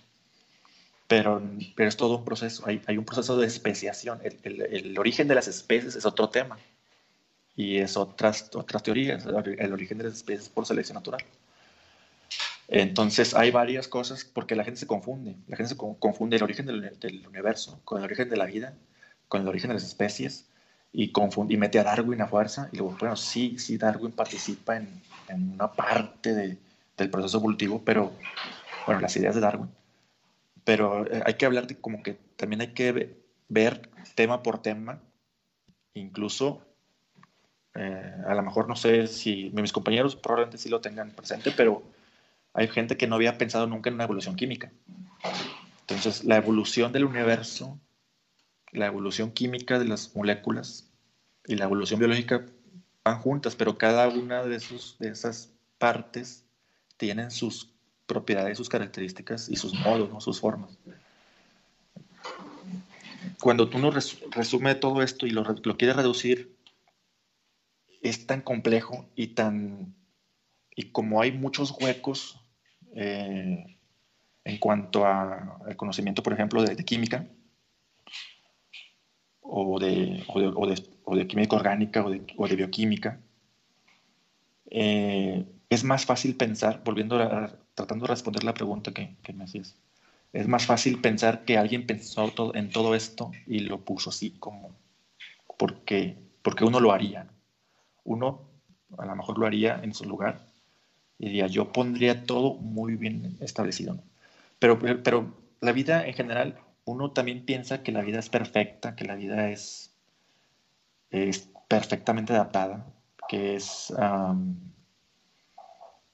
Pero, 1.08 1.40
pero 1.76 1.88
es 1.88 1.96
todo 1.96 2.18
un 2.18 2.24
proceso, 2.24 2.64
hay, 2.66 2.82
hay 2.86 2.98
un 2.98 3.04
proceso 3.04 3.36
de 3.38 3.46
especiación. 3.46 4.20
El, 4.24 4.38
el, 4.42 4.62
el, 4.62 4.98
origen 4.98 5.28
de 5.28 5.36
las 5.36 5.48
especies 5.48 5.94
es 5.94 6.04
otro 6.04 6.30
tema 6.30 6.58
y 7.54 7.78
es 7.78 7.96
otras, 7.96 8.50
otras 8.54 8.82
teorías, 8.82 9.24
el 9.24 9.72
origen 9.72 9.98
de 9.98 10.04
las 10.04 10.14
especies 10.14 10.48
por 10.48 10.66
selección 10.66 10.96
natural. 10.96 11.22
Entonces 12.68 13.34
hay 13.34 13.50
varias 13.50 13.88
cosas 13.88 14.24
porque 14.24 14.56
la 14.56 14.64
gente 14.64 14.80
se 14.80 14.86
confunde. 14.86 15.36
La 15.46 15.56
gente 15.56 15.74
se 15.74 15.76
confunde 15.76 16.36
el 16.36 16.42
origen 16.42 16.66
del, 16.66 17.26
universo 17.28 17.80
con 17.84 17.98
el 17.98 18.04
origen 18.04 18.28
de 18.28 18.36
la 18.36 18.46
vida, 18.46 18.74
con 19.28 19.42
el 19.42 19.48
origen 19.48 19.68
de 19.68 19.74
las 19.74 19.84
especies 19.84 20.48
y, 20.92 21.12
confunde, 21.12 21.54
y 21.54 21.56
mete 21.56 21.78
a 21.78 21.84
Darwin 21.84 22.20
a 22.22 22.26
fuerza. 22.26 22.68
Y 22.72 22.78
luego, 22.78 22.96
bueno, 22.98 23.16
sí, 23.16 23.56
sí, 23.58 23.78
Darwin 23.78 24.12
participa 24.12 24.76
en, 24.76 24.88
en 25.28 25.52
una 25.52 25.70
parte 25.72 26.34
de, 26.34 26.58
del 26.96 27.10
proceso 27.10 27.38
evolutivo, 27.38 27.82
pero, 27.84 28.12
bueno, 28.86 29.00
las 29.00 29.16
ideas 29.16 29.34
de 29.34 29.40
Darwin. 29.40 29.70
Pero 30.64 31.06
eh, 31.06 31.22
hay 31.24 31.34
que 31.34 31.46
hablar 31.46 31.66
de 31.66 31.76
como 31.76 32.02
que 32.02 32.14
también 32.36 32.60
hay 32.60 32.68
que 32.68 33.18
ver 33.48 33.90
tema 34.14 34.42
por 34.42 34.60
tema, 34.60 35.00
incluso 35.94 36.62
eh, 37.74 38.14
a 38.26 38.34
lo 38.34 38.42
mejor 38.42 38.68
no 38.68 38.74
sé 38.74 39.06
si 39.06 39.50
mis 39.54 39.72
compañeros 39.72 40.16
probablemente 40.16 40.58
sí 40.58 40.68
lo 40.68 40.80
tengan 40.80 41.10
presente, 41.10 41.52
pero 41.52 41.82
hay 42.56 42.68
gente 42.68 42.96
que 42.96 43.06
no 43.06 43.16
había 43.16 43.36
pensado 43.36 43.66
nunca 43.66 43.90
en 43.90 43.94
una 43.94 44.04
evolución 44.04 44.34
química. 44.34 44.72
Entonces, 45.80 46.24
la 46.24 46.36
evolución 46.36 46.90
del 46.90 47.04
universo, 47.04 47.78
la 48.72 48.86
evolución 48.86 49.30
química 49.30 49.78
de 49.78 49.84
las 49.84 50.16
moléculas 50.16 50.90
y 51.46 51.56
la 51.56 51.66
evolución 51.66 52.00
biológica 52.00 52.46
van 53.04 53.20
juntas, 53.20 53.54
pero 53.54 53.76
cada 53.76 54.08
una 54.08 54.42
de, 54.42 54.58
sus, 54.58 54.98
de 54.98 55.10
esas 55.10 55.52
partes 55.76 56.46
tienen 56.96 57.30
sus 57.30 57.70
propiedades, 58.06 58.56
sus 58.56 58.70
características 58.70 59.50
y 59.50 59.56
sus 59.56 59.74
modos, 59.74 60.24
sus 60.24 60.40
formas. 60.40 60.78
Cuando 63.38 63.68
tú 63.68 63.78
no 63.78 63.90
resume 63.90 64.74
todo 64.76 65.02
esto 65.02 65.26
y 65.26 65.30
lo, 65.30 65.42
lo 65.42 65.76
quieres 65.76 65.96
reducir, 65.96 66.56
es 68.00 68.26
tan 68.26 68.40
complejo 68.40 69.04
y 69.14 69.28
tan 69.28 69.94
y 70.74 70.90
como 70.90 71.20
hay 71.20 71.32
muchos 71.32 71.74
huecos 71.80 72.38
eh, 72.98 73.76
en 74.44 74.58
cuanto 74.58 75.06
al 75.06 75.76
conocimiento, 75.76 76.22
por 76.22 76.32
ejemplo, 76.32 76.62
de, 76.62 76.76
química 76.82 77.26
o 79.42 79.78
de, 79.78 80.24
o 81.04 81.26
química 81.26 81.56
orgánica 81.56 82.04
o 82.04 82.48
de, 82.48 82.56
bioquímica. 82.56 83.20
Eh, 84.70 85.44
es 85.68 85.84
más 85.84 86.06
fácil 86.06 86.36
pensar, 86.36 86.80
volviendo 86.84 87.18
tratando 87.74 88.06
de 88.06 88.08
responder 88.08 88.44
la 88.44 88.54
pregunta 88.54 88.92
que, 88.92 89.14
me 89.34 89.44
hacías, 89.44 89.76
es 90.32 90.48
más 90.48 90.64
fácil 90.64 91.00
pensar 91.00 91.44
que 91.44 91.58
alguien 91.58 91.86
pensó 91.86 92.32
en 92.54 92.70
todo 92.70 92.94
esto 92.94 93.30
y 93.46 93.60
lo 93.60 93.84
puso 93.84 94.08
así 94.10 94.30
como 94.38 94.70
porque, 95.58 96.16
porque 96.42 96.64
uno 96.64 96.80
lo 96.80 96.92
haría. 96.92 97.28
Uno 98.04 98.48
a 98.96 99.04
lo 99.04 99.16
mejor 99.16 99.38
lo 99.38 99.46
haría 99.46 99.80
en 99.82 99.92
su 99.92 100.04
lugar 100.04 100.45
diría, 101.18 101.46
yo 101.46 101.72
pondría 101.72 102.24
todo 102.24 102.54
muy 102.54 102.96
bien 102.96 103.36
establecido. 103.40 103.98
Pero, 104.58 104.78
pero 104.78 105.34
la 105.60 105.72
vida 105.72 106.06
en 106.06 106.14
general, 106.14 106.58
uno 106.84 107.12
también 107.12 107.44
piensa 107.44 107.82
que 107.82 107.92
la 107.92 108.02
vida 108.02 108.18
es 108.18 108.28
perfecta, 108.28 108.94
que 108.96 109.04
la 109.04 109.16
vida 109.16 109.50
es, 109.50 109.92
es 111.10 111.48
perfectamente 111.68 112.32
adaptada, 112.32 112.86
que 113.28 113.56
es, 113.56 113.92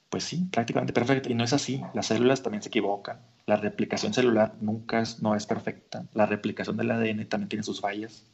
pues 0.09 0.23
sí, 0.23 0.47
prácticamente 0.51 0.93
perfecta. 0.93 1.29
Y 1.29 1.35
no 1.35 1.43
es 1.43 1.53
así. 1.53 1.81
Las 1.93 2.07
células 2.07 2.41
también 2.41 2.63
se 2.63 2.69
equivocan. 2.69 3.19
La 3.45 3.57
replicación 3.57 4.13
celular 4.13 4.55
nunca 4.61 5.01
es, 5.01 5.21
no 5.21 5.35
es 5.35 5.45
perfecta. 5.45 6.05
La 6.13 6.25
replicación 6.25 6.77
del 6.77 6.91
ADN 6.91 7.27
también 7.27 7.49
tiene 7.49 7.63
sus 7.63 7.81
fallas. 7.81 8.25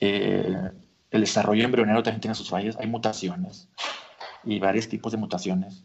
Eh, 0.00 0.70
el 1.10 1.20
desarrollo 1.20 1.64
embrionario 1.64 2.02
también 2.02 2.20
tiene 2.20 2.34
sus 2.34 2.50
fallas. 2.50 2.76
Hay 2.78 2.86
mutaciones 2.86 3.68
y 4.44 4.58
varios 4.58 4.88
tipos 4.88 5.12
de 5.12 5.18
mutaciones. 5.18 5.84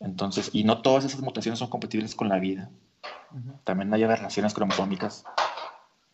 Entonces, 0.00 0.50
y 0.52 0.64
no 0.64 0.82
todas 0.82 1.04
esas 1.04 1.20
mutaciones 1.20 1.58
son 1.58 1.70
compatibles 1.70 2.14
con 2.14 2.28
la 2.28 2.38
vida. 2.38 2.70
También 3.64 3.92
hay 3.92 4.04
aberraciones 4.04 4.54
cromosómicas. 4.54 5.24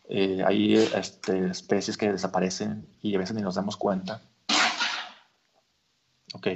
Eh, 0.09 0.42
hay 0.46 0.74
este, 0.74 1.48
especies 1.48 1.96
que 1.96 2.12
desaparecen 2.12 2.86
y 3.00 3.14
a 3.14 3.18
veces 3.18 3.34
ni 3.36 3.42
nos 3.42 3.55
damos 3.55 3.76
cuenta. 3.76 4.22
Ok. 6.34 6.48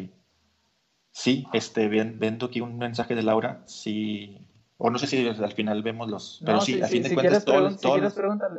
Sí, 1.10 1.46
este, 1.52 1.88
viendo 1.88 2.46
aquí 2.46 2.60
un 2.60 2.78
mensaje 2.78 3.14
de 3.14 3.22
Laura, 3.22 3.62
sí, 3.66 4.38
o 4.80 4.90
no 4.90 4.98
sé 4.98 5.08
si 5.08 5.26
al 5.26 5.52
final 5.52 5.82
vemos 5.82 6.08
los... 6.08 6.40
Pero 6.44 6.60
sí, 6.60 6.80
a 6.80 6.86
fin 6.86 7.02
de 7.02 7.12
cuentas... 7.12 7.44
Todo, 7.44 7.68
si 7.70 7.78
quieres 7.78 8.14
preguntar, 8.14 8.52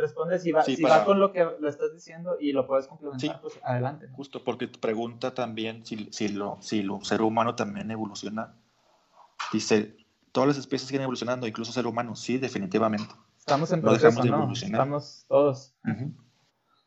responde 0.00 0.38
si 0.38 0.50
va, 0.50 0.64
si 0.64 0.82
va 0.82 1.04
con 1.04 1.20
lo 1.20 1.30
que 1.30 1.46
lo 1.60 1.68
estás 1.68 1.92
diciendo 1.92 2.38
y 2.40 2.52
lo 2.52 2.66
puedes 2.66 2.86
complementar, 2.86 3.38
pues 3.42 3.60
adelante. 3.62 4.08
Justo, 4.12 4.42
porque 4.42 4.66
tu 4.66 4.80
pregunta 4.80 5.34
también 5.34 5.84
si, 5.84 6.08
si, 6.10 6.28
lo, 6.28 6.56
si 6.60 6.82
lo 6.82 7.04
ser 7.04 7.20
humano 7.20 7.54
también 7.54 7.90
evoluciona. 7.90 8.54
Dice, 9.52 9.94
todas 10.32 10.48
las 10.48 10.56
especies 10.56 10.88
siguen 10.88 11.02
evolucionando, 11.02 11.46
incluso 11.46 11.70
ser 11.70 11.86
humano. 11.86 12.16
Sí, 12.16 12.38
definitivamente. 12.38 13.14
Estamos 13.38 13.70
en 13.70 13.82
No 13.82 13.90
proceso, 13.90 14.06
dejamos 14.06 14.24
de 14.24 14.30
¿no? 14.30 14.36
evolucionar. 14.38 14.80
Estamos 14.80 15.24
todos. 15.28 15.74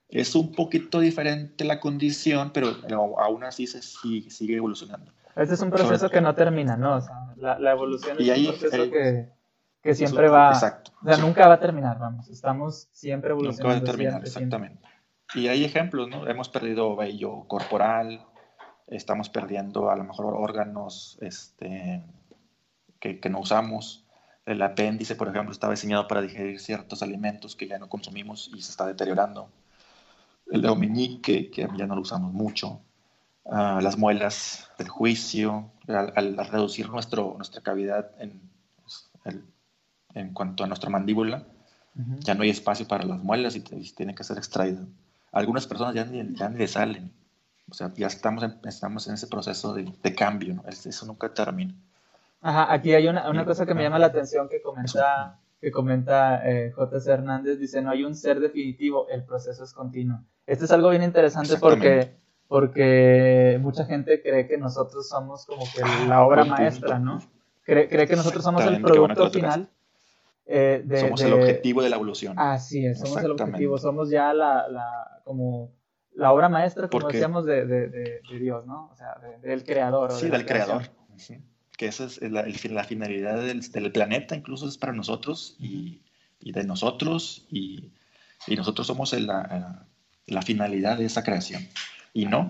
Es 0.09 0.33
un 0.33 0.53
poquito 0.53 0.99
diferente 0.99 1.65
la 1.65 1.79
condición, 1.79 2.51
pero 2.51 2.75
aún 3.19 3.43
así 3.43 3.67
se 3.67 3.83
sigue, 3.83 4.31
sigue 4.31 4.55
evolucionando. 4.55 5.13
Este 5.35 5.53
es 5.53 5.61
un 5.61 5.69
proceso 5.71 6.09
que 6.09 6.21
no 6.21 6.35
termina, 6.35 6.75
¿no? 6.77 6.95
O 6.97 7.01
sea, 7.01 7.33
la, 7.37 7.57
la 7.59 7.71
evolución 7.71 8.17
es 8.19 8.25
Y 8.25 8.29
ahí- 8.31 8.47
un 8.47 8.57
proceso 8.59 8.91
que, 8.91 9.29
que 9.81 9.95
siempre 9.95 10.27
va, 10.29 10.49
Exacto. 10.51 10.91
o 11.01 11.05
sea, 11.05 11.17
nunca 11.17 11.47
va 11.47 11.55
a 11.55 11.59
terminar, 11.59 11.97
vamos. 11.99 12.27
Estamos 12.29 12.87
siempre 12.91 13.29
Nunca 13.31 13.43
va 13.45 13.49
evolucionando. 13.49 13.83
a 13.83 13.85
terminar, 13.91 14.11
siempre, 14.13 14.29
siempre. 14.31 14.57
exactamente. 14.57 14.87
Y 15.33 15.47
hay 15.47 15.63
ejemplos, 15.63 16.09
¿no? 16.09 16.27
Hemos 16.27 16.49
perdido 16.49 16.95
vello 16.95 17.45
corporal, 17.47 18.21
estamos 18.87 19.29
perdiendo 19.29 19.89
a 19.89 19.95
lo 19.95 20.03
mejor 20.03 20.33
órganos 20.35 21.17
este, 21.21 22.03
que, 22.99 23.19
que 23.19 23.29
no 23.29 23.39
usamos. 23.39 24.05
El 24.45 24.61
apéndice, 24.61 25.15
por 25.15 25.29
ejemplo, 25.29 25.51
estaba 25.53 25.71
diseñado 25.71 26.07
para 26.07 26.21
digerir 26.21 26.59
ciertos 26.59 27.01
alimentos 27.01 27.55
que 27.55 27.67
ya 27.67 27.79
no 27.79 27.87
consumimos 27.87 28.51
y 28.53 28.61
se 28.61 28.71
está 28.71 28.85
deteriorando. 28.85 29.49
El 30.51 30.61
dedo 30.63 30.75
meñique, 30.75 31.49
que 31.49 31.65
ya 31.77 31.87
no 31.87 31.95
lo 31.95 32.01
usamos 32.01 32.33
mucho. 32.33 32.81
Ah, 33.45 33.79
las 33.81 33.97
muelas 33.97 34.69
del 34.77 34.87
juicio, 34.87 35.71
al, 35.87 36.13
al- 36.15 36.47
reducir 36.47 36.89
nuestro, 36.89 37.33
nuestra 37.37 37.61
cavidad 37.61 38.11
en, 38.19 38.39
el- 39.25 39.43
en 40.13 40.33
cuanto 40.33 40.63
a 40.63 40.67
nuestra 40.67 40.89
mandíbula, 40.89 41.43
Ujú. 41.95 42.19
ya 42.19 42.33
no 42.35 42.43
hay 42.43 42.49
espacio 42.51 42.87
para 42.87 43.03
las 43.05 43.21
muelas 43.23 43.55
y, 43.55 43.63
y 43.71 43.91
tienen 43.91 44.15
que 44.15 44.23
ser 44.23 44.37
extraídas. 44.37 44.85
Algunas 45.31 45.65
personas 45.67 45.95
ya 45.95 46.05
ni, 46.05 46.35
ya 46.35 46.49
ni 46.49 46.57
le 46.59 46.67
salen. 46.67 47.11
O 47.69 47.73
sea, 47.73 47.91
ya 47.95 48.07
estamos 48.07 48.43
en, 48.43 48.59
estamos 48.65 49.07
en 49.07 49.13
ese 49.15 49.27
proceso 49.27 49.73
de, 49.73 49.91
de 50.03 50.15
cambio, 50.15 50.55
¿no? 50.55 50.63
Es- 50.67 50.85
Eso 50.85 51.05
nunca 51.05 51.33
termina. 51.33 51.73
Ajá, 52.41 52.71
aquí 52.73 52.93
hay 52.93 53.07
una, 53.07 53.29
una 53.29 53.45
cosa 53.45 53.65
que 53.65 53.73
me 53.73 53.83
llama 53.83 53.99
la 53.99 54.07
atención 54.07 54.49
que 54.49 54.61
comenta, 54.61 55.39
que 55.59 55.71
comenta 55.71 56.41
eh, 56.49 56.71
J.C. 56.71 57.11
Hernández, 57.11 57.59
dice, 57.59 57.81
no 57.81 57.91
hay 57.91 58.03
un 58.03 58.15
ser 58.15 58.39
definitivo, 58.39 59.07
el 59.09 59.23
proceso 59.23 59.63
es 59.63 59.73
continuo. 59.73 60.23
Esto 60.47 60.65
es 60.65 60.71
algo 60.71 60.89
bien 60.89 61.03
interesante 61.03 61.57
porque, 61.57 62.17
porque 62.51 63.57
mucha 63.61 63.85
gente 63.85 64.21
cree 64.21 64.45
que 64.45 64.57
nosotros 64.57 65.07
somos 65.07 65.45
como 65.45 65.63
que 65.73 65.81
la 66.05 66.21
obra 66.25 66.43
maestra, 66.43 66.99
¿no? 66.99 67.21
Cree, 67.63 67.87
cree 67.87 68.05
que 68.07 68.17
nosotros 68.17 68.43
somos 68.43 68.65
el 68.65 68.81
producto 68.81 69.31
final 69.31 69.69
eh, 70.45 70.81
de... 70.83 70.99
Somos 70.99 71.21
de- 71.21 71.27
el 71.27 71.33
objetivo 71.33 71.81
de 71.81 71.89
la 71.89 71.95
evolución. 71.95 72.37
Así 72.37 72.85
es, 72.85 72.99
somos 72.99 73.23
el 73.23 73.31
objetivo, 73.31 73.77
somos 73.77 74.09
ya 74.09 74.33
la, 74.33 74.67
la, 74.67 75.21
como 75.23 75.71
la 76.13 76.33
obra 76.33 76.49
maestra, 76.49 76.89
como 76.89 77.03
Porque- 77.03 77.15
decíamos, 77.19 77.45
de, 77.45 77.65
de, 77.65 77.87
de- 77.87 78.19
de 78.29 78.39
Dios, 78.39 78.65
¿no? 78.65 78.89
O 78.91 78.95
sea, 78.97 79.15
de- 79.21 79.47
del 79.47 79.63
creador. 79.63 80.11
o 80.11 80.13
sí, 80.17 80.27
del 80.27 80.45
creación. 80.45 80.79
creador. 80.79 81.41
Que 81.77 81.85
esa 81.85 82.03
es 82.03 82.21
la, 82.21 82.83
finalidad 82.83 83.41
del, 83.41 83.61
del 83.71 83.91
planeta, 83.93 84.35
incluso 84.35 84.67
es 84.67 84.77
para 84.77 84.91
nosotros 84.91 85.55
y, 85.57 86.01
y 86.41 86.51
de 86.51 86.65
nosotros, 86.65 87.45
y, 87.49 87.93
y 88.45 88.57
nosotros 88.57 88.87
somos 88.87 89.13
el- 89.13 89.27
la, 89.27 89.85
la 90.27 90.41
finalidad 90.41 90.97
de 90.97 91.05
esa 91.05 91.23
creación. 91.23 91.65
Y 92.13 92.25
no, 92.25 92.49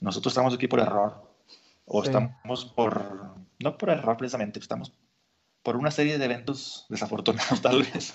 nosotros 0.00 0.32
estamos 0.32 0.54
aquí 0.54 0.66
por 0.68 0.80
error, 0.80 1.22
o 1.86 2.02
Sí. 2.02 2.08
estamos 2.08 2.64
por, 2.66 3.34
no 3.58 3.78
por 3.78 3.90
error 3.90 4.16
precisamente, 4.16 4.58
estamos 4.58 4.92
por 5.62 5.76
una 5.76 5.90
serie 5.90 6.18
de 6.18 6.24
eventos 6.24 6.86
desafortunados 6.90 7.60
tal 7.62 7.82
vez. 7.82 8.12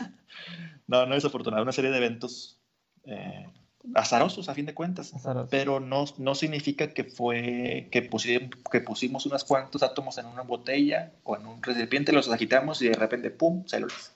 No, 0.87 1.05
no 1.05 1.15
desafortunados, 1.15 1.63
una 1.63 1.71
serie 1.71 1.91
de 1.91 1.97
eventos 1.97 2.59
eh, 3.05 3.47
azarosos 3.95 4.49
a 4.49 4.53
fin 4.53 4.65
de 4.65 4.73
cuentas. 4.73 5.13
Azaroso. 5.13 5.47
Pero 5.49 5.79
no, 5.79 6.05
no 6.17 6.35
significa 6.35 6.93
que 6.93 7.03
fue 7.03 7.87
que, 7.91 8.09
pusi- 8.09 8.49
que 8.71 8.81
pusimos 8.81 9.25
unos 9.25 9.43
cuantos 9.43 9.81
átomos 9.83 10.17
en 10.19 10.25
una 10.27 10.41
botella 10.43 11.11
o 11.23 11.35
en 11.37 11.45
un 11.47 11.61
recipiente, 11.63 12.11
los 12.13 12.29
agitamos 12.29 12.81
y 12.81 12.89
de 12.89 12.95
repente, 12.95 13.29
¡pum!, 13.31 13.63
células. 13.67 14.15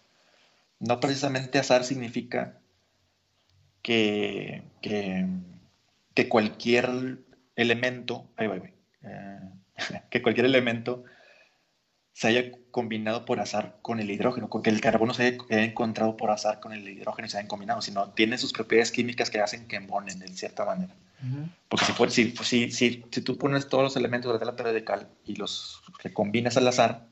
No 0.80 0.99
precisamente 0.99 1.59
azar 1.59 1.84
significa 1.84 2.57
que, 3.82 4.63
que, 4.82 5.26
que 6.24 6.28
cualquier 6.28 7.20
elemento, 7.55 8.30
ahí 8.36 8.47
va, 8.47 8.55
ahí 8.55 8.59
va, 8.59 8.67
eh, 9.03 9.39
que 10.11 10.22
cualquier 10.22 10.45
elemento 10.47 11.05
se 12.11 12.28
haya 12.28 12.51
combinado 12.72 13.24
por 13.24 13.39
azar 13.39 13.78
con 13.82 14.01
el 14.01 14.11
hidrógeno, 14.11 14.49
con 14.49 14.61
que 14.61 14.70
el 14.70 14.82
carbono 14.82 15.13
se 15.13 15.24
haya, 15.49 15.63
encontrado 15.63 16.17
por 16.17 16.30
azar 16.32 16.59
con 16.59 16.74
el 16.74 16.86
hidrógeno 16.89 17.26
y 17.28 17.30
se 17.30 17.38
hayan 17.38 17.47
combinado, 17.47 17.82
sino 17.82 18.09
tiene 18.09 18.38
sus 18.38 18.51
propiedades 18.51 18.91
químicas 18.91 19.30
que 19.30 19.39
hacen 19.39 19.65
que 19.70 19.78
embonen 19.78 20.20
de 20.20 20.28
cierta 20.28 20.65
manera. 20.65 20.93
Porque 21.70 21.86
si, 21.86 22.32
si, 22.32 22.43
si, 22.43 22.72
si, 22.72 23.05
si 23.09 23.22
tú 23.22 23.38
pones 23.38 23.70
todos 23.70 23.84
los 23.86 23.95
elementos 23.95 24.30
de 24.30 24.34
la 24.34 24.39
tabla 24.39 24.55
periodical 24.57 25.07
y 25.24 25.36
los 25.38 25.82
recombinas 26.03 26.57
al 26.57 26.67
azar, 26.67 27.05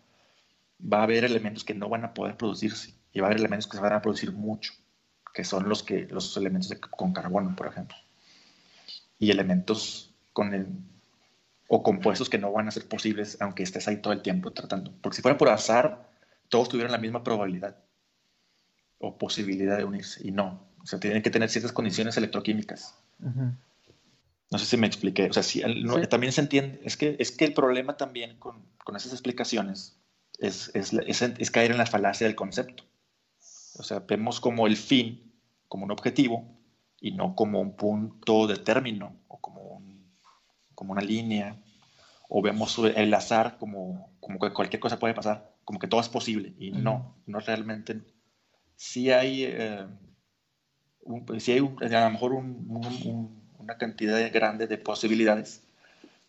va 0.82 1.00
a 1.00 1.04
haber 1.04 1.24
elementos 1.24 1.64
que 1.64 1.74
no 1.74 1.88
van 1.88 2.04
a 2.04 2.14
poder 2.14 2.36
producirse 2.36 2.94
y 3.14 3.22
va 3.22 3.28
a 3.28 3.30
haber 3.30 3.40
elementos 3.40 3.68
que 3.68 3.78
se 3.78 3.84
van 3.84 3.94
a 3.94 4.02
producir 4.02 4.34
mucho, 4.34 4.74
que 5.34 5.46
son 5.46 5.70
los, 5.70 5.84
que, 5.84 6.08
los 6.12 6.36
elementos 6.36 6.68
de- 6.68 6.80
con 6.82 7.14
carbono, 7.14 7.56
por 7.56 7.68
ejemplo. 7.68 7.96
Y 9.20 9.32
elementos 9.32 10.12
con 10.34 10.54
el, 10.54 10.68
o 11.68 11.82
compuestos 11.84 12.30
que 12.30 12.38
no 12.38 12.52
van 12.52 12.68
a 12.68 12.72
ser 12.72 12.88
posibles 12.88 13.38
aunque 13.42 13.64
estés 13.64 13.88
ahí 13.88 13.98
todo 13.98 14.14
el 14.14 14.22
tiempo 14.22 14.52
tratando. 14.52 14.94
Porque 15.02 15.16
si 15.16 15.22
fuera 15.22 15.38
por 15.38 15.50
azar, 15.50 16.08
todos 16.50 16.70
tuvieran 16.70 16.92
la 16.92 16.98
misma 16.98 17.24
probabilidad 17.24 17.78
o 19.00 19.18
posibilidad 19.18 19.78
de 19.78 19.84
unirse. 19.84 20.26
Y 20.28 20.32
no. 20.32 20.64
O 20.82 20.86
sea, 20.86 21.00
tienen 21.00 21.22
que 21.22 21.30
tener 21.30 21.50
ciertas 21.50 21.72
condiciones 21.74 22.16
electroquímicas. 22.18 22.96
Ujú. 23.22 23.52
No 24.50 24.58
sé 24.58 24.66
si 24.66 24.78
me 24.78 24.88
expliqué. 24.88 25.30
O 25.30 25.34
sea, 25.34 25.44
el- 25.66 25.84
no- 25.84 25.96
Sí. 26.00 26.08
también 26.08 26.32
se 26.32 26.42
entiende. 26.42 26.80
Es 26.84 26.96
que, 26.96 27.16
es 27.20 27.32
que 27.32 27.46
el 27.46 27.54
problema 27.54 27.98
también 27.98 28.38
con, 28.38 28.64
con 28.84 28.96
esas 28.96 29.12
explicaciones 29.12 29.98
es, 30.40 30.72
es, 30.74 30.94
es- 30.94 31.22
es 31.22 31.52
caer 31.52 31.72
en 31.72 31.78
la 31.78 31.86
falacia 31.86 32.26
del 32.28 32.36
concepto. 32.36 32.84
O 33.80 33.84
sea, 33.84 34.00
vemos 34.00 34.40
como 34.40 34.66
el 34.68 34.78
fin, 34.78 35.32
como 35.68 35.84
un 35.86 35.92
objetivo, 35.92 36.57
y 37.00 37.12
no 37.12 37.36
como 37.36 37.60
un 37.62 37.76
punto 37.76 38.48
de 38.48 38.58
término, 38.58 39.14
o 39.28 39.40
como, 39.40 39.62
un- 39.62 40.12
como 40.76 40.92
una 40.94 41.02
línea, 41.02 41.56
o 42.30 42.42
vemos 42.42 42.78
el 42.80 43.14
azar 43.14 43.58
como, 43.58 44.10
como 44.20 44.40
que 44.40 44.52
cualquier 44.52 44.80
cosa 44.80 45.00
puede 45.00 45.14
pasar, 45.14 45.54
como 45.64 45.80
que 45.80 45.88
todo 45.88 46.02
es 46.02 46.10
posible, 46.10 46.54
y 46.60 46.72
no, 46.72 47.16
no 47.26 47.40
realmente. 47.40 48.02
Sí 48.76 49.12
hay, 49.12 49.44
eh, 49.46 49.86
un- 51.04 51.40
sí 51.40 51.52
hay 51.54 51.60
un- 51.62 51.82
a 51.84 52.06
lo 52.06 52.12
mejor 52.12 52.34
un- 52.34 52.66
un- 52.70 53.08
un- 53.08 53.42
una 53.60 53.78
cantidad 53.78 54.20
grande 54.32 54.68
de 54.68 54.78
posibilidades, 54.78 55.64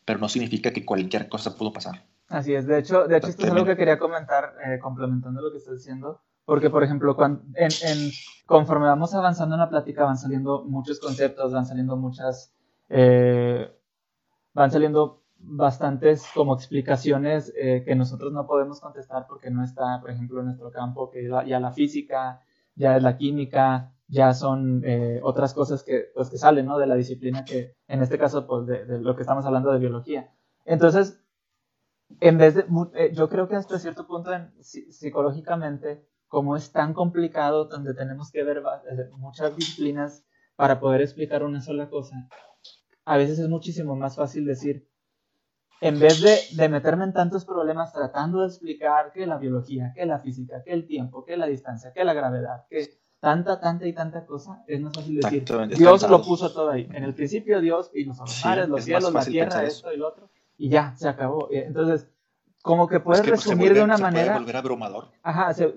pero 0.04 0.18
no 0.18 0.28
significa 0.28 0.72
que 0.72 0.84
cualquier 0.84 1.28
cosa 1.28 1.56
pudo 1.56 1.72
pasar. 1.72 2.02
Así 2.28 2.54
es, 2.54 2.66
de 2.66 2.78
hecho, 2.78 3.06
de 3.06 3.16
hecho 3.16 3.28
esto 3.28 3.46
es 3.46 3.50
algo 3.50 3.64
que 3.64 3.76
quería 3.76 3.98
comentar, 3.98 4.54
eh, 4.66 4.78
complementando 4.78 5.40
lo 5.40 5.50
que 5.50 5.58
estás 5.58 5.76
diciendo, 5.78 6.20
porque 6.48 6.70
por 6.70 6.82
ejemplo, 6.82 7.14
cuan- 7.18 7.42
en, 7.54 7.68
en- 7.90 8.10
conforme 8.46 8.86
vamos 8.86 9.14
avanzando 9.14 9.54
en 9.54 9.60
la 9.60 9.68
plática 9.68 10.04
van 10.04 10.16
saliendo 10.16 10.64
muchos 10.64 10.98
conceptos, 11.00 11.52
van 11.52 11.66
saliendo 11.66 11.96
muchas, 11.96 12.54
eh, 12.88 13.70
van 14.54 14.70
saliendo 14.70 15.22
bastantes 15.38 16.24
como 16.34 16.54
explicaciones 16.54 17.52
eh, 17.56 17.82
que 17.86 17.94
nosotros 17.94 18.32
no 18.32 18.46
podemos 18.46 18.80
contestar 18.80 19.26
porque 19.28 19.50
no 19.50 19.62
está, 19.64 20.00
por 20.00 20.10
ejemplo, 20.10 20.40
en 20.40 20.46
nuestro 20.46 20.70
campo, 20.70 21.10
que 21.10 21.28
ya 21.46 21.60
la 21.60 21.72
física, 21.72 22.42
ya 22.74 22.96
es 22.96 23.02
la 23.02 23.16
química, 23.18 23.92
ya 24.08 24.32
son 24.34 24.82
eh, 24.84 25.20
otras 25.22 25.54
cosas 25.54 25.82
que, 25.84 26.06
pues, 26.14 26.30
que 26.30 26.38
salen, 26.38 26.66
¿no? 26.66 26.78
De 26.78 26.86
la 26.86 26.94
disciplina 26.96 27.44
que, 27.44 27.74
en 27.88 28.02
este 28.02 28.18
caso, 28.18 28.46
pues, 28.46 28.66
de, 28.66 28.84
de 28.86 29.00
lo 29.00 29.14
que 29.16 29.22
estamos 29.22 29.44
hablando 29.46 29.70
de 29.72 29.78
biología. 29.80 30.30
Entonces, 30.64 31.20
en 32.20 32.38
vez 32.38 32.54
de, 32.54 32.64
eh, 32.94 33.12
yo 33.14 33.28
creo 33.28 33.48
que 33.48 33.56
hasta 33.56 33.78
cierto 33.78 34.06
punto 34.06 34.32
en- 34.32 34.52
psi- 34.60 34.90
psicológicamente, 34.92 36.06
como 36.28 36.56
es 36.56 36.70
tan 36.72 36.94
complicado, 36.94 37.64
donde 37.64 37.94
tenemos 37.94 38.30
que 38.30 38.44
ver 38.44 38.58
eh, 38.58 39.08
muchas 39.16 39.56
disciplinas 39.56 40.24
para 40.56 40.78
poder 40.78 41.00
explicar 41.00 41.42
una 41.42 41.60
sola 41.60 41.88
cosa, 41.88 42.28
a 43.04 43.16
veces 43.16 43.38
es 43.38 43.48
muchísimo 43.48 43.96
más 43.96 44.16
fácil 44.16 44.44
decir, 44.44 44.86
en 45.80 45.98
vez 45.98 46.20
de, 46.20 46.36
de 46.56 46.68
meterme 46.68 47.04
en 47.04 47.12
tantos 47.12 47.44
problemas 47.44 47.92
tratando 47.92 48.40
de 48.40 48.48
explicar 48.48 49.12
que 49.12 49.26
la 49.26 49.38
biología, 49.38 49.92
que 49.94 50.04
la 50.04 50.18
física, 50.18 50.62
que 50.64 50.72
el 50.72 50.86
tiempo, 50.86 51.24
que 51.24 51.36
la 51.36 51.46
distancia, 51.46 51.92
que 51.92 52.04
la 52.04 52.12
gravedad, 52.12 52.66
que 52.68 53.00
tanta, 53.20 53.60
tanta 53.60 53.86
y 53.86 53.92
tanta 53.94 54.26
cosa, 54.26 54.64
es 54.66 54.80
más 54.80 54.92
fácil 54.94 55.20
decir, 55.20 55.44
Dios 55.76 56.08
lo 56.08 56.22
puso 56.22 56.52
todo 56.52 56.70
ahí. 56.70 56.88
En 56.92 57.04
el 57.04 57.14
principio 57.14 57.60
Dios 57.60 57.90
y 57.94 58.04
los 58.04 58.18
Sí, 58.26 58.46
mares, 58.46 58.68
los 58.68 58.80
es 58.80 58.88
más 58.88 59.02
cielos, 59.02 59.12
la 59.14 59.24
tierra, 59.24 59.64
esto 59.64 59.92
y 59.92 59.96
lo 59.96 60.08
otro, 60.08 60.30
y 60.56 60.68
ya, 60.68 60.94
se 60.96 61.08
acabó. 61.08 61.48
Entonces, 61.50 62.10
como 62.68 62.86
que 62.86 63.00
puedes 63.00 63.20
Es 63.20 63.24
que 63.24 63.30
resumir 63.30 63.68
vuelve- 63.70 63.74
de 63.78 63.82
una 63.82 63.96
se 63.96 64.02
puede 64.02 64.12
manera, 64.12 64.34
volver 64.38 64.56
abrumador. 64.58 65.08
ajá, 65.22 65.54
se- 65.54 65.74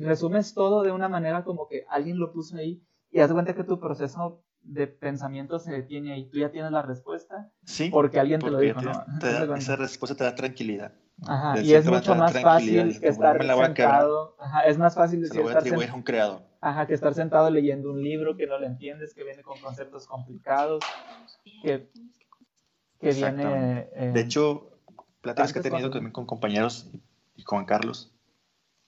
resumes 0.00 0.54
todo 0.54 0.82
de 0.82 0.90
una 0.90 1.08
manera 1.08 1.44
como 1.44 1.68
que 1.68 1.84
alguien 1.88 2.18
lo 2.18 2.32
puso 2.32 2.56
ahí 2.56 2.82
y 3.12 3.20
haz 3.20 3.32
cuenta 3.32 3.54
que 3.54 3.62
tu 3.62 3.78
proceso 3.78 4.42
de 4.60 4.88
pensamiento 4.88 5.60
se 5.60 5.70
detiene 5.70 6.12
ahí. 6.14 6.28
Tú 6.28 6.38
ya 6.38 6.50
tienes 6.50 6.72
la 6.72 6.82
respuesta 6.82 7.52
Sí, 7.64 7.90
porque 7.90 8.18
alguien 8.18 8.40
te 8.40 8.46
lo 8.46 8.54
porque 8.54 8.66
dijo, 8.66 8.82
¿no? 8.82 9.04
te 9.20 9.32
da- 9.32 9.56
esa 9.56 9.76
respuesta 9.76 10.16
te 10.16 10.24
da 10.24 10.34
tranquilidad. 10.34 10.92
Ajá, 11.28 11.60
y 11.60 11.74
es 11.74 11.86
mucho 11.86 12.16
más 12.16 12.32
fácil 12.42 12.92
que 12.98 13.06
"Pues, 13.06 13.18
no 13.18 13.24
estar 13.24 13.38
me 13.38 13.44
la 13.44 13.54
voy 13.54 13.64
a 13.66 13.74
quebrar". 13.74 13.94
sentado. 14.00 14.34
Ajá, 14.40 14.60
es 14.62 14.78
más 14.78 14.96
fácil 14.96 15.22
decir 15.22 15.40
estar 15.42 15.58
atribuir 15.58 15.90
sen- 15.90 15.92
a 15.92 15.94
un 15.94 16.02
creador. 16.02 16.42
Ajá, 16.60 16.86
que 16.88 16.94
estar 16.94 17.14
sentado 17.14 17.50
leyendo 17.50 17.92
un 17.92 18.02
libro 18.02 18.36
que 18.36 18.48
no 18.48 18.58
lo 18.58 18.66
entiendes, 18.66 19.14
que 19.14 19.22
viene 19.22 19.42
con 19.44 19.60
conceptos 19.60 20.08
complicados, 20.08 20.82
que, 21.62 21.88
que 22.98 23.12
viene... 23.12 23.88
Eh, 23.94 24.10
De 24.12 24.20
hecho, 24.22 24.71
pláticas 25.22 25.52
que 25.52 25.60
he 25.60 25.62
tenido 25.62 25.88
cosas, 25.88 25.92
también 25.94 26.12
con 26.12 26.26
compañeros 26.26 26.90
y- 27.36 27.44
con 27.44 27.64
Carlos. 27.64 28.12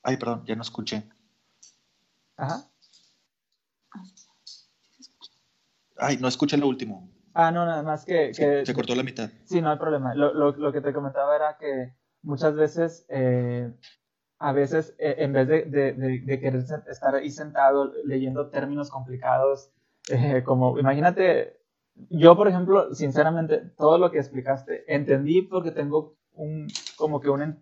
Ay, 0.03 0.19
perdón, 0.19 0.45
ya 0.47 0.55
no 0.55 0.63
escuché. 0.63 1.09
Ajá. 2.37 2.69
Ay, 5.97 6.19
no 6.21 6.29
escuché 6.29 6.57
lo 6.57 6.69
último. 6.69 7.09
Ah, 7.33 7.51
no, 7.51 7.65
nada 7.65 7.83
más 7.83 8.05
que... 8.05 8.33
que 8.37 8.67
se 8.67 8.75
cortó 8.75 8.95
la 8.95 9.03
mitad. 9.03 9.31
Sí, 9.45 9.63
no 9.63 9.71
hay 9.71 9.79
problema. 9.79 10.15
Lo, 10.15 10.35
lo, 10.35 10.53
lo 10.53 10.73
que 10.73 10.81
te 10.81 10.93
comentaba 10.93 11.35
era 11.35 11.57
que 11.59 11.95
muchas 12.23 12.55
veces, 12.55 13.07
eh, 13.09 13.73
a 14.39 14.53
veces, 14.53 14.95
eh, 14.99 15.17
en 15.19 15.33
vez 15.33 15.49
de, 15.49 15.63
de, 15.65 15.93
de, 15.93 16.41
querer 16.41 16.65
estar 16.89 17.15
ahí 17.15 17.31
sentado 17.31 17.93
leyendo 18.05 18.51
términos 18.51 18.91
complicados, 18.91 19.71
eh, 20.11 20.43
como, 20.45 20.79
imagínate, 20.79 21.61
yo, 22.11 22.37
por 22.37 22.49
ejemplo, 22.49 22.95
sinceramente, 22.95 23.59
todo 23.77 23.99
lo 23.99 24.11
que 24.11 24.19
explicaste, 24.19 24.85
entendí 24.93 25.43
porque 25.43 25.71
tengo 25.71 26.17
un, 26.35 26.69
como 26.97 27.21
que 27.21 27.31
una, 27.31 27.59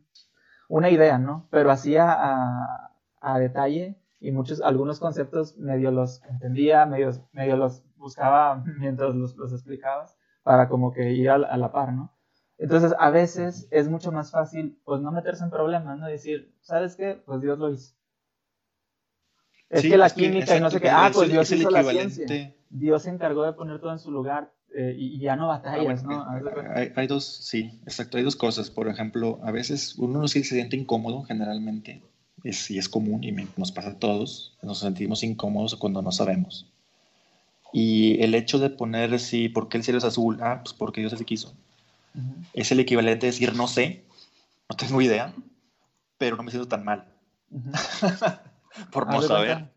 una 0.69 0.91
idea, 0.91 1.19
¿no? 1.19 1.49
Pero 1.51 1.71
así 1.71 1.97
a, 1.97 2.91
a, 3.21 3.39
detalle 3.39 3.97
y 4.21 4.33
muchos, 4.33 4.61
algunos 4.61 5.01
conceptos 5.01 5.57
medio 5.59 5.91
los 5.91 6.23
entendía, 6.25 6.87
medio, 6.87 7.11
medio 7.33 7.57
los 7.57 7.85
buscaba 7.97 8.65
mientras 8.79 9.15
los, 9.15 9.37
los 9.37 9.53
explicabas 9.53 10.17
para 10.43 10.69
como 10.69 10.93
que 10.93 11.13
ir 11.13 11.31
a, 11.31 11.35
a, 11.35 11.57
la 11.57 11.73
par, 11.73 11.93
¿no? 11.93 12.13
Entonces, 12.59 12.95
a 12.99 13.11
veces 13.11 13.67
es 13.71 13.89
mucho 13.89 14.13
más 14.13 14.31
fácil, 14.31 14.81
pues, 14.85 15.01
no 15.01 15.11
meterse 15.11 15.43
en 15.43 15.51
problemas, 15.51 15.99
¿no? 15.99 16.07
Decir, 16.07 16.55
¿sabes 16.61 16.95
qué? 16.97 17.21
Pues 17.27 17.41
Dios 17.41 17.59
lo 17.59 17.71
hizo. 17.71 17.97
Es 19.69 19.83
que 19.83 19.97
la 19.97 20.11
química 20.11 20.57
y 20.57 20.61
no 20.61 20.71
sé 20.71 20.81
qué, 20.81 20.91
ah, 20.91 21.11
pues 21.13 21.31
Dios 21.31 21.51
hizo 21.51 21.71
la 21.71 21.83
ciencia. 21.83 22.55
Dios 22.69 23.03
se 23.03 23.11
encargó 23.11 23.45
de 23.45 23.55
poner 23.55 23.81
todo 23.81 23.93
en 23.93 23.99
su 23.99 24.11
lugar 24.11 24.53
eh, 24.75 24.95
y, 24.97 25.19
ya 25.19 25.37
no 25.37 25.49
batallas, 25.49 26.03
¿no? 26.03 26.27
Hay, 26.75 26.93
hay, 26.95 27.07
dos, 27.07 27.25
sí, 27.25 27.79
exacto, 27.85 28.17
hay 28.17 28.23
dos 28.23 28.37
cosas. 28.37 28.71
Por 28.71 28.89
ejemplo, 28.89 29.39
a 29.43 29.51
veces 29.51 29.97
uno 29.99 30.27
sí 30.29 30.45
se 30.45 30.55
siente 30.55 30.77
incómodo, 30.77 31.23
generalmente, 31.23 32.03
es, 32.45 32.71
y 32.71 32.79
es 32.79 32.89
común 32.89 33.23
y 33.25 33.33
nos 33.57 33.73
pasa 33.73 33.91
a 33.91 33.99
todos, 33.99 34.57
nos 34.63 34.79
sentimos 34.79 35.23
incómodos 35.23 35.77
cuando 35.77 36.01
no 36.03 36.13
sabemos. 36.13 36.67
Y 37.73 38.23
el 38.23 38.35
hecho 38.35 38.59
de 38.59 38.71
poner, 38.71 39.19
sí, 39.19 39.49
¿por 39.49 39.69
qué 39.69 39.79
el 39.79 39.85
cielo 39.85 39.99
es 39.99 40.05
azul? 40.05 40.39
Ah, 40.43 40.61
pues 40.63 40.75
porque 40.75 41.01
Dios 41.01 41.13
así 41.13 41.25
quiso. 41.25 41.55
Es 42.53 42.71
el 42.73 42.81
equivalente 42.81 43.27
a 43.27 43.31
decir, 43.31 43.55
no 43.55 43.67
sé, 43.67 44.05
no 44.69 44.77
tengo 44.77 45.01
idea, 45.01 45.35
pero 46.19 46.37
no 46.37 46.43
me 46.43 46.51
siento 46.51 46.69
tan 46.69 46.85
mal. 46.85 47.07
Por 48.93 49.07
no 49.07 49.21
saber. 49.23 49.71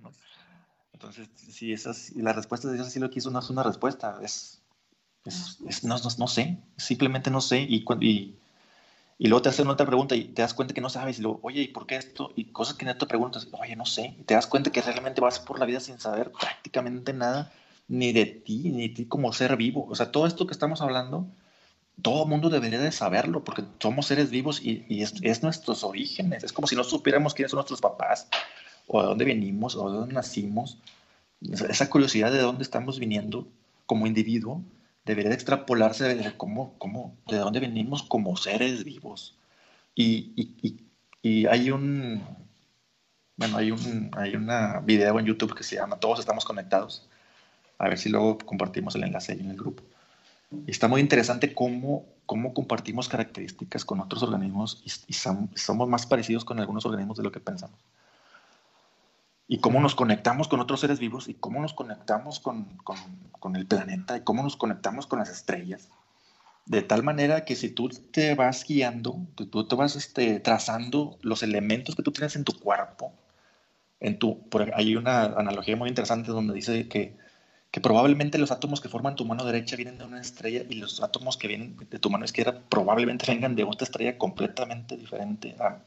Entonces, 0.94 1.30
si 1.36 1.74
esas, 1.74 2.12
la 2.16 2.34
respuesta 2.34 2.68
de 2.68 2.76
Dios 2.76 2.88
así 2.88 3.00
lo 3.00 3.10
quiso, 3.10 3.30
no 3.30 3.40
es 3.40 3.50
una 3.50 3.64
respuesta, 3.64 4.20
es, 4.22 4.62
es, 5.26 5.84
no, 5.84 5.98
no, 6.18 6.28
sé, 6.28 6.58
simplemente 6.78 7.32
no 7.32 7.42
sé. 7.42 7.62
Y, 7.62 7.86
y, 8.02 8.36
y, 9.18 9.28
luego 9.28 9.42
te 9.42 9.50
hacen 9.50 9.68
otra 9.68 9.86
pregunta 9.86 10.16
y 10.16 10.26
te 10.26 10.42
das 10.42 10.54
cuenta 10.54 10.74
que 10.74 10.82
no 10.82 10.90
sabes. 10.90 11.20
Y 11.20 11.24
luego, 11.24 11.40
oye, 11.44 11.62
¿y 11.62 11.68
por 11.68 11.88
qué 11.88 11.96
esto? 11.96 12.32
Y 12.36 12.46
cosas 12.46 12.76
que 12.76 12.86
no 12.86 12.96
te 12.98 13.06
preguntas, 13.06 13.48
oye, 13.52 13.76
no 13.76 13.86
sé. 13.86 14.16
Y 14.20 14.24
te 14.24 14.36
das 14.36 14.48
cuenta 14.48 14.72
que 14.72 14.82
realmente 14.82 15.22
vas 15.22 15.40
por 15.40 15.60
la 15.60 15.66
vida 15.66 15.80
sin 15.80 16.00
saber 16.00 16.32
prácticamente 16.32 17.14
nada, 17.14 17.52
ni 17.88 18.14
de 18.14 18.26
ti, 18.26 18.70
ni 18.70 18.88
de 18.88 18.96
ti 18.96 19.06
como 19.06 19.34
ser 19.34 19.58
vivo. 19.58 19.88
O 19.90 19.96
sea, 19.96 20.12
todo 20.12 20.28
esto 20.28 20.48
que 20.48 20.54
estamos 20.54 20.82
hablando 20.82 21.28
todo 22.02 22.26
mundo 22.26 22.50
debería 22.50 22.80
de 22.80 22.92
saberlo, 22.92 23.44
porque 23.44 23.64
somos 23.80 24.08
seres 24.08 24.30
vivos 24.30 24.62
y, 24.62 24.86
y 24.90 25.02
es, 25.02 25.44
nuestros 25.44 25.84
orígenes. 25.84 26.44
Es 26.44 26.54
como 26.54 26.68
si 26.68 26.76
no 26.76 26.84
supiéramos 26.84 27.34
quiénes 27.34 27.52
son 27.52 27.58
nuestros 27.58 27.82
papás, 27.82 28.28
o 28.88 29.02
de 29.02 29.08
dónde 29.08 29.26
venimos, 29.26 29.76
o 29.76 29.90
de 29.90 29.98
dónde 29.98 30.14
nacimos. 30.14 30.78
Esa 31.42 31.90
curiosidad 31.90 32.32
de 32.32 32.40
dónde 32.40 32.64
estamos 32.64 33.00
viniendo 33.00 33.48
como 33.86 34.08
individuo 34.08 34.62
debería 35.06 35.30
de 35.30 35.36
extrapolarse 35.36 36.16
de, 36.16 36.38
cómo, 36.38 36.78
cómo, 36.78 37.16
de 37.28 37.38
dónde 37.38 37.60
venimos 37.60 38.04
como 38.04 38.36
seres 38.38 38.84
vivos. 38.84 39.38
Y, 39.96 40.34
y, 40.36 40.78
y, 41.22 41.46
hay 41.48 41.72
un, 41.72 42.24
bueno, 43.38 43.58
hay 43.58 43.72
un 43.72 44.12
hay 44.18 44.36
una 44.36 44.80
video 44.82 45.20
en 45.20 45.26
YouTube 45.26 45.56
que 45.56 45.64
se 45.64 45.76
llama 45.76 46.00
Todos 46.00 46.20
estamos 46.20 46.46
conectados. 46.46 47.08
A 47.78 47.90
ver 47.90 47.98
si 47.98 48.10
luego 48.10 48.38
compartimos 48.40 48.96
el 48.96 49.04
enlace 49.04 49.34
ahí 49.34 49.40
en 49.40 49.52
el 49.52 49.58
grupo 49.58 49.84
está 50.68 50.88
muy 50.88 51.02
interesante 51.02 51.54
cómo, 51.54 52.06
cómo 52.26 52.54
compartimos 52.54 53.10
características 53.10 53.86
con 53.86 54.00
otros 54.00 54.24
organismos 54.24 54.82
y, 54.86 55.14
somos 55.14 55.90
más 55.90 56.06
parecidos 56.06 56.46
con 56.46 56.60
algunos 56.60 56.86
organismos 56.86 57.18
de 57.18 57.24
lo 57.24 57.32
que 57.32 57.40
pensamos. 57.40 57.80
Y 59.48 59.60
cómo 59.60 59.80
nos 59.80 59.96
conectamos 59.96 60.48
con 60.48 60.60
otros 60.60 60.80
seres 60.80 61.00
vivos 61.00 61.28
y 61.28 61.36
cómo 61.36 61.62
nos 61.62 61.74
conectamos 61.74 62.40
con, 62.40 62.66
con, 62.84 63.56
el 63.56 63.68
planeta 63.68 64.18
y 64.18 64.22
cómo 64.22 64.42
nos 64.42 64.56
conectamos 64.56 65.06
con 65.06 65.20
las 65.20 65.30
estrellas. 65.30 65.90
De 66.66 66.82
tal 66.82 67.04
manera 67.04 67.46
que 67.46 67.56
si 67.56 67.70
tú 67.70 67.90
te 67.90 68.34
vas 68.34 68.66
guiando, 68.68 69.18
que 69.38 69.46
tú 69.46 69.68
te 69.68 69.76
vas 69.76 69.96
este, 69.96 70.40
trazando 70.40 71.20
los 71.22 71.44
elementos 71.44 71.96
que 71.96 72.02
tú 72.02 72.12
tienes 72.12 72.36
en 72.36 72.44
tu 72.44 72.60
cuerpo, 72.60 73.14
en 74.00 74.18
tu, 74.18 74.42
hay 74.74 74.96
una 74.96 75.26
analogía 75.26 75.76
muy 75.76 75.90
interesante 75.90 76.32
donde 76.32 76.56
dice 76.56 76.88
que 76.88 77.16
que 77.76 77.82
probablemente 77.82 78.38
los 78.38 78.52
átomos 78.52 78.80
que 78.80 78.88
forman 78.88 79.18
tu 79.18 79.26
mano 79.26 79.44
derecha 79.44 79.76
vienen 79.76 79.98
de 79.98 80.06
una 80.06 80.22
estrella 80.22 80.64
y 80.70 80.76
los 80.76 81.04
átomos 81.04 81.36
que 81.36 81.50
vienen 81.50 81.76
de 81.76 82.00
tu 82.00 82.10
mano 82.10 82.24
izquierda 82.24 82.62
probablemente 82.70 83.26
vengan 83.28 83.54
de 83.58 83.66
otra 83.66 83.84
estrella 83.84 84.18
completamente 84.18 84.96
diferente 84.96 85.58
a, 85.60 85.82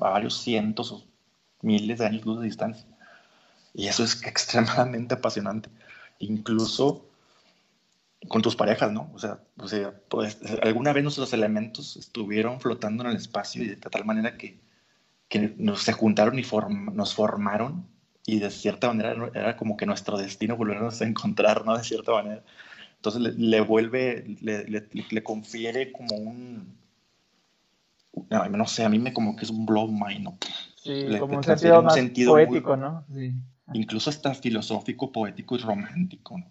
varios 0.00 0.42
cientos 0.42 0.90
o 0.90 1.04
miles 1.66 1.98
de 1.98 2.06
años 2.06 2.24
luz 2.24 2.40
de 2.40 2.46
distancia. 2.46 2.86
Y 3.74 3.88
eso 3.88 4.04
es 4.04 4.22
extremadamente 4.26 5.14
apasionante. 5.14 5.68
Incluso 6.18 7.06
con 8.28 8.42
tus 8.42 8.56
parejas, 8.56 8.90
¿no? 8.92 9.10
O 9.14 9.18
sea, 9.18 9.40
o 9.58 9.68
sea 9.68 9.92
pues, 10.08 10.38
alguna 10.62 10.92
vez 10.92 11.02
nuestros 11.02 11.32
elementos 11.32 11.96
estuvieron 11.96 12.60
flotando 12.60 13.04
en 13.04 13.10
el 13.10 13.16
espacio 13.16 13.62
y 13.62 13.68
de 13.68 13.76
tal 13.76 14.04
manera 14.04 14.36
que, 14.36 14.58
que 15.28 15.54
nos, 15.58 15.82
se 15.82 15.92
juntaron 15.92 16.38
y 16.38 16.42
nos 16.92 17.14
formaron 17.14 17.86
y 18.26 18.40
de 18.40 18.50
cierta 18.50 18.88
manera 18.88 19.30
era 19.34 19.56
como 19.56 19.76
que 19.76 19.86
nuestro 19.86 20.18
destino 20.18 20.56
volvernos 20.56 21.00
a 21.00 21.06
encontrar, 21.06 21.64
¿no? 21.64 21.76
De 21.76 21.84
cierta 21.84 22.12
manera. 22.12 22.42
Entonces 22.96 23.36
le, 23.36 23.60
vuelve, 23.60 24.24
le, 24.40 24.64
le, 24.64 25.22
confiere 25.22 25.92
como 25.92 26.16
un, 26.16 26.76
no, 28.30 28.66
sé, 28.66 28.84
a 28.84 28.88
mí 28.88 28.98
me 28.98 29.12
como 29.12 29.36
que 29.36 29.44
es 29.44 29.50
un 29.50 29.64
blow 29.64 29.86
mind, 29.86 30.24
¿no? 30.24 30.38
Sí, 30.86 31.18
como 31.18 31.36
un 31.36 31.44
sentido, 31.44 31.82
más 31.82 31.98
poético, 32.26 32.76
¿no? 32.76 33.04
Sí. 33.12 33.34
Incluso 33.72 34.10
hasta 34.10 34.34
filosófico, 34.34 35.10
poético 35.10 35.56
y 35.56 35.58
romántico, 35.58 36.38
¿no? 36.38 36.46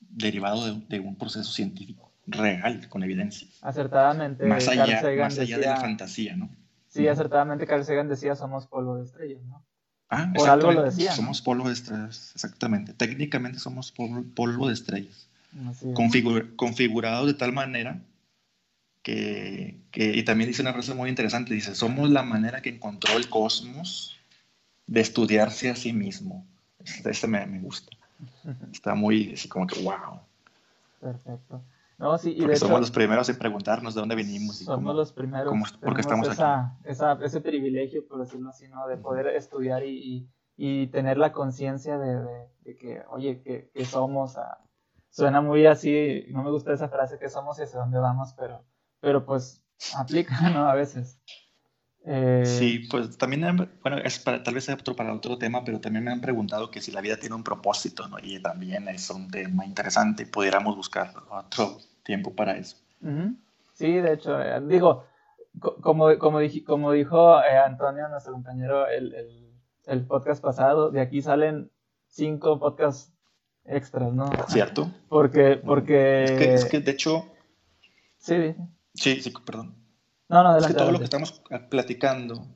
Derivado 0.00 0.66
de, 0.66 0.80
de, 0.88 1.00
un 1.00 1.16
proceso 1.16 1.50
científico 1.50 2.10
real, 2.26 2.88
con 2.88 3.02
evidencia. 3.02 3.48
Acertadamente. 3.62 4.44
Más 4.44 4.68
allá, 4.68 5.02
más 5.18 5.38
allá 5.38 5.58
de 5.58 5.66
la 5.66 5.76
fantasía, 5.76 6.36
¿no? 6.36 6.50
Sí, 6.88 7.06
acertadamente 7.06 7.66
Carl 7.66 7.84
Sagan 7.84 8.08
decía 8.08 8.34
somos 8.34 8.66
polvo 8.66 8.96
de 8.96 9.04
estrellas, 9.04 9.42
¿no? 9.48 9.62
Ah, 10.08 10.32
Por 10.34 10.48
algo 10.50 10.72
lo 10.72 10.82
decía. 10.82 11.12
Somos 11.12 11.40
polvo 11.40 11.68
de 11.68 11.74
estrellas, 11.74 12.32
exactamente. 12.34 12.92
Técnicamente 12.92 13.60
somos 13.60 13.92
polvo, 13.92 14.66
de 14.66 14.74
estrellas. 14.74 15.28
configurados 16.56 17.28
de 17.28 17.34
tal 17.34 17.52
manera 17.52 18.00
que, 19.02 19.80
que, 19.90 20.16
y 20.16 20.24
también 20.24 20.48
dice 20.48 20.62
una 20.62 20.72
frase 20.72 20.94
muy 20.94 21.08
interesante, 21.08 21.54
dice, 21.54 21.74
somos 21.74 22.10
la 22.10 22.22
manera 22.22 22.60
que 22.60 22.70
encontró 22.70 23.16
el 23.16 23.28
cosmos 23.28 24.18
de 24.86 25.00
estudiarse 25.00 25.70
a 25.70 25.76
sí 25.76 25.92
mismo. 25.92 26.46
Este, 26.84 27.10
este 27.10 27.26
me, 27.26 27.46
me, 27.46 27.60
gusta. 27.60 27.96
Está 28.72 28.94
muy, 28.94 29.34
así 29.34 29.48
como 29.48 29.66
que, 29.66 29.82
wow. 29.82 30.20
Perfecto. 31.00 31.62
No, 31.98 32.16
sí, 32.16 32.30
y 32.30 32.40
Porque 32.40 32.56
somos 32.56 32.80
los 32.80 32.90
primeros 32.90 33.28
en 33.28 33.38
preguntarnos 33.38 33.94
de 33.94 34.00
dónde 34.00 34.14
venimos. 34.14 34.60
Y 34.62 34.64
somos 34.64 34.96
los 34.96 35.12
primeros. 35.12 35.54
porque 35.82 36.00
estamos 36.00 36.28
esa, 36.28 36.76
aquí. 37.12 37.24
ese 37.24 37.40
privilegio, 37.42 38.06
por 38.08 38.20
decirlo 38.20 38.48
así, 38.48 38.68
¿no? 38.68 38.88
de 38.88 38.96
poder 38.96 39.26
estudiar 39.28 39.84
y, 39.84 40.26
y, 40.56 40.86
tener 40.86 41.18
la 41.18 41.32
conciencia 41.32 41.98
de, 41.98 42.48
de, 42.64 42.76
que, 42.76 43.02
oye, 43.10 43.42
que, 43.42 43.70
que 43.74 43.84
somos. 43.84 44.38
Ah, 44.38 44.58
suena 45.10 45.42
muy 45.42 45.66
así, 45.66 46.24
no 46.30 46.42
me 46.42 46.50
gusta 46.50 46.72
esa 46.72 46.88
frase 46.88 47.18
que 47.18 47.28
somos 47.28 47.58
y 47.58 47.62
hacia 47.62 47.80
dónde 47.80 47.98
vamos, 47.98 48.34
pero, 48.38 48.64
pero 49.00 49.24
pues 49.24 49.62
aplica, 49.96 50.34
¿no? 50.50 50.68
A 50.68 50.74
veces. 50.74 51.18
Eh, 52.04 52.44
sí, 52.46 52.86
pues 52.90 53.18
también, 53.18 53.70
bueno, 53.82 53.98
es 53.98 54.18
para, 54.18 54.42
tal 54.42 54.54
vez 54.54 54.64
sea 54.64 54.74
otro, 54.74 54.96
para 54.96 55.12
otro 55.12 55.36
tema, 55.36 55.64
pero 55.64 55.80
también 55.80 56.04
me 56.04 56.10
han 56.10 56.20
preguntado 56.20 56.70
que 56.70 56.80
si 56.80 56.92
la 56.92 57.02
vida 57.02 57.18
tiene 57.18 57.34
un 57.34 57.44
propósito, 57.44 58.08
¿no? 58.08 58.16
Y 58.22 58.40
también 58.40 58.88
es 58.88 59.10
un 59.10 59.30
tema 59.30 59.66
interesante, 59.66 60.24
pudiéramos 60.26 60.76
buscar 60.76 61.12
otro 61.30 61.78
tiempo 62.02 62.34
para 62.34 62.56
eso. 62.56 62.76
Sí, 63.74 63.92
de 63.92 64.14
hecho, 64.14 64.40
eh, 64.40 64.60
digo, 64.66 65.04
como, 65.58 66.16
como, 66.18 66.38
como 66.66 66.92
dijo 66.92 67.40
eh, 67.42 67.58
Antonio, 67.58 68.08
nuestro 68.08 68.32
compañero, 68.32 68.86
el, 68.88 69.14
el, 69.14 69.52
el, 69.86 70.06
podcast 70.06 70.42
pasado, 70.42 70.90
de 70.90 71.00
aquí 71.00 71.20
salen 71.22 71.70
cinco 72.06 72.58
podcasts 72.58 73.12
extras, 73.64 74.12
¿no? 74.12 74.30
¿Cierto? 74.48 74.90
Porque, 75.08 75.56
porque... 75.56 76.24
Es 76.24 76.30
que, 76.32 76.54
es 76.54 76.64
que 76.64 76.80
de 76.80 76.90
hecho... 76.92 77.26
Sí, 78.18 78.36
sí, 78.36 78.54
sí, 78.94 79.22
perdón. 79.44 79.74
No, 80.28 80.42
no, 80.44 80.56
es 80.56 80.66
que 80.66 80.74
todo 80.74 80.92
lo 80.92 80.98
que 80.98 81.04
estamos 81.04 81.42
platicando, 81.68 82.46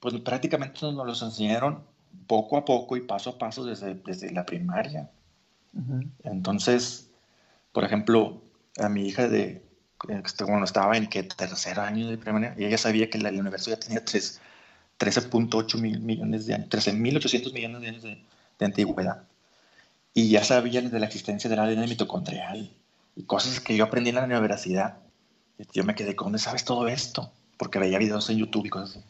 pues 0.00 0.14
prácticamente 0.20 0.80
nos 0.82 1.06
lo 1.20 1.26
enseñaron 1.26 1.84
poco 2.26 2.56
a 2.56 2.64
poco 2.64 2.96
y 2.96 3.02
paso 3.02 3.30
a 3.30 3.38
paso 3.38 3.64
desde, 3.64 3.94
desde 3.94 4.32
la 4.32 4.44
primaria. 4.44 5.10
Entonces, 6.22 7.10
por 7.72 7.84
ejemplo, 7.84 8.42
a 8.78 8.88
mi 8.88 9.06
hija 9.06 9.28
de, 9.28 9.64
bueno, 10.46 10.64
estaba 10.64 10.96
en 10.96 11.08
que 11.08 11.22
tercer 11.22 11.80
año 11.80 12.08
de 12.08 12.18
primaria 12.18 12.54
y 12.56 12.64
ella 12.64 12.78
sabía 12.78 13.10
que 13.10 13.18
la, 13.18 13.30
universidad 13.30 13.78
tenía 13.78 14.04
tres, 14.04 14.40
13.8 14.98 15.80
mil 15.80 16.00
millones 16.00 16.46
de 16.46 16.54
años, 16.54 16.68
13.800 16.68 17.52
millones 17.52 17.80
de 17.80 17.88
años 17.88 18.02
de, 18.02 18.22
de, 18.58 18.64
antigüedad. 18.64 19.24
Y 20.12 20.30
ya 20.30 20.44
sabían 20.44 20.90
de 20.90 21.00
la 21.00 21.06
existencia 21.06 21.50
del 21.50 21.58
ADN 21.58 21.88
mitocondrial 21.88 22.70
y 23.16 23.22
cosas 23.24 23.58
que 23.60 23.76
yo 23.76 23.84
aprendí 23.84 24.10
en 24.10 24.16
la 24.16 24.24
universidad. 24.24 24.98
Yo 25.72 25.84
me 25.84 25.94
quedé, 25.94 26.14
¿dónde 26.14 26.38
sabes 26.38 26.64
todo 26.64 26.88
esto? 26.88 27.30
Porque 27.56 27.78
veía 27.78 27.98
videos 27.98 28.28
en 28.30 28.38
YouTube 28.38 28.66
y 28.66 28.70
cosas 28.70 28.90
así. 28.90 29.04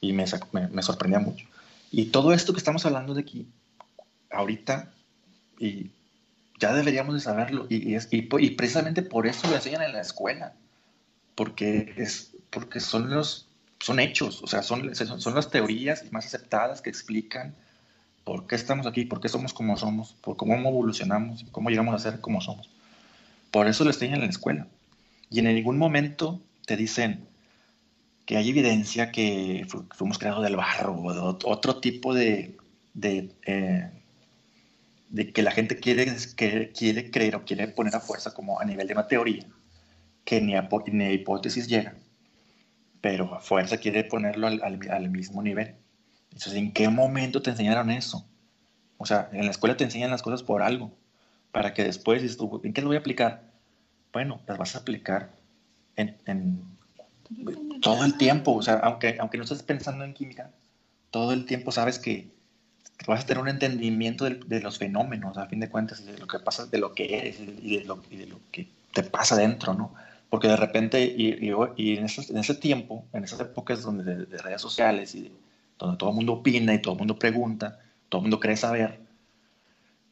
Y 0.00 0.12
me, 0.12 0.24
me, 0.70 0.82
sorprendía 0.82 1.18
mucho. 1.18 1.46
Y 1.90 2.06
todo 2.06 2.32
esto 2.32 2.52
que 2.52 2.58
estamos 2.58 2.84
hablando 2.86 3.14
de 3.14 3.22
aquí, 3.22 3.46
ahorita, 4.30 4.92
y 5.58 5.90
ya 6.58 6.74
deberíamos 6.74 7.14
de 7.14 7.20
saberlo. 7.20 7.66
Y, 7.68 7.94
y, 7.94 7.98
y, 8.10 8.50
precisamente 8.50 9.02
por 9.02 9.26
eso 9.26 9.48
lo 9.48 9.56
enseñan 9.56 9.82
en 9.82 9.92
la 9.92 10.00
escuela. 10.00 10.54
Porque, 11.34 11.94
es, 11.96 12.32
porque 12.50 12.80
son, 12.80 13.10
los, 13.10 13.48
son 13.80 13.98
hechos, 13.98 14.42
o 14.42 14.46
sea, 14.46 14.62
son, 14.62 14.94
son 14.94 15.34
las 15.34 15.50
teorías 15.50 16.10
más 16.12 16.26
aceptadas 16.26 16.80
que 16.80 16.90
explican 16.90 17.54
por 18.24 18.46
qué 18.46 18.54
estamos 18.54 18.86
aquí, 18.86 19.04
por 19.04 19.20
qué 19.20 19.28
somos 19.28 19.52
como 19.52 19.76
somos, 19.76 20.14
por 20.20 20.36
cómo 20.36 20.54
evolucionamos, 20.54 21.44
cómo 21.52 21.70
llegamos 21.70 21.94
a 21.94 21.98
ser 21.98 22.20
como 22.20 22.40
somos. 22.40 22.70
Por 23.50 23.68
eso 23.68 23.84
lo 23.84 23.90
enseñan 23.90 24.16
en 24.16 24.24
la 24.24 24.30
escuela. 24.30 24.66
Y 25.30 25.38
en 25.40 25.46
ningún 25.46 25.78
momento 25.78 26.40
te 26.66 26.76
dicen 26.76 27.26
que 28.26 28.36
hay 28.36 28.48
evidencia 28.50 29.12
que 29.12 29.66
fuimos 29.94 30.18
creados 30.18 30.42
del 30.42 30.56
barro 30.56 30.94
o 30.94 31.12
de 31.12 31.20
otro 31.44 31.80
tipo 31.80 32.14
de, 32.14 32.56
eh, 33.02 33.90
de 35.10 35.32
que 35.32 35.42
la 35.42 35.50
gente 35.50 35.78
quiere, 35.78 36.16
quiere 36.74 37.10
creer 37.10 37.36
o 37.36 37.44
quiere 37.44 37.68
poner 37.68 37.94
a 37.94 38.00
fuerza 38.00 38.32
como 38.32 38.60
a 38.60 38.64
nivel 38.64 38.86
de 38.86 38.94
una 38.94 39.06
teoría, 39.06 39.46
que 40.24 40.40
ni 40.40 40.56
a, 40.56 40.68
ni 40.86 41.04
a 41.04 41.12
hipótesis 41.12 41.68
llega, 41.68 41.94
pero 43.00 43.34
a 43.34 43.40
fuerza 43.40 43.76
quiere 43.76 44.04
ponerlo 44.04 44.46
al, 44.46 44.62
al, 44.62 45.10
mismo 45.10 45.42
nivel. 45.42 45.76
Entonces, 46.32 46.54
¿en 46.54 46.72
qué 46.72 46.88
momento 46.88 47.42
te 47.42 47.50
enseñaron 47.50 47.90
eso? 47.90 48.26
O 48.96 49.06
sea, 49.06 49.28
en 49.32 49.44
la 49.44 49.50
escuela 49.50 49.76
te 49.76 49.84
enseñan 49.84 50.10
las 50.10 50.22
cosas 50.22 50.42
por 50.42 50.62
algo, 50.62 50.90
para 51.52 51.74
que 51.74 51.84
después, 51.84 52.22
¿en 52.64 52.72
qué 52.72 52.80
lo 52.80 52.88
voy 52.88 52.96
a 52.96 53.00
aplicar? 53.00 53.53
Bueno, 54.14 54.40
las 54.46 54.56
vas 54.56 54.76
a 54.76 54.78
aplicar 54.78 55.30
en, 55.96 56.16
en 56.24 56.62
todo 57.82 58.04
el 58.04 58.16
tiempo, 58.16 58.54
o 58.54 58.62
sea, 58.62 58.74
aunque, 58.74 59.16
aunque 59.18 59.36
no 59.36 59.44
estés 59.44 59.62
pensando 59.62 60.04
en 60.04 60.14
química, 60.14 60.50
todo 61.10 61.32
el 61.32 61.44
tiempo 61.46 61.72
sabes 61.72 61.98
que 61.98 62.28
vas 63.06 63.24
a 63.24 63.26
tener 63.26 63.42
un 63.42 63.48
entendimiento 63.48 64.24
de, 64.24 64.60
los 64.60 64.78
fenómenos, 64.78 65.36
a 65.36 65.46
fin 65.46 65.60
de 65.60 65.68
cuentas, 65.68 66.04
de 66.06 66.16
lo 66.16 66.26
que 66.26 66.38
pasa, 66.38 66.66
de 66.66 66.78
lo 66.78 66.94
que 66.94 67.18
eres 67.18 67.40
y 67.40 67.78
de 67.78 67.84
lo, 67.84 67.96
de 68.08 68.26
lo 68.26 68.38
que 68.50 68.68
te 68.92 69.02
pasa 69.02 69.36
dentro, 69.36 69.74
¿no? 69.74 69.92
Porque 70.30 70.48
de 70.48 70.56
repente, 70.56 71.04
y, 71.04 71.50
y, 71.76 71.96
en, 71.96 72.04
ese, 72.04 72.32
en, 72.32 72.38
ese, 72.38 72.54
tiempo, 72.54 73.04
en 73.12 73.24
esas 73.24 73.40
épocas 73.40 73.82
donde 73.82 74.26
de, 74.26 74.38
redes 74.38 74.60
sociales 74.60 75.14
y 75.14 75.30
donde 75.78 75.98
todo 75.98 76.10
el 76.10 76.16
mundo 76.16 76.34
opina 76.34 76.72
y 76.72 76.80
todo 76.80 76.94
el 76.94 76.98
mundo 76.98 77.18
pregunta, 77.18 77.80
todo 78.08 78.20
el 78.20 78.22
mundo 78.22 78.40
cree 78.40 78.56
saber, 78.56 79.00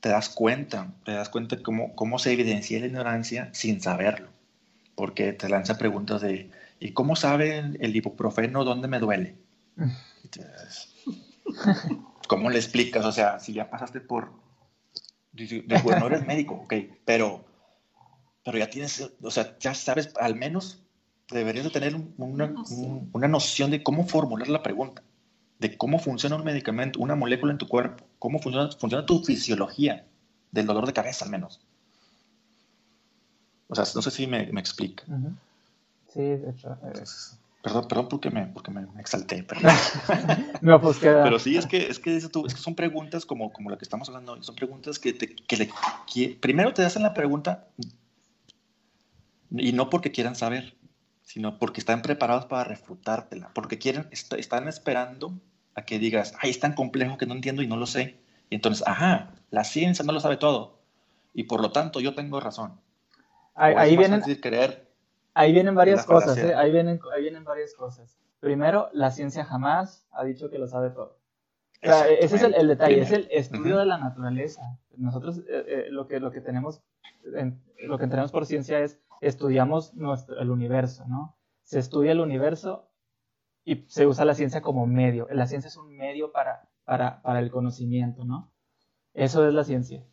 te 0.02 0.08
das 0.08 0.28
cuenta, 0.28 0.92
te 1.04 1.12
das 1.12 1.28
cuenta 1.28 1.62
cómo, 1.62 1.94
cómo 1.94 2.18
se 2.18 2.32
evidencia 2.32 2.80
la 2.80 2.86
ignorancia 2.86 3.50
sin 3.52 3.80
saberlo. 3.80 4.30
Porque 4.96 5.32
te 5.32 5.48
lanza 5.48 5.78
preguntas 5.78 6.20
de, 6.20 6.50
¿y 6.80 6.90
cómo 6.90 7.14
sabe 7.14 7.60
el 7.78 7.94
ibuprofeno 7.94 8.64
dónde 8.64 8.88
me 8.88 8.98
duele? 8.98 9.36
¿cómo 12.28 12.50
le 12.50 12.58
explicas? 12.58 13.04
O 13.04 13.12
sea, 13.12 13.38
si 13.38 13.52
ya 13.52 13.70
pasaste 13.70 14.00
por... 14.00 14.32
Bueno, 15.84 16.00
no 16.00 16.06
eres 16.08 16.26
médico, 16.26 16.54
ok, 16.54 16.74
pero, 17.04 17.44
pero 18.44 18.58
ya 18.58 18.68
tienes, 18.68 19.08
o 19.22 19.30
sea, 19.30 19.56
ya 19.60 19.72
sabes, 19.72 20.12
al 20.20 20.34
menos 20.34 20.82
deberías 21.30 21.64
de 21.64 21.70
tener 21.70 21.94
una, 22.18 22.52
una 23.12 23.28
noción 23.28 23.70
de 23.70 23.84
cómo 23.84 24.04
formular 24.04 24.48
la 24.48 24.64
pregunta, 24.64 25.02
de 25.60 25.76
cómo 25.76 26.00
funciona 26.00 26.34
un 26.34 26.44
medicamento, 26.44 26.98
una 26.98 27.14
molécula 27.14 27.52
en 27.52 27.58
tu 27.58 27.68
cuerpo, 27.68 28.04
cómo 28.22 28.38
funciona, 28.38 28.70
funciona 28.78 29.04
tu 29.04 29.18
fisiología 29.18 30.06
del 30.52 30.64
dolor 30.64 30.86
de 30.86 30.92
cabeza 30.92 31.24
al 31.24 31.32
menos. 31.32 31.60
O 33.66 33.74
sea, 33.74 33.84
no 33.96 34.00
sé 34.00 34.12
si 34.12 34.28
me, 34.28 34.46
me 34.52 34.60
explica. 34.60 35.02
Sí, 36.14 36.20
de 36.20 36.50
hecho. 36.50 36.78
Eh, 36.84 37.02
Perdón, 37.64 37.88
perdón 37.88 38.08
porque 38.08 38.30
me, 38.30 38.46
porque 38.46 38.70
me 38.70 38.86
exalté. 39.00 39.44
no, 40.62 40.80
pues 40.80 40.98
queda. 40.98 41.24
Pero 41.24 41.40
sí, 41.40 41.56
es 41.56 41.66
que, 41.66 41.88
es 41.88 41.98
que, 41.98 42.20
son 42.20 42.74
preguntas 42.76 43.26
como, 43.26 43.52
como 43.52 43.70
la 43.70 43.76
que 43.76 43.84
estamos 43.84 44.08
hablando 44.08 44.32
hoy. 44.32 44.42
Son 44.42 44.54
preguntas 44.54 45.00
que, 45.00 45.12
te, 45.12 45.34
que, 45.34 45.56
le, 45.56 45.70
primero 46.36 46.72
te 46.74 46.84
hacen 46.84 47.02
la 47.02 47.14
pregunta 47.14 47.68
y 49.50 49.72
no 49.72 49.90
porque 49.90 50.12
quieran 50.12 50.36
saber, 50.36 50.76
sino 51.22 51.58
porque 51.58 51.80
están 51.80 52.02
preparados 52.02 52.46
para 52.46 52.64
refutártela. 52.64 53.50
Porque 53.52 53.78
quieren, 53.78 54.08
están 54.10 54.68
esperando 54.68 55.40
a 55.74 55.82
que 55.82 55.98
digas, 55.98 56.34
ay, 56.40 56.50
es 56.50 56.60
tan 56.60 56.74
complejo 56.74 57.18
que 57.18 57.26
no 57.26 57.34
entiendo 57.34 57.62
y 57.62 57.66
no 57.66 57.76
lo 57.76 57.86
sé. 57.86 58.20
Y 58.50 58.56
entonces, 58.56 58.86
ajá, 58.86 59.30
la 59.50 59.64
ciencia 59.64 60.04
no 60.04 60.12
lo 60.12 60.20
sabe 60.20 60.36
todo. 60.36 60.78
Y 61.34 61.44
por 61.44 61.60
lo 61.62 61.72
tanto, 61.72 62.00
yo 62.00 62.14
tengo 62.14 62.40
razón. 62.40 62.80
Ahí, 63.54 63.74
ahí 63.76 63.96
vienen. 63.96 64.22
creer 64.40 64.92
Ahí 65.34 65.52
vienen 65.52 65.74
varias 65.74 66.04
cosas, 66.04 66.36
¿eh? 66.38 66.54
ahí, 66.54 66.70
vienen, 66.70 67.00
ahí 67.14 67.22
vienen 67.22 67.44
varias 67.44 67.74
cosas. 67.74 68.18
Primero, 68.40 68.90
la 68.92 69.10
ciencia 69.10 69.44
jamás 69.44 70.06
ha 70.12 70.24
dicho 70.24 70.50
que 70.50 70.58
lo 70.58 70.68
sabe 70.68 70.90
todo. 70.90 71.18
ese 71.80 72.36
es 72.36 72.42
el, 72.42 72.68
detalle, 72.68 73.00
es 73.00 73.12
el 73.12 73.28
estudio 73.30 73.78
de 73.78 73.86
la 73.86 73.96
naturaleza. 73.96 74.78
Nosotros 74.96 75.38
eh, 75.38 75.64
eh, 75.66 75.86
lo, 75.90 76.06
que, 76.06 76.20
lo, 76.20 76.30
que 76.30 76.42
tenemos, 76.42 76.82
lo 77.78 77.98
que 77.98 78.06
tenemos 78.08 78.30
por 78.30 78.44
ciencia 78.44 78.80
es 78.80 79.00
estudiamos 79.22 79.94
nuestro, 79.94 80.38
el 80.38 80.50
universo, 80.50 81.06
¿no? 81.08 81.36
Se 81.62 81.78
estudia 81.78 82.12
el 82.12 82.20
universo 82.20 82.90
y 83.64 83.84
se 83.88 84.06
usa 84.06 84.24
la 84.24 84.34
ciencia 84.34 84.60
como 84.60 84.86
medio. 84.86 85.28
La 85.30 85.46
ciencia 85.46 85.68
es 85.68 85.76
un 85.76 85.96
medio 85.96 86.32
para, 86.32 86.68
para, 86.84 87.22
para 87.22 87.40
el 87.40 87.50
conocimiento, 87.50 88.24
¿no? 88.24 88.52
Eso 89.14 89.46
es 89.46 89.54
la 89.54 89.64
ciencia. 89.64 90.04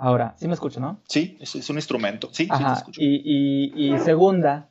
Ahora, 0.00 0.34
sí 0.38 0.48
me 0.48 0.54
escucho, 0.54 0.80
¿no? 0.80 1.02
Sí, 1.06 1.36
es, 1.40 1.68
un 1.68 1.76
instrumento. 1.76 2.30
Sí, 2.32 2.44
sí 2.44 2.64
te 2.64 2.72
escucho. 2.72 3.00
Y, 3.02 3.94
segunda, 4.02 4.70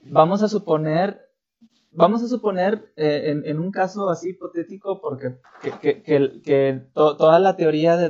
vamos 0.00 0.42
a 0.42 0.48
suponer, 0.48 1.28
vamos 1.90 2.22
a 2.22 2.26
suponer 2.26 2.90
eh, 2.96 3.42
en, 3.44 3.60
un 3.60 3.70
caso 3.70 4.08
así 4.08 4.30
hipotético, 4.30 5.02
porque 5.02 5.36
que, 5.82 6.86
toda 6.94 7.38
la 7.38 7.56
teoría 7.56 7.98
de, 7.98 8.08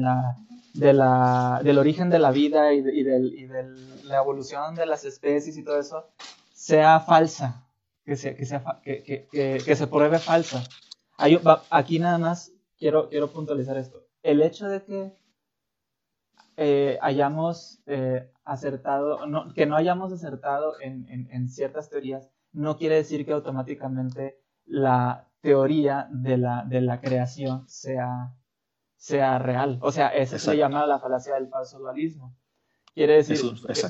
la, 0.00 0.36
de 0.74 0.92
la, 0.92 1.60
del 1.62 1.78
origen 1.78 2.10
de 2.10 2.18
la 2.18 2.32
vida 2.32 2.72
y, 2.72 2.82
de, 2.82 3.64
la 4.02 4.16
evolución 4.16 4.74
de 4.74 4.86
las 4.86 5.04
especies 5.04 5.56
y 5.56 5.62
todo 5.62 5.78
eso 5.78 6.08
sea 6.52 6.98
falsa, 6.98 7.64
que 8.04 8.16
se, 8.16 8.34
que, 8.36 8.46
sea, 8.46 8.80
que, 8.82 9.76
se 9.76 9.86
pruebe 9.86 10.18
falsa. 10.18 10.62
aquí 11.70 11.98
nada 11.98 12.18
más 12.18 12.52
quiero, 12.76 13.08
quiero 13.08 13.30
puntualizar 13.30 13.76
esto. 13.76 14.04
El 14.22 14.42
hecho 14.42 14.68
de 14.68 14.84
que 14.84 15.16
eh, 16.56 16.98
hayamos 17.00 17.80
eh, 17.86 18.30
acertado, 18.44 19.26
no, 19.26 19.52
que 19.54 19.66
no 19.66 19.76
hayamos 19.76 20.12
acertado 20.12 20.74
en, 20.80 21.06
en, 21.08 21.48
ciertas 21.48 21.88
teorías, 21.88 22.30
no 22.52 22.76
quiere 22.76 22.96
decir 22.96 23.24
que 23.24 23.32
automáticamente 23.32 24.38
la 24.66 25.28
teoría 25.40 26.08
de 26.10 26.36
la, 26.36 26.64
de 26.64 26.80
la 26.80 27.00
creación 27.00 27.68
sea, 27.68 28.34
sea 28.96 29.38
real. 29.38 29.78
O 29.82 29.90
sea, 29.92 30.08
eso 30.08 30.38
se 30.38 30.56
llama 30.56 30.86
la 30.86 30.98
falacia 30.98 31.34
del 31.34 31.48
falso 31.48 31.78
dualismo. 31.78 32.36
Quiere 32.94 33.14
decir 33.14 33.38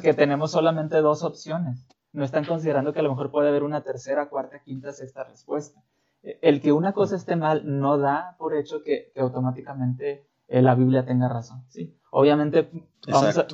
que, 0.00 0.14
tenemos 0.14 0.52
solamente 0.52 0.98
dos 0.98 1.24
opciones. 1.24 1.86
No 2.12 2.24
están 2.24 2.44
considerando 2.44 2.92
que 2.92 3.00
a 3.00 3.02
lo 3.02 3.10
mejor 3.10 3.30
puede 3.30 3.48
haber 3.48 3.62
una 3.62 3.82
tercera, 3.82 4.28
cuarta, 4.28 4.62
quinta, 4.62 4.92
sexta 4.92 5.24
respuesta. 5.24 5.82
El 6.22 6.60
que 6.60 6.72
una 6.72 6.92
cosa 6.92 7.16
esté 7.16 7.36
mal 7.36 7.62
no 7.64 7.98
da 7.98 8.36
por 8.38 8.54
hecho 8.54 8.82
que, 8.82 9.10
que 9.14 9.20
automáticamente 9.20 10.26
eh, 10.52 10.60
la 10.60 10.74
Biblia 10.74 11.04
tenga 11.06 11.28
razón. 11.28 11.64
¿sí? 11.68 11.98
Obviamente 12.10 12.70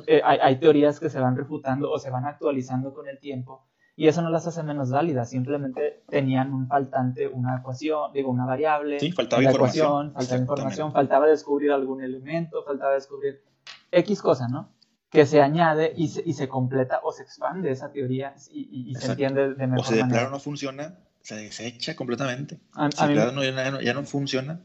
eh, 0.05 0.21
hay, 0.23 0.59
teorías 0.59 0.99
que 0.99 1.09
se 1.09 1.19
van 1.19 1.37
refutando 1.37 1.89
o 1.89 1.97
se 1.97 2.09
van 2.09 2.25
actualizando 2.25 2.93
con 2.93 3.07
el 3.07 3.17
tiempo 3.19 3.65
y 3.95 4.07
eso 4.07 4.21
no 4.21 4.29
las 4.29 4.47
hace 4.47 4.63
menos 4.63 4.91
válidas, 4.91 5.29
simplemente 5.29 6.03
tenían 6.09 6.53
un 6.53 6.67
faltante, 6.67 7.27
una 7.27 7.57
ecuación, 7.57 8.11
digo, 8.13 8.29
una 8.29 8.45
variable, 8.45 8.99
sí, 8.99 9.11
faltaba 9.11 9.43
información, 9.43 10.13
faltaba 10.13 10.41
información, 10.41 10.91
faltaba 10.91 11.27
descubrir 11.27 11.71
algún 11.71 12.03
elemento, 12.03 12.63
faltaba 12.63 12.93
descubrir 12.93 13.43
X 13.91 14.21
cosa, 14.21 14.47
¿no? 14.49 14.69
Que 15.09 15.25
se 15.25 15.41
añade 15.41 15.93
y 15.95 16.09
se, 16.09 16.21
y 16.23 16.33
se 16.33 16.47
completa 16.47 16.99
o 17.03 17.11
se 17.11 17.23
expande 17.23 17.71
esa 17.71 17.91
teoría 17.91 18.35
y, 18.51 18.93
se 18.95 19.11
entiende 19.11 19.55
de 19.55 19.67
mejor 19.67 19.79
O 19.79 19.83
si 19.83 19.95
de 19.95 20.05
plano 20.05 20.29
no 20.29 20.39
funciona, 20.39 20.99
se 21.21 21.35
desecha 21.35 21.95
completamente. 21.95 22.59
A, 22.73 22.89
si 22.91 23.15
ya, 23.15 23.31
no, 23.31 23.43
ya, 23.43 23.93
no, 23.93 24.03
funciona, 24.03 24.61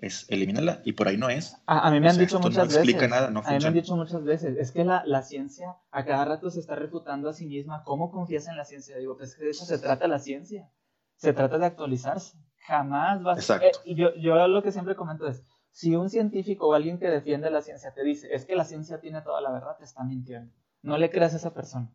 es 0.00 0.26
elimínala 0.28 0.80
y 0.84 0.92
por 0.92 1.08
ahí 1.08 1.16
no 1.16 1.28
es. 1.28 1.56
A, 1.66 1.90
mí 1.90 2.00
me 2.00 2.08
han 2.08 2.18
dicho 2.18 2.38
muchas 2.38 2.72
no 2.72 2.80
veces. 2.80 3.08
Nada, 3.08 3.30
no 3.30 3.40
a 3.44 3.50
mí 3.50 3.58
me 3.60 3.66
han 3.66 3.74
dicho 3.74 3.96
muchas 3.96 4.22
veces. 4.22 4.56
Es 4.58 4.72
que 4.72 4.84
la, 4.84 5.04
la, 5.06 5.22
ciencia 5.22 5.76
a 5.90 6.04
cada 6.04 6.24
rato 6.24 6.50
se 6.50 6.60
está 6.60 6.74
refutando 6.74 7.28
a 7.28 7.32
sí 7.32 7.46
misma. 7.46 7.82
¿Cómo 7.84 8.10
confías 8.10 8.46
en 8.48 8.56
la 8.56 8.64
ciencia? 8.64 8.96
Digo, 8.98 9.16
pues 9.16 9.34
que 9.34 9.44
de 9.44 9.50
eso 9.50 9.64
se 9.64 9.78
trata 9.78 10.06
la 10.06 10.18
ciencia. 10.18 10.68
Se 11.16 11.32
trata 11.32 11.58
de 11.58 11.66
actualizarse. 11.66 12.38
Jamás 12.66 13.22
vas 13.22 13.50
a. 13.50 13.56
Eh, 13.58 13.72
yo, 13.86 14.14
yo 14.16 14.46
lo 14.48 14.62
que 14.62 14.72
siempre 14.72 14.96
comento 14.96 15.26
es: 15.26 15.42
si 15.76 15.94
un 15.94 16.08
científico 16.08 16.68
o 16.68 16.72
alguien 16.72 16.98
que 16.98 17.06
defiende 17.10 17.50
la 17.50 17.60
ciencia 17.60 17.92
te 17.92 18.02
dice, 18.02 18.34
es 18.34 18.46
que 18.46 18.56
la 18.56 18.64
ciencia 18.64 18.98
tiene 18.98 19.20
toda 19.20 19.42
la 19.42 19.50
verdad, 19.52 19.76
te 19.76 19.84
está 19.84 20.02
mintiendo. 20.04 20.50
No 20.80 20.96
le 20.96 21.10
creas 21.10 21.34
a 21.34 21.36
esa 21.36 21.52
persona. 21.52 21.90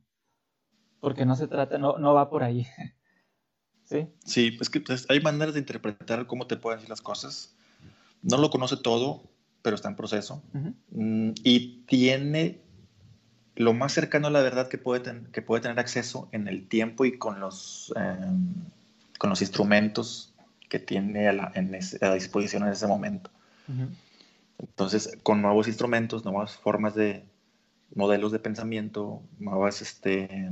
Porque 1.00 1.26
no 1.26 1.36
se 1.36 1.48
trata, 1.48 1.80
no, 1.80 1.98
no 1.98 2.14
va 2.14 2.30
por 2.30 2.44
ahí. 2.44 2.68
Sí. 3.86 4.08
Sí, 4.24 4.58
es 4.62 4.70
que 4.70 4.80
pues, 4.80 5.06
hay 5.10 5.20
maneras 5.20 5.54
de 5.56 5.60
interpretar 5.60 6.26
cómo 6.26 6.48
te 6.48 6.56
pueden 6.56 6.78
decir 6.78 6.90
las 6.90 7.02
cosas. 7.02 7.54
No 8.22 8.38
lo 8.38 8.50
conoce 8.50 8.78
todo, 8.78 9.22
pero 9.64 9.76
está 9.76 9.90
en 9.90 9.98
proceso. 9.98 10.42
Ujú. 10.54 10.74
Mm, 10.92 11.32
y 11.44 11.82
tiene 11.88 12.62
lo 13.56 13.74
más 13.74 13.92
cercano 13.92 14.28
a 14.28 14.30
la 14.30 14.42
verdad 14.42 14.70
que 14.70 14.78
puede, 14.78 15.02
ten- 15.02 15.26
que 15.34 15.42
puede 15.42 15.64
tener 15.64 15.78
acceso 15.80 16.30
en 16.32 16.48
el 16.48 16.70
tiempo 16.70 17.04
y 17.04 17.18
con 17.18 17.42
los, 17.42 17.92
eh, 17.98 18.16
con 19.18 19.30
los 19.32 19.42
instrumentos 19.42 20.34
que 20.70 20.80
tiene 20.80 21.28
a, 21.28 21.34
la- 21.34 21.52
en 21.56 21.74
ese- 21.76 21.98
a 22.06 22.14
disposición 22.14 22.64
en 22.64 22.70
ese 22.70 22.88
momento. 22.88 23.30
Entonces, 24.60 25.18
con 25.24 25.42
nuevos 25.42 25.68
instrumentos, 25.68 26.24
nuevas 26.24 26.56
formas 26.58 26.96
de 26.96 27.26
modelos 27.96 28.32
de 28.32 28.40
pensamiento, 28.40 29.22
nuevas 29.40 29.82
este, 29.82 30.52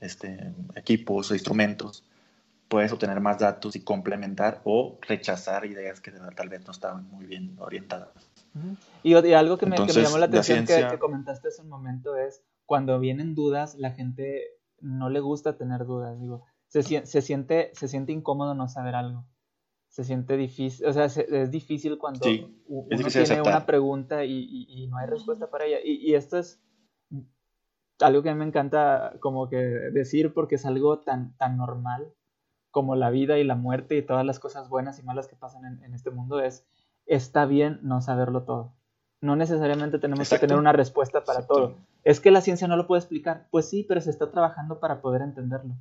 este, 0.00 0.52
equipos 0.74 1.30
o 1.30 1.34
instrumentos, 1.34 2.04
puedes 2.68 2.92
obtener 2.92 3.20
más 3.20 3.38
datos 3.38 3.76
y 3.76 3.80
complementar 3.80 4.60
o 4.64 4.98
rechazar 5.02 5.66
ideas 5.66 6.00
que 6.00 6.10
tal 6.10 6.48
vez 6.48 6.64
no 6.64 6.72
estaban 6.72 7.08
muy 7.10 7.26
bien 7.26 7.56
orientadas. 7.58 8.08
Y, 9.02 9.14
algo 9.14 9.58
que 9.58 9.66
me, 9.66 9.76
que 9.76 9.82
me 9.82 9.86
Entonces, 9.86 10.04
llamó 10.04 10.18
la 10.18 10.26
atención 10.26 10.60
que- 10.60 10.66
ciencia- 10.66 10.90
que, 10.90 10.98
comentaste 10.98 11.48
hace 11.48 11.62
un 11.62 11.68
momento 11.68 12.16
es 12.16 12.42
cuando 12.66 12.98
vienen 13.00 13.34
dudas, 13.34 13.74
la 13.74 13.90
gente 13.90 14.42
no 14.80 15.10
le 15.10 15.20
gusta 15.20 15.56
tener 15.56 15.84
dudas. 15.84 16.18
Digo, 16.20 16.44
se 16.68 16.82
siente, 17.22 17.70
se 17.74 17.88
siente 17.88 18.12
incómodo 18.12 18.54
no 18.54 18.68
saber 18.68 18.94
algo. 18.94 19.26
Se 19.92 20.04
siente 20.04 20.38
difícil, 20.38 20.86
o 20.86 20.92
sea, 20.94 21.08
se- 21.10 21.26
es 21.42 21.50
difícil 21.50 21.98
cuando 21.98 22.24
Sí, 22.24 22.62
uno 22.66 22.86
difícil 22.88 23.12
tiene 23.24 23.34
aceptar. 23.34 23.52
una 23.54 23.66
pregunta 23.66 24.24
y, 24.24 24.32
y- 24.32 24.66
y 24.84 24.86
no 24.86 24.96
hay 24.96 25.06
respuesta 25.06 25.50
para 25.50 25.66
ella. 25.66 25.78
Y, 25.84 25.96
y 26.10 26.14
esto 26.14 26.38
es 26.38 26.60
algo 28.00 28.22
que 28.22 28.30
a 28.30 28.32
mí 28.34 28.38
me 28.38 28.46
encanta 28.46 29.14
como 29.20 29.48
que 29.50 29.56
decir 29.58 30.32
porque 30.32 30.54
es 30.54 30.64
algo 30.66 31.00
tan, 31.00 31.36
tan 31.36 31.56
normal 31.58 32.12
como 32.70 32.96
la 32.96 33.10
vida 33.10 33.38
y 33.38 33.44
la 33.44 33.54
muerte 33.54 33.96
y 33.98 34.02
todas 34.02 34.24
las 34.24 34.38
cosas 34.38 34.68
buenas 34.70 34.98
y 34.98 35.02
malas 35.02 35.28
que 35.28 35.36
pasan 35.36 35.66
en, 35.66 35.84
en 35.84 35.92
este 35.94 36.10
mundo 36.10 36.40
es, 36.40 36.64
está 37.04 37.44
bien 37.44 37.78
no 37.82 38.00
saberlo 38.00 38.44
todo. 38.44 38.72
No 39.20 39.36
necesariamente 39.36 39.98
tenemos 39.98 40.20
Exacto. 40.26 40.40
que 40.40 40.46
tener 40.48 40.58
una 40.58 40.72
respuesta 40.72 41.22
para 41.22 41.40
Exacto. 41.40 41.54
todo. 41.54 41.76
Es 42.02 42.18
que 42.18 42.30
la 42.30 42.40
ciencia 42.40 42.66
no 42.66 42.76
lo 42.76 42.86
puede 42.86 43.00
explicar. 43.00 43.46
Pues 43.50 43.68
sí, 43.68 43.84
pero 43.86 44.00
se 44.00 44.08
está 44.10 44.30
trabajando 44.30 44.80
para 44.80 45.02
poder 45.02 45.20
entenderlo. 45.22 45.74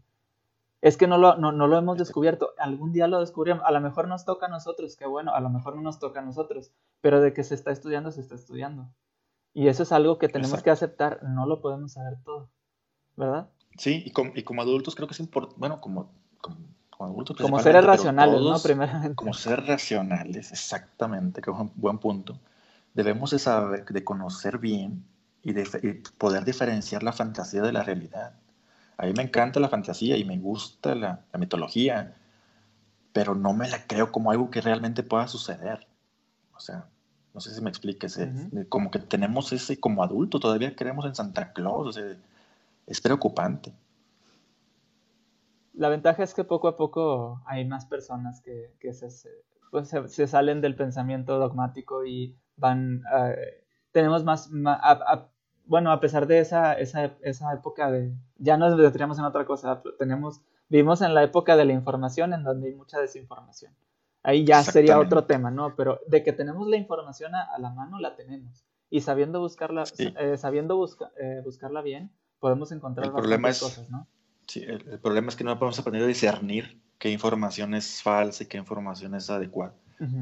Es 0.81 0.97
que 0.97 1.07
no 1.07 1.17
lo, 1.17 1.37
no, 1.37 1.51
no 1.51 1.67
lo 1.67 1.77
hemos 1.77 1.97
descubierto. 1.97 2.53
Algún 2.57 2.91
día 2.91 3.07
lo 3.07 3.19
descubriremos. 3.19 3.63
A 3.65 3.71
lo 3.71 3.81
mejor 3.81 4.07
nos 4.07 4.25
toca 4.25 4.47
a 4.47 4.49
nosotros, 4.49 4.95
qué 4.95 5.05
bueno. 5.05 5.33
A 5.33 5.39
lo 5.39 5.49
mejor 5.49 5.75
no 5.75 5.81
nos 5.81 5.99
toca 5.99 6.21
a 6.21 6.23
nosotros. 6.23 6.71
Pero 7.01 7.21
de 7.21 7.33
que 7.33 7.43
se 7.43 7.53
está 7.53 7.71
estudiando, 7.71 8.11
se 8.11 8.21
está 8.21 8.33
estudiando. 8.33 8.89
Y 9.53 9.67
eso 9.67 9.83
es 9.83 9.91
algo 9.91 10.17
que 10.17 10.27
tenemos 10.27 10.49
Exacto. 10.49 10.63
que 10.63 10.71
aceptar. 10.71 11.23
No 11.23 11.45
lo 11.45 11.61
podemos 11.61 11.93
saber 11.93 12.17
todo. 12.23 12.49
¿Verdad? 13.15 13.49
Sí, 13.77 14.03
y 14.05 14.11
como, 14.11 14.31
y 14.35 14.43
como 14.43 14.61
adultos 14.61 14.95
creo 14.95 15.07
que 15.07 15.13
es 15.13 15.19
importante, 15.19 15.59
bueno, 15.59 15.79
como, 15.79 16.11
como, 16.39 16.57
como 16.89 17.11
adultos 17.11 17.37
Como 17.37 17.59
seres 17.59 17.85
racionales, 17.85 18.41
¿no? 18.41 18.59
Primeramente. 18.59 19.15
Como 19.15 19.33
seres 19.33 19.65
racionales, 19.67 20.51
exactamente, 20.51 21.41
que 21.41 21.51
es 21.51 21.57
un 21.57 21.71
buen 21.75 21.99
punto. 21.99 22.39
Debemos 22.93 23.31
de 23.31 23.39
saber, 23.39 23.85
de 23.85 24.03
conocer 24.03 24.57
bien 24.57 25.05
y, 25.41 25.53
de, 25.53 25.63
y 25.83 25.93
poder 26.17 26.43
diferenciar 26.43 27.03
la 27.03 27.13
fantasía 27.13 27.61
de 27.61 27.71
la 27.71 27.83
realidad. 27.83 28.40
A 29.01 29.05
mí 29.05 29.13
me 29.17 29.23
encanta 29.23 29.59
la 29.59 29.67
fantasía 29.67 30.15
y 30.17 30.23
me 30.25 30.37
gusta 30.37 30.95
la, 30.95 31.25
la 31.33 31.39
mitología, 31.39 32.15
pero 33.13 33.35
no 33.35 33.53
me 33.53 33.69
la 33.69 33.87
creo 33.87 34.11
como 34.11 34.31
algo 34.31 34.49
que 34.51 34.61
realmente 34.61 35.03
pueda 35.03 35.27
suceder. 35.27 35.87
O 36.55 36.59
sea, 36.59 36.87
no 37.33 37.41
sé 37.41 37.53
si 37.55 37.61
me 37.61 37.69
expliques. 37.69 38.19
Como 38.69 38.91
que 38.91 38.99
tenemos 38.99 39.53
ese, 39.53 39.79
como 39.79 40.03
adultos, 40.03 40.41
todavía 40.41 40.75
creemos 40.75 41.05
en 41.05 41.15
Santa 41.15 41.53
Claus. 41.53 41.87
o 41.87 41.91
sea, 41.93 42.17
es 42.87 43.01
preocupante. 43.01 43.73
La 45.73 45.89
ventaja 45.89 46.23
es 46.23 46.33
que 46.33 46.43
poco 46.43 46.67
a 46.67 46.77
poco 46.77 47.41
hay 47.45 47.65
más 47.65 47.85
personas 47.85 48.41
que, 48.41 48.75
que 48.79 48.93
se, 48.93 49.09
se- 49.09 49.29
pues 49.71 49.87
se, 49.89 50.07
se 50.09 50.27
salen 50.27 50.61
del 50.61 50.75
pensamiento 50.75 51.39
dogmático 51.39 52.05
y 52.05 52.37
van... 52.57 53.03
eh, 53.15 53.63
tenemos 53.91 54.23
más... 54.23 54.49
ma- 54.51 54.73
a- 54.81 54.91
a- 55.13 55.29
bueno, 55.65 55.91
a 55.91 55.99
pesar 55.99 56.27
de 56.27 56.39
esa, 56.39 56.73
esa, 56.73 57.11
esa 57.21 57.53
época 57.53 57.91
de... 57.91 58.13
Ya 58.37 58.57
nos 58.57 58.77
detendríamos 58.77 59.17
en 59.19 59.25
otra 59.25 59.45
cosa, 59.45 59.81
tenemos... 59.99 60.41
Vivimos 60.69 61.01
en 61.01 61.13
la 61.13 61.23
época 61.23 61.57
de 61.57 61.65
la 61.65 61.73
información 61.73 62.33
en 62.33 62.43
donde 62.43 62.69
hay 62.69 62.75
mucha 62.75 62.99
desinformación. 62.99 63.73
Ahí 64.23 64.45
ya 64.45 64.63
sería 64.63 64.99
otro 64.99 65.25
tema, 65.25 65.51
¿no? 65.51 65.75
Pero 65.75 65.99
de 66.07 66.23
que 66.23 66.31
tenemos 66.31 66.65
la 66.67 66.77
información 66.77 67.35
a, 67.35 67.43
a 67.43 67.59
la 67.59 67.71
mano, 67.71 67.99
la 67.99 68.15
tenemos. 68.15 68.63
Y 68.89 69.01
sabiendo 69.01 69.39
buscarla, 69.41 69.85
Sí. 69.85 70.13
eh, 70.17 70.37
sabiendo 70.37 70.77
busca- 70.77 71.11
eh, 71.19 71.41
buscarla 71.43 71.81
bien, 71.81 72.11
podemos 72.39 72.71
encontrar 72.71 73.07
El 73.07 73.13
problema 73.13 73.49
es- 73.49 73.59
cosas, 73.59 73.89
¿no? 73.89 74.07
Sí, 74.47 74.63
el, 74.63 74.87
el 74.89 74.99
problema 74.99 75.29
es 75.29 75.35
que 75.35 75.43
no 75.43 75.57
podemos 75.59 75.79
aprender 75.79 76.03
a 76.03 76.07
discernir 76.07 76.81
qué 76.97 77.09
información 77.09 77.73
es 77.73 78.01
falsa 78.01 78.43
y 78.43 78.47
qué 78.47 78.57
información 78.57 79.13
es 79.15 79.29
adecuada. 79.29 79.73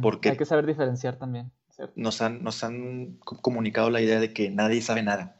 Porque- 0.01 0.29
Hay 0.29 0.37
que 0.37 0.45
saber 0.45 0.65
diferenciar 0.65 1.17
también. 1.17 1.51
Nos 1.95 2.21
han, 2.21 2.43
nos 2.43 2.63
han 2.63 3.17
co- 3.25 3.37
comunicado 3.41 3.89
la 3.89 4.01
idea 4.01 4.19
de 4.19 4.33
que 4.33 4.49
nadie 4.49 4.81
sabe 4.81 5.03
nada, 5.03 5.35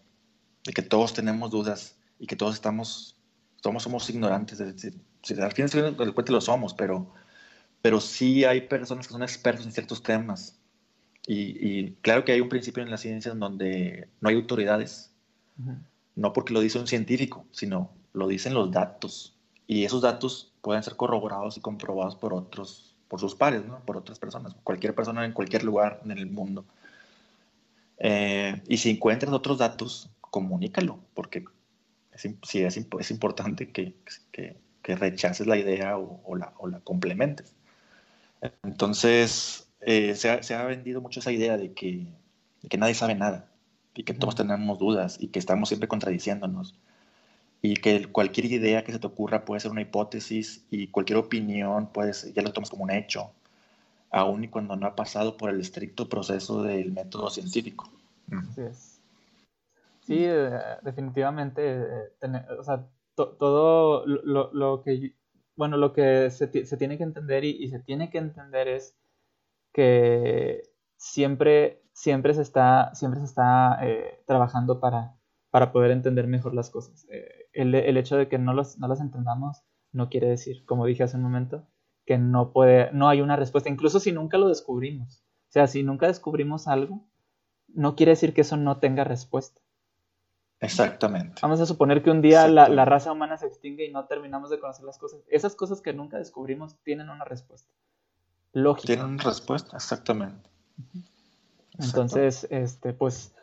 de 0.65 0.73
que 0.73 0.81
todos 0.81 1.13
tenemos 1.13 1.51
dudas 1.51 1.97
y 2.19 2.27
que 2.27 2.35
todos 2.35 2.55
estamos, 2.55 3.17
todos 3.61 3.83
somos 3.83 4.09
ignorantes. 4.09 4.59
Es 4.59 4.75
decir, 4.75 5.01
al 5.41 5.51
fin 5.53 5.67
del 5.67 5.95
cuento 6.13 6.31
lo 6.33 6.41
somos, 6.41 6.73
pero, 6.73 7.13
pero 7.81 8.01
sí 8.01 8.45
hay 8.45 8.61
personas 8.61 9.07
que 9.07 9.13
son 9.13 9.23
expertos 9.23 9.65
en 9.65 9.71
ciertos 9.73 10.03
temas. 10.03 10.59
Y, 11.27 11.57
y 11.67 11.93
claro 12.01 12.25
que 12.25 12.33
hay 12.33 12.41
un 12.41 12.49
principio 12.49 12.83
en 12.83 12.91
la 12.91 12.97
ciencia 12.97 13.31
en 13.33 13.39
donde 13.39 14.09
no 14.21 14.29
hay 14.29 14.35
autoridades, 14.35 15.11
no 16.15 16.33
porque 16.33 16.53
lo 16.53 16.59
dice 16.61 16.79
un 16.79 16.87
científico, 16.87 17.45
sino 17.51 17.91
lo 18.13 18.27
dicen 18.27 18.53
los 18.53 18.71
datos. 18.71 19.35
Y 19.67 19.85
esos 19.85 20.01
datos 20.01 20.53
pueden 20.61 20.83
ser 20.83 20.95
corroborados 20.95 21.57
y 21.57 21.61
comprobados 21.61 22.15
por 22.15 22.33
otros, 22.33 22.88
por 23.09 23.19
sus 23.19 23.35
pares, 23.35 23.65
¿no? 23.65 23.79
por 23.85 23.97
otras 23.97 24.19
personas, 24.19 24.55
cualquier 24.63 24.95
persona 24.95 25.25
en 25.25 25.33
cualquier 25.33 25.63
lugar 25.65 26.01
en 26.05 26.11
el 26.11 26.27
mundo. 26.27 26.65
Eh, 27.97 28.61
y 28.67 28.77
si 28.77 28.91
encuentras 28.91 29.33
otros 29.33 29.57
datos, 29.57 30.09
comunícalo, 30.21 30.99
porque 31.13 31.43
es, 32.13 32.27
sí 32.43 32.61
es, 32.63 32.77
es 32.77 33.11
importante 33.11 33.71
que, 33.71 33.95
que- 34.31 34.57
que 34.81 34.95
rechaces 34.95 35.45
la 35.45 35.57
idea 35.57 35.97
o, 35.97 36.21
o 36.23 36.35
la, 36.37 36.53
o 36.57 36.67
la 36.67 36.79
complementes. 36.79 37.53
Entonces, 38.63 39.69
eh, 39.81 40.15
se, 40.15 40.29
ha, 40.29 40.43
se 40.43 40.55
ha 40.55 40.63
vendido 40.63 41.01
mucho 41.01 41.19
esa 41.19 41.31
idea 41.31 41.57
de 41.57 41.73
que, 41.73 42.07
de 42.61 42.69
que 42.69 42.77
nadie 42.77 42.93
sabe 42.93 43.15
nada 43.15 43.51
y 43.93 44.03
que 44.03 44.13
todos 44.13 44.35
tenemos 44.35 44.79
dudas 44.79 45.17
y 45.19 45.27
que 45.29 45.39
estamos 45.39 45.69
siempre 45.69 45.87
contradiciéndonos 45.89 46.75
y 47.61 47.75
que 47.75 48.07
cualquier 48.11 48.47
idea 48.47 48.83
que 48.83 48.91
se 48.91 48.99
te 48.99 49.07
ocurra 49.07 49.45
puede 49.45 49.59
ser 49.61 49.71
una 49.71 49.81
hipótesis 49.81 50.65
y 50.71 50.87
cualquier 50.87 51.19
opinión 51.19 51.87
puedes, 51.93 52.33
ya 52.33 52.41
lo 52.41 52.53
tomas 52.53 52.69
como 52.69 52.83
un 52.85 52.91
hecho, 52.91 53.31
aun 54.11 54.43
y 54.45 54.49
cuando 54.49 54.75
no 54.77 54.87
ha 54.87 54.95
pasado 54.95 55.37
por 55.37 55.49
el 55.51 55.61
estricto 55.61 56.09
proceso 56.09 56.63
del 56.63 56.91
método 56.93 57.29
científico. 57.31 57.91
Así 58.43 58.61
es. 58.61 59.01
Sí, 60.01 60.15
eh, 60.25 60.49
definitivamente, 60.81 61.61
eh, 61.63 62.45
o 62.59 62.63
sea, 62.63 62.87
to- 63.15 63.35
todo 63.37 64.05
lo, 64.05 64.51
lo- 64.53 64.81
que, 64.83 65.15
bueno, 65.55 65.77
lo 65.77 65.93
que 65.93 66.29
se, 66.31 66.65
se 66.65 66.77
tiene 66.77 66.97
que 66.97 67.03
entender 67.03 67.43
y, 67.43 67.51
y 67.63 67.69
se 67.69 67.79
tiene 67.79 68.09
que 68.09 68.17
entender 68.17 68.67
es 68.67 68.97
que 69.73 70.63
siempre, 70.97 71.83
siempre 71.93 72.33
se 72.35 72.43
está, 72.43 72.95
siempre 72.95 73.21
se 73.21 73.27
está 73.27 73.79
eh, 73.83 74.23
trabajando 74.27 74.81
para, 74.81 75.18
para 75.49 75.71
poder 75.71 75.91
entender 75.91 76.27
mejor 76.27 76.53
las 76.53 76.69
cosas. 76.69 77.07
Eh, 77.09 77.47
el, 77.53 77.73
el 77.75 77.97
hecho 77.97 78.17
de 78.17 78.27
que 78.27 78.37
no, 78.37 78.53
los, 78.53 78.77
no 78.79 78.87
las 78.87 79.01
entendamos 79.01 79.63
no 79.91 80.09
quiere 80.09 80.27
decir, 80.27 80.65
como 80.65 80.85
dije 80.85 81.03
hace 81.03 81.17
un 81.17 81.23
momento, 81.23 81.67
que 82.05 82.17
no 82.17 82.51
puede, 82.51 82.91
no 82.91 83.09
hay 83.09 83.21
una 83.21 83.35
respuesta, 83.35 83.69
incluso 83.69 83.99
si 83.99 84.11
nunca 84.11 84.37
lo 84.37 84.47
descubrimos. 84.47 85.23
O 85.49 85.51
sea, 85.51 85.67
si 85.67 85.83
nunca 85.83 86.07
descubrimos 86.07 86.67
algo, 86.67 87.05
no 87.67 87.95
quiere 87.95 88.11
decir 88.11 88.33
que 88.33 88.41
eso 88.41 88.57
no 88.57 88.77
tenga 88.77 89.03
respuesta. 89.03 89.61
Exactamente. 90.59 91.39
Vamos 91.41 91.59
a 91.61 91.65
suponer 91.65 92.03
que 92.03 92.11
un 92.11 92.21
día 92.21 92.47
la, 92.47 92.67
la 92.67 92.85
raza 92.85 93.11
humana 93.11 93.37
se 93.37 93.47
extingue 93.47 93.85
y 93.85 93.91
no 93.91 94.05
terminamos 94.05 94.49
de 94.49 94.59
conocer 94.59 94.85
las 94.85 94.97
cosas. 94.97 95.21
Esas 95.29 95.55
cosas 95.55 95.81
que 95.81 95.93
nunca 95.93 96.17
descubrimos 96.17 96.75
tienen 96.83 97.09
una 97.09 97.23
respuesta. 97.23 97.73
Lógica. 98.51 98.87
Tienen 98.87 99.05
una 99.05 99.23
respuesta, 99.23 99.77
exactamente. 99.77 100.49
Entonces, 101.77 102.47
este, 102.49 102.93
pues, 102.93 103.33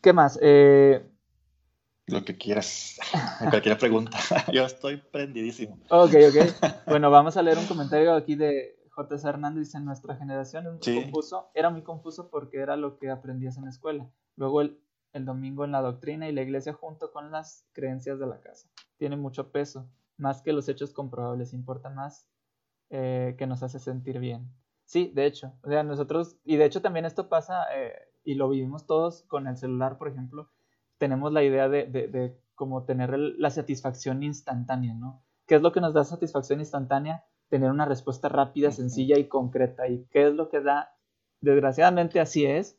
¿qué 0.00 0.12
más? 0.12 0.38
Eh, 0.42 1.06
Lo 2.06 2.24
que 2.24 2.36
quieras, 2.36 2.98
cualquier 3.50 3.78
pregunta. 3.78 4.18
Yo 4.52 4.64
estoy 4.64 4.96
prendidísimo. 4.98 5.78
ok, 5.90 6.14
ok. 6.28 6.70
Bueno, 6.86 7.10
vamos 7.10 7.36
a 7.36 7.42
leer 7.42 7.58
un 7.58 7.66
comentario 7.66 8.14
aquí 8.14 8.34
de 8.34 8.76
J.S. 8.90 9.28
Hernández. 9.28 9.66
Dice, 9.66 9.80
nuestra 9.80 10.16
generación 10.16 10.66
es 10.66 10.72
muy 10.72 10.82
Sí. 10.82 11.02
confuso. 11.02 11.50
Era 11.54 11.70
muy 11.70 11.82
confuso 11.82 12.30
porque 12.30 12.58
era 12.58 12.76
lo 12.76 12.98
que 12.98 13.10
aprendías 13.10 13.56
en 13.56 13.64
la 13.64 13.70
escuela. 13.70 14.10
Luego 14.36 14.60
el, 14.62 14.80
el 15.12 15.24
domingo 15.24 15.64
en 15.64 15.72
la 15.72 15.80
doctrina 15.82 16.28
y 16.28 16.32
la 16.32 16.42
iglesia 16.42 16.72
junto 16.72 17.12
con 17.12 17.30
las 17.30 17.64
creencias 17.72 18.18
de 18.18 18.26
la 18.26 18.40
casa. 18.40 18.68
Tiene 18.96 19.16
mucho 19.16 19.50
peso, 19.52 19.88
más 20.16 20.42
que 20.42 20.52
los 20.52 20.68
hechos 20.68 20.92
comprobables. 20.92 21.52
Importa 21.52 21.90
más 21.90 22.26
eh, 22.90 23.36
que 23.38 23.46
nos 23.46 23.62
hace 23.62 23.78
sentir 23.78 24.18
bien. 24.18 24.50
Sí, 24.84 25.12
de 25.14 25.26
hecho. 25.26 25.52
O 25.62 25.68
sea, 25.68 25.84
nosotros, 25.84 26.36
y 26.44 26.56
de 26.56 26.64
hecho 26.64 26.82
también 26.82 27.04
esto 27.04 27.28
pasa, 27.28 27.64
eh, 27.76 27.92
y 28.24 28.34
lo 28.34 28.48
vivimos 28.48 28.86
todos 28.86 29.22
con 29.28 29.46
el 29.46 29.56
celular, 29.56 29.98
por 29.98 30.08
ejemplo, 30.08 30.48
tenemos 30.98 31.32
la 31.32 31.42
idea 31.42 31.68
de, 31.68 31.86
de, 31.86 32.08
de 32.08 32.36
como 32.54 32.84
tener 32.84 33.14
el- 33.14 33.38
la 33.38 33.50
satisfacción 33.50 34.22
instantánea, 34.22 34.94
¿no? 34.94 35.22
¿qué 35.46 35.56
es 35.56 35.62
lo 35.62 35.72
que 35.72 35.80
nos 35.80 35.94
da 35.94 36.04
satisfacción 36.04 36.60
instantánea? 36.60 37.24
Tener 37.48 37.70
una 37.70 37.84
respuesta 37.84 38.28
rápida, 38.28 38.70
sencilla 38.70 39.18
y 39.18 39.26
concreta. 39.26 39.88
¿Y 39.88 40.04
qué 40.12 40.28
es 40.28 40.34
lo 40.34 40.48
que 40.48 40.60
da? 40.60 40.94
Desgraciadamente 41.40 42.20
así 42.20 42.46
es. 42.46 42.78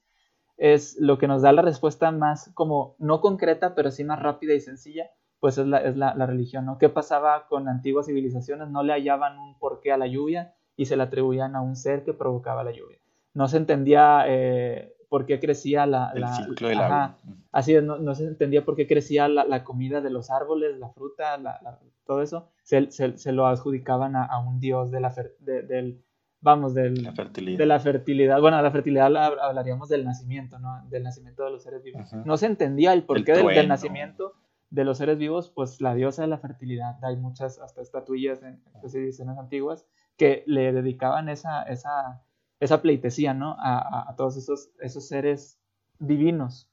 Es 0.57 0.95
lo 0.99 1.17
que 1.17 1.27
nos 1.27 1.41
da 1.41 1.51
la 1.51 1.61
respuesta 1.63 2.11
más 2.11 2.51
como 2.53 2.95
no 2.99 3.19
concreta, 3.21 3.73
pero 3.75 3.89
sí 3.91 4.03
más 4.03 4.21
rápida 4.21 4.53
y 4.53 4.61
sencilla, 4.61 5.09
pues 5.39 5.57
es 5.57 5.65
la, 5.65 5.79
es 5.79 5.97
la, 5.97 6.13
la 6.15 6.25
religión, 6.27 6.65
¿no? 6.65 6.77
¿Qué 6.77 6.87
pasaba 6.89 7.47
con 7.47 7.67
antiguas 7.67 8.05
civilizaciones? 8.05 8.69
No 8.69 8.83
le 8.83 8.93
hallaban 8.93 9.39
un 9.39 9.57
porqué 9.57 9.91
a 9.91 9.97
la 9.97 10.07
lluvia 10.07 10.53
y 10.77 10.85
se 10.85 10.95
la 10.95 11.05
atribuían 11.05 11.55
a 11.55 11.61
un 11.61 11.75
ser 11.75 12.03
que 12.03 12.13
provocaba 12.13 12.63
la 12.63 12.71
lluvia. 12.71 12.99
No 13.33 13.47
se 13.47 13.57
entendía 13.57 14.23
eh, 14.27 14.93
por 15.11 15.25
qué 15.25 15.41
crecía 15.41 15.85
la... 15.85 16.11
El 16.15 16.21
la- 16.21 16.33
ciclo 16.37 16.69
del 16.69 16.79
ajá, 16.79 17.03
agua. 17.03 17.17
Así 17.51 17.73
no, 17.81 17.97
no 17.97 18.15
se 18.15 18.25
entendía 18.25 18.63
por 18.63 18.77
qué 18.77 18.87
crecía 18.87 19.27
la, 19.27 19.43
la 19.43 19.65
comida 19.65 19.99
de 19.99 20.09
los 20.09 20.31
árboles, 20.31 20.79
la 20.79 20.87
fruta, 20.87 21.37
la- 21.37 21.59
todo 22.05 22.21
eso. 22.21 22.47
Se, 22.63 22.89
se- 22.91 23.17
se 23.17 23.31
lo 23.33 23.45
adjudicaban 23.45 24.15
a, 24.15 24.23
a 24.23 24.39
un 24.39 24.61
dios 24.61 24.89
de 24.89 25.01
la 25.01 25.13
fer- 25.13 25.35
de- 25.39 25.63
del, 25.63 26.01
vamos, 26.39 26.73
del, 26.73 27.03
La 27.03 27.11
fertilidad. 27.11 27.57
de 27.57 27.65
la 27.65 27.79
fertilidad. 27.81 28.39
Bueno, 28.39 28.61
la 28.61 28.71
fertilidad 28.71 29.11
la 29.11 29.29
hab- 29.29 29.39
hablaríamos 29.41 29.89
del 29.89 30.05
nacimiento, 30.05 30.59
¿no? 30.59 30.81
Del 30.89 31.03
nacimiento 31.03 31.43
de 31.43 31.51
los 31.51 31.61
seres 31.63 31.83
vivos. 31.83 32.07
Ujú. 32.13 32.21
No 32.25 32.37
se 32.37 32.45
entendía 32.45 32.93
el 32.93 33.03
porqué 33.03 33.33
El 33.33 33.45
del, 33.47 33.55
del 33.55 33.67
nacimiento 33.67 34.33
de 34.69 34.85
los 34.85 34.97
seres 34.97 35.17
vivos, 35.17 35.49
pues 35.53 35.81
la 35.81 35.93
diosa 35.93 36.21
de 36.21 36.29
la 36.29 36.37
fertilidad. 36.37 37.03
Hay 37.03 37.17
muchas 37.17 37.59
hasta 37.59 37.81
estatuillas 37.81 38.41
en 38.43 38.63
civilizaciones 38.87 39.37
antiguas 39.37 39.85
que 40.15 40.45
le 40.47 40.71
dedicaban 40.71 41.27
esa, 41.27 41.63
esa, 41.63 42.23
esa 42.61 42.81
pleitesía, 42.81 43.33
¿no? 43.33 43.57
A, 43.59 43.77
a- 43.79 44.09
a 44.11 44.15
todos 44.15 44.37
esos, 44.37 44.69
esos 44.79 45.05
seres 45.07 45.57
divinos. 45.99 46.69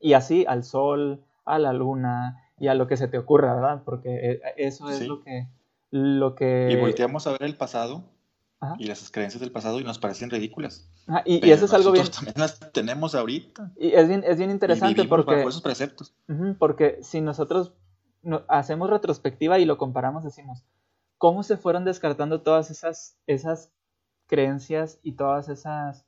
Y 0.00 0.14
así 0.14 0.44
al 0.48 0.64
sol, 0.64 1.22
a 1.44 1.58
la 1.60 1.72
luna 1.72 2.42
y 2.58 2.66
a 2.68 2.74
lo 2.74 2.86
que 2.88 2.96
se 2.96 3.06
te 3.06 3.18
ocurra, 3.18 3.54
¿verdad? 3.54 3.82
Porque 3.84 4.08
eh, 4.32 4.40
eso 4.56 4.90
es 4.90 4.98
Sí. 4.98 5.06
lo 5.06 5.22
que... 5.22 5.46
Lo 5.92 6.34
que... 6.34 6.68
Y 6.72 6.76
volteamos 6.76 7.26
a 7.26 7.32
ver 7.32 7.42
el 7.42 7.56
pasado 7.56 8.04
Ajá. 8.60 8.76
y 8.78 8.86
las 8.86 9.10
creencias 9.10 9.40
del 9.40 9.50
pasado 9.50 9.80
y 9.80 9.84
nos 9.84 9.98
parecen 9.98 10.30
ridículas. 10.30 10.88
Ajá, 11.08 11.22
y, 11.26 11.44
y 11.46 11.50
eso 11.50 11.64
es 11.64 11.72
algo 11.74 11.90
bien... 11.92 12.06
también 12.10 12.34
las 12.36 12.60
tenemos 12.72 13.14
ahorita. 13.14 13.72
Y 13.76 13.90
es 13.92 14.06
bien, 14.08 14.22
es 14.26 14.36
bien 14.38 14.50
Y 14.50 14.52
interesante 14.52 14.94
vivimos 15.02 15.08
porque... 15.24 15.36
bajo 15.36 15.48
esos 15.48 15.62
preceptos. 15.62 16.14
Porque 16.58 16.98
si 17.02 17.20
nosotros 17.20 17.72
no- 18.22 18.42
hacemos 18.48 18.88
retrospectiva 18.88 19.58
y 19.58 19.64
lo 19.64 19.78
comparamos, 19.78 20.22
decimos, 20.24 20.62
¿cómo 21.18 21.42
se 21.42 21.56
fueron 21.56 21.84
descartando 21.84 22.42
todas 22.42 22.70
esas, 22.70 23.16
esas 23.26 23.72
creencias 24.30 25.00
y 25.02 25.12
todas 25.12 25.48
esas 25.48 26.06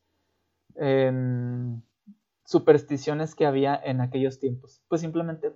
em, 0.77 1.83
supersticiones 2.45 3.35
que 3.35 3.45
había 3.45 3.75
en 3.75 4.01
aquellos 4.01 4.39
tiempos? 4.39 4.81
Pues 4.87 5.01
simplemente 5.01 5.53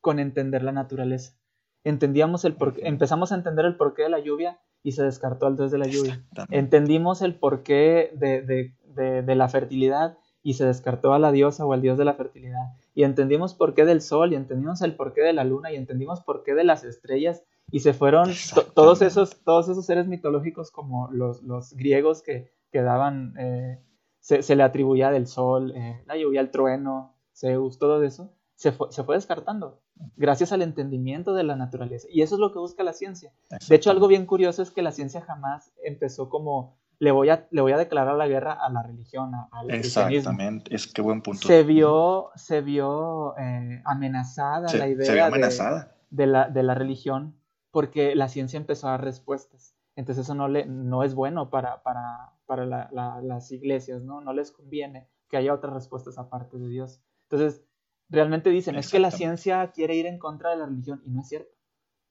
con 0.00 0.20
entender 0.20 0.62
la 0.62 0.72
naturaleza. 0.72 1.36
Entendíamos 1.82 2.44
el 2.44 2.54
porqué, 2.54 2.86
empezamos 2.86 3.32
a 3.32 3.34
entender 3.34 3.64
el 3.64 3.76
porqué 3.76 4.04
de 4.04 4.10
la 4.10 4.20
lluvia 4.20 4.60
y 4.84 4.92
se 4.92 5.02
descartó 5.02 5.46
al 5.46 5.56
dios 5.56 5.72
de 5.72 5.78
la 5.78 5.86
lluvia 5.86 6.24
entendimos 6.50 7.20
el 7.22 7.34
porqué 7.34 8.12
de, 8.14 8.42
de, 8.42 8.74
de, 8.94 9.22
de 9.22 9.34
la 9.34 9.48
fertilidad 9.48 10.16
y 10.42 10.54
se 10.54 10.66
descartó 10.66 11.14
a 11.14 11.18
la 11.18 11.32
diosa 11.32 11.66
o 11.66 11.72
al 11.72 11.80
dios 11.80 11.98
de 11.98 12.04
la 12.04 12.14
fertilidad. 12.14 12.76
Y 12.94 13.02
entendimos 13.02 13.54
por 13.54 13.74
qué 13.74 13.86
del 13.86 14.02
sol 14.02 14.32
y 14.32 14.36
entendimos 14.36 14.82
el 14.82 14.94
porqué 14.94 15.22
de 15.22 15.32
la 15.32 15.42
luna 15.42 15.72
y 15.72 15.76
entendimos 15.76 16.20
por 16.20 16.44
qué 16.44 16.54
de 16.54 16.64
las 16.64 16.84
estrellas 16.84 17.42
y 17.74 17.80
se 17.80 17.92
fueron 17.92 18.30
todos 18.74 19.02
esos, 19.02 19.42
todos 19.42 19.68
esos 19.68 19.84
seres 19.84 20.06
mitológicos 20.06 20.70
como 20.70 21.08
los, 21.10 21.42
los 21.42 21.72
griegos 21.74 22.22
que, 22.22 22.52
que 22.70 22.82
daban, 22.82 23.34
eh, 23.38 23.80
se, 24.20 24.42
se 24.42 24.54
le 24.54 24.62
atribuía 24.62 25.10
del 25.10 25.26
sol, 25.26 25.72
eh, 25.74 26.02
la 26.06 26.16
lluvia, 26.16 26.40
el 26.40 26.50
trueno, 26.50 27.16
Zeus, 27.34 27.78
todo 27.78 28.02
eso, 28.04 28.32
se 28.54 28.70
fue, 28.70 28.92
se 28.92 29.02
fue 29.02 29.16
descartando 29.16 29.80
gracias 30.16 30.52
al 30.52 30.62
entendimiento 30.62 31.34
de 31.34 31.42
la 31.42 31.56
naturaleza. 31.56 32.06
Y 32.10 32.22
eso 32.22 32.36
es 32.36 32.40
lo 32.40 32.52
que 32.52 32.60
busca 32.60 32.84
la 32.84 32.92
ciencia. 32.92 33.32
De 33.68 33.74
hecho, 33.74 33.90
algo 33.90 34.06
bien 34.06 34.24
curioso 34.26 34.62
es 34.62 34.70
que 34.70 34.82
la 34.82 34.92
ciencia 34.92 35.20
jamás 35.22 35.72
empezó 35.84 36.28
como 36.28 36.78
le 37.00 37.10
voy 37.10 37.28
a, 37.30 37.48
le 37.50 37.60
voy 37.60 37.72
a 37.72 37.76
declarar 37.76 38.14
la 38.16 38.28
guerra 38.28 38.52
a 38.52 38.70
la 38.70 38.84
religión, 38.84 39.34
a- 39.34 39.48
al. 39.50 39.68
Exactamente, 39.72 40.72
es 40.74 40.86
que 40.86 41.02
buen 41.02 41.22
punto. 41.22 41.48
Se 41.48 41.64
vio, 41.64 42.30
se 42.36 42.60
vio 42.60 43.36
eh, 43.36 43.82
amenazada 43.84 44.68
Se- 44.68 44.78
la 44.78 44.84
se 44.84 44.90
idea 44.92 45.28
vio 45.28 45.34
de-. 45.34 45.86
De, 46.10 46.26
la, 46.28 46.48
de 46.48 46.62
la 46.62 46.74
religión 46.76 47.34
porque 47.74 48.14
la 48.14 48.28
ciencia 48.28 48.56
empezó 48.56 48.86
a 48.86 48.92
dar 48.92 49.02
respuestas. 49.02 49.74
Entonces 49.96 50.24
eso 50.26 50.34
no, 50.36 50.46
le, 50.46 50.64
no 50.64 51.02
es 51.02 51.16
bueno 51.16 51.50
para, 51.50 51.82
para, 51.82 52.30
para 52.46 52.64
la- 52.64 52.88
la- 52.92 53.20
las 53.20 53.50
iglesias, 53.50 54.00
¿no? 54.00 54.20
No 54.20 54.32
les 54.32 54.52
conviene 54.52 55.08
que 55.28 55.36
haya 55.38 55.52
otras 55.52 55.74
respuestas 55.74 56.16
aparte 56.16 56.56
de 56.56 56.68
Dios. 56.68 57.00
Entonces, 57.24 57.64
realmente 58.08 58.50
dicen, 58.50 58.76
es 58.76 58.92
que 58.92 59.00
la 59.00 59.10
ciencia 59.10 59.72
quiere 59.72 59.96
ir 59.96 60.06
en 60.06 60.20
contra 60.20 60.50
de 60.50 60.56
la 60.58 60.66
religión 60.66 61.02
y 61.04 61.10
no 61.10 61.22
es 61.22 61.28
cierto. 61.28 61.52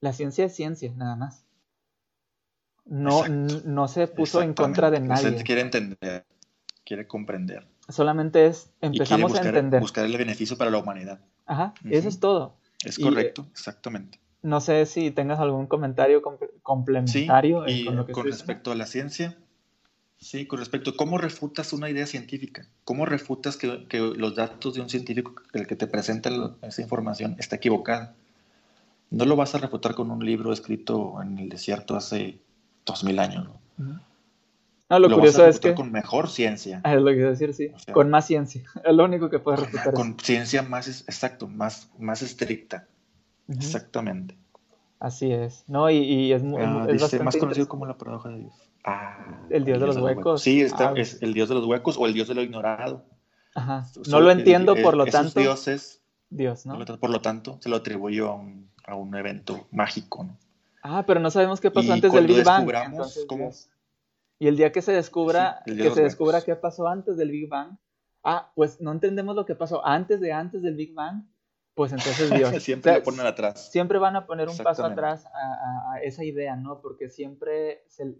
La 0.02 0.12
ciencia 0.12 0.44
es 0.44 0.54
ciencia, 0.54 0.92
nada 0.96 1.16
más. 1.16 1.46
No, 2.84 3.26
no 3.26 3.88
se 3.88 4.06
puso 4.06 4.42
en 4.42 4.52
contra 4.52 4.90
de 4.90 4.98
Exactamente. 4.98 5.24
La 5.24 5.30
nadie. 5.30 5.44
quiere 5.44 5.60
entender, 5.62 6.26
quiere 6.84 7.06
comprender. 7.06 7.66
Solamente 7.88 8.46
es, 8.48 8.70
y 8.82 8.86
empezamos 8.88 9.32
buscar, 9.32 9.46
a 9.46 9.48
entender. 9.48 9.80
buscar 9.80 10.04
el 10.04 10.18
beneficio 10.18 10.58
para 10.58 10.70
la 10.70 10.76
humanidad. 10.76 11.20
Ajá, 11.46 11.72
eso 11.88 12.08
es 12.08 12.20
todo. 12.20 12.58
Es 12.84 12.98
Y, 12.98 13.02
correcto, 13.02 13.46
exactamente. 13.50 14.20
No 14.44 14.60
sé 14.60 14.86
si 14.86 15.10
tengas 15.10 15.40
algún 15.40 15.66
comentario 15.66 16.22
Sí, 16.22 16.32
complementario 16.62 17.66
y 17.66 17.84
con 17.84 17.96
lo 17.96 18.06
que 18.06 18.12
con 18.12 18.26
respecto 18.26 18.70
a 18.72 18.74
la 18.74 18.86
ciencia, 18.86 19.36
sí, 20.18 20.46
con 20.46 20.58
respecto 20.58 20.90
a 20.90 20.96
cómo 20.96 21.18
refutas 21.18 21.72
una 21.72 21.90
idea 21.90 22.06
científica, 22.06 22.66
cómo 22.84 23.06
refutas 23.06 23.56
que, 23.56 23.86
que 23.88 23.98
los 24.00 24.34
datos 24.36 24.74
de 24.74 24.80
un 24.82 24.90
científico, 24.90 25.34
el 25.52 25.66
que 25.66 25.76
te 25.76 25.86
presenta 25.86 26.30
esa 26.62 26.82
información, 26.82 27.36
está 27.38 27.56
equivocada. 27.56 28.14
No 29.10 29.24
lo 29.24 29.36
vas 29.36 29.54
a 29.54 29.58
refutar 29.58 29.94
con 29.94 30.10
un 30.10 30.24
libro 30.24 30.52
escrito 30.52 31.20
en 31.22 31.38
el 31.38 31.48
desierto 31.48 31.96
hace 31.96 32.38
dos 32.84 33.04
mil 33.04 33.18
años. 33.18 33.48
¿no? 33.48 34.00
Lo, 34.98 35.08
vas 35.08 35.16
curioso 35.16 35.42
a 35.42 35.46
es 35.48 35.56
refutar 35.56 35.70
que... 35.70 35.76
con 35.76 35.92
mejor 35.92 36.30
ciencia. 36.30 36.80
Ah, 36.84 36.94
Es 36.94 37.00
lo 37.02 37.10
que 37.12 37.24
a 37.24 37.30
decir, 37.30 37.54
sí. 37.54 37.70
O 37.74 37.78
sea, 37.78 37.94
con 37.94 38.10
más 38.10 38.26
ciencia. 38.26 38.62
Es 38.84 38.94
lo 38.94 39.04
único 39.04 39.30
que 39.30 39.38
puedes 39.38 39.60
Con, 39.60 39.70
refutar. 39.70 39.94
con 39.94 40.18
ciencia 40.18 40.62
más, 40.62 40.88
es- 40.88 41.02
exacto, 41.02 41.48
más, 41.48 41.88
más 41.98 42.22
estricta. 42.22 42.86
Exactamente. 43.48 44.36
Así 45.00 45.30
es. 45.32 45.64
No, 45.68 45.90
y, 45.90 45.96
y 45.96 46.32
es, 46.32 46.42
Ah, 46.56 46.84
es 46.86 46.92
dice, 46.92 47.02
bastante 47.04 47.24
más 47.24 47.36
conocido 47.36 47.68
como 47.68 47.84
la 47.86 47.98
paradoja 47.98 48.30
de 48.30 48.38
Dios. 48.40 48.54
Ah, 48.84 49.42
El 49.50 49.64
dios 49.64 49.80
de 49.80 49.86
los 49.86 49.96
huecos. 49.98 50.42
Sí, 50.42 50.60
está- 50.62 50.90
Ah, 50.90 50.94
es 50.96 51.22
el 51.22 51.34
dios 51.34 51.48
de 51.48 51.54
los 51.56 51.66
huecos 51.66 51.96
o 51.98 52.06
el 52.06 52.14
dios 52.14 52.28
de 52.28 52.34
lo 52.34 52.42
ignorado. 52.42 53.04
Ajá. 53.54 53.86
No 54.08 54.20
lo 54.20 54.30
entiendo, 54.30 54.74
el- 54.74 54.82
por 54.82 54.96
lo 54.96 55.04
esos 55.04 55.12
tanto, 55.20 55.40
dioses, 55.40 56.02
Dios, 56.30 56.66
¿no? 56.66 56.78
por 56.98 57.10
lo 57.10 57.20
tanto, 57.20 57.58
se 57.60 57.68
lo 57.68 57.76
atribuyó 57.76 58.30
a 58.30 58.34
un, 58.34 58.70
a 58.86 58.94
un 58.94 59.14
evento 59.14 59.66
mágico. 59.70 60.24
¿no? 60.24 60.38
Ah, 60.82 61.04
pero 61.06 61.20
no 61.20 61.30
sabemos 61.30 61.60
qué 61.60 61.70
pasó 61.70 61.86
Y 61.88 61.90
antes 61.90 62.12
del 62.12 62.26
Big 62.26 62.44
Bang. 62.44 62.68
entonces, 62.86 63.24
cómo-. 63.26 63.50
Y 64.38 64.48
el 64.48 64.56
día 64.56 64.72
que 64.72 64.82
se 64.82 64.92
descubra, 64.92 65.62
Sí, 65.66 65.76
que 65.76 65.90
se 65.90 66.02
descubra 66.02 66.38
huecos. 66.38 66.44
qué 66.46 66.56
pasó 66.56 66.88
antes 66.88 67.16
del 67.16 67.30
Big 67.30 67.48
Bang, 67.48 67.76
ah, 68.24 68.50
pues 68.54 68.80
no 68.80 68.90
entendemos 68.92 69.36
lo 69.36 69.46
que 69.46 69.54
pasó 69.54 69.86
antes 69.86 70.20
de 70.20 70.32
antes 70.32 70.60
del 70.62 70.74
Big 70.74 70.92
Bang, 70.94 71.24
pues 71.74 71.92
entonces 71.92 72.30
Dios. 72.38 72.62
Siempre 72.62 72.90
O 72.92 72.94
sea, 72.94 72.98
lo 73.00 73.04
ponen 73.04 73.26
atrás. 73.26 73.70
siempre 73.70 73.98
van 73.98 74.16
a 74.16 74.26
poner 74.26 74.48
un 74.48 74.56
paso 74.58 74.82
atrás 74.84 75.26
a, 75.26 75.30
a- 75.30 75.92
a 75.94 76.00
esa 76.02 76.24
idea, 76.24 76.56
¿no? 76.56 76.80
Porque 76.80 77.08
siempre, 77.08 77.84
se- 77.88 78.16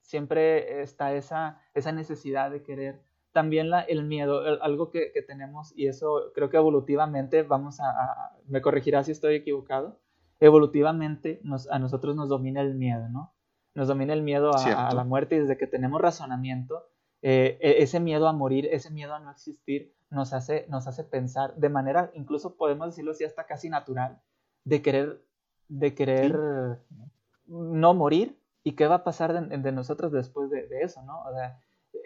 siempre 0.00 0.82
está 0.82 1.14
esa, 1.14 1.60
esa 1.74 1.92
necesidad 1.92 2.50
de 2.50 2.62
querer. 2.62 3.02
También 3.32 3.70
la, 3.70 3.80
el 3.80 4.04
miedo, 4.04 4.46
el- 4.46 4.60
algo 4.62 4.90
que, 4.90 5.10
que 5.12 5.22
tenemos, 5.22 5.72
y 5.76 5.86
eso 5.86 6.32
creo 6.34 6.50
que 6.50 6.56
evolutivamente, 6.58 7.42
vamos 7.42 7.80
a, 7.80 7.88
a- 7.90 8.36
me 8.46 8.60
corregirá 8.60 9.02
si 9.04 9.12
estoy 9.12 9.36
equivocado, 9.36 9.98
evolutivamente 10.40 11.40
nos, 11.44 11.70
a 11.70 11.78
nosotros 11.78 12.14
nos 12.16 12.28
domina 12.28 12.60
el 12.60 12.74
miedo, 12.74 13.08
¿no? 13.08 13.32
Nos 13.74 13.88
domina 13.88 14.12
el 14.12 14.22
miedo 14.22 14.50
a 14.54 14.92
la 14.92 15.04
muerte 15.04 15.36
y 15.36 15.38
desde 15.40 15.56
que 15.56 15.66
tenemos 15.66 16.00
razonamiento, 16.00 16.90
eh, 17.22 17.56
e- 17.62 17.82
ese 17.82 18.00
miedo 18.00 18.28
a 18.28 18.32
morir, 18.34 18.68
ese 18.70 18.90
miedo 18.90 19.14
a 19.14 19.18
no 19.20 19.30
existir, 19.30 19.94
nos 20.12 20.32
hace, 20.32 20.66
nos 20.68 20.86
hace 20.86 21.04
pensar 21.04 21.54
de 21.56 21.68
manera, 21.68 22.10
incluso 22.14 22.56
podemos 22.56 22.88
decirlo 22.88 23.12
así, 23.12 23.24
hasta 23.24 23.46
casi 23.46 23.68
natural, 23.70 24.20
de 24.64 24.82
querer, 24.82 25.22
de 25.68 25.94
querer 25.94 26.38
no 27.46 27.94
morir 27.94 28.38
y 28.64 28.72
qué 28.72 28.86
va 28.86 28.96
a 28.96 29.04
pasar 29.04 29.32
de, 29.32 29.58
de 29.58 29.72
nosotros 29.72 30.12
después 30.12 30.50
de, 30.50 30.66
de 30.68 30.82
eso, 30.82 31.02
¿no? 31.02 31.22
O 31.22 31.32
sea, 31.34 31.58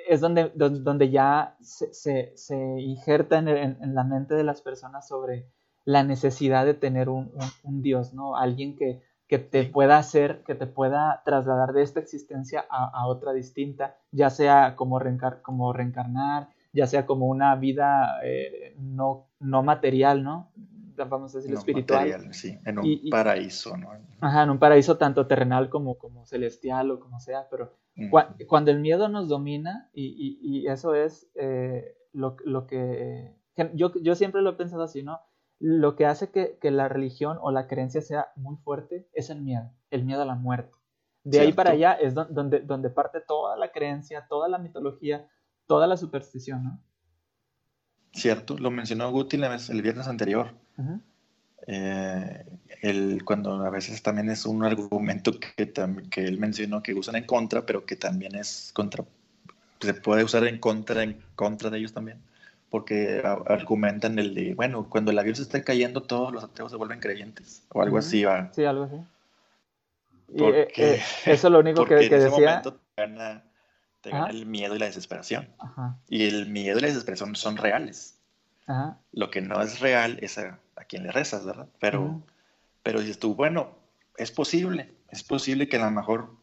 es 0.09 0.21
donde, 0.21 0.51
don- 0.55 0.83
donde 0.85 1.11
ya 1.11 1.57
se, 1.61 1.93
se, 1.93 2.33
se 2.37 2.57
injerta 2.81 3.39
en, 3.39 3.49
en- 3.49 3.79
en 3.83 3.95
la 3.95 4.05
mente 4.05 4.35
de 4.35 4.45
las 4.45 4.63
personas 4.63 5.07
sobre 5.07 5.47
la 5.85 6.03
necesidad 6.03 6.65
de 6.67 6.75
tener 6.75 7.09
un, 7.09 7.31
un- 7.35 7.51
un 7.65 7.83
Dios, 7.83 8.13
¿no? 8.15 8.37
Alguien 8.37 8.77
que, 8.77 9.03
que 9.29 9.39
te 9.39 9.65
pueda 9.65 9.99
hacer, 9.99 10.43
que 10.45 10.55
te 10.55 10.67
pueda 10.67 11.23
trasladar 11.25 11.73
de 11.73 11.83
esta 11.83 12.01
existencia 12.01 12.65
a, 12.71 12.87
a 12.89 13.07
otra 13.07 13.33
distinta, 13.33 13.97
ya 14.11 14.31
sea 14.31 14.75
como, 14.77 14.99
reencar- 14.99 15.43
como 15.43 15.73
reencarnar, 15.73 16.49
ya 16.77 16.87
sea 16.87 17.07
como 17.07 17.27
una 17.27 17.57
vida 17.57 18.21
eh, 18.23 18.75
no, 18.79 19.29
no 19.41 19.63
material, 19.63 20.23
¿no? 20.23 20.53
Vamos 20.97 21.35
a 21.35 21.39
decir 21.39 21.53
No, 21.53 21.59
espiritual. 21.59 22.09
material, 22.09 22.33
sí, 22.35 22.59
en 22.65 22.79
un 22.79 22.87
Y- 22.87 23.11
paraíso. 23.11 23.77
¿no? 23.77 23.91
Ajá, 24.21 24.45
en 24.45 24.51
un 24.51 24.59
paraíso 24.59 24.97
tanto 24.97 25.27
terrenal 25.27 25.69
como, 25.69 25.99
como 25.99 26.25
celestial 26.25 26.91
o 26.91 27.01
como 27.01 27.21
sea, 27.21 27.49
pero 27.51 27.73
cua- 28.11 28.35
cuando 28.47 28.71
el 28.71 28.81
miedo 28.81 29.09
nos 29.09 29.29
domina, 29.29 29.91
y, 29.93 30.05
y- 30.07 30.39
y 30.41 30.67
eso 30.69 30.95
es 30.95 31.29
eh, 31.35 31.97
lo, 32.13 32.37
lo 32.45 32.67
que... 32.67 33.35
Yo, 33.75 33.93
yo 34.03 34.15
siempre 34.15 34.41
lo 34.43 34.51
he 34.51 34.55
pensado 34.55 34.83
así, 34.85 35.03
¿no? 35.03 35.21
lo 35.59 35.97
que 35.97 36.05
hace 36.05 36.31
que, 36.31 36.59
que, 36.61 36.71
la 36.71 36.87
religión 36.89 37.39
o 37.41 37.51
la 37.51 37.67
creencia 37.67 38.03
sea 38.03 38.29
muy 38.37 38.57
fuerte 38.59 39.09
es 39.15 39.31
el 39.31 39.41
miedo, 39.41 39.71
el 39.91 40.05
miedo 40.05 40.21
a 40.21 40.27
la 40.27 40.35
muerte. 40.35 40.77
De 41.25 41.41
ahí 41.41 41.53
para 41.55 41.71
allá 41.71 41.95
es 41.95 42.13
donde, 42.15 42.61
donde 42.61 42.91
parte 42.91 43.23
toda 43.27 43.57
la 43.57 43.73
creencia, 43.73 44.27
toda 44.29 44.49
la 44.49 44.59
mitología, 44.59 45.27
toda 45.67 45.87
la 45.87 45.97
superstición, 45.97 46.65
¿no? 46.65 46.81
Cierto, 48.13 48.57
lo 48.57 48.71
mencionó 48.71 49.11
Guti 49.11 49.37
el 49.37 49.83
viernes 49.83 50.09
anterior. 50.09 50.55
Eh, 51.67 52.45
el, 52.81 53.25
cuando 53.25 53.65
a 53.65 53.71
veces 53.71 54.03
también 54.03 54.31
es 54.31 54.47
un 54.47 54.65
argumento 54.65 55.33
que, 55.39 55.73
que 56.11 56.25
él 56.25 56.39
mencionó 56.39 56.83
que 56.83 56.95
usan 56.95 57.17
en 57.17 57.25
contra, 57.25 57.67
pero 57.67 57.85
que 57.85 57.97
también 57.97 58.35
es 58.35 58.71
contra, 58.75 59.05
se 59.81 59.95
puede 59.95 60.25
usar 60.25 60.47
en 60.47 60.59
contra, 60.59 61.03
en 61.03 61.21
contra 61.35 61.69
de 61.69 61.79
ellos 61.79 61.93
también, 61.93 62.23
porque 62.71 63.23
argumentan 63.47 64.19
el 64.19 64.35
de, 64.35 64.55
bueno, 64.55 64.89
cuando 64.89 65.11
el 65.11 65.19
avión 65.19 65.37
se 65.37 65.43
está 65.43 65.63
cayendo, 65.63 66.03
todos 66.03 66.33
los 66.33 66.43
ateos 66.43 66.71
se 66.71 66.79
vuelven 66.79 67.01
creyentes, 67.01 67.67
o 67.71 67.83
algo 67.83 67.99
así 67.99 68.25
va. 68.25 68.51
Sí, 68.55 68.65
algo 68.65 68.85
así. 68.85 68.97
Y, 70.33 70.43
eh, 70.43 70.69
eh, 70.77 71.03
eso 71.27 71.49
es 71.49 71.53
lo 71.53 71.59
único 71.59 71.85
que, 71.87 72.09
que 72.09 72.19
decía. 72.19 72.63
Momento 72.63 72.81
te 74.07 74.17
gana, 74.17 74.31
el 74.31 74.47
miedo 74.47 74.77
y 74.77 74.79
la 74.79 74.87
desesperación. 74.87 75.49
Y 76.09 76.27
el 76.27 76.49
miedo 76.49 76.79
y 76.79 76.83
la 76.83 76.89
desesperación 76.89 77.35
son 77.35 77.57
reales. 77.57 78.19
Lo 79.13 79.31
que 79.31 79.41
no 79.41 79.61
es 79.63 79.81
real 79.81 80.19
es 80.21 80.39
a, 80.39 80.59
a 80.77 80.85
quien 80.85 81.03
le 81.03 81.13
rezas, 81.13 81.45
¿verdad? 81.45 81.69
Pero, 81.79 82.23
pero 82.83 83.01
dices 83.01 83.19
tú, 83.19 83.35
bueno, 83.35 83.77
es 84.17 84.31
posible, 84.31 84.95
es 85.11 85.23
posible 85.23 85.69
que 85.69 85.77
a 85.77 85.85
lo 85.85 85.91
mejor, 85.91 86.37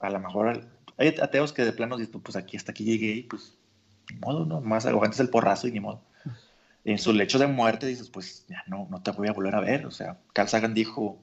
a 0.00 0.10
lo 0.10 0.20
mejor 0.20 0.68
hay 0.98 1.08
ateos 1.20 1.52
que 1.52 1.64
de 1.64 1.72
plano 1.72 1.96
dicen, 1.96 2.20
pues 2.20 2.36
aquí 2.36 2.56
hasta 2.56 2.72
aquí 2.72 2.84
llegué 2.84 3.12
y 3.12 3.22
pues, 3.22 3.56
ni 4.10 4.18
modo, 4.18 4.44
¿no? 4.46 4.60
Más 4.60 4.86
antes 4.86 5.20
el 5.20 5.30
porrazo 5.30 5.68
y 5.68 5.72
ni 5.72 5.80
modo. 5.80 6.02
en 6.84 6.98
su 6.98 7.12
lecho 7.12 7.38
de 7.38 7.46
muerte 7.46 7.86
dices, 7.86 8.10
pues 8.10 8.46
ya 8.48 8.62
no, 8.66 8.86
no 8.90 9.02
te 9.02 9.10
voy 9.10 9.28
a 9.28 9.32
volver 9.32 9.54
a 9.54 9.60
ver. 9.60 9.86
O 9.86 9.90
sea, 9.90 10.18
Carl 10.32 10.48
Sagan 10.48 10.74
dijo, 10.74 11.22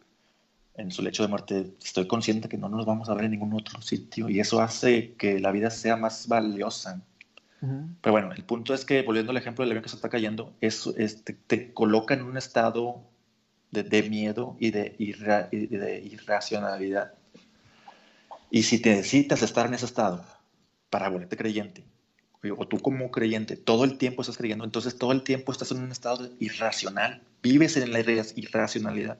en 0.75 0.91
su 0.91 1.01
lecho 1.01 1.23
de 1.23 1.29
muerte, 1.29 1.73
estoy 1.83 2.07
consciente 2.07 2.49
que 2.49 2.57
no 2.57 2.69
nos 2.69 2.85
vamos 2.85 3.09
a 3.09 3.13
ver 3.13 3.25
en 3.25 3.31
ningún 3.31 3.53
otro 3.53 3.81
sitio 3.81 4.29
y 4.29 4.39
eso 4.39 4.61
hace 4.61 5.13
que 5.13 5.39
la 5.39 5.51
vida 5.51 5.69
sea 5.69 5.97
más 5.97 6.27
valiosa. 6.27 7.01
Pero 8.01 8.11
bueno, 8.11 8.33
el 8.33 8.43
punto 8.43 8.73
es 8.73 8.83
que, 8.83 9.03
volviendo 9.03 9.31
al 9.31 9.37
ejemplo 9.37 9.63
del 9.63 9.71
avión 9.71 9.83
que 9.83 9.89
se 9.89 9.95
está 9.95 10.09
cayendo, 10.09 10.53
es, 10.59 10.83
te, 11.47 11.73
coloca 11.73 12.13
en 12.13 12.23
un 12.23 12.35
estado 12.35 13.01
de, 13.71 13.83
de 13.83 14.03
miedo 14.09 14.57
y 14.59 14.71
de, 14.71 14.97
de, 14.99 16.01
irracionalidad. 16.03 17.13
Y 18.51 18.63
si 18.63 18.81
te 18.81 18.89
necesitas 18.89 19.43
estar 19.43 19.65
en 19.67 19.75
ese 19.75 19.85
estado 19.85 20.25
para 20.89 21.07
volverte 21.07 21.37
creyente, 21.37 21.85
o 22.57 22.67
tú 22.67 22.79
como 22.79 23.09
creyente, 23.11 23.55
todo 23.55 23.85
el 23.85 23.97
tiempo 23.97 24.23
estás 24.23 24.37
creyendo, 24.37 24.65
entonces 24.65 24.97
todo 24.97 25.13
el 25.13 25.23
tiempo 25.23 25.53
estás 25.53 25.71
en 25.71 25.81
un 25.81 25.91
estado 25.93 26.29
irracional, 26.39 27.21
vives 27.41 27.77
en 27.77 27.93
la 27.93 28.01
irracionalidad. 28.01 29.19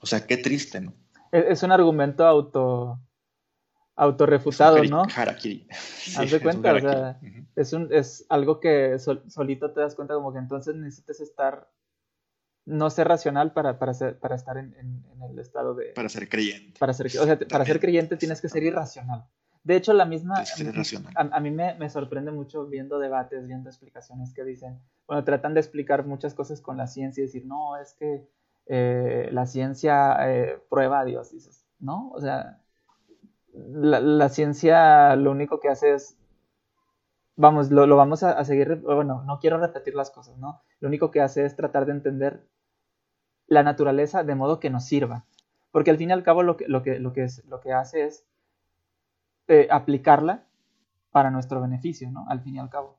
O 0.00 0.06
sea, 0.06 0.26
qué 0.26 0.36
triste, 0.36 0.80
¿no? 0.80 0.92
Es 1.32 1.62
un 1.62 1.72
argumento 1.72 2.26
auto 2.26 3.00
autorrefutado, 3.98 4.82
¿no? 4.84 5.02
Harakiri. 5.14 5.66
Haz 6.16 6.30
de 6.30 6.40
cuenta, 6.40 6.72
o 6.72 6.80
sea, 6.80 7.20
es, 7.56 7.72
un, 7.72 7.88
es 7.92 8.24
algo 8.28 8.60
que 8.60 8.96
solito 8.98 9.72
te 9.72 9.80
das 9.80 9.94
cuenta 9.96 10.14
como 10.14 10.32
que 10.32 10.38
entonces 10.38 10.76
necesitas 10.76 11.20
estar, 11.20 11.68
no 12.64 12.90
ser 12.90 13.08
racional 13.08 13.52
para, 13.52 13.78
para, 13.78 13.92
ser, 13.94 14.18
para 14.18 14.36
estar 14.36 14.56
en, 14.56 14.74
en, 14.78 15.22
el 15.28 15.38
estado 15.40 15.74
de... 15.74 15.86
Para 15.96 16.08
ser 16.08 16.28
creyente. 16.28 16.78
Para 16.78 16.92
ser, 16.92 17.06
o 17.06 17.10
sea, 17.10 17.38
para 17.38 17.64
ser 17.64 17.80
creyente 17.80 18.16
tienes 18.16 18.40
que 18.40 18.48
ser 18.48 18.62
irracional. 18.62 19.26
De 19.64 19.74
hecho, 19.74 19.92
la 19.92 20.04
misma... 20.04 20.44
A, 21.16 21.36
a, 21.36 21.40
mí 21.40 21.50
me, 21.50 21.74
me, 21.74 21.90
sorprende 21.90 22.30
mucho 22.30 22.66
viendo 22.66 23.00
debates, 23.00 23.48
viendo 23.48 23.68
explicaciones 23.68 24.32
que 24.32 24.44
dicen, 24.44 24.78
bueno, 25.08 25.24
tratan 25.24 25.54
de 25.54 25.60
explicar 25.60 26.06
muchas 26.06 26.34
cosas 26.34 26.60
con 26.60 26.76
la 26.76 26.86
ciencia 26.86 27.22
y 27.22 27.26
decir, 27.26 27.44
no, 27.44 27.76
es 27.76 27.94
que 27.94 28.28
eh, 28.68 29.28
la 29.32 29.46
ciencia 29.46 30.16
eh, 30.30 30.62
prueba 30.68 31.00
a 31.00 31.04
Dios, 31.04 31.30
dices, 31.32 31.66
¿no? 31.80 32.10
O 32.10 32.20
sea, 32.20 32.60
la, 33.52 34.28
ciencia 34.28 35.16
lo 35.16 35.30
único 35.30 35.58
que 35.58 35.68
hace 35.68 35.94
es, 35.94 36.18
vamos, 37.36 37.70
lo, 37.70 37.96
vamos 37.96 38.22
a, 38.22 38.32
a, 38.32 38.44
seguir, 38.44 38.76
bueno, 38.76 39.24
no 39.24 39.38
quiero 39.38 39.58
repetir 39.58 39.94
las 39.94 40.10
cosas, 40.10 40.36
¿no? 40.38 40.60
Lo 40.80 40.88
único 40.88 41.10
que 41.10 41.20
hace 41.20 41.44
es 41.44 41.56
tratar 41.56 41.86
de 41.86 41.92
entender 41.92 42.46
la 43.46 43.62
naturaleza 43.62 44.22
de 44.22 44.34
modo 44.34 44.60
que 44.60 44.70
nos 44.70 44.84
sirva. 44.84 45.24
Porque 45.70 45.90
al 45.90 45.96
fin 45.96 46.10
y 46.10 46.12
al 46.12 46.22
cabo 46.22 46.42
lo 46.42 46.56
que, 46.56 46.68
lo 46.68 46.82
que, 46.82 46.98
lo 46.98 47.12
que, 47.12 47.24
es, 47.24 47.44
lo 47.46 47.60
que 47.60 47.72
hace 47.72 48.04
es 48.04 48.24
eh, 49.48 49.68
aplicarla 49.70 50.44
para 51.10 51.30
nuestro 51.30 51.60
beneficio, 51.60 52.10
¿no? 52.10 52.26
Al 52.28 52.42
fin 52.42 52.56
y 52.56 52.58
al 52.58 52.70
cabo. 52.70 52.98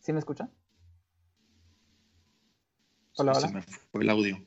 ¿Sí 0.00 0.12
me 0.12 0.18
escuchan? 0.18 0.50
Hola, 3.20 3.32
hola. 3.32 3.48
Se 3.48 3.54
me 3.54 3.62
fue 3.62 4.02
el 4.02 4.10
audio. 4.10 4.38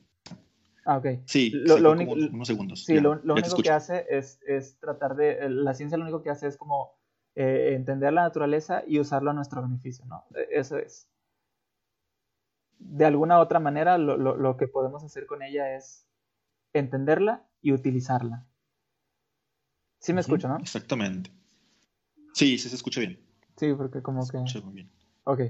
Ah, 0.84 0.98
ok. 0.98 1.06
Sí, 1.26 1.50
lo, 1.50 1.92
único, 1.92 2.12
unos 2.12 2.48
segundos. 2.48 2.84
Sí, 2.84 2.98
lo, 2.98 3.12
único 3.12 3.56
que 3.62 3.70
hace 3.70 4.04
es, 4.10 4.40
es, 4.46 4.78
tratar 4.78 5.14
de. 5.16 5.48
La 5.48 5.74
ciencia 5.74 5.96
lo 5.96 6.04
único 6.04 6.22
que 6.22 6.30
hace 6.30 6.48
es 6.48 6.56
como 6.56 6.98
eh, 7.34 7.72
entender 7.74 8.12
la 8.12 8.22
naturaleza 8.22 8.82
y 8.86 8.98
usarlo 8.98 9.30
a 9.30 9.34
nuestro 9.34 9.62
beneficio, 9.62 10.04
¿no? 10.06 10.24
E, 10.34 10.58
eso 10.58 10.76
es. 10.76 11.08
De 12.78 13.04
alguna 13.04 13.38
otra 13.38 13.60
manera, 13.60 13.96
lo, 13.96 14.16
lo 14.16 14.56
que 14.56 14.68
podemos 14.68 15.04
hacer 15.04 15.26
con 15.26 15.42
ella 15.42 15.76
es 15.76 16.06
entenderla 16.72 17.46
y 17.62 17.72
utilizarla. 17.72 18.46
Sí 20.00 20.12
me 20.12 20.20
escucho, 20.20 20.48
¿no? 20.48 20.58
Exactamente. 20.58 21.30
Sí, 22.34 22.58
sí 22.58 22.68
se 22.68 22.76
escucha 22.76 23.00
bien. 23.00 23.18
Sí, 23.56 23.72
porque 23.72 24.02
como 24.02 24.22
se 24.22 24.32
que... 24.32 24.38
Escucha 24.38 24.66
muy 24.66 24.74
bien. 24.74 24.90
Ok. 25.22 25.40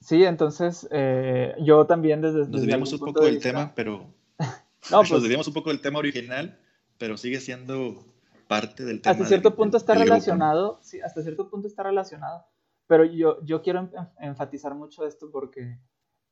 Sí, 0.00 0.24
entonces 0.24 0.88
eh, 0.90 1.54
yo 1.60 1.86
también 1.86 2.20
desde... 2.20 2.40
Nos 2.40 2.50
desviamos 2.52 2.92
un 2.92 2.98
poco 3.00 3.24
del 3.24 3.40
tema, 3.40 3.72
pero... 3.74 4.06
no, 4.90 4.98
pues... 4.98 5.10
Nos 5.10 5.22
desviamos 5.22 5.48
un 5.48 5.54
poco 5.54 5.70
del 5.70 5.80
tema 5.80 5.98
original, 5.98 6.58
pero 6.98 7.16
sigue 7.16 7.40
siendo 7.40 8.04
parte 8.48 8.84
del 8.84 9.00
tema. 9.00 9.12
Hasta 9.12 9.26
cierto 9.26 9.54
punto 9.54 9.76
está 9.76 9.94
relacionado, 9.94 10.78
sí, 10.82 11.00
hasta 11.00 11.22
cierto 11.22 11.50
punto 11.50 11.66
está 11.66 11.82
relacionado, 11.82 12.46
pero 12.86 13.04
yo, 13.04 13.42
yo 13.44 13.62
quiero 13.62 13.90
enfatizar 14.20 14.74
mucho 14.74 15.06
esto 15.06 15.30
porque 15.30 15.78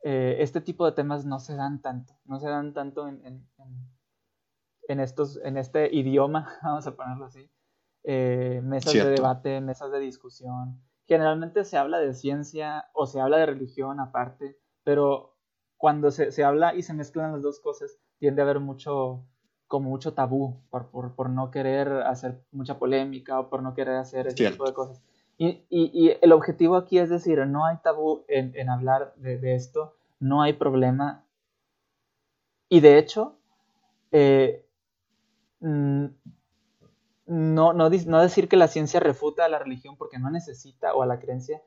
eh, 0.02 0.36
este 0.40 0.60
tipo 0.60 0.86
de 0.86 0.92
temas 0.92 1.24
no 1.24 1.40
se 1.40 1.54
dan 1.56 1.80
tanto, 1.82 2.14
no 2.24 2.38
se 2.38 2.48
dan 2.48 2.72
tanto 2.72 3.08
en, 3.08 3.24
en, 3.24 3.48
en 4.88 5.00
estos, 5.00 5.40
en 5.42 5.56
este 5.56 5.94
idioma, 5.94 6.58
vamos 6.62 6.86
a 6.86 6.94
ponerlo 6.94 7.26
así, 7.26 7.50
eh, 8.04 8.60
mesas 8.62 8.92
de 8.92 9.10
debate, 9.10 9.60
mesas 9.60 9.90
de 9.90 10.00
discusión, 10.00 10.80
generalmente 11.06 11.64
se 11.64 11.76
habla 11.76 11.98
de 11.98 12.14
ciencia 12.14 12.86
o 12.92 13.06
se 13.06 13.20
habla 13.20 13.38
de 13.38 13.46
religión 13.46 14.00
aparte, 14.00 14.58
pero 14.82 15.34
cuando 15.76 16.10
se, 16.10 16.32
se 16.32 16.44
habla 16.44 16.74
y 16.74 16.82
se 16.82 16.94
mezclan 16.94 17.32
las 17.32 17.42
dos 17.42 17.60
cosas, 17.60 17.98
tiende 18.18 18.40
a 18.40 18.44
haber 18.44 18.60
mucho, 18.60 19.24
como 19.66 19.90
mucho 19.90 20.14
tabú 20.14 20.62
por, 20.70 20.90
por, 20.90 21.14
por 21.14 21.28
no 21.28 21.50
querer 21.50 21.88
hacer 22.04 22.42
mucha 22.52 22.78
polémica 22.78 23.38
o 23.40 23.50
por 23.50 23.62
no 23.62 23.74
querer 23.74 23.96
hacer 23.96 24.26
ese 24.26 24.50
tipo 24.50 24.66
de 24.66 24.72
cosas. 24.72 25.02
Y, 25.36 25.64
y, 25.68 25.90
y, 25.92 26.16
el 26.22 26.32
objetivo 26.32 26.76
aquí 26.76 26.98
es 26.98 27.10
decir, 27.10 27.44
no 27.46 27.66
hay 27.66 27.76
tabú 27.82 28.24
en, 28.28 28.52
en 28.54 28.70
hablar 28.70 29.14
de, 29.16 29.36
de, 29.36 29.56
esto, 29.56 29.96
no 30.20 30.42
hay 30.42 30.52
problema. 30.52 31.24
Y 32.68 32.80
de 32.80 32.98
hecho, 32.98 33.36
eh, 34.12 34.64
mm, 35.60 36.06
no, 37.26 37.72
no, 37.72 37.88
no, 37.88 38.20
decir 38.20 38.48
que 38.48 38.56
la 38.56 38.68
ciencia 38.68 39.00
refuta 39.00 39.44
a 39.44 39.48
la 39.48 39.58
religión 39.58 39.96
porque 39.96 40.18
no 40.18 40.30
necesita 40.30 40.94
o 40.94 41.02
a 41.02 41.06
la 41.06 41.18
creencia. 41.18 41.62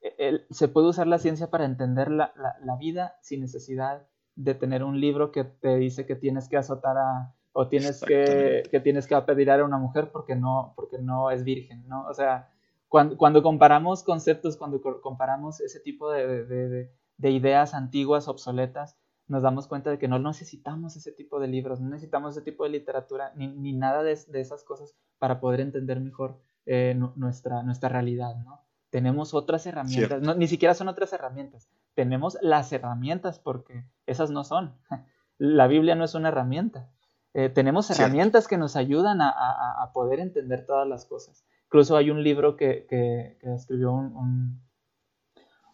E, 0.00 0.46
se 0.50 0.68
puede 0.68 0.88
usar 0.88 1.06
la 1.06 1.18
ciencia 1.18 1.50
para 1.50 1.64
entender 1.64 2.10
la, 2.10 2.32
la, 2.62 2.76
vida 2.76 3.16
sin 3.20 3.40
necesidad 3.40 4.06
de 4.36 4.54
tener 4.54 4.84
un 4.84 5.00
libro 5.00 5.32
que 5.32 5.44
te 5.44 5.76
dice 5.76 6.06
que 6.06 6.14
tienes 6.14 6.48
que 6.48 6.56
azotar 6.56 6.96
a 6.96 7.34
o 7.52 7.66
tienes 7.68 8.00
que, 8.02 8.62
que 8.70 8.80
tienes 8.80 9.08
que 9.08 9.16
apedrear 9.16 9.60
a 9.60 9.64
una 9.64 9.78
mujer 9.78 10.10
porque 10.12 10.36
no, 10.36 10.74
porque 10.76 10.98
no 10.98 11.30
es 11.30 11.42
virgen, 11.42 11.88
¿no? 11.88 12.06
O 12.06 12.14
sea, 12.14 12.50
cuando, 12.86 13.16
cuando 13.16 13.42
comparamos 13.42 14.04
conceptos, 14.04 14.56
cuando 14.56 14.80
comparamos 15.02 15.60
ese 15.60 15.80
tipo 15.80 16.12
de, 16.12 16.44
de, 16.44 16.92
de 17.16 17.30
ideas 17.30 17.74
antiguas, 17.74 18.28
obsoletas, 18.28 18.96
nos 19.28 19.42
damos 19.42 19.66
cuenta 19.66 19.90
de 19.90 19.98
que 19.98 20.08
no 20.08 20.18
necesitamos 20.18 20.96
ese 20.96 21.12
tipo 21.12 21.38
de 21.38 21.48
libros, 21.48 21.80
no 21.80 21.88
necesitamos 21.90 22.36
ese 22.36 22.44
tipo 22.44 22.64
de 22.64 22.70
literatura, 22.70 23.32
ni, 23.36 23.46
ni 23.46 23.72
nada 23.72 24.02
de, 24.02 24.18
de, 24.28 24.40
esas 24.40 24.64
cosas 24.64 24.94
para 25.18 25.38
poder 25.38 25.60
entender 25.60 26.00
mejor 26.00 26.38
eh, 26.66 26.98
nuestra, 27.16 27.62
nuestra 27.62 27.88
realidad, 27.88 28.36
¿no? 28.44 28.62
Tenemos 28.90 29.34
otras 29.34 29.66
herramientas, 29.66 30.22
no, 30.22 30.34
ni 30.34 30.48
siquiera 30.48 30.72
son 30.72 30.88
otras 30.88 31.12
herramientas, 31.12 31.68
tenemos 31.94 32.38
las 32.40 32.72
herramientas 32.72 33.38
porque 33.38 33.84
esas 34.06 34.30
no 34.30 34.44
son. 34.44 34.74
La 35.38 35.66
Biblia 35.68 35.94
no 35.94 36.04
es 36.04 36.14
una 36.14 36.28
herramienta. 36.28 36.90
Eh, 37.34 37.48
tenemos 37.48 37.90
herramientas 37.90 38.48
que 38.48 38.56
nos 38.56 38.74
ayudan 38.74 39.20
a, 39.20 39.28
a, 39.30 39.82
a, 39.82 39.92
poder 39.92 40.18
entender 40.18 40.66
todas 40.66 40.88
las 40.88 41.04
cosas. 41.04 41.44
Incluso 41.66 41.96
hay 41.96 42.10
un 42.10 42.24
libro 42.24 42.56
que, 42.56 42.86
que, 42.88 43.36
que 43.40 43.54
escribió 43.54 43.92
un, 43.92 44.16
un, 44.16 44.62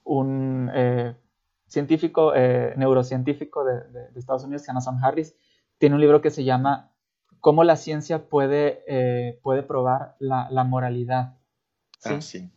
un 0.02 0.70
eh, 0.74 1.16
científico, 1.74 2.32
eh, 2.34 2.72
neurocientífico 2.76 3.64
de, 3.64 3.74
de, 3.90 4.10
de, 4.10 4.18
Estados 4.18 4.44
Unidos, 4.44 4.62
Sam 4.64 5.04
Harris, 5.04 5.36
tiene 5.78 5.96
un 5.96 6.00
libro 6.00 6.22
que 6.22 6.30
se 6.30 6.44
llama 6.44 6.92
Cómo 7.40 7.62
la 7.64 7.76
ciencia 7.76 8.28
puede, 8.30 8.82
eh, 8.88 9.38
puede 9.42 9.62
probar 9.62 10.16
la, 10.18 10.48
la 10.50 10.64
moralidad. 10.64 11.36
¿sí? 11.98 12.14
Ah, 12.14 12.20
sí. 12.22 12.50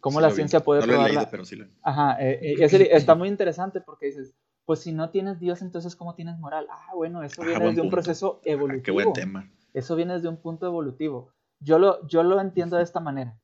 cómo 0.00 0.18
Sí 0.18 0.22
la 0.22 0.28
vi. 0.28 0.34
ciencia 0.34 0.60
puede 0.60 0.80
No 0.80 0.86
lo 0.86 0.92
he 0.92 0.96
probar 0.96 1.10
leído, 1.10 1.22
la- 1.24 1.30
pero 1.30 1.44
sí 1.44 1.56
lo 1.56 1.66
Ajá, 1.82 2.16
eh, 2.20 2.56
está 2.92 3.14
muy 3.14 3.28
interesante 3.28 3.80
porque 3.80 4.06
dices, 4.06 4.34
pues 4.64 4.80
si 4.80 4.92
no 4.92 5.10
tienes 5.10 5.40
Dios, 5.40 5.62
entonces 5.62 5.96
¿cómo 5.96 6.14
tienes 6.14 6.38
moral? 6.38 6.66
Ah, 6.70 6.94
bueno, 6.94 7.22
eso 7.22 7.42
Ah, 7.42 7.46
viene 7.46 7.60
buen 7.60 7.70
desde 7.74 7.82
un 7.82 7.88
punto. 7.90 7.96
proceso 7.96 8.40
Ah, 8.40 8.42
evolutivo. 8.44 8.82
qué 8.82 8.90
buen 8.92 9.12
tema. 9.12 9.50
Eso 9.74 9.96
viene 9.96 10.14
desde 10.14 10.28
un 10.28 10.36
punto 10.36 10.66
evolutivo. 10.66 11.32
Yo 11.58 11.78
lo, 11.78 12.06
yo 12.06 12.22
lo 12.22 12.40
entiendo 12.40 12.76
de 12.76 12.82
esta 12.82 13.00
manera. 13.00 13.38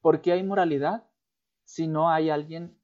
¿Por 0.00 0.20
qué 0.20 0.32
hay 0.32 0.42
moralidad 0.42 1.04
si 1.64 1.86
no 1.86 2.10
hay 2.10 2.30
alguien 2.30 2.79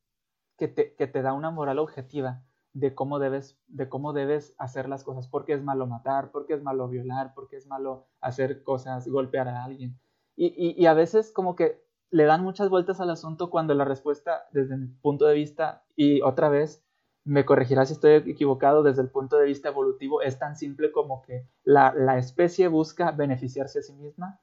que 0.56 0.68
te, 0.68 0.94
que 0.94 1.06
te 1.06 1.22
da 1.22 1.32
una 1.32 1.50
moral 1.50 1.78
objetiva 1.78 2.42
de 2.72 2.94
cómo, 2.94 3.18
debes, 3.18 3.58
de 3.68 3.88
cómo 3.88 4.12
debes 4.12 4.54
hacer 4.58 4.88
las 4.88 5.02
cosas? 5.02 5.28
¿Por 5.28 5.44
qué 5.44 5.54
es 5.54 5.62
malo 5.62 5.86
matar? 5.86 6.30
¿Por 6.30 6.46
qué 6.46 6.54
es 6.54 6.62
malo 6.62 6.88
violar? 6.88 7.32
¿Por 7.34 7.48
qué 7.48 7.56
es 7.56 7.66
malo 7.66 8.06
hacer 8.20 8.62
cosas, 8.62 9.08
golpear 9.08 9.48
a 9.48 9.64
alguien? 9.64 9.98
Y, 10.36 10.74
y, 10.78 10.84
a 10.84 10.92
veces 10.92 11.32
como 11.32 11.56
que 11.56 11.82
le 12.10 12.24
dan 12.24 12.42
muchas 12.42 12.68
vueltas 12.68 13.00
al 13.00 13.08
asunto 13.08 13.48
cuando 13.48 13.72
la 13.72 13.86
respuesta, 13.86 14.44
desde 14.52 14.76
mi 14.76 14.88
punto 14.88 15.24
de 15.26 15.34
vista, 15.34 15.84
y 15.96 16.20
otra 16.20 16.50
vez 16.50 16.84
me 17.24 17.46
corregirá 17.46 17.86
si 17.86 17.94
estoy 17.94 18.12
equivocado, 18.12 18.82
desde 18.82 19.00
el 19.00 19.10
punto 19.10 19.38
de 19.38 19.46
vista 19.46 19.70
evolutivo, 19.70 20.20
es 20.20 20.38
tan 20.38 20.56
simple 20.56 20.92
como 20.92 21.22
que 21.22 21.48
la, 21.64 21.94
la 21.94 22.18
especie 22.18 22.68
busca 22.68 23.10
beneficiarse 23.10 23.78
a 23.78 23.82
sí 23.82 23.94
misma, 23.94 24.40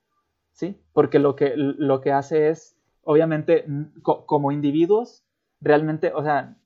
¿sí? 0.51 0.81
Porque 0.91 1.19
lo 1.19 1.35
que, 1.35 1.53
lo 1.55 2.01
que 2.01 2.11
hace 2.11 2.49
es, 2.49 2.75
obviamente, 3.03 3.65
como 4.01 4.51
individuos, 4.51 5.23
realmente, 5.63 6.11
o 6.13 6.21
sea, 6.23 6.57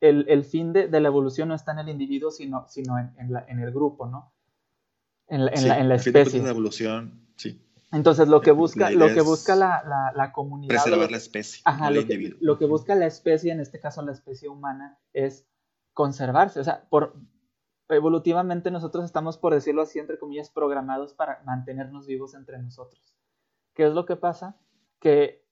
el, 0.00 0.26
el 0.28 0.44
fin 0.44 0.72
de, 0.72 0.88
de 0.88 1.00
la 1.00 1.08
evolución 1.08 1.48
no 1.48 1.54
está 1.54 1.72
en 1.72 1.80
el 1.80 1.88
individuo, 1.88 2.30
sino, 2.30 2.66
sino 2.68 2.98
en, 2.98 3.12
en 3.18 3.32
la- 3.32 3.44
en 3.48 3.60
el 3.60 3.72
grupo, 3.72 4.06
¿no? 4.06 4.32
En 5.26 5.44
la, 5.44 5.50
en 5.52 5.58
Sí, 5.58 5.66
la, 5.68 5.94
especie. 5.94 6.42
La 6.42 6.50
evolución, 6.50 7.28
sí. 7.36 7.60
Entonces, 7.92 8.28
lo 8.28 8.40
que 8.40 8.50
busca, 8.52 8.90
lo 8.90 9.06
que 9.08 9.20
busca 9.22 9.56
la, 9.56 10.32
comunidad... 10.32 10.82
Preservar 10.82 11.10
la 11.10 11.16
especie, 11.16 11.62
Ajá, 11.64 11.90
lo 11.90 12.06
que, 12.06 12.36
lo 12.40 12.58
que 12.58 12.66
busca 12.66 12.94
la 12.94 13.06
especie, 13.06 13.52
en 13.52 13.60
este 13.60 13.80
caso 13.80 14.02
la 14.02 14.12
especie 14.12 14.48
humana, 14.48 14.98
es 15.12 15.46
conservarse. 15.94 16.60
O 16.60 16.64
sea, 16.64 16.86
por, 16.90 17.14
evolutivamente 17.88 18.70
nosotros 18.70 19.04
estamos, 19.04 19.38
por 19.38 19.54
decirlo 19.54 19.82
así, 19.82 19.98
entre 19.98 20.18
comillas, 20.18 20.50
programados 20.50 21.14
para 21.14 21.42
mantenernos 21.44 22.06
vivos 22.06 22.34
entre 22.34 22.58
nosotros. 22.58 23.14
¿Qué 23.74 23.86
es 23.86 23.92
lo 23.92 24.04
que 24.06 24.16
pasa? 24.16 24.56
Que 25.00 25.44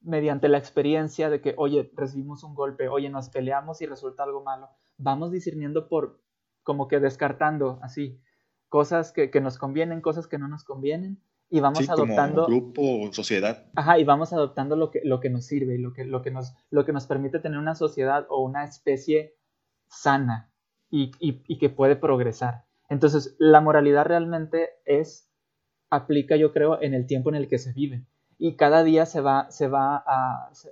mediante 0.00 0.48
la 0.48 0.58
experiencia 0.58 1.30
de 1.30 1.40
que, 1.40 1.54
oye, 1.56 1.90
recibimos 1.94 2.42
un 2.44 2.54
golpe, 2.54 2.88
oye, 2.88 3.08
nos 3.10 3.28
peleamos 3.30 3.80
y 3.82 3.86
resulta 3.86 4.22
algo 4.24 4.42
malo, 4.42 4.68
vamos 4.98 5.30
discerniendo 5.30 5.88
por, 5.88 6.20
como 6.62 6.88
que 6.88 7.00
descartando 7.00 7.78
así, 7.82 8.20
cosas 8.68 9.12
que, 9.12 9.30
que 9.30 9.40
nos 9.40 9.58
convienen, 9.58 10.00
cosas 10.00 10.26
que 10.26 10.38
no 10.38 10.48
nos 10.48 10.64
convienen, 10.64 11.20
y 11.50 11.60
vamos 11.60 11.78
Sí, 11.80 11.86
adoptando... 11.88 12.44
como 12.46 12.56
grupo 12.58 13.12
sociedad. 13.12 13.64
Ajá, 13.76 13.98
y 13.98 14.04
vamos 14.04 14.32
adoptando 14.32 14.76
lo 14.76 14.90
que, 14.90 15.00
lo 15.04 15.20
que 15.20 15.30
nos 15.30 15.44
sirve 15.46 15.74
y 15.74 15.78
lo 15.78 15.92
que, 15.92 16.04
lo, 16.04 16.22
que 16.22 16.30
nos, 16.30 16.54
lo 16.70 16.84
que 16.84 16.92
nos 16.92 17.06
permite 17.06 17.38
tener 17.40 17.58
una 17.58 17.74
sociedad 17.74 18.26
o 18.28 18.42
una 18.42 18.64
especie 18.64 19.34
sana 19.88 20.50
y, 20.90 21.12
y- 21.20 21.42
y 21.46 21.58
que 21.58 21.70
puede 21.70 21.96
progresar. 21.96 22.64
Entonces, 22.88 23.36
la 23.38 23.60
moralidad 23.60 24.06
realmente 24.06 24.70
es, 24.84 25.30
aplica 25.90 26.36
yo 26.36 26.52
creo, 26.52 26.80
en 26.82 26.94
el 26.94 27.06
tiempo 27.06 27.28
en 27.30 27.36
el 27.36 27.48
que 27.48 27.58
se 27.58 27.72
vive. 27.72 28.04
Y 28.38 28.56
cada 28.56 28.82
día 28.82 29.06
se 29.06 29.20
va, 29.20 29.50
se 29.50 29.68
va, 29.68 29.96
a, 30.06 30.48
se, 30.52 30.70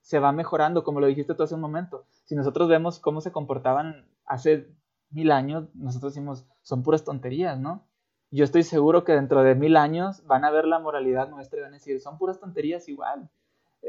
se 0.00 0.18
va 0.18 0.32
mejorando, 0.32 0.84
como 0.84 1.00
lo 1.00 1.06
dijiste 1.06 1.34
tú 1.34 1.42
hace 1.42 1.54
un 1.54 1.60
momento. 1.60 2.04
Si 2.24 2.34
nosotros 2.34 2.68
vemos 2.68 2.98
cómo 2.98 3.20
se 3.20 3.32
comportaban 3.32 4.06
hace 4.24 4.68
mil 5.10 5.30
años, 5.30 5.68
nosotros 5.74 6.14
decimos, 6.14 6.46
son 6.62 6.82
puras 6.82 7.04
tonterías, 7.04 7.58
¿no? 7.58 7.84
Yo 8.30 8.44
estoy 8.44 8.62
seguro 8.62 9.04
que 9.04 9.12
dentro 9.12 9.42
de 9.42 9.54
mil 9.54 9.76
años 9.76 10.24
van 10.26 10.44
a 10.44 10.50
ver 10.50 10.64
la 10.66 10.78
moralidad 10.78 11.28
nuestra 11.28 11.58
y 11.58 11.62
van 11.62 11.72
a 11.72 11.76
decir, 11.76 12.00
son 12.00 12.16
puras 12.16 12.40
tonterías 12.40 12.88
igual. 12.88 13.28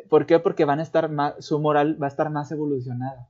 ¿Por 0.09 0.25
qué? 0.25 0.39
Porque 0.39 0.65
van 0.65 0.79
a 0.79 0.83
estar 0.83 1.09
más, 1.09 1.35
su 1.45 1.59
moral 1.59 2.01
va 2.01 2.07
a 2.07 2.09
estar 2.09 2.29
más 2.29 2.51
evolucionada. 2.51 3.29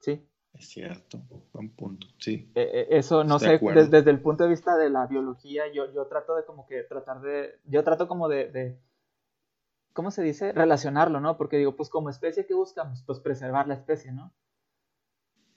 ¿Sí? 0.00 0.26
Es 0.54 0.68
cierto, 0.68 1.20
buen 1.52 1.68
punto. 1.76 2.08
Sí, 2.18 2.50
Eh, 2.56 2.70
eh, 2.74 2.86
Eso, 2.90 3.22
no 3.22 3.36
Estoy 3.36 3.48
de 3.48 3.52
sé, 3.52 3.56
acuerdo. 3.58 3.80
des- 3.82 3.90
desde 3.92 4.10
el 4.10 4.20
punto 4.20 4.42
de 4.42 4.50
vista 4.50 4.76
de 4.76 4.90
la 4.90 5.06
biología, 5.06 5.64
yo, 5.72 5.92
yo 5.92 6.06
trato 6.06 6.34
de 6.34 6.44
como 6.44 6.66
que 6.66 6.82
tratar 6.82 7.20
de, 7.20 7.60
yo 7.66 7.84
trato 7.84 8.08
como 8.08 8.28
de, 8.28 8.50
de, 8.50 8.78
¿cómo 9.92 10.10
se 10.10 10.22
dice? 10.22 10.52
Relacionarlo, 10.52 11.20
¿no? 11.20 11.36
Porque 11.36 11.56
digo, 11.58 11.76
pues 11.76 11.88
como 11.88 12.10
especie, 12.10 12.46
¿qué 12.46 12.54
buscamos? 12.54 13.02
Pues 13.06 13.20
preservar 13.20 13.66
la 13.68 13.74
especie, 13.74 14.12
¿no? 14.12 14.32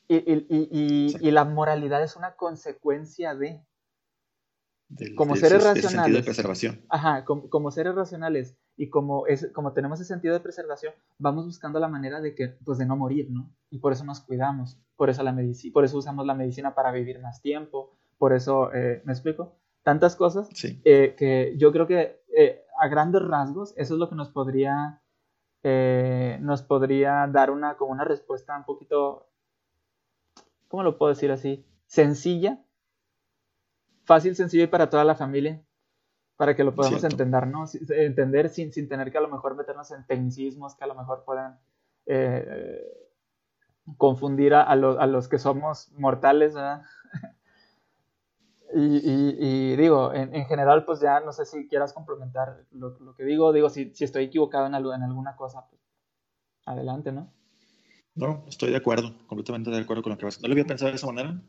Y, 0.07 0.15
y, 0.17 0.45
y, 0.49 0.67
y, 0.71 1.09
Sí. 1.11 1.17
y 1.21 1.31
la 1.31 1.45
moralidad 1.45 2.03
es 2.03 2.15
una 2.15 2.35
consecuencia 2.35 3.35
de, 3.35 3.63
del- 4.89 5.15
Como 5.15 5.33
de 5.35 5.39
seres 5.39 5.63
ese- 5.63 5.73
de 5.73 5.79
ese 5.79 5.81
sentido 5.81 6.03
de 6.03 6.11
racionales. 6.21 6.25
preservación. 6.25 6.81
Ajá, 6.89 7.25
como, 7.25 7.49
como 7.49 7.71
seres 7.71 7.95
racionales 7.95 8.55
y 8.75 8.89
como, 8.89 9.25
es, 9.27 9.49
como 9.53 9.73
tenemos 9.73 9.99
ese 9.99 10.07
sentido 10.13 10.33
de 10.33 10.39
preservación, 10.41 10.93
vamos 11.17 11.45
buscando 11.45 11.79
la 11.79 11.87
manera 11.87 12.21
de 12.21 12.35
que, 12.35 12.49
pues 12.65 12.77
de 12.77 12.85
no 12.85 12.95
morir, 12.95 13.29
¿no? 13.31 13.49
Y 13.69 13.79
por 13.79 13.93
eso 13.93 14.03
nos 14.03 14.19
cuidamos, 14.19 14.77
por 14.95 15.09
eso 15.09 15.23
la 15.23 15.31
medici 15.31 15.71
por 15.71 15.85
eso 15.85 15.97
usamos 15.97 16.25
la 16.25 16.33
medicina 16.35 16.75
para 16.75 16.91
vivir 16.91 17.19
más 17.19 17.41
tiempo, 17.41 17.91
por 18.17 18.33
eso, 18.33 18.73
eh, 18.73 19.01
¿me 19.05 19.13
explico? 19.13 19.55
Tantas 19.83 20.15
cosas 20.15 20.47
Sí, 20.53 20.81
eh, 20.85 21.15
que 21.17 21.55
yo 21.57 21.71
creo 21.71 21.87
que 21.87 22.21
eh, 22.37 22.62
a 22.79 22.87
grandes 22.87 23.21
rasgos 23.23 23.73
eso 23.77 23.93
es 23.95 23.99
lo 23.99 24.09
que 24.09 24.15
nos 24.15 24.29
podría, 24.29 25.01
eh, 25.63 26.37
nos 26.41 26.63
podría 26.63 27.27
dar 27.27 27.51
una, 27.51 27.77
como 27.77 27.91
una 27.91 28.05
respuesta 28.05 28.57
un 28.57 28.65
poquito, 28.65 29.27
¿cómo 30.67 30.83
lo 30.83 30.97
puedo 30.97 31.11
decir 31.13 31.31
así? 31.31 31.65
Sencilla, 31.85 32.59
fácil, 34.05 34.35
sencilla 34.35 34.63
y 34.65 34.67
para 34.67 34.89
toda 34.89 35.03
la 35.05 35.15
familia, 35.15 35.61
para 36.37 36.55
que 36.55 36.63
lo 36.63 36.75
podamos 36.75 37.01
Cierto. 37.01 37.15
entender, 37.23 37.47
¿no? 37.47 37.65
Entender 37.89 38.49
sin, 38.49 38.71
sin 38.73 38.89
tener 38.89 39.11
que 39.11 39.17
a 39.17 39.21
lo 39.21 39.29
mejor 39.29 39.55
meternos 39.55 39.91
en 39.91 40.05
tecnicismos 40.05 40.75
que 40.75 40.83
a 40.83 40.87
lo 40.87 40.95
mejor 40.95 41.23
puedan 41.25 41.59
eh, 42.05 42.81
confundir 43.97 44.53
a, 44.53 44.63
a 44.63 44.75
lo- 44.75 44.99
a 44.99 45.07
los 45.07 45.27
que 45.27 45.39
somos 45.39 45.91
mortales, 45.93 46.53
¿verdad? 46.53 46.83
Y, 48.75 48.79
y- 48.97 49.37
y 49.39 49.75
digo, 49.75 50.13
en, 50.13 50.33
en 50.35 50.45
general, 50.45 50.85
pues 50.85 50.99
ya 50.99 51.19
no 51.19 51.31
sé 51.31 51.45
si 51.45 51.67
quieras 51.67 51.93
complementar 51.93 52.65
lo, 52.71 52.97
lo 52.99 53.15
que 53.15 53.23
digo. 53.23 53.53
Digo, 53.53 53.69
si, 53.69 53.93
si 53.93 54.03
estoy 54.03 54.25
equivocado 54.25 54.65
en, 54.67 54.73
algo- 54.75 54.93
en 54.93 55.03
alguna 55.03 55.35
cosa, 55.35 55.65
pues 55.69 55.81
adelante, 56.65 57.11
¿no? 57.11 57.31
no, 58.15 58.43
estoy 58.47 58.69
de 58.69 58.77
acuerdo, 58.77 59.11
completamente 59.27 59.71
de 59.71 59.79
acuerdo 59.79 60.03
con 60.03 60.11
lo 60.11 60.17
que 60.17 60.25
vas. 60.25 60.39
No 60.41 60.47
lo 60.47 60.53
había 60.53 60.65
pensado 60.65 60.91
de 60.91 60.97
esa 60.97 61.07
manera, 61.07 61.41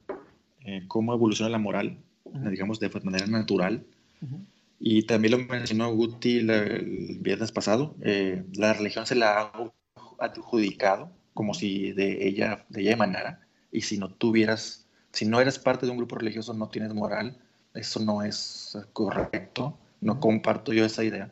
eh, 0.64 0.84
cómo 0.88 1.12
evoluciona 1.12 1.50
la 1.50 1.58
moral, 1.58 1.98
Ujú. 2.24 2.48
digamos, 2.48 2.80
de 2.80 2.90
manera 3.02 3.26
natural. 3.26 3.84
Ujú. 4.22 4.40
Y 4.80 5.02
también 5.02 5.32
lo 5.32 5.38
mencionó 5.38 5.92
Guti 5.94 6.40
la- 6.40 6.62
el 6.62 7.18
viernes 7.20 7.52
pasado, 7.52 7.94
eh, 8.02 8.44
la 8.54 8.72
religión 8.72 9.04
se 9.06 9.14
la 9.14 9.40
ha 9.40 9.72
adjudicado 10.18 11.10
como 11.34 11.52
si 11.52 11.92
de 11.92 12.26
ella, 12.26 12.64
de 12.68 12.80
ella 12.82 12.92
emanara, 12.92 13.40
y 13.70 13.82
si 13.82 13.98
no 13.98 14.08
tuvieras, 14.14 14.83
si 15.14 15.26
no 15.26 15.40
eres 15.40 15.58
parte 15.58 15.86
de 15.86 15.92
un 15.92 15.98
grupo 15.98 16.16
religioso, 16.16 16.52
no 16.54 16.68
tienes 16.68 16.92
moral, 16.92 17.36
eso 17.72 18.00
no 18.00 18.22
es 18.22 18.76
correcto, 18.92 19.74
no 20.00 20.20
comparto 20.20 20.72
yo 20.72 20.84
esa 20.84 21.04
idea. 21.04 21.30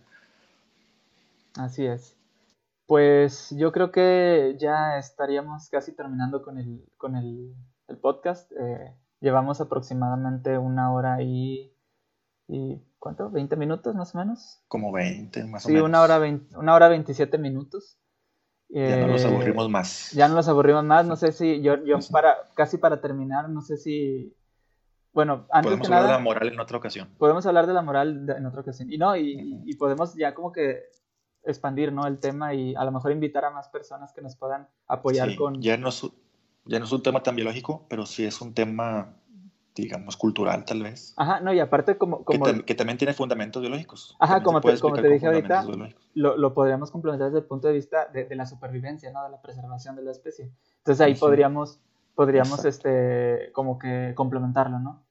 Así 1.56 1.84
es. 1.84 2.16
Pues 2.86 3.50
yo 3.50 3.72
creo 3.72 3.90
que 3.90 4.56
ya 4.58 4.98
estaríamos 4.98 5.68
casi 5.68 5.92
terminando 5.92 6.42
con 6.42 6.58
el, 6.58 6.84
con 6.96 7.16
el, 7.16 7.54
el 7.88 7.96
podcast. 7.98 8.50
Eh, 8.52 8.94
llevamos 9.20 9.60
aproximadamente 9.60 10.58
una 10.58 10.92
hora 10.92 11.22
y, 11.22 11.72
y 12.48 12.80
¿cuánto? 12.98 13.30
¿20 13.30 13.56
minutos 13.56 13.94
más 13.94 14.14
o 14.14 14.18
menos? 14.18 14.60
Como 14.68 14.92
20, 14.92 15.44
más 15.44 15.64
o 15.64 15.68
Sí, 15.68 15.74
menos. 15.74 15.88
una 15.88 16.02
hora, 16.02 16.18
20 16.18 16.56
una 16.56 16.74
hora 16.74 16.88
27 16.88 17.38
minutos. 17.38 17.98
Ya 18.74 18.96
no 18.96 19.06
nos 19.08 19.22
Eh, 19.22 19.26
aburrimos 19.28 19.68
más. 19.68 20.12
Ya 20.12 20.28
no 20.28 20.34
nos 20.34 20.48
aburrimos 20.48 20.84
más, 20.84 21.04
no 21.06 21.16
sé 21.16 21.32
si 21.32 21.60
yo, 21.60 21.84
yo 21.84 21.98
para, 22.10 22.48
casi 22.54 22.78
para 22.78 23.00
terminar, 23.02 23.48
no 23.50 23.60
sé 23.60 23.76
si, 23.76 24.34
bueno, 25.12 25.46
antes 25.50 25.66
Podemos 25.68 25.88
que 25.88 25.92
hablar 25.94 26.02
nada, 26.04 26.12
de 26.14 26.18
la 26.18 26.24
moral 26.24 26.48
en 26.48 26.58
otra 26.60 26.78
ocasión. 26.78 27.08
podemos 27.18 27.44
hablar 27.44 27.66
de 27.66 27.74
la 27.74 27.82
moral 27.82 28.24
de- 28.26 28.32
en 28.32 28.46
otra 28.46 28.62
ocasión. 28.62 28.90
Y 28.90 28.96
no, 28.96 29.14
y, 29.14 29.74
podemos 29.78 30.14
ya 30.14 30.32
como 30.34 30.52
que 30.52 30.84
expandir, 31.44 31.92
¿no? 31.92 32.06
El 32.06 32.18
tema 32.18 32.54
y 32.54 32.74
a 32.74 32.84
lo 32.84 32.92
mejor 32.92 33.12
invitar 33.12 33.44
a 33.44 33.50
más 33.50 33.68
personas 33.68 34.12
que 34.14 34.22
nos 34.22 34.36
puedan 34.36 34.66
apoyar 34.86 35.28
Sí, 35.30 35.36
con... 35.36 35.60
ya, 35.60 35.76
no 35.76 35.88
es, 35.90 36.02
ya 36.64 36.78
no 36.78 36.86
es 36.86 36.92
un 36.92 37.02
tema 37.02 37.22
tan 37.22 37.36
biológico, 37.36 37.84
pero 37.90 38.06
sí 38.06 38.24
es 38.24 38.40
un 38.40 38.54
tema, 38.54 39.16
digamos, 39.74 40.16
cultural 40.16 40.64
tal 40.64 40.82
vez. 40.82 41.14
Ajá, 41.16 41.40
no, 41.40 41.52
y 41.52 41.60
aparte 41.60 41.96
como, 41.96 42.18
que, 42.24 42.38
como 42.38 42.64
que 42.64 42.74
también 42.74 42.98
tiene 42.98 43.14
fundamentos 43.14 43.60
biológicos. 43.62 44.16
Ajá, 44.18 44.42
como 44.42 44.60
te- 44.60 44.78
como 44.80 44.94
te 44.96 45.08
dije 45.08 45.26
ahorita, 45.26 45.64
lo, 46.14 46.36
lo 46.36 46.54
podríamos 46.54 46.90
complementar 46.90 47.28
desde 47.28 47.38
el 47.40 47.44
punto 47.46 47.68
de 47.68 47.74
vista 47.74 48.06
de, 48.06 48.24
de 48.24 48.36
la 48.36 48.46
supervivencia, 48.46 49.10
¿no? 49.12 49.24
De 49.24 49.30
la 49.30 49.40
preservación 49.40 49.96
de 49.96 50.02
la 50.02 50.10
especie. 50.10 50.50
Entonces 50.78 51.00
ahí 51.00 51.14
podríamos, 51.14 51.80
podríamos 52.14 52.64
Exacto. 52.64 52.68
este, 52.88 53.52
como 53.52 53.78
que 53.78 54.12
complementarlo, 54.14 54.78
¿no? 54.78 55.02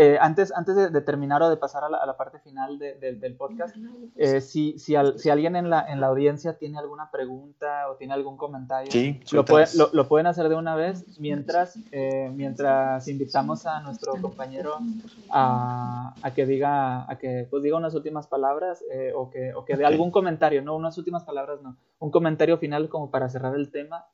Eh, 0.00 0.16
antes, 0.20 0.52
antes 0.54 0.76
de, 0.92 1.00
terminar 1.00 1.42
o 1.42 1.50
de 1.50 1.56
pasar 1.56 1.82
a 1.82 1.88
la, 1.88 2.16
parte 2.16 2.38
final 2.38 2.78
del 2.78 3.34
podcast, 3.34 3.74
eh, 4.14 4.40
si, 4.40 4.78
si, 4.78 4.94
si, 5.16 5.28
alguien 5.28 5.56
en 5.56 5.70
la, 5.70 5.84
en 5.88 6.00
la 6.00 6.06
audiencia 6.06 6.56
tiene 6.56 6.78
alguna 6.78 7.10
pregunta 7.10 7.90
o 7.90 7.96
tiene 7.96 8.14
algún 8.14 8.36
comentario, 8.36 8.92
lo, 9.32 9.90
lo, 9.92 10.08
pueden 10.08 10.28
hacer 10.28 10.48
de 10.48 10.54
una 10.54 10.76
vez 10.76 11.18
mientras, 11.18 11.80
eh, 11.90 12.30
mientras 12.32 13.08
invitamos 13.08 13.66
a 13.66 13.80
nuestro 13.80 14.12
compañero 14.20 14.78
a, 15.30 16.14
a, 16.22 16.30
que 16.32 16.46
diga 16.46 17.10
a 17.10 17.18
que 17.18 17.48
pues 17.50 17.64
diga 17.64 17.76
unas 17.76 17.96
últimas 17.96 18.28
palabras 18.28 18.84
o, 19.16 19.30
que, 19.30 19.52
o 19.52 19.64
que 19.64 19.76
dé 19.76 19.84
algún 19.84 20.12
comentario, 20.12 20.62
no 20.62 20.76
unas 20.76 20.96
últimas 20.96 21.24
palabras, 21.24 21.60
no, 21.60 21.76
un 21.98 22.12
comentario 22.12 22.56
final 22.58 22.88
como 22.88 23.10
para 23.10 23.28
cerrar 23.28 23.56
el 23.56 23.72
tema. 23.72 24.06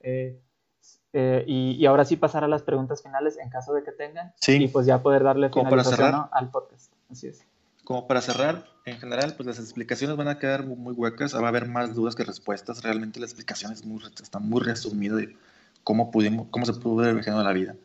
Eh, 1.16 1.44
y, 1.46 1.86
ahora 1.86 2.04
sí 2.04 2.16
pasar 2.16 2.42
a 2.42 2.48
las 2.48 2.62
preguntas 2.62 3.00
finales 3.00 3.38
en 3.38 3.48
caso 3.48 3.72
de 3.72 3.84
que 3.84 3.92
tengan. 3.92 4.32
Sí. 4.40 4.64
Y 4.64 4.66
pues 4.66 4.84
ya 4.84 5.00
poder 5.00 5.22
darle 5.22 5.48
finalización 5.48 6.26
al 6.32 6.50
podcast. 6.50 6.92
Así 7.08 7.28
es. 7.28 7.46
Como 7.84 8.08
para 8.08 8.20
cerrar, 8.20 8.66
en 8.84 8.98
general, 8.98 9.34
pues 9.36 9.46
las 9.46 9.60
explicaciones 9.60 10.16
van 10.16 10.26
a 10.26 10.40
quedar 10.40 10.66
muy, 10.66 10.92
huecas. 10.92 11.32
Va 11.32 11.44
a 11.44 11.48
haber 11.48 11.68
más 11.68 11.94
dudas 11.94 12.16
que 12.16 12.24
respuestas. 12.24 12.82
Realmente 12.82 13.20
la 13.20 13.26
explicación 13.26 13.72
es 13.72 13.84
muy, 13.84 14.02
está 14.20 14.40
muy 14.40 14.60
resumida 14.60 15.14
de 15.14 15.36
cómo, 15.84 16.10
pudimos, 16.10 16.48
cómo 16.50 16.66
se 16.66 16.72
pudo 16.72 17.04
haber 17.04 17.24
la 17.24 17.52
vida. 17.52 17.76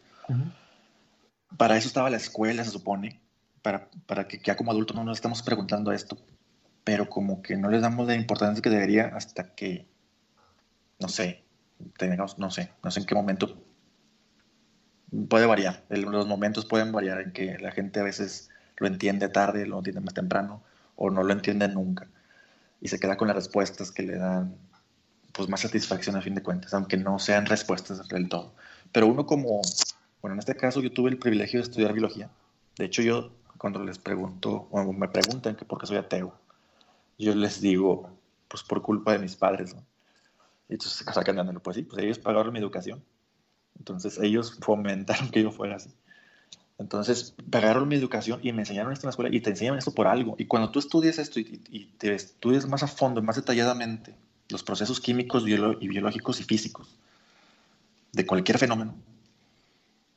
Para 1.56 1.78
eso 1.78 1.88
estaba 1.88 2.10
la 2.10 2.18
escuela, 2.18 2.64
se 2.64 2.72
supone. 2.72 3.22
Para, 3.62 3.90
para 4.08 4.28
que 4.28 4.42
ya 4.44 4.58
como 4.58 4.72
adultos 4.72 4.96
no 4.96 5.04
nos 5.04 5.18
estamos 5.18 5.44
preguntando 5.44 5.92
esto. 5.92 6.18
Pero 6.84 7.08
como 7.08 7.44
que 7.44 7.56
no 7.58 7.70
les 7.70 7.84
damos 7.84 8.08
la 8.08 8.16
importancia 8.16 8.64
que 8.64 8.72
debería 8.72 9.12
hasta 9.16 9.54
que, 9.54 9.86
no 10.98 11.10
sé, 11.10 11.44
no 12.38 12.52
sé, 12.52 12.72
no 12.84 12.92
sé 12.92 13.00
en 13.00 13.06
qué 13.06 13.16
momento. 13.16 13.58
Puede 15.28 15.46
variar, 15.46 15.84
los 15.90 16.28
momentos 16.28 16.66
pueden 16.66 16.92
variar 16.92 17.22
en 17.22 17.32
que 17.32 17.58
la 17.58 17.72
gente 17.72 18.00
a 18.00 18.04
veces 18.04 18.50
lo 18.78 18.88
entiende 18.88 19.28
tarde, 19.28 19.66
lo 19.66 19.78
entiende 19.78 20.02
más 20.02 20.14
temprano, 20.14 20.64
o 20.96 21.10
no 21.10 21.24
lo 21.24 21.34
entiende 21.34 21.68
nunca. 21.68 22.08
Y 22.82 22.90
se 22.90 23.00
queda 23.00 23.18
con 23.18 23.28
las 23.28 23.36
respuestas 23.36 23.92
que 23.92 24.04
le 24.04 24.18
dan 24.18 24.56
pues 25.34 25.50
más 25.50 25.62
satisfacción 25.62 26.16
a 26.16 26.22
fin 26.22 26.36
de 26.36 26.44
cuentas, 26.44 26.74
aunque 26.74 26.98
no 26.98 27.20
sean 27.20 27.46
respuestas 27.46 28.08
del 28.08 28.30
todo. 28.30 28.54
Pero 28.92 29.08
uno 29.08 29.26
como, 29.26 29.62
bueno, 30.22 30.34
en 30.34 30.40
este 30.40 30.56
caso 30.56 30.82
yo 30.82 30.92
tuve 30.92 31.10
el 31.10 31.18
privilegio 31.18 31.60
de 31.60 31.64
estudiar 31.64 31.94
biología. 31.94 32.30
De 32.78 32.86
hecho, 32.86 33.02
yo 33.02 33.32
cuando 33.58 33.84
les 33.84 34.00
pregunto, 34.00 34.68
o 34.72 34.94
me 34.94 35.08
preguntan 35.10 35.56
que 35.56 35.66
por 35.66 35.80
qué 35.80 35.88
soy 35.88 35.98
ateo, 35.98 36.34
yo 37.18 37.36
les 37.36 37.62
digo, 37.62 38.10
pues 38.48 38.64
por 38.64 38.82
culpa 38.82 39.14
de 39.14 39.20
mis 39.20 39.36
padres, 39.36 39.76
¿no? 39.76 39.84
Y 40.70 40.74
entonces 40.74 41.00
se 41.00 41.04
sacan 41.04 41.60
pues 41.62 41.78
sí, 41.78 41.84
pues 41.84 42.04
ellos 42.04 42.20
pagaron 42.20 42.54
mi 42.54 42.60
educación. 42.60 43.04
Entonces 43.78 44.20
ellos 44.20 44.58
fomentaron 44.62 45.30
que 45.30 45.42
yo 45.42 45.52
fuera 45.52 45.78
así. 45.78 45.90
Entonces 46.78 47.34
pagaron 47.50 47.88
mi 47.88 47.96
educación 47.96 48.40
y 48.44 48.54
me 48.54 48.62
enseñaron 48.62 48.94
esto 48.94 49.06
en 49.06 49.10
la 49.10 49.12
escuela 49.12 49.36
y 49.36 49.42
te 49.42 49.50
enseñan 49.50 49.78
esto 49.78 49.94
por 49.94 50.08
algo. 50.08 50.36
Y 50.38 50.46
cuando 50.46 50.72
tú 50.72 50.80
estudias 50.80 51.18
esto 51.18 51.40
y, 51.40 51.92
te 51.98 52.14
estudias 52.14 52.68
más 52.68 52.84
a 52.84 52.88
fondo, 52.88 53.22
más 53.22 53.36
detalladamente, 53.36 54.16
los 54.48 54.64
procesos 54.64 55.02
químicos 55.02 55.44
y 55.44 55.88
biológicos 55.88 56.40
y 56.40 56.44
físicos 56.44 56.96
de 58.14 58.26
cualquier 58.26 58.58
fenómeno, 58.58 58.96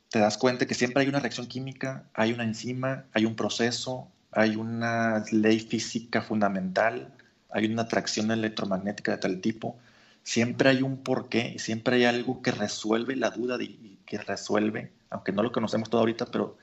te 0.09 0.19
das 0.19 0.39
cuenta 0.39 0.67
que 0.67 0.75
siempre 0.75 1.03
hay 1.03 1.09
una 1.09 1.21
reacción 1.21 1.47
química, 1.47 2.05
hay 2.15 2.33
una 2.33 2.45
enzima, 2.45 3.07
hay 3.13 3.25
un 3.25 3.35
proceso, 3.35 4.09
hay 4.31 4.57
una 4.57 5.25
ley 5.33 5.59
física 5.59 6.21
fundamental, 6.21 7.13
hay 7.51 7.67
una 7.67 7.83
atracción 7.83 8.31
electromagnética 8.31 9.13
de 9.13 9.19
tal 9.19 9.41
tipo 9.41 9.79
siempre 10.23 10.71
hay 10.71 10.83
un 10.83 10.99
porqué, 10.99 11.59
siempre 11.59 11.97
hay 11.97 12.05
algo 12.05 12.43
que 12.43 12.51
resuelve 12.51 13.17
la 13.17 13.31
duda 13.31 13.57
y 13.61 13.99
que 14.07 14.19
resuelve, 14.19 14.93
aunque 15.11 15.33
no 15.33 15.43
lo 15.43 15.53
conocemos 15.53 15.91
todo 15.91 16.01
ahorita, 16.01 16.27
pero 16.27 16.57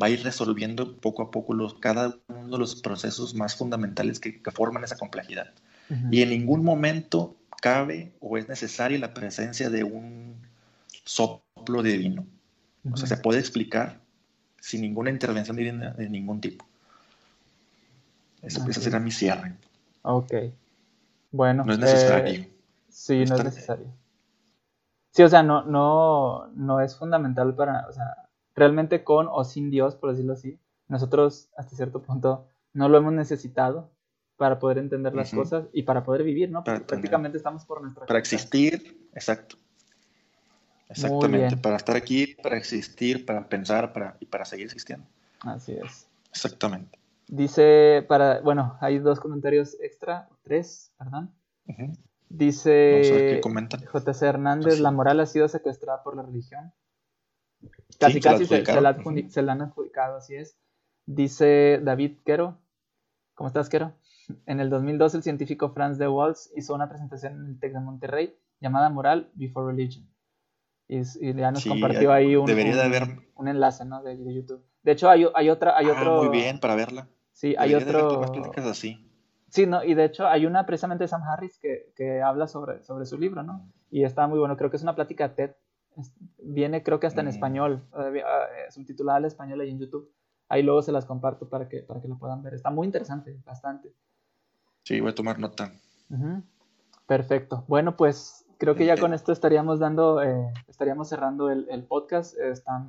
va 0.00 0.06
a 0.06 0.10
ir 0.10 0.22
resolviendo 0.22 0.96
poco 0.96 1.22
a 1.22 1.30
poco 1.30 1.54
los, 1.54 1.74
cada 1.74 2.16
uno 2.28 2.48
de 2.48 2.58
los 2.58 2.76
procesos 2.76 3.34
más 3.34 3.56
fundamentales 3.56 4.20
que, 4.20 4.40
forman 4.52 4.84
esa 4.84 4.96
complejidad. 4.96 5.52
Y 6.10 6.22
en 6.22 6.30
ningún 6.30 6.64
momento 6.64 7.36
cabe 7.62 8.12
o 8.18 8.36
es 8.36 8.48
necesaria 8.48 8.98
la 8.98 9.14
presencia 9.14 9.70
de 9.70 9.84
un 9.84 10.34
soplo 11.04 11.82
divino. 11.82 12.26
O 12.90 12.96
sea, 12.96 13.06
se 13.06 13.16
puede 13.16 13.38
explicar 13.38 14.00
sin 14.60 14.80
ninguna 14.80 15.10
intervención 15.10 15.56
divina 15.56 15.92
de 15.92 16.08
ningún 16.08 16.40
tipo. 16.40 16.66
Eso, 18.42 18.64
ese 18.68 18.80
será 18.80 18.98
mi 18.98 19.12
cierre. 19.12 19.54
Ok. 20.02 20.34
Bueno. 21.30 21.64
No 21.64 21.72
es 21.72 21.78
necesario. 21.78 22.32
Eh, 22.32 22.50
Sí, 22.96 23.26
no 23.26 23.36
es 23.36 23.44
necesario. 23.44 23.92
Sí, 25.10 25.22
o 25.22 25.28
sea, 25.28 25.42
no, 25.42 25.62
no, 25.64 26.46
no 26.54 26.80
es 26.80 26.96
fundamental 26.96 27.54
para, 27.54 27.86
o 27.88 27.92
sea, 27.92 28.26
realmente 28.54 29.04
con 29.04 29.28
o 29.30 29.44
sin 29.44 29.70
Dios, 29.70 29.96
por 29.96 30.10
decirlo 30.10 30.32
así, 30.32 30.58
nosotros 30.88 31.50
hasta 31.58 31.76
cierto 31.76 32.00
punto 32.00 32.48
no 32.72 32.88
lo 32.88 32.96
hemos 32.96 33.12
necesitado 33.12 33.90
para 34.38 34.58
poder 34.58 34.78
entender 34.78 35.14
las 35.14 35.30
cosas 35.30 35.66
y 35.74 35.82
para 35.82 36.04
poder 36.04 36.22
vivir, 36.22 36.50
¿no? 36.50 36.64
Porque 36.64 36.80
prácticamente 36.80 37.36
estamos 37.36 37.66
por 37.66 37.82
nuestra 37.82 38.06
Para 38.06 38.18
existir, 38.18 39.08
exacto. 39.12 39.56
Exactamente, 40.88 41.58
para 41.58 41.76
estar 41.76 41.96
aquí, 41.96 42.34
para 42.42 42.56
existir, 42.56 43.26
para 43.26 43.46
pensar 43.46 43.92
para, 43.92 44.16
y 44.20 44.24
para 44.24 44.46
seguir 44.46 44.64
existiendo. 44.64 45.06
Así 45.40 45.72
es. 45.72 46.08
Exactamente. 46.30 46.98
Dice, 47.28 48.06
para, 48.08 48.40
bueno, 48.40 48.78
hay 48.80 48.98
dos 49.00 49.20
comentarios 49.20 49.76
extra, 49.82 50.30
tres, 50.42 50.92
perdón. 50.96 51.30
Dice 52.28 53.40
JC 53.40 54.22
Hernández, 54.22 54.80
la 54.80 54.90
moral 54.90 55.20
ha 55.20 55.26
sido 55.26 55.48
secuestrada 55.48 56.02
por 56.02 56.16
la 56.16 56.22
religión. 56.22 56.72
Casi, 57.98 58.20
casi 58.20 58.44
se, 58.46 58.62
la, 58.80 59.52
han 59.52 59.62
adjudicado, 59.62 60.16
así 60.16 60.34
es. 60.34 60.58
Dice 61.06 61.80
David 61.82 62.18
Quero, 62.24 62.58
¿cómo 63.34 63.48
estás, 63.48 63.68
Quero? 63.68 63.92
En 64.46 64.58
el 64.58 64.70
2002 64.70 65.14
el 65.14 65.22
científico 65.22 65.70
Franz 65.70 65.98
de 65.98 66.08
Waals 66.08 66.50
hizo 66.56 66.74
una 66.74 66.88
presentación 66.88 67.34
en 67.34 67.46
el 67.46 67.60
TEC 67.60 67.74
de 67.74 67.80
Monterrey 67.80 68.36
llamada 68.60 68.90
Moral 68.90 69.30
Before 69.34 69.68
Religion. 69.68 70.08
Y, 70.88 71.02
ya 71.34 71.52
nos 71.52 71.64
compartió 71.64 72.12
ahí 72.12 72.34
un, 72.34 72.50
un, 73.34 73.48
enlace 73.48 73.84
¿no? 73.84 74.02
de, 74.02 74.16
YouTube. 74.34 74.64
De 74.82 74.92
hecho, 74.92 75.08
hay, 75.08 75.26
hay 75.34 75.50
otra... 75.50 75.76
Hay 75.76 75.86
ah, 75.86 75.92
otro, 75.92 76.24
muy 76.24 76.36
bien, 76.36 76.58
para 76.58 76.74
verla. 76.74 77.08
Sí, 77.32 77.54
hay 77.58 77.74
otro... 77.74 78.22
así. 78.68 79.05
Sí, 79.48 79.66
¿no? 79.66 79.84
y 79.84 79.94
de 79.94 80.04
hecho 80.04 80.26
hay 80.26 80.44
una 80.44 80.66
precisamente 80.66 81.04
de 81.04 81.08
Sam 81.08 81.22
Harris 81.22 81.58
que, 81.58 81.92
que, 81.94 82.20
habla 82.20 82.46
sobre, 82.46 82.82
sobre 82.82 83.06
su 83.06 83.16
libro, 83.16 83.42
¿no? 83.42 83.70
Y 83.90 84.04
está 84.04 84.26
muy 84.26 84.38
bueno, 84.38 84.56
creo 84.56 84.70
que 84.70 84.76
es 84.76 84.82
una 84.82 84.94
plática 84.94 85.34
TED. 85.34 85.52
Viene 86.38 86.82
creo 86.82 87.00
que 87.00 87.06
hasta 87.06 87.20
en 87.20 87.26
mm. 87.26 87.30
español, 87.30 87.82
eh, 87.98 88.22
subtitulada 88.70 89.18
al 89.18 89.24
español 89.24 89.60
ahí 89.60 89.70
en 89.70 89.78
YouTube. 89.78 90.12
Ahí 90.48 90.62
luego 90.62 90.82
se 90.82 90.92
las 90.92 91.06
comparto 91.06 91.48
para 91.48 91.68
que, 91.68 91.80
para 91.80 92.00
que 92.00 92.08
lo 92.08 92.18
puedan 92.18 92.42
ver. 92.42 92.54
Está 92.54 92.70
muy 92.70 92.86
interesante, 92.86 93.36
bastante. 93.44 93.92
Sí, 94.82 95.00
voy 95.00 95.10
a 95.10 95.14
tomar 95.14 95.38
nota. 95.38 95.72
Perfecto. 97.06 97.64
Bueno, 97.66 97.96
pues 97.96 98.44
creo 98.58 98.74
que 98.74 98.86
ya 98.86 98.96
con 98.96 99.14
esto 99.14 99.32
estaríamos 99.32 99.78
dando, 99.78 100.22
eh, 100.22 100.52
estaríamos 100.68 101.08
cerrando 101.08 101.50
el, 101.50 101.66
el 101.70 101.84
podcast. 101.84 102.36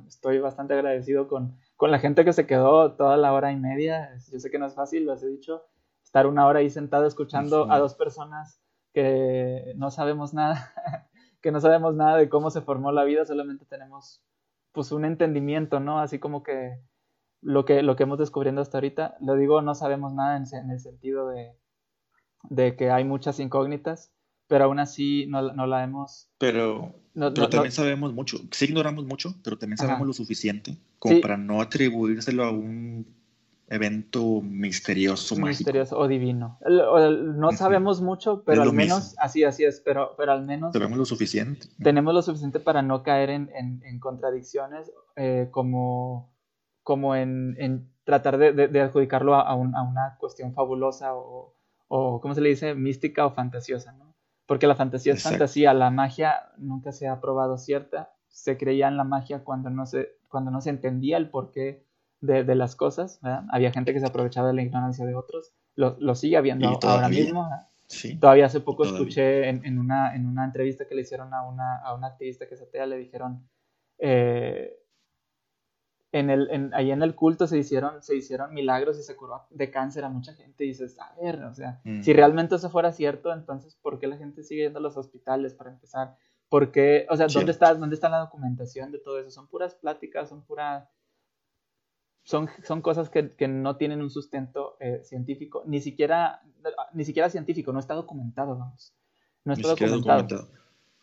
estoy 0.06 0.38
bastante 0.38 0.74
agradecido 0.74 1.28
con, 1.28 1.56
con 1.76 1.90
la 1.90 1.98
gente 1.98 2.24
que 2.24 2.32
se 2.32 2.46
quedó 2.46 2.92
toda 2.92 3.16
la 3.16 3.32
hora 3.32 3.52
y 3.52 3.56
media. 3.56 4.10
Yo 4.30 4.38
sé 4.38 4.50
que 4.50 4.58
no 4.58 4.66
es 4.66 4.74
fácil, 4.74 5.06
lo 5.06 5.14
he 5.14 5.26
dicho 5.26 5.62
estar 6.08 6.26
una 6.26 6.46
hora 6.46 6.60
ahí 6.60 6.70
sentado 6.70 7.06
escuchando 7.06 7.70
a 7.70 7.78
dos 7.78 7.94
personas 7.94 8.62
que 8.94 9.74
no 9.76 9.90
sabemos 9.90 10.32
nada, 10.32 10.72
que 11.42 11.52
no 11.52 11.60
sabemos 11.60 11.94
nada 11.94 12.16
de 12.16 12.30
cómo 12.30 12.50
se 12.50 12.62
formó 12.62 12.92
la 12.92 13.04
vida, 13.04 13.26
solamente 13.26 13.66
tenemos 13.66 14.24
pues 14.72 14.90
un 14.90 15.04
entendimiento, 15.04 15.80
¿no? 15.80 16.00
Así 16.00 16.18
como 16.18 16.42
que 16.42 16.80
lo 17.42 17.66
que, 17.66 17.82
lo 17.82 17.94
que 17.94 18.04
hemos 18.04 18.18
descubriendo 18.18 18.62
hasta 18.62 18.78
ahorita, 18.78 19.18
lo 19.20 19.34
digo, 19.36 19.60
no 19.60 19.74
sabemos 19.74 20.14
nada 20.14 20.38
en, 20.38 20.70
el 20.70 20.80
sentido 20.80 21.28
de, 21.28 21.52
de, 22.48 22.74
que 22.74 22.90
hay 22.90 23.04
muchas 23.04 23.38
incógnitas, 23.38 24.10
pero 24.46 24.64
aún 24.64 24.78
así 24.78 25.26
no, 25.26 25.52
no 25.52 25.66
la 25.66 25.84
hemos... 25.84 26.30
Pero, 26.38 26.94
pero 27.12 27.50
también 27.50 27.72
sabemos 27.72 28.14
mucho, 28.14 28.38
sí 28.50 28.64
ignoramos 28.64 29.04
mucho, 29.04 29.34
pero 29.44 29.58
también 29.58 29.76
sabemos 29.76 30.06
lo 30.06 30.14
suficiente 30.14 30.78
como 30.98 31.20
para 31.20 31.36
no 31.36 31.60
atribuírselo 31.60 32.44
a 32.44 32.50
un 32.50 33.17
evento 33.70 34.40
misterioso, 34.42 35.36
misterioso 35.36 35.98
o 35.98 36.08
divino. 36.08 36.58
No 36.66 37.52
sabemos 37.52 38.00
mucho, 38.00 38.42
pero 38.44 38.62
al 38.62 38.72
menos, 38.72 39.14
así, 39.18 39.44
así 39.44 39.64
es, 39.64 39.80
pero, 39.80 40.14
pero 40.16 40.32
al 40.32 40.44
menos... 40.44 40.72
Tenemos 40.72 40.98
lo 40.98 41.04
suficiente. 41.04 41.68
Tenemos 41.82 42.14
lo 42.14 42.22
suficiente 42.22 42.60
para 42.60 42.82
no 42.82 43.02
caer 43.02 43.30
en, 43.30 43.50
en, 43.54 44.00
contradicciones 44.00 44.90
eh, 45.16 45.48
como, 45.50 46.34
como 46.82 47.14
en, 47.14 47.56
en 47.58 47.92
tratar 48.04 48.38
de, 48.38 48.52
de, 48.52 48.80
adjudicarlo 48.80 49.34
a, 49.34 49.42
a, 49.42 49.54
una 49.54 50.16
cuestión 50.18 50.54
fabulosa 50.54 51.14
o, 51.14 51.54
o, 51.88 52.20
¿cómo 52.20 52.34
se 52.34 52.40
le 52.40 52.48
dice? 52.50 52.74
Mística 52.74 53.26
o 53.26 53.32
fantasiosa, 53.32 53.92
¿no? 53.92 54.14
Porque 54.46 54.66
la 54.66 54.76
fantasía 54.76 55.12
es 55.12 55.22
fantasía, 55.22 55.74
la 55.74 55.90
magia 55.90 56.52
nunca 56.56 56.90
se 56.92 57.06
ha 57.06 57.20
probado 57.20 57.58
cierta. 57.58 58.14
Se 58.28 58.56
creía 58.56 58.88
en 58.88 58.96
la 58.96 59.04
magia 59.04 59.44
cuando 59.44 59.68
no 59.68 59.84
se, 59.84 60.16
cuando 60.28 60.50
no 60.50 60.62
se 60.62 60.70
entendía 60.70 61.18
el 61.18 61.28
porqué 61.28 61.87
de, 62.20 62.54
las 62.54 62.76
cosas, 62.76 63.20
Había 63.50 63.70
gente 63.72 63.92
que 63.92 64.00
se 64.00 64.06
aprovechaba 64.06 64.48
de 64.48 64.54
la 64.54 64.62
ignorancia 64.62 65.06
de 65.06 65.14
otros, 65.14 65.52
lo, 65.74 65.96
lo 66.00 66.14
sigue 66.14 66.36
habiendo 66.36 66.78
ahora 66.82 67.08
mismo. 67.08 67.48
Todavía 68.20 68.46
hace 68.46 68.60
poco 68.60 68.84
escuché 68.84 69.48
en, 69.48 69.78
una, 69.78 70.14
en 70.14 70.26
una 70.26 70.44
entrevista 70.44 70.86
que 70.86 70.94
le 70.94 71.02
hicieron 71.02 71.32
a 71.32 71.42
una, 71.46 71.78
a 71.78 71.94
una 71.94 72.08
activista 72.08 72.46
que 72.46 72.54
es 72.54 72.62
atea, 72.62 72.86
le 72.86 72.98
dijeron, 72.98 73.48
eh, 73.98 74.74
en 76.12 76.30
el, 76.30 76.48
en, 76.50 76.74
ahí 76.74 76.90
en 76.90 77.02
el 77.02 77.14
culto 77.14 77.46
se 77.46 77.58
hicieron, 77.58 78.02
se 78.02 78.16
hicieron 78.16 78.54
milagros 78.54 78.98
y 78.98 79.02
se 79.02 79.14
curó 79.14 79.46
de 79.50 79.70
cáncer 79.70 80.04
a 80.04 80.08
mucha 80.08 80.32
gente. 80.34 80.64
Y 80.64 80.68
dices, 80.68 80.98
a 80.98 81.14
ver, 81.20 81.42
o 81.44 81.54
sea, 81.54 81.80
Mm. 81.84 82.02
si 82.02 82.12
realmente 82.12 82.54
eso 82.54 82.70
fuera 82.70 82.92
cierto, 82.92 83.32
entonces, 83.32 83.76
¿por 83.76 83.98
qué 83.98 84.06
la 84.06 84.16
gente 84.16 84.42
sigue 84.42 84.62
yendo 84.64 84.78
a 84.78 84.82
los 84.82 84.96
hospitales 84.96 85.54
para 85.54 85.70
empezar? 85.70 86.16
¿Por 86.48 86.72
qué? 86.72 87.06
O 87.10 87.16
sea, 87.16 87.26
¿dónde 87.26 87.32
Cierto. 87.32 87.50
está, 87.50 87.74
¿dónde 87.74 87.94
está 87.94 88.08
la 88.08 88.18
documentación 88.20 88.90
de 88.90 88.98
todo 88.98 89.18
eso? 89.18 89.30
Son 89.30 89.48
puras 89.48 89.74
pláticas, 89.74 90.30
son 90.30 90.42
pura... 90.44 90.90
Son, 92.28 92.46
son 92.62 92.82
cosas 92.82 93.08
que, 93.08 93.30
que 93.36 93.48
no 93.48 93.76
tienen 93.78 94.02
un 94.02 94.10
sustento 94.10 94.76
eh, 94.80 95.00
científico, 95.02 95.62
ni 95.66 95.80
siquiera, 95.80 96.42
ni 96.92 97.06
siquiera 97.06 97.30
científico, 97.30 97.72
no 97.72 97.80
está 97.80 97.94
documentado, 97.94 98.54
vamos. 98.54 98.92
No 99.46 99.54
está 99.54 99.68
documentado. 99.68 100.22
documentado. 100.24 100.48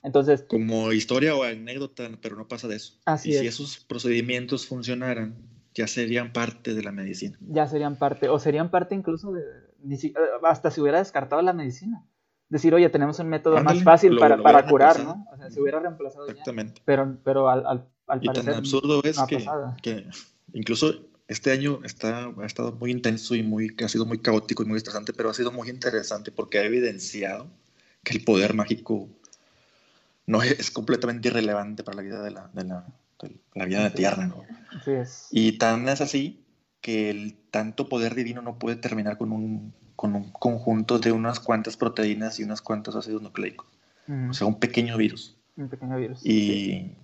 Entonces, 0.04 0.44
Como 0.48 0.92
historia 0.92 1.36
o 1.36 1.42
anécdota, 1.44 2.08
pero 2.22 2.36
no 2.36 2.48
pasa 2.48 2.68
de 2.68 2.76
eso. 2.76 3.00
Así 3.06 3.30
y 3.30 3.34
si 3.34 3.48
es. 3.48 3.56
esos 3.56 3.80
procedimientos 3.80 4.68
funcionaran, 4.68 5.36
ya 5.74 5.88
serían 5.88 6.32
parte 6.32 6.76
de 6.76 6.84
la 6.84 6.92
medicina. 6.92 7.40
ya 7.42 7.66
serían 7.66 7.96
parte, 7.96 8.30
o 8.30 8.38
serían 8.38 8.70
parte 8.70 8.94
incluso 8.94 9.32
de, 9.32 9.42
ni 9.84 9.98
si- 9.98 10.10
eh, 10.10 10.14
hasta 10.44 10.70
se 10.70 10.80
hubiera 10.80 11.00
descartado 11.00 11.42
la 11.42 11.54
medicina. 11.54 12.06
Decir, 12.50 12.76
oye, 12.76 12.88
tenemos 12.92 13.18
un 13.18 13.30
método 13.30 13.58
Ándale, 13.58 13.78
más 13.80 13.84
fácil 13.84 14.14
lo- 14.14 14.20
para, 14.20 14.36
lo 14.38 14.44
para 14.44 14.68
curar. 14.68 15.00
¿no? 15.04 15.26
O 15.34 15.38
sea, 15.38 15.50
se 15.50 15.60
hubiera 15.60 15.80
reemplazado 15.80 16.28
ya. 16.28 16.34
Exactamente. 16.34 16.84
Pero, 16.86 17.18
pero 17.24 17.50
al, 17.50 17.66
al, 17.66 17.90
al 18.06 18.20
Y 18.22 18.26
tan 18.28 18.36
parecer 18.36 18.54
absurdo 18.54 19.02
es 19.04 19.18
no 19.18 19.26
que, 19.26 19.44
que 19.82 20.06
incluso 20.54 20.94
este 21.28 21.52
año 21.52 21.80
está, 21.84 22.26
ha 22.38 22.46
estado 22.46 22.72
muy 22.74 22.92
intenso 22.92 23.36
y 23.36 23.44
muy, 23.44 23.76
ha 23.84 23.88
sido 23.90 24.06
muy 24.06 24.20
caótico 24.20 24.64
y 24.64 24.68
muy 24.68 24.78
estresante, 24.78 25.14
pero 25.14 25.30
ha 25.30 25.34
sido 25.34 25.52
muy 25.52 25.70
interesante 25.70 26.32
porque 26.32 26.60
ha 26.60 26.64
evidenciado 26.64 27.48
que 28.04 28.14
el 28.18 28.24
poder 28.24 28.54
mágico 28.54 29.10
no 30.28 30.42
es, 30.44 30.60
es 30.60 30.72
completamente 30.72 31.28
irrelevante 31.28 31.84
para 31.84 31.98
la 31.98 32.04
vida 32.04 32.22
de 32.22 32.32
la, 32.32 32.50
de 32.54 32.64
la, 32.64 32.86
de 33.22 33.32
la 33.54 33.66
vida 33.66 33.84
de 33.84 33.90
tierra. 33.92 34.28
¿no? 34.28 34.44
Así 34.80 34.92
es. 34.92 35.28
Y 35.32 35.58
tan 35.58 35.88
es 35.90 36.02
así 36.02 36.44
que 36.82 37.10
el 37.10 37.36
tanto 37.50 37.90
poder 37.90 38.14
divino 38.14 38.42
no 38.44 38.60
puede 38.60 38.76
terminar 38.76 39.18
con 39.18 39.32
un, 39.32 39.74
con 39.96 40.16
un 40.16 40.32
conjunto 40.32 41.00
de 41.00 41.12
unas 41.12 41.40
cuantas 41.40 41.78
proteínas 41.78 42.40
y 42.40 42.44
unas 42.44 42.62
cuantos 42.62 42.96
ácidos 42.96 43.24
nucleicos. 43.24 43.68
Mm, 44.08 44.30
O 44.30 44.34
sea, 44.34 44.46
un 44.46 44.60
pequeño 44.60 44.96
virus. 44.98 45.36
un 45.58 45.70
pequeño 45.70 45.98
virus. 45.98 46.20
Sí. 46.20 46.96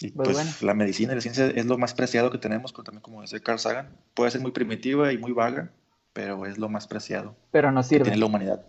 Y, 0.00 0.10
Pues 0.12 0.28
pues 0.28 0.36
bueno. 0.38 0.50
la 0.62 0.74
medicina 0.74 1.12
y 1.12 1.16
la 1.16 1.20
ciencia 1.20 1.46
es 1.46 1.66
lo 1.66 1.76
más 1.78 1.94
preciado 1.94 2.30
que 2.30 2.38
tenemos, 2.38 2.72
pero 2.72 2.84
también 2.84 3.02
como 3.02 3.20
dice 3.22 3.40
Carl 3.42 3.58
Sagan, 3.58 3.88
puede 4.14 4.30
ser 4.30 4.40
muy 4.40 4.50
primitiva 4.52 5.12
y 5.12 5.18
muy 5.18 5.32
vaga, 5.32 5.70
pero 6.12 6.46
es 6.46 6.58
lo 6.58 6.68
más 6.68 6.86
preciado 6.86 7.36
Pero 7.50 7.70
nos 7.70 7.86
que 7.86 7.96
sirve. 7.96 8.04
tiene 8.04 8.18
la 8.18 8.26
humanidad. 8.26 8.64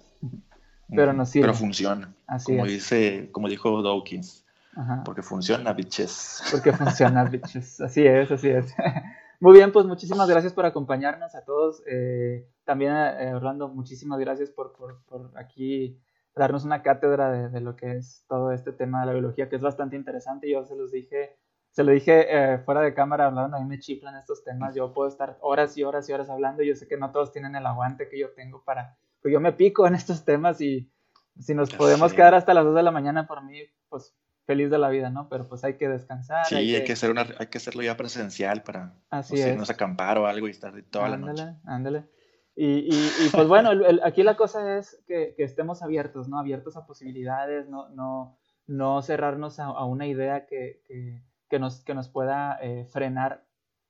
Pero 0.94 1.14
nos 1.14 1.30
sirve. 1.30 1.48
Pero 1.48 1.54
funciona, 1.58 2.14
Así 2.28 2.52
como 2.52 2.66
es. 2.66 2.72
dice, 2.74 3.30
como 3.32 3.48
dijo 3.48 3.82
Dawkins, 3.82 4.46
Ajá. 4.76 5.04
porque 5.06 5.22
funciona, 5.22 5.72
bitches. 5.74 6.44
Porque 6.52 6.74
funciona, 6.74 7.24
bitches. 7.30 7.80
Así 7.80 8.06
es, 8.06 8.30
así 8.32 8.50
es. 8.50 8.74
Muy 9.40 9.54
bien, 9.54 9.72
pues 9.72 9.86
muchísimas 9.88 10.30
gracias 10.30 10.54
por 10.54 10.66
acompañarnos 10.66 11.34
a 11.34 11.44
todos. 11.46 11.82
Eh, 11.88 12.46
también, 12.66 12.92
eh, 12.94 13.34
Orlando, 13.34 13.70
muchísimas 13.70 14.20
gracias 14.20 14.50
por, 14.52 14.74
por, 14.74 15.02
por 15.06 15.32
aquí 15.36 15.98
darnos 16.36 16.66
una 16.66 16.82
cátedra 16.82 17.32
de, 17.32 17.50
de 17.50 17.62
lo 17.62 17.76
que 17.76 17.98
es 17.98 18.26
todo 18.28 18.52
este 18.52 18.72
tema 18.72 19.02
de 19.02 19.08
la 19.08 19.14
biología, 19.14 19.50
que 19.50 19.56
es 19.56 19.62
bastante 19.62 19.96
interesante. 19.96 20.50
Yo 20.50 20.64
se 20.66 20.76
los 20.76 20.92
dije, 20.92 21.38
se 21.72 21.84
lo 21.84 21.92
dije 21.92 22.28
eh, 22.30 22.60
fuera 22.60 22.82
de 22.82 22.94
cámara 22.94 23.28
hablando, 23.28 23.58
a 23.58 23.60
mí 23.60 23.66
me 23.66 23.80
chiflan 23.80 24.16
estos 24.16 24.44
temas. 24.44 24.76
Yo 24.76 24.94
puedo 24.94 25.08
estar 25.08 25.38
horas 25.42 25.78
y 25.78 25.84
horas 25.84 26.08
y 26.10 26.14
horas 26.14 26.30
hablando. 26.30 26.64
Yo 26.64 26.76
sé 26.76 26.88
que 26.88 26.98
no 26.98 27.12
todos 27.12 27.32
tienen 27.32 27.56
el 27.56 27.66
aguante 27.66 28.10
que 28.10 28.20
yo 28.20 28.32
tengo 28.32 28.64
para. 28.64 28.98
Pues 29.22 29.32
yo 29.32 29.40
me 29.40 29.54
pico 29.54 29.88
en 29.88 29.96
estos 29.96 30.26
temas 30.26 30.62
y 30.62 30.92
si 31.40 31.54
nos 31.54 31.74
podemos 31.74 32.14
quedar 32.14 32.36
hasta 32.36 32.54
las 32.54 32.66
2 32.66 32.76
de 32.76 32.84
la 32.84 32.92
mañana 32.92 33.28
por 33.28 33.44
mí, 33.44 33.62
pues 33.90 34.16
feliz 34.46 34.70
de 34.70 34.78
la 34.78 34.90
vida, 34.90 35.10
¿no? 35.10 35.30
Pero 35.30 35.48
pues 35.48 35.64
hay 35.64 35.78
que 35.78 35.88
descansar. 35.88 36.46
Sí, 36.46 36.56
hay 36.56 36.84
que, 36.84 36.94
hacer 36.94 37.12
una, 37.12 37.26
hay 37.38 37.48
que 37.48 37.58
hacerlo 37.58 37.84
ya 37.84 37.96
presencial 37.96 38.64
para 38.64 38.96
Así 39.10 39.34
no 39.34 39.38
sé, 39.38 39.44
es. 39.44 39.54
irnos 39.54 39.70
a 39.70 39.74
acampar 39.74 40.18
o 40.18 40.28
algo 40.28 40.48
y 40.48 40.52
estar 40.52 40.74
toda 40.90 41.10
la 41.10 41.18
noche. 41.18 41.44
Ándale, 41.44 41.60
ándale. 41.66 42.10
Y, 42.56 42.66
y, 42.94 43.10
y, 43.26 43.30
pues 43.32 43.48
bueno, 43.48 43.72
el- 43.72 43.86
el- 43.86 44.02
aquí 44.04 44.24
la 44.24 44.36
cosa 44.36 44.78
es 44.78 45.02
que, 45.08 45.34
que 45.36 45.44
estemos 45.44 45.82
abiertos, 45.82 46.28
¿no? 46.28 46.38
Abiertos 46.38 46.76
a 46.76 46.86
posibilidades, 46.86 47.70
no, 47.70 47.90
no, 47.90 48.38
no 48.68 49.02
cerrarnos 49.02 49.60
a, 49.60 49.66
a 49.66 49.86
una 49.86 50.06
idea 50.08 50.46
que, 50.46 50.82
que, 50.86 51.24
que 51.50 51.60
nos, 51.60 51.82
que 51.84 51.94
nos 51.94 52.10
pueda 52.10 52.58
eh, 52.62 52.86
frenar 52.86 53.46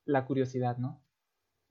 la 0.05 0.25
curiosidad, 0.25 0.77
¿no? 0.77 1.01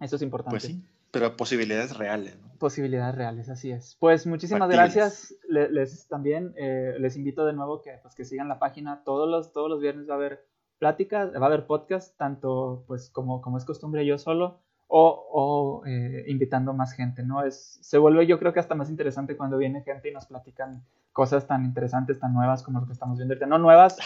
Eso 0.00 0.16
es 0.16 0.22
importante. 0.22 0.52
Pues 0.54 0.64
sí, 0.64 0.84
pero 1.12 1.36
posibilidades 1.36 1.96
reales. 1.96 2.36
¿no? 2.40 2.50
Posibilidades 2.58 3.14
reales, 3.14 3.48
así 3.48 3.70
es. 3.70 3.96
Pues 4.00 4.26
muchísimas 4.26 4.68
gracias. 4.68 5.34
Le- 5.48 5.70
Les, 5.70 6.08
también 6.08 6.54
eh, 6.56 6.94
les 6.98 7.16
invito 7.16 7.46
de 7.46 7.52
nuevo 7.52 7.82
que, 7.82 7.98
pues, 8.02 8.14
que 8.14 8.24
sigan 8.24 8.48
la 8.48 8.58
página. 8.58 9.02
Todos 9.04 9.28
los, 9.28 9.52
todos 9.52 9.70
los 9.70 9.80
viernes 9.80 10.08
va 10.08 10.14
a 10.14 10.16
haber 10.16 10.44
pláticas, 10.78 11.32
va 11.34 11.42
a 11.44 11.46
haber 11.46 11.66
podcast, 11.66 12.16
tanto 12.16 12.84
pues 12.86 13.10
como, 13.10 13.40
como 13.42 13.58
es 13.58 13.64
costumbre 13.64 14.04
yo 14.06 14.18
solo 14.18 14.60
o, 14.90 15.82
eh, 15.86 16.24
invitando 16.28 16.72
más 16.72 16.92
gente, 16.92 17.22
¿no? 17.22 17.44
Es, 17.44 17.78
se 17.80 17.98
vuelve 17.98 18.26
yo 18.26 18.38
creo 18.38 18.52
que 18.52 18.60
hasta 18.60 18.74
más 18.74 18.90
interesante 18.90 19.36
cuando 19.36 19.56
viene 19.56 19.82
gente 19.82 20.10
y 20.10 20.12
nos 20.12 20.26
platican 20.26 20.82
cosas 21.12 21.46
tan 21.46 21.64
interesantes, 21.64 22.18
tan 22.18 22.32
nuevas 22.34 22.62
como 22.62 22.80
lo 22.80 22.86
que 22.86 22.92
estamos 22.92 23.16
viendo 23.18 23.32
ahorita. 23.32 23.46
No 23.46 23.58
nuevas, 23.58 23.98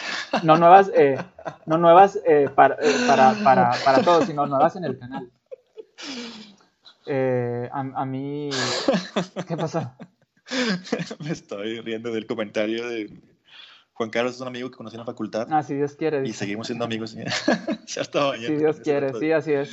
no 0.42 0.56
nuevas, 0.56 0.90
eh, 0.94 1.16
no 1.66 1.78
nuevas 1.78 2.18
eh, 2.26 2.48
para, 2.54 2.74
eh, 2.76 2.94
para, 3.06 3.34
para, 3.42 3.72
para 3.84 4.02
todos, 4.02 4.26
sino 4.26 4.46
nuevas 4.46 4.76
en 4.76 4.84
el 4.84 4.98
canal. 4.98 5.30
Eh, 7.06 7.68
a, 7.72 7.80
a 7.80 8.04
mí, 8.04 8.50
¿qué 9.46 9.56
pasó? 9.56 9.92
Me 11.20 11.30
estoy 11.30 11.80
riendo 11.80 12.12
del 12.12 12.26
comentario 12.26 12.88
de 12.88 13.33
Juan 13.94 14.10
Carlos, 14.10 14.34
es 14.34 14.40
un 14.40 14.48
amigo 14.48 14.70
que 14.70 14.76
conocí 14.76 14.96
en 14.96 15.00
la 15.00 15.06
facultad 15.06 15.46
Ah, 15.50 15.62
si 15.62 15.74
Dios 15.74 15.94
quiere. 15.94 16.18
y 16.18 16.22
dice. 16.22 16.40
seguimos 16.40 16.66
siendo 16.66 16.84
amigos. 16.84 17.14
mañana. 17.14 17.30
Si 18.48 18.56
Dios 18.56 18.80
quiere, 18.80 19.14
sí, 19.14 19.30
así 19.32 19.52
es. 19.52 19.70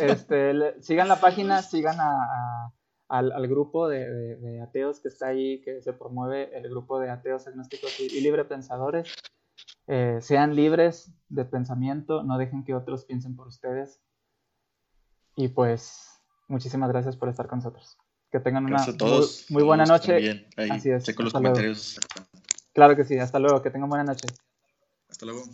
Este, 0.00 0.54
le- 0.54 0.82
sigan 0.82 1.06
la 1.08 1.20
página, 1.20 1.62
sigan 1.62 2.00
a, 2.00 2.10
a- 2.10 2.72
al, 3.08 3.32
al 3.32 3.46
grupo 3.48 3.88
de, 3.88 4.08
de- 4.10 4.36
de 4.36 4.60
ateos 4.62 5.00
que 5.00 5.08
está 5.08 5.28
ahí, 5.28 5.60
que 5.62 5.82
se 5.82 5.92
promueve 5.92 6.56
el 6.56 6.68
grupo 6.70 6.98
de 7.00 7.10
ateos 7.10 7.46
agnósticos 7.46 7.98
y, 8.00 8.04
y 8.06 8.20
libre 8.20 8.44
pensadores. 8.44 9.12
Eh, 9.86 10.18
sean 10.20 10.54
libres 10.54 11.12
de 11.28 11.44
pensamiento, 11.44 12.22
no 12.22 12.36
dejen 12.38 12.64
que 12.64 12.74
otros 12.74 13.04
piensen 13.04 13.36
por 13.36 13.48
ustedes. 13.48 14.00
Y 15.36 15.48
pues, 15.48 16.20
muchísimas 16.48 16.88
gracias 16.90 17.16
por 17.16 17.28
estar 17.28 17.46
con 17.48 17.58
nosotros. 17.58 17.96
Que 18.30 18.40
tengan 18.40 18.64
una 18.66 18.84
todos. 18.96 19.46
muy, 19.48 19.60
muy 19.60 19.66
buena 19.66 19.84
noche. 19.84 20.46
Así 20.70 20.90
es, 20.90 21.04
checo 21.04 21.22
los 21.22 21.32
luego. 21.34 21.56
Claro 22.78 22.94
que 22.94 23.02
sí, 23.04 23.18
hasta 23.18 23.40
luego, 23.40 23.60
que 23.60 23.70
tengan 23.72 23.88
buena 23.88 24.04
noche. 24.04 24.28
Hasta 25.08 25.26
luego. 25.26 25.44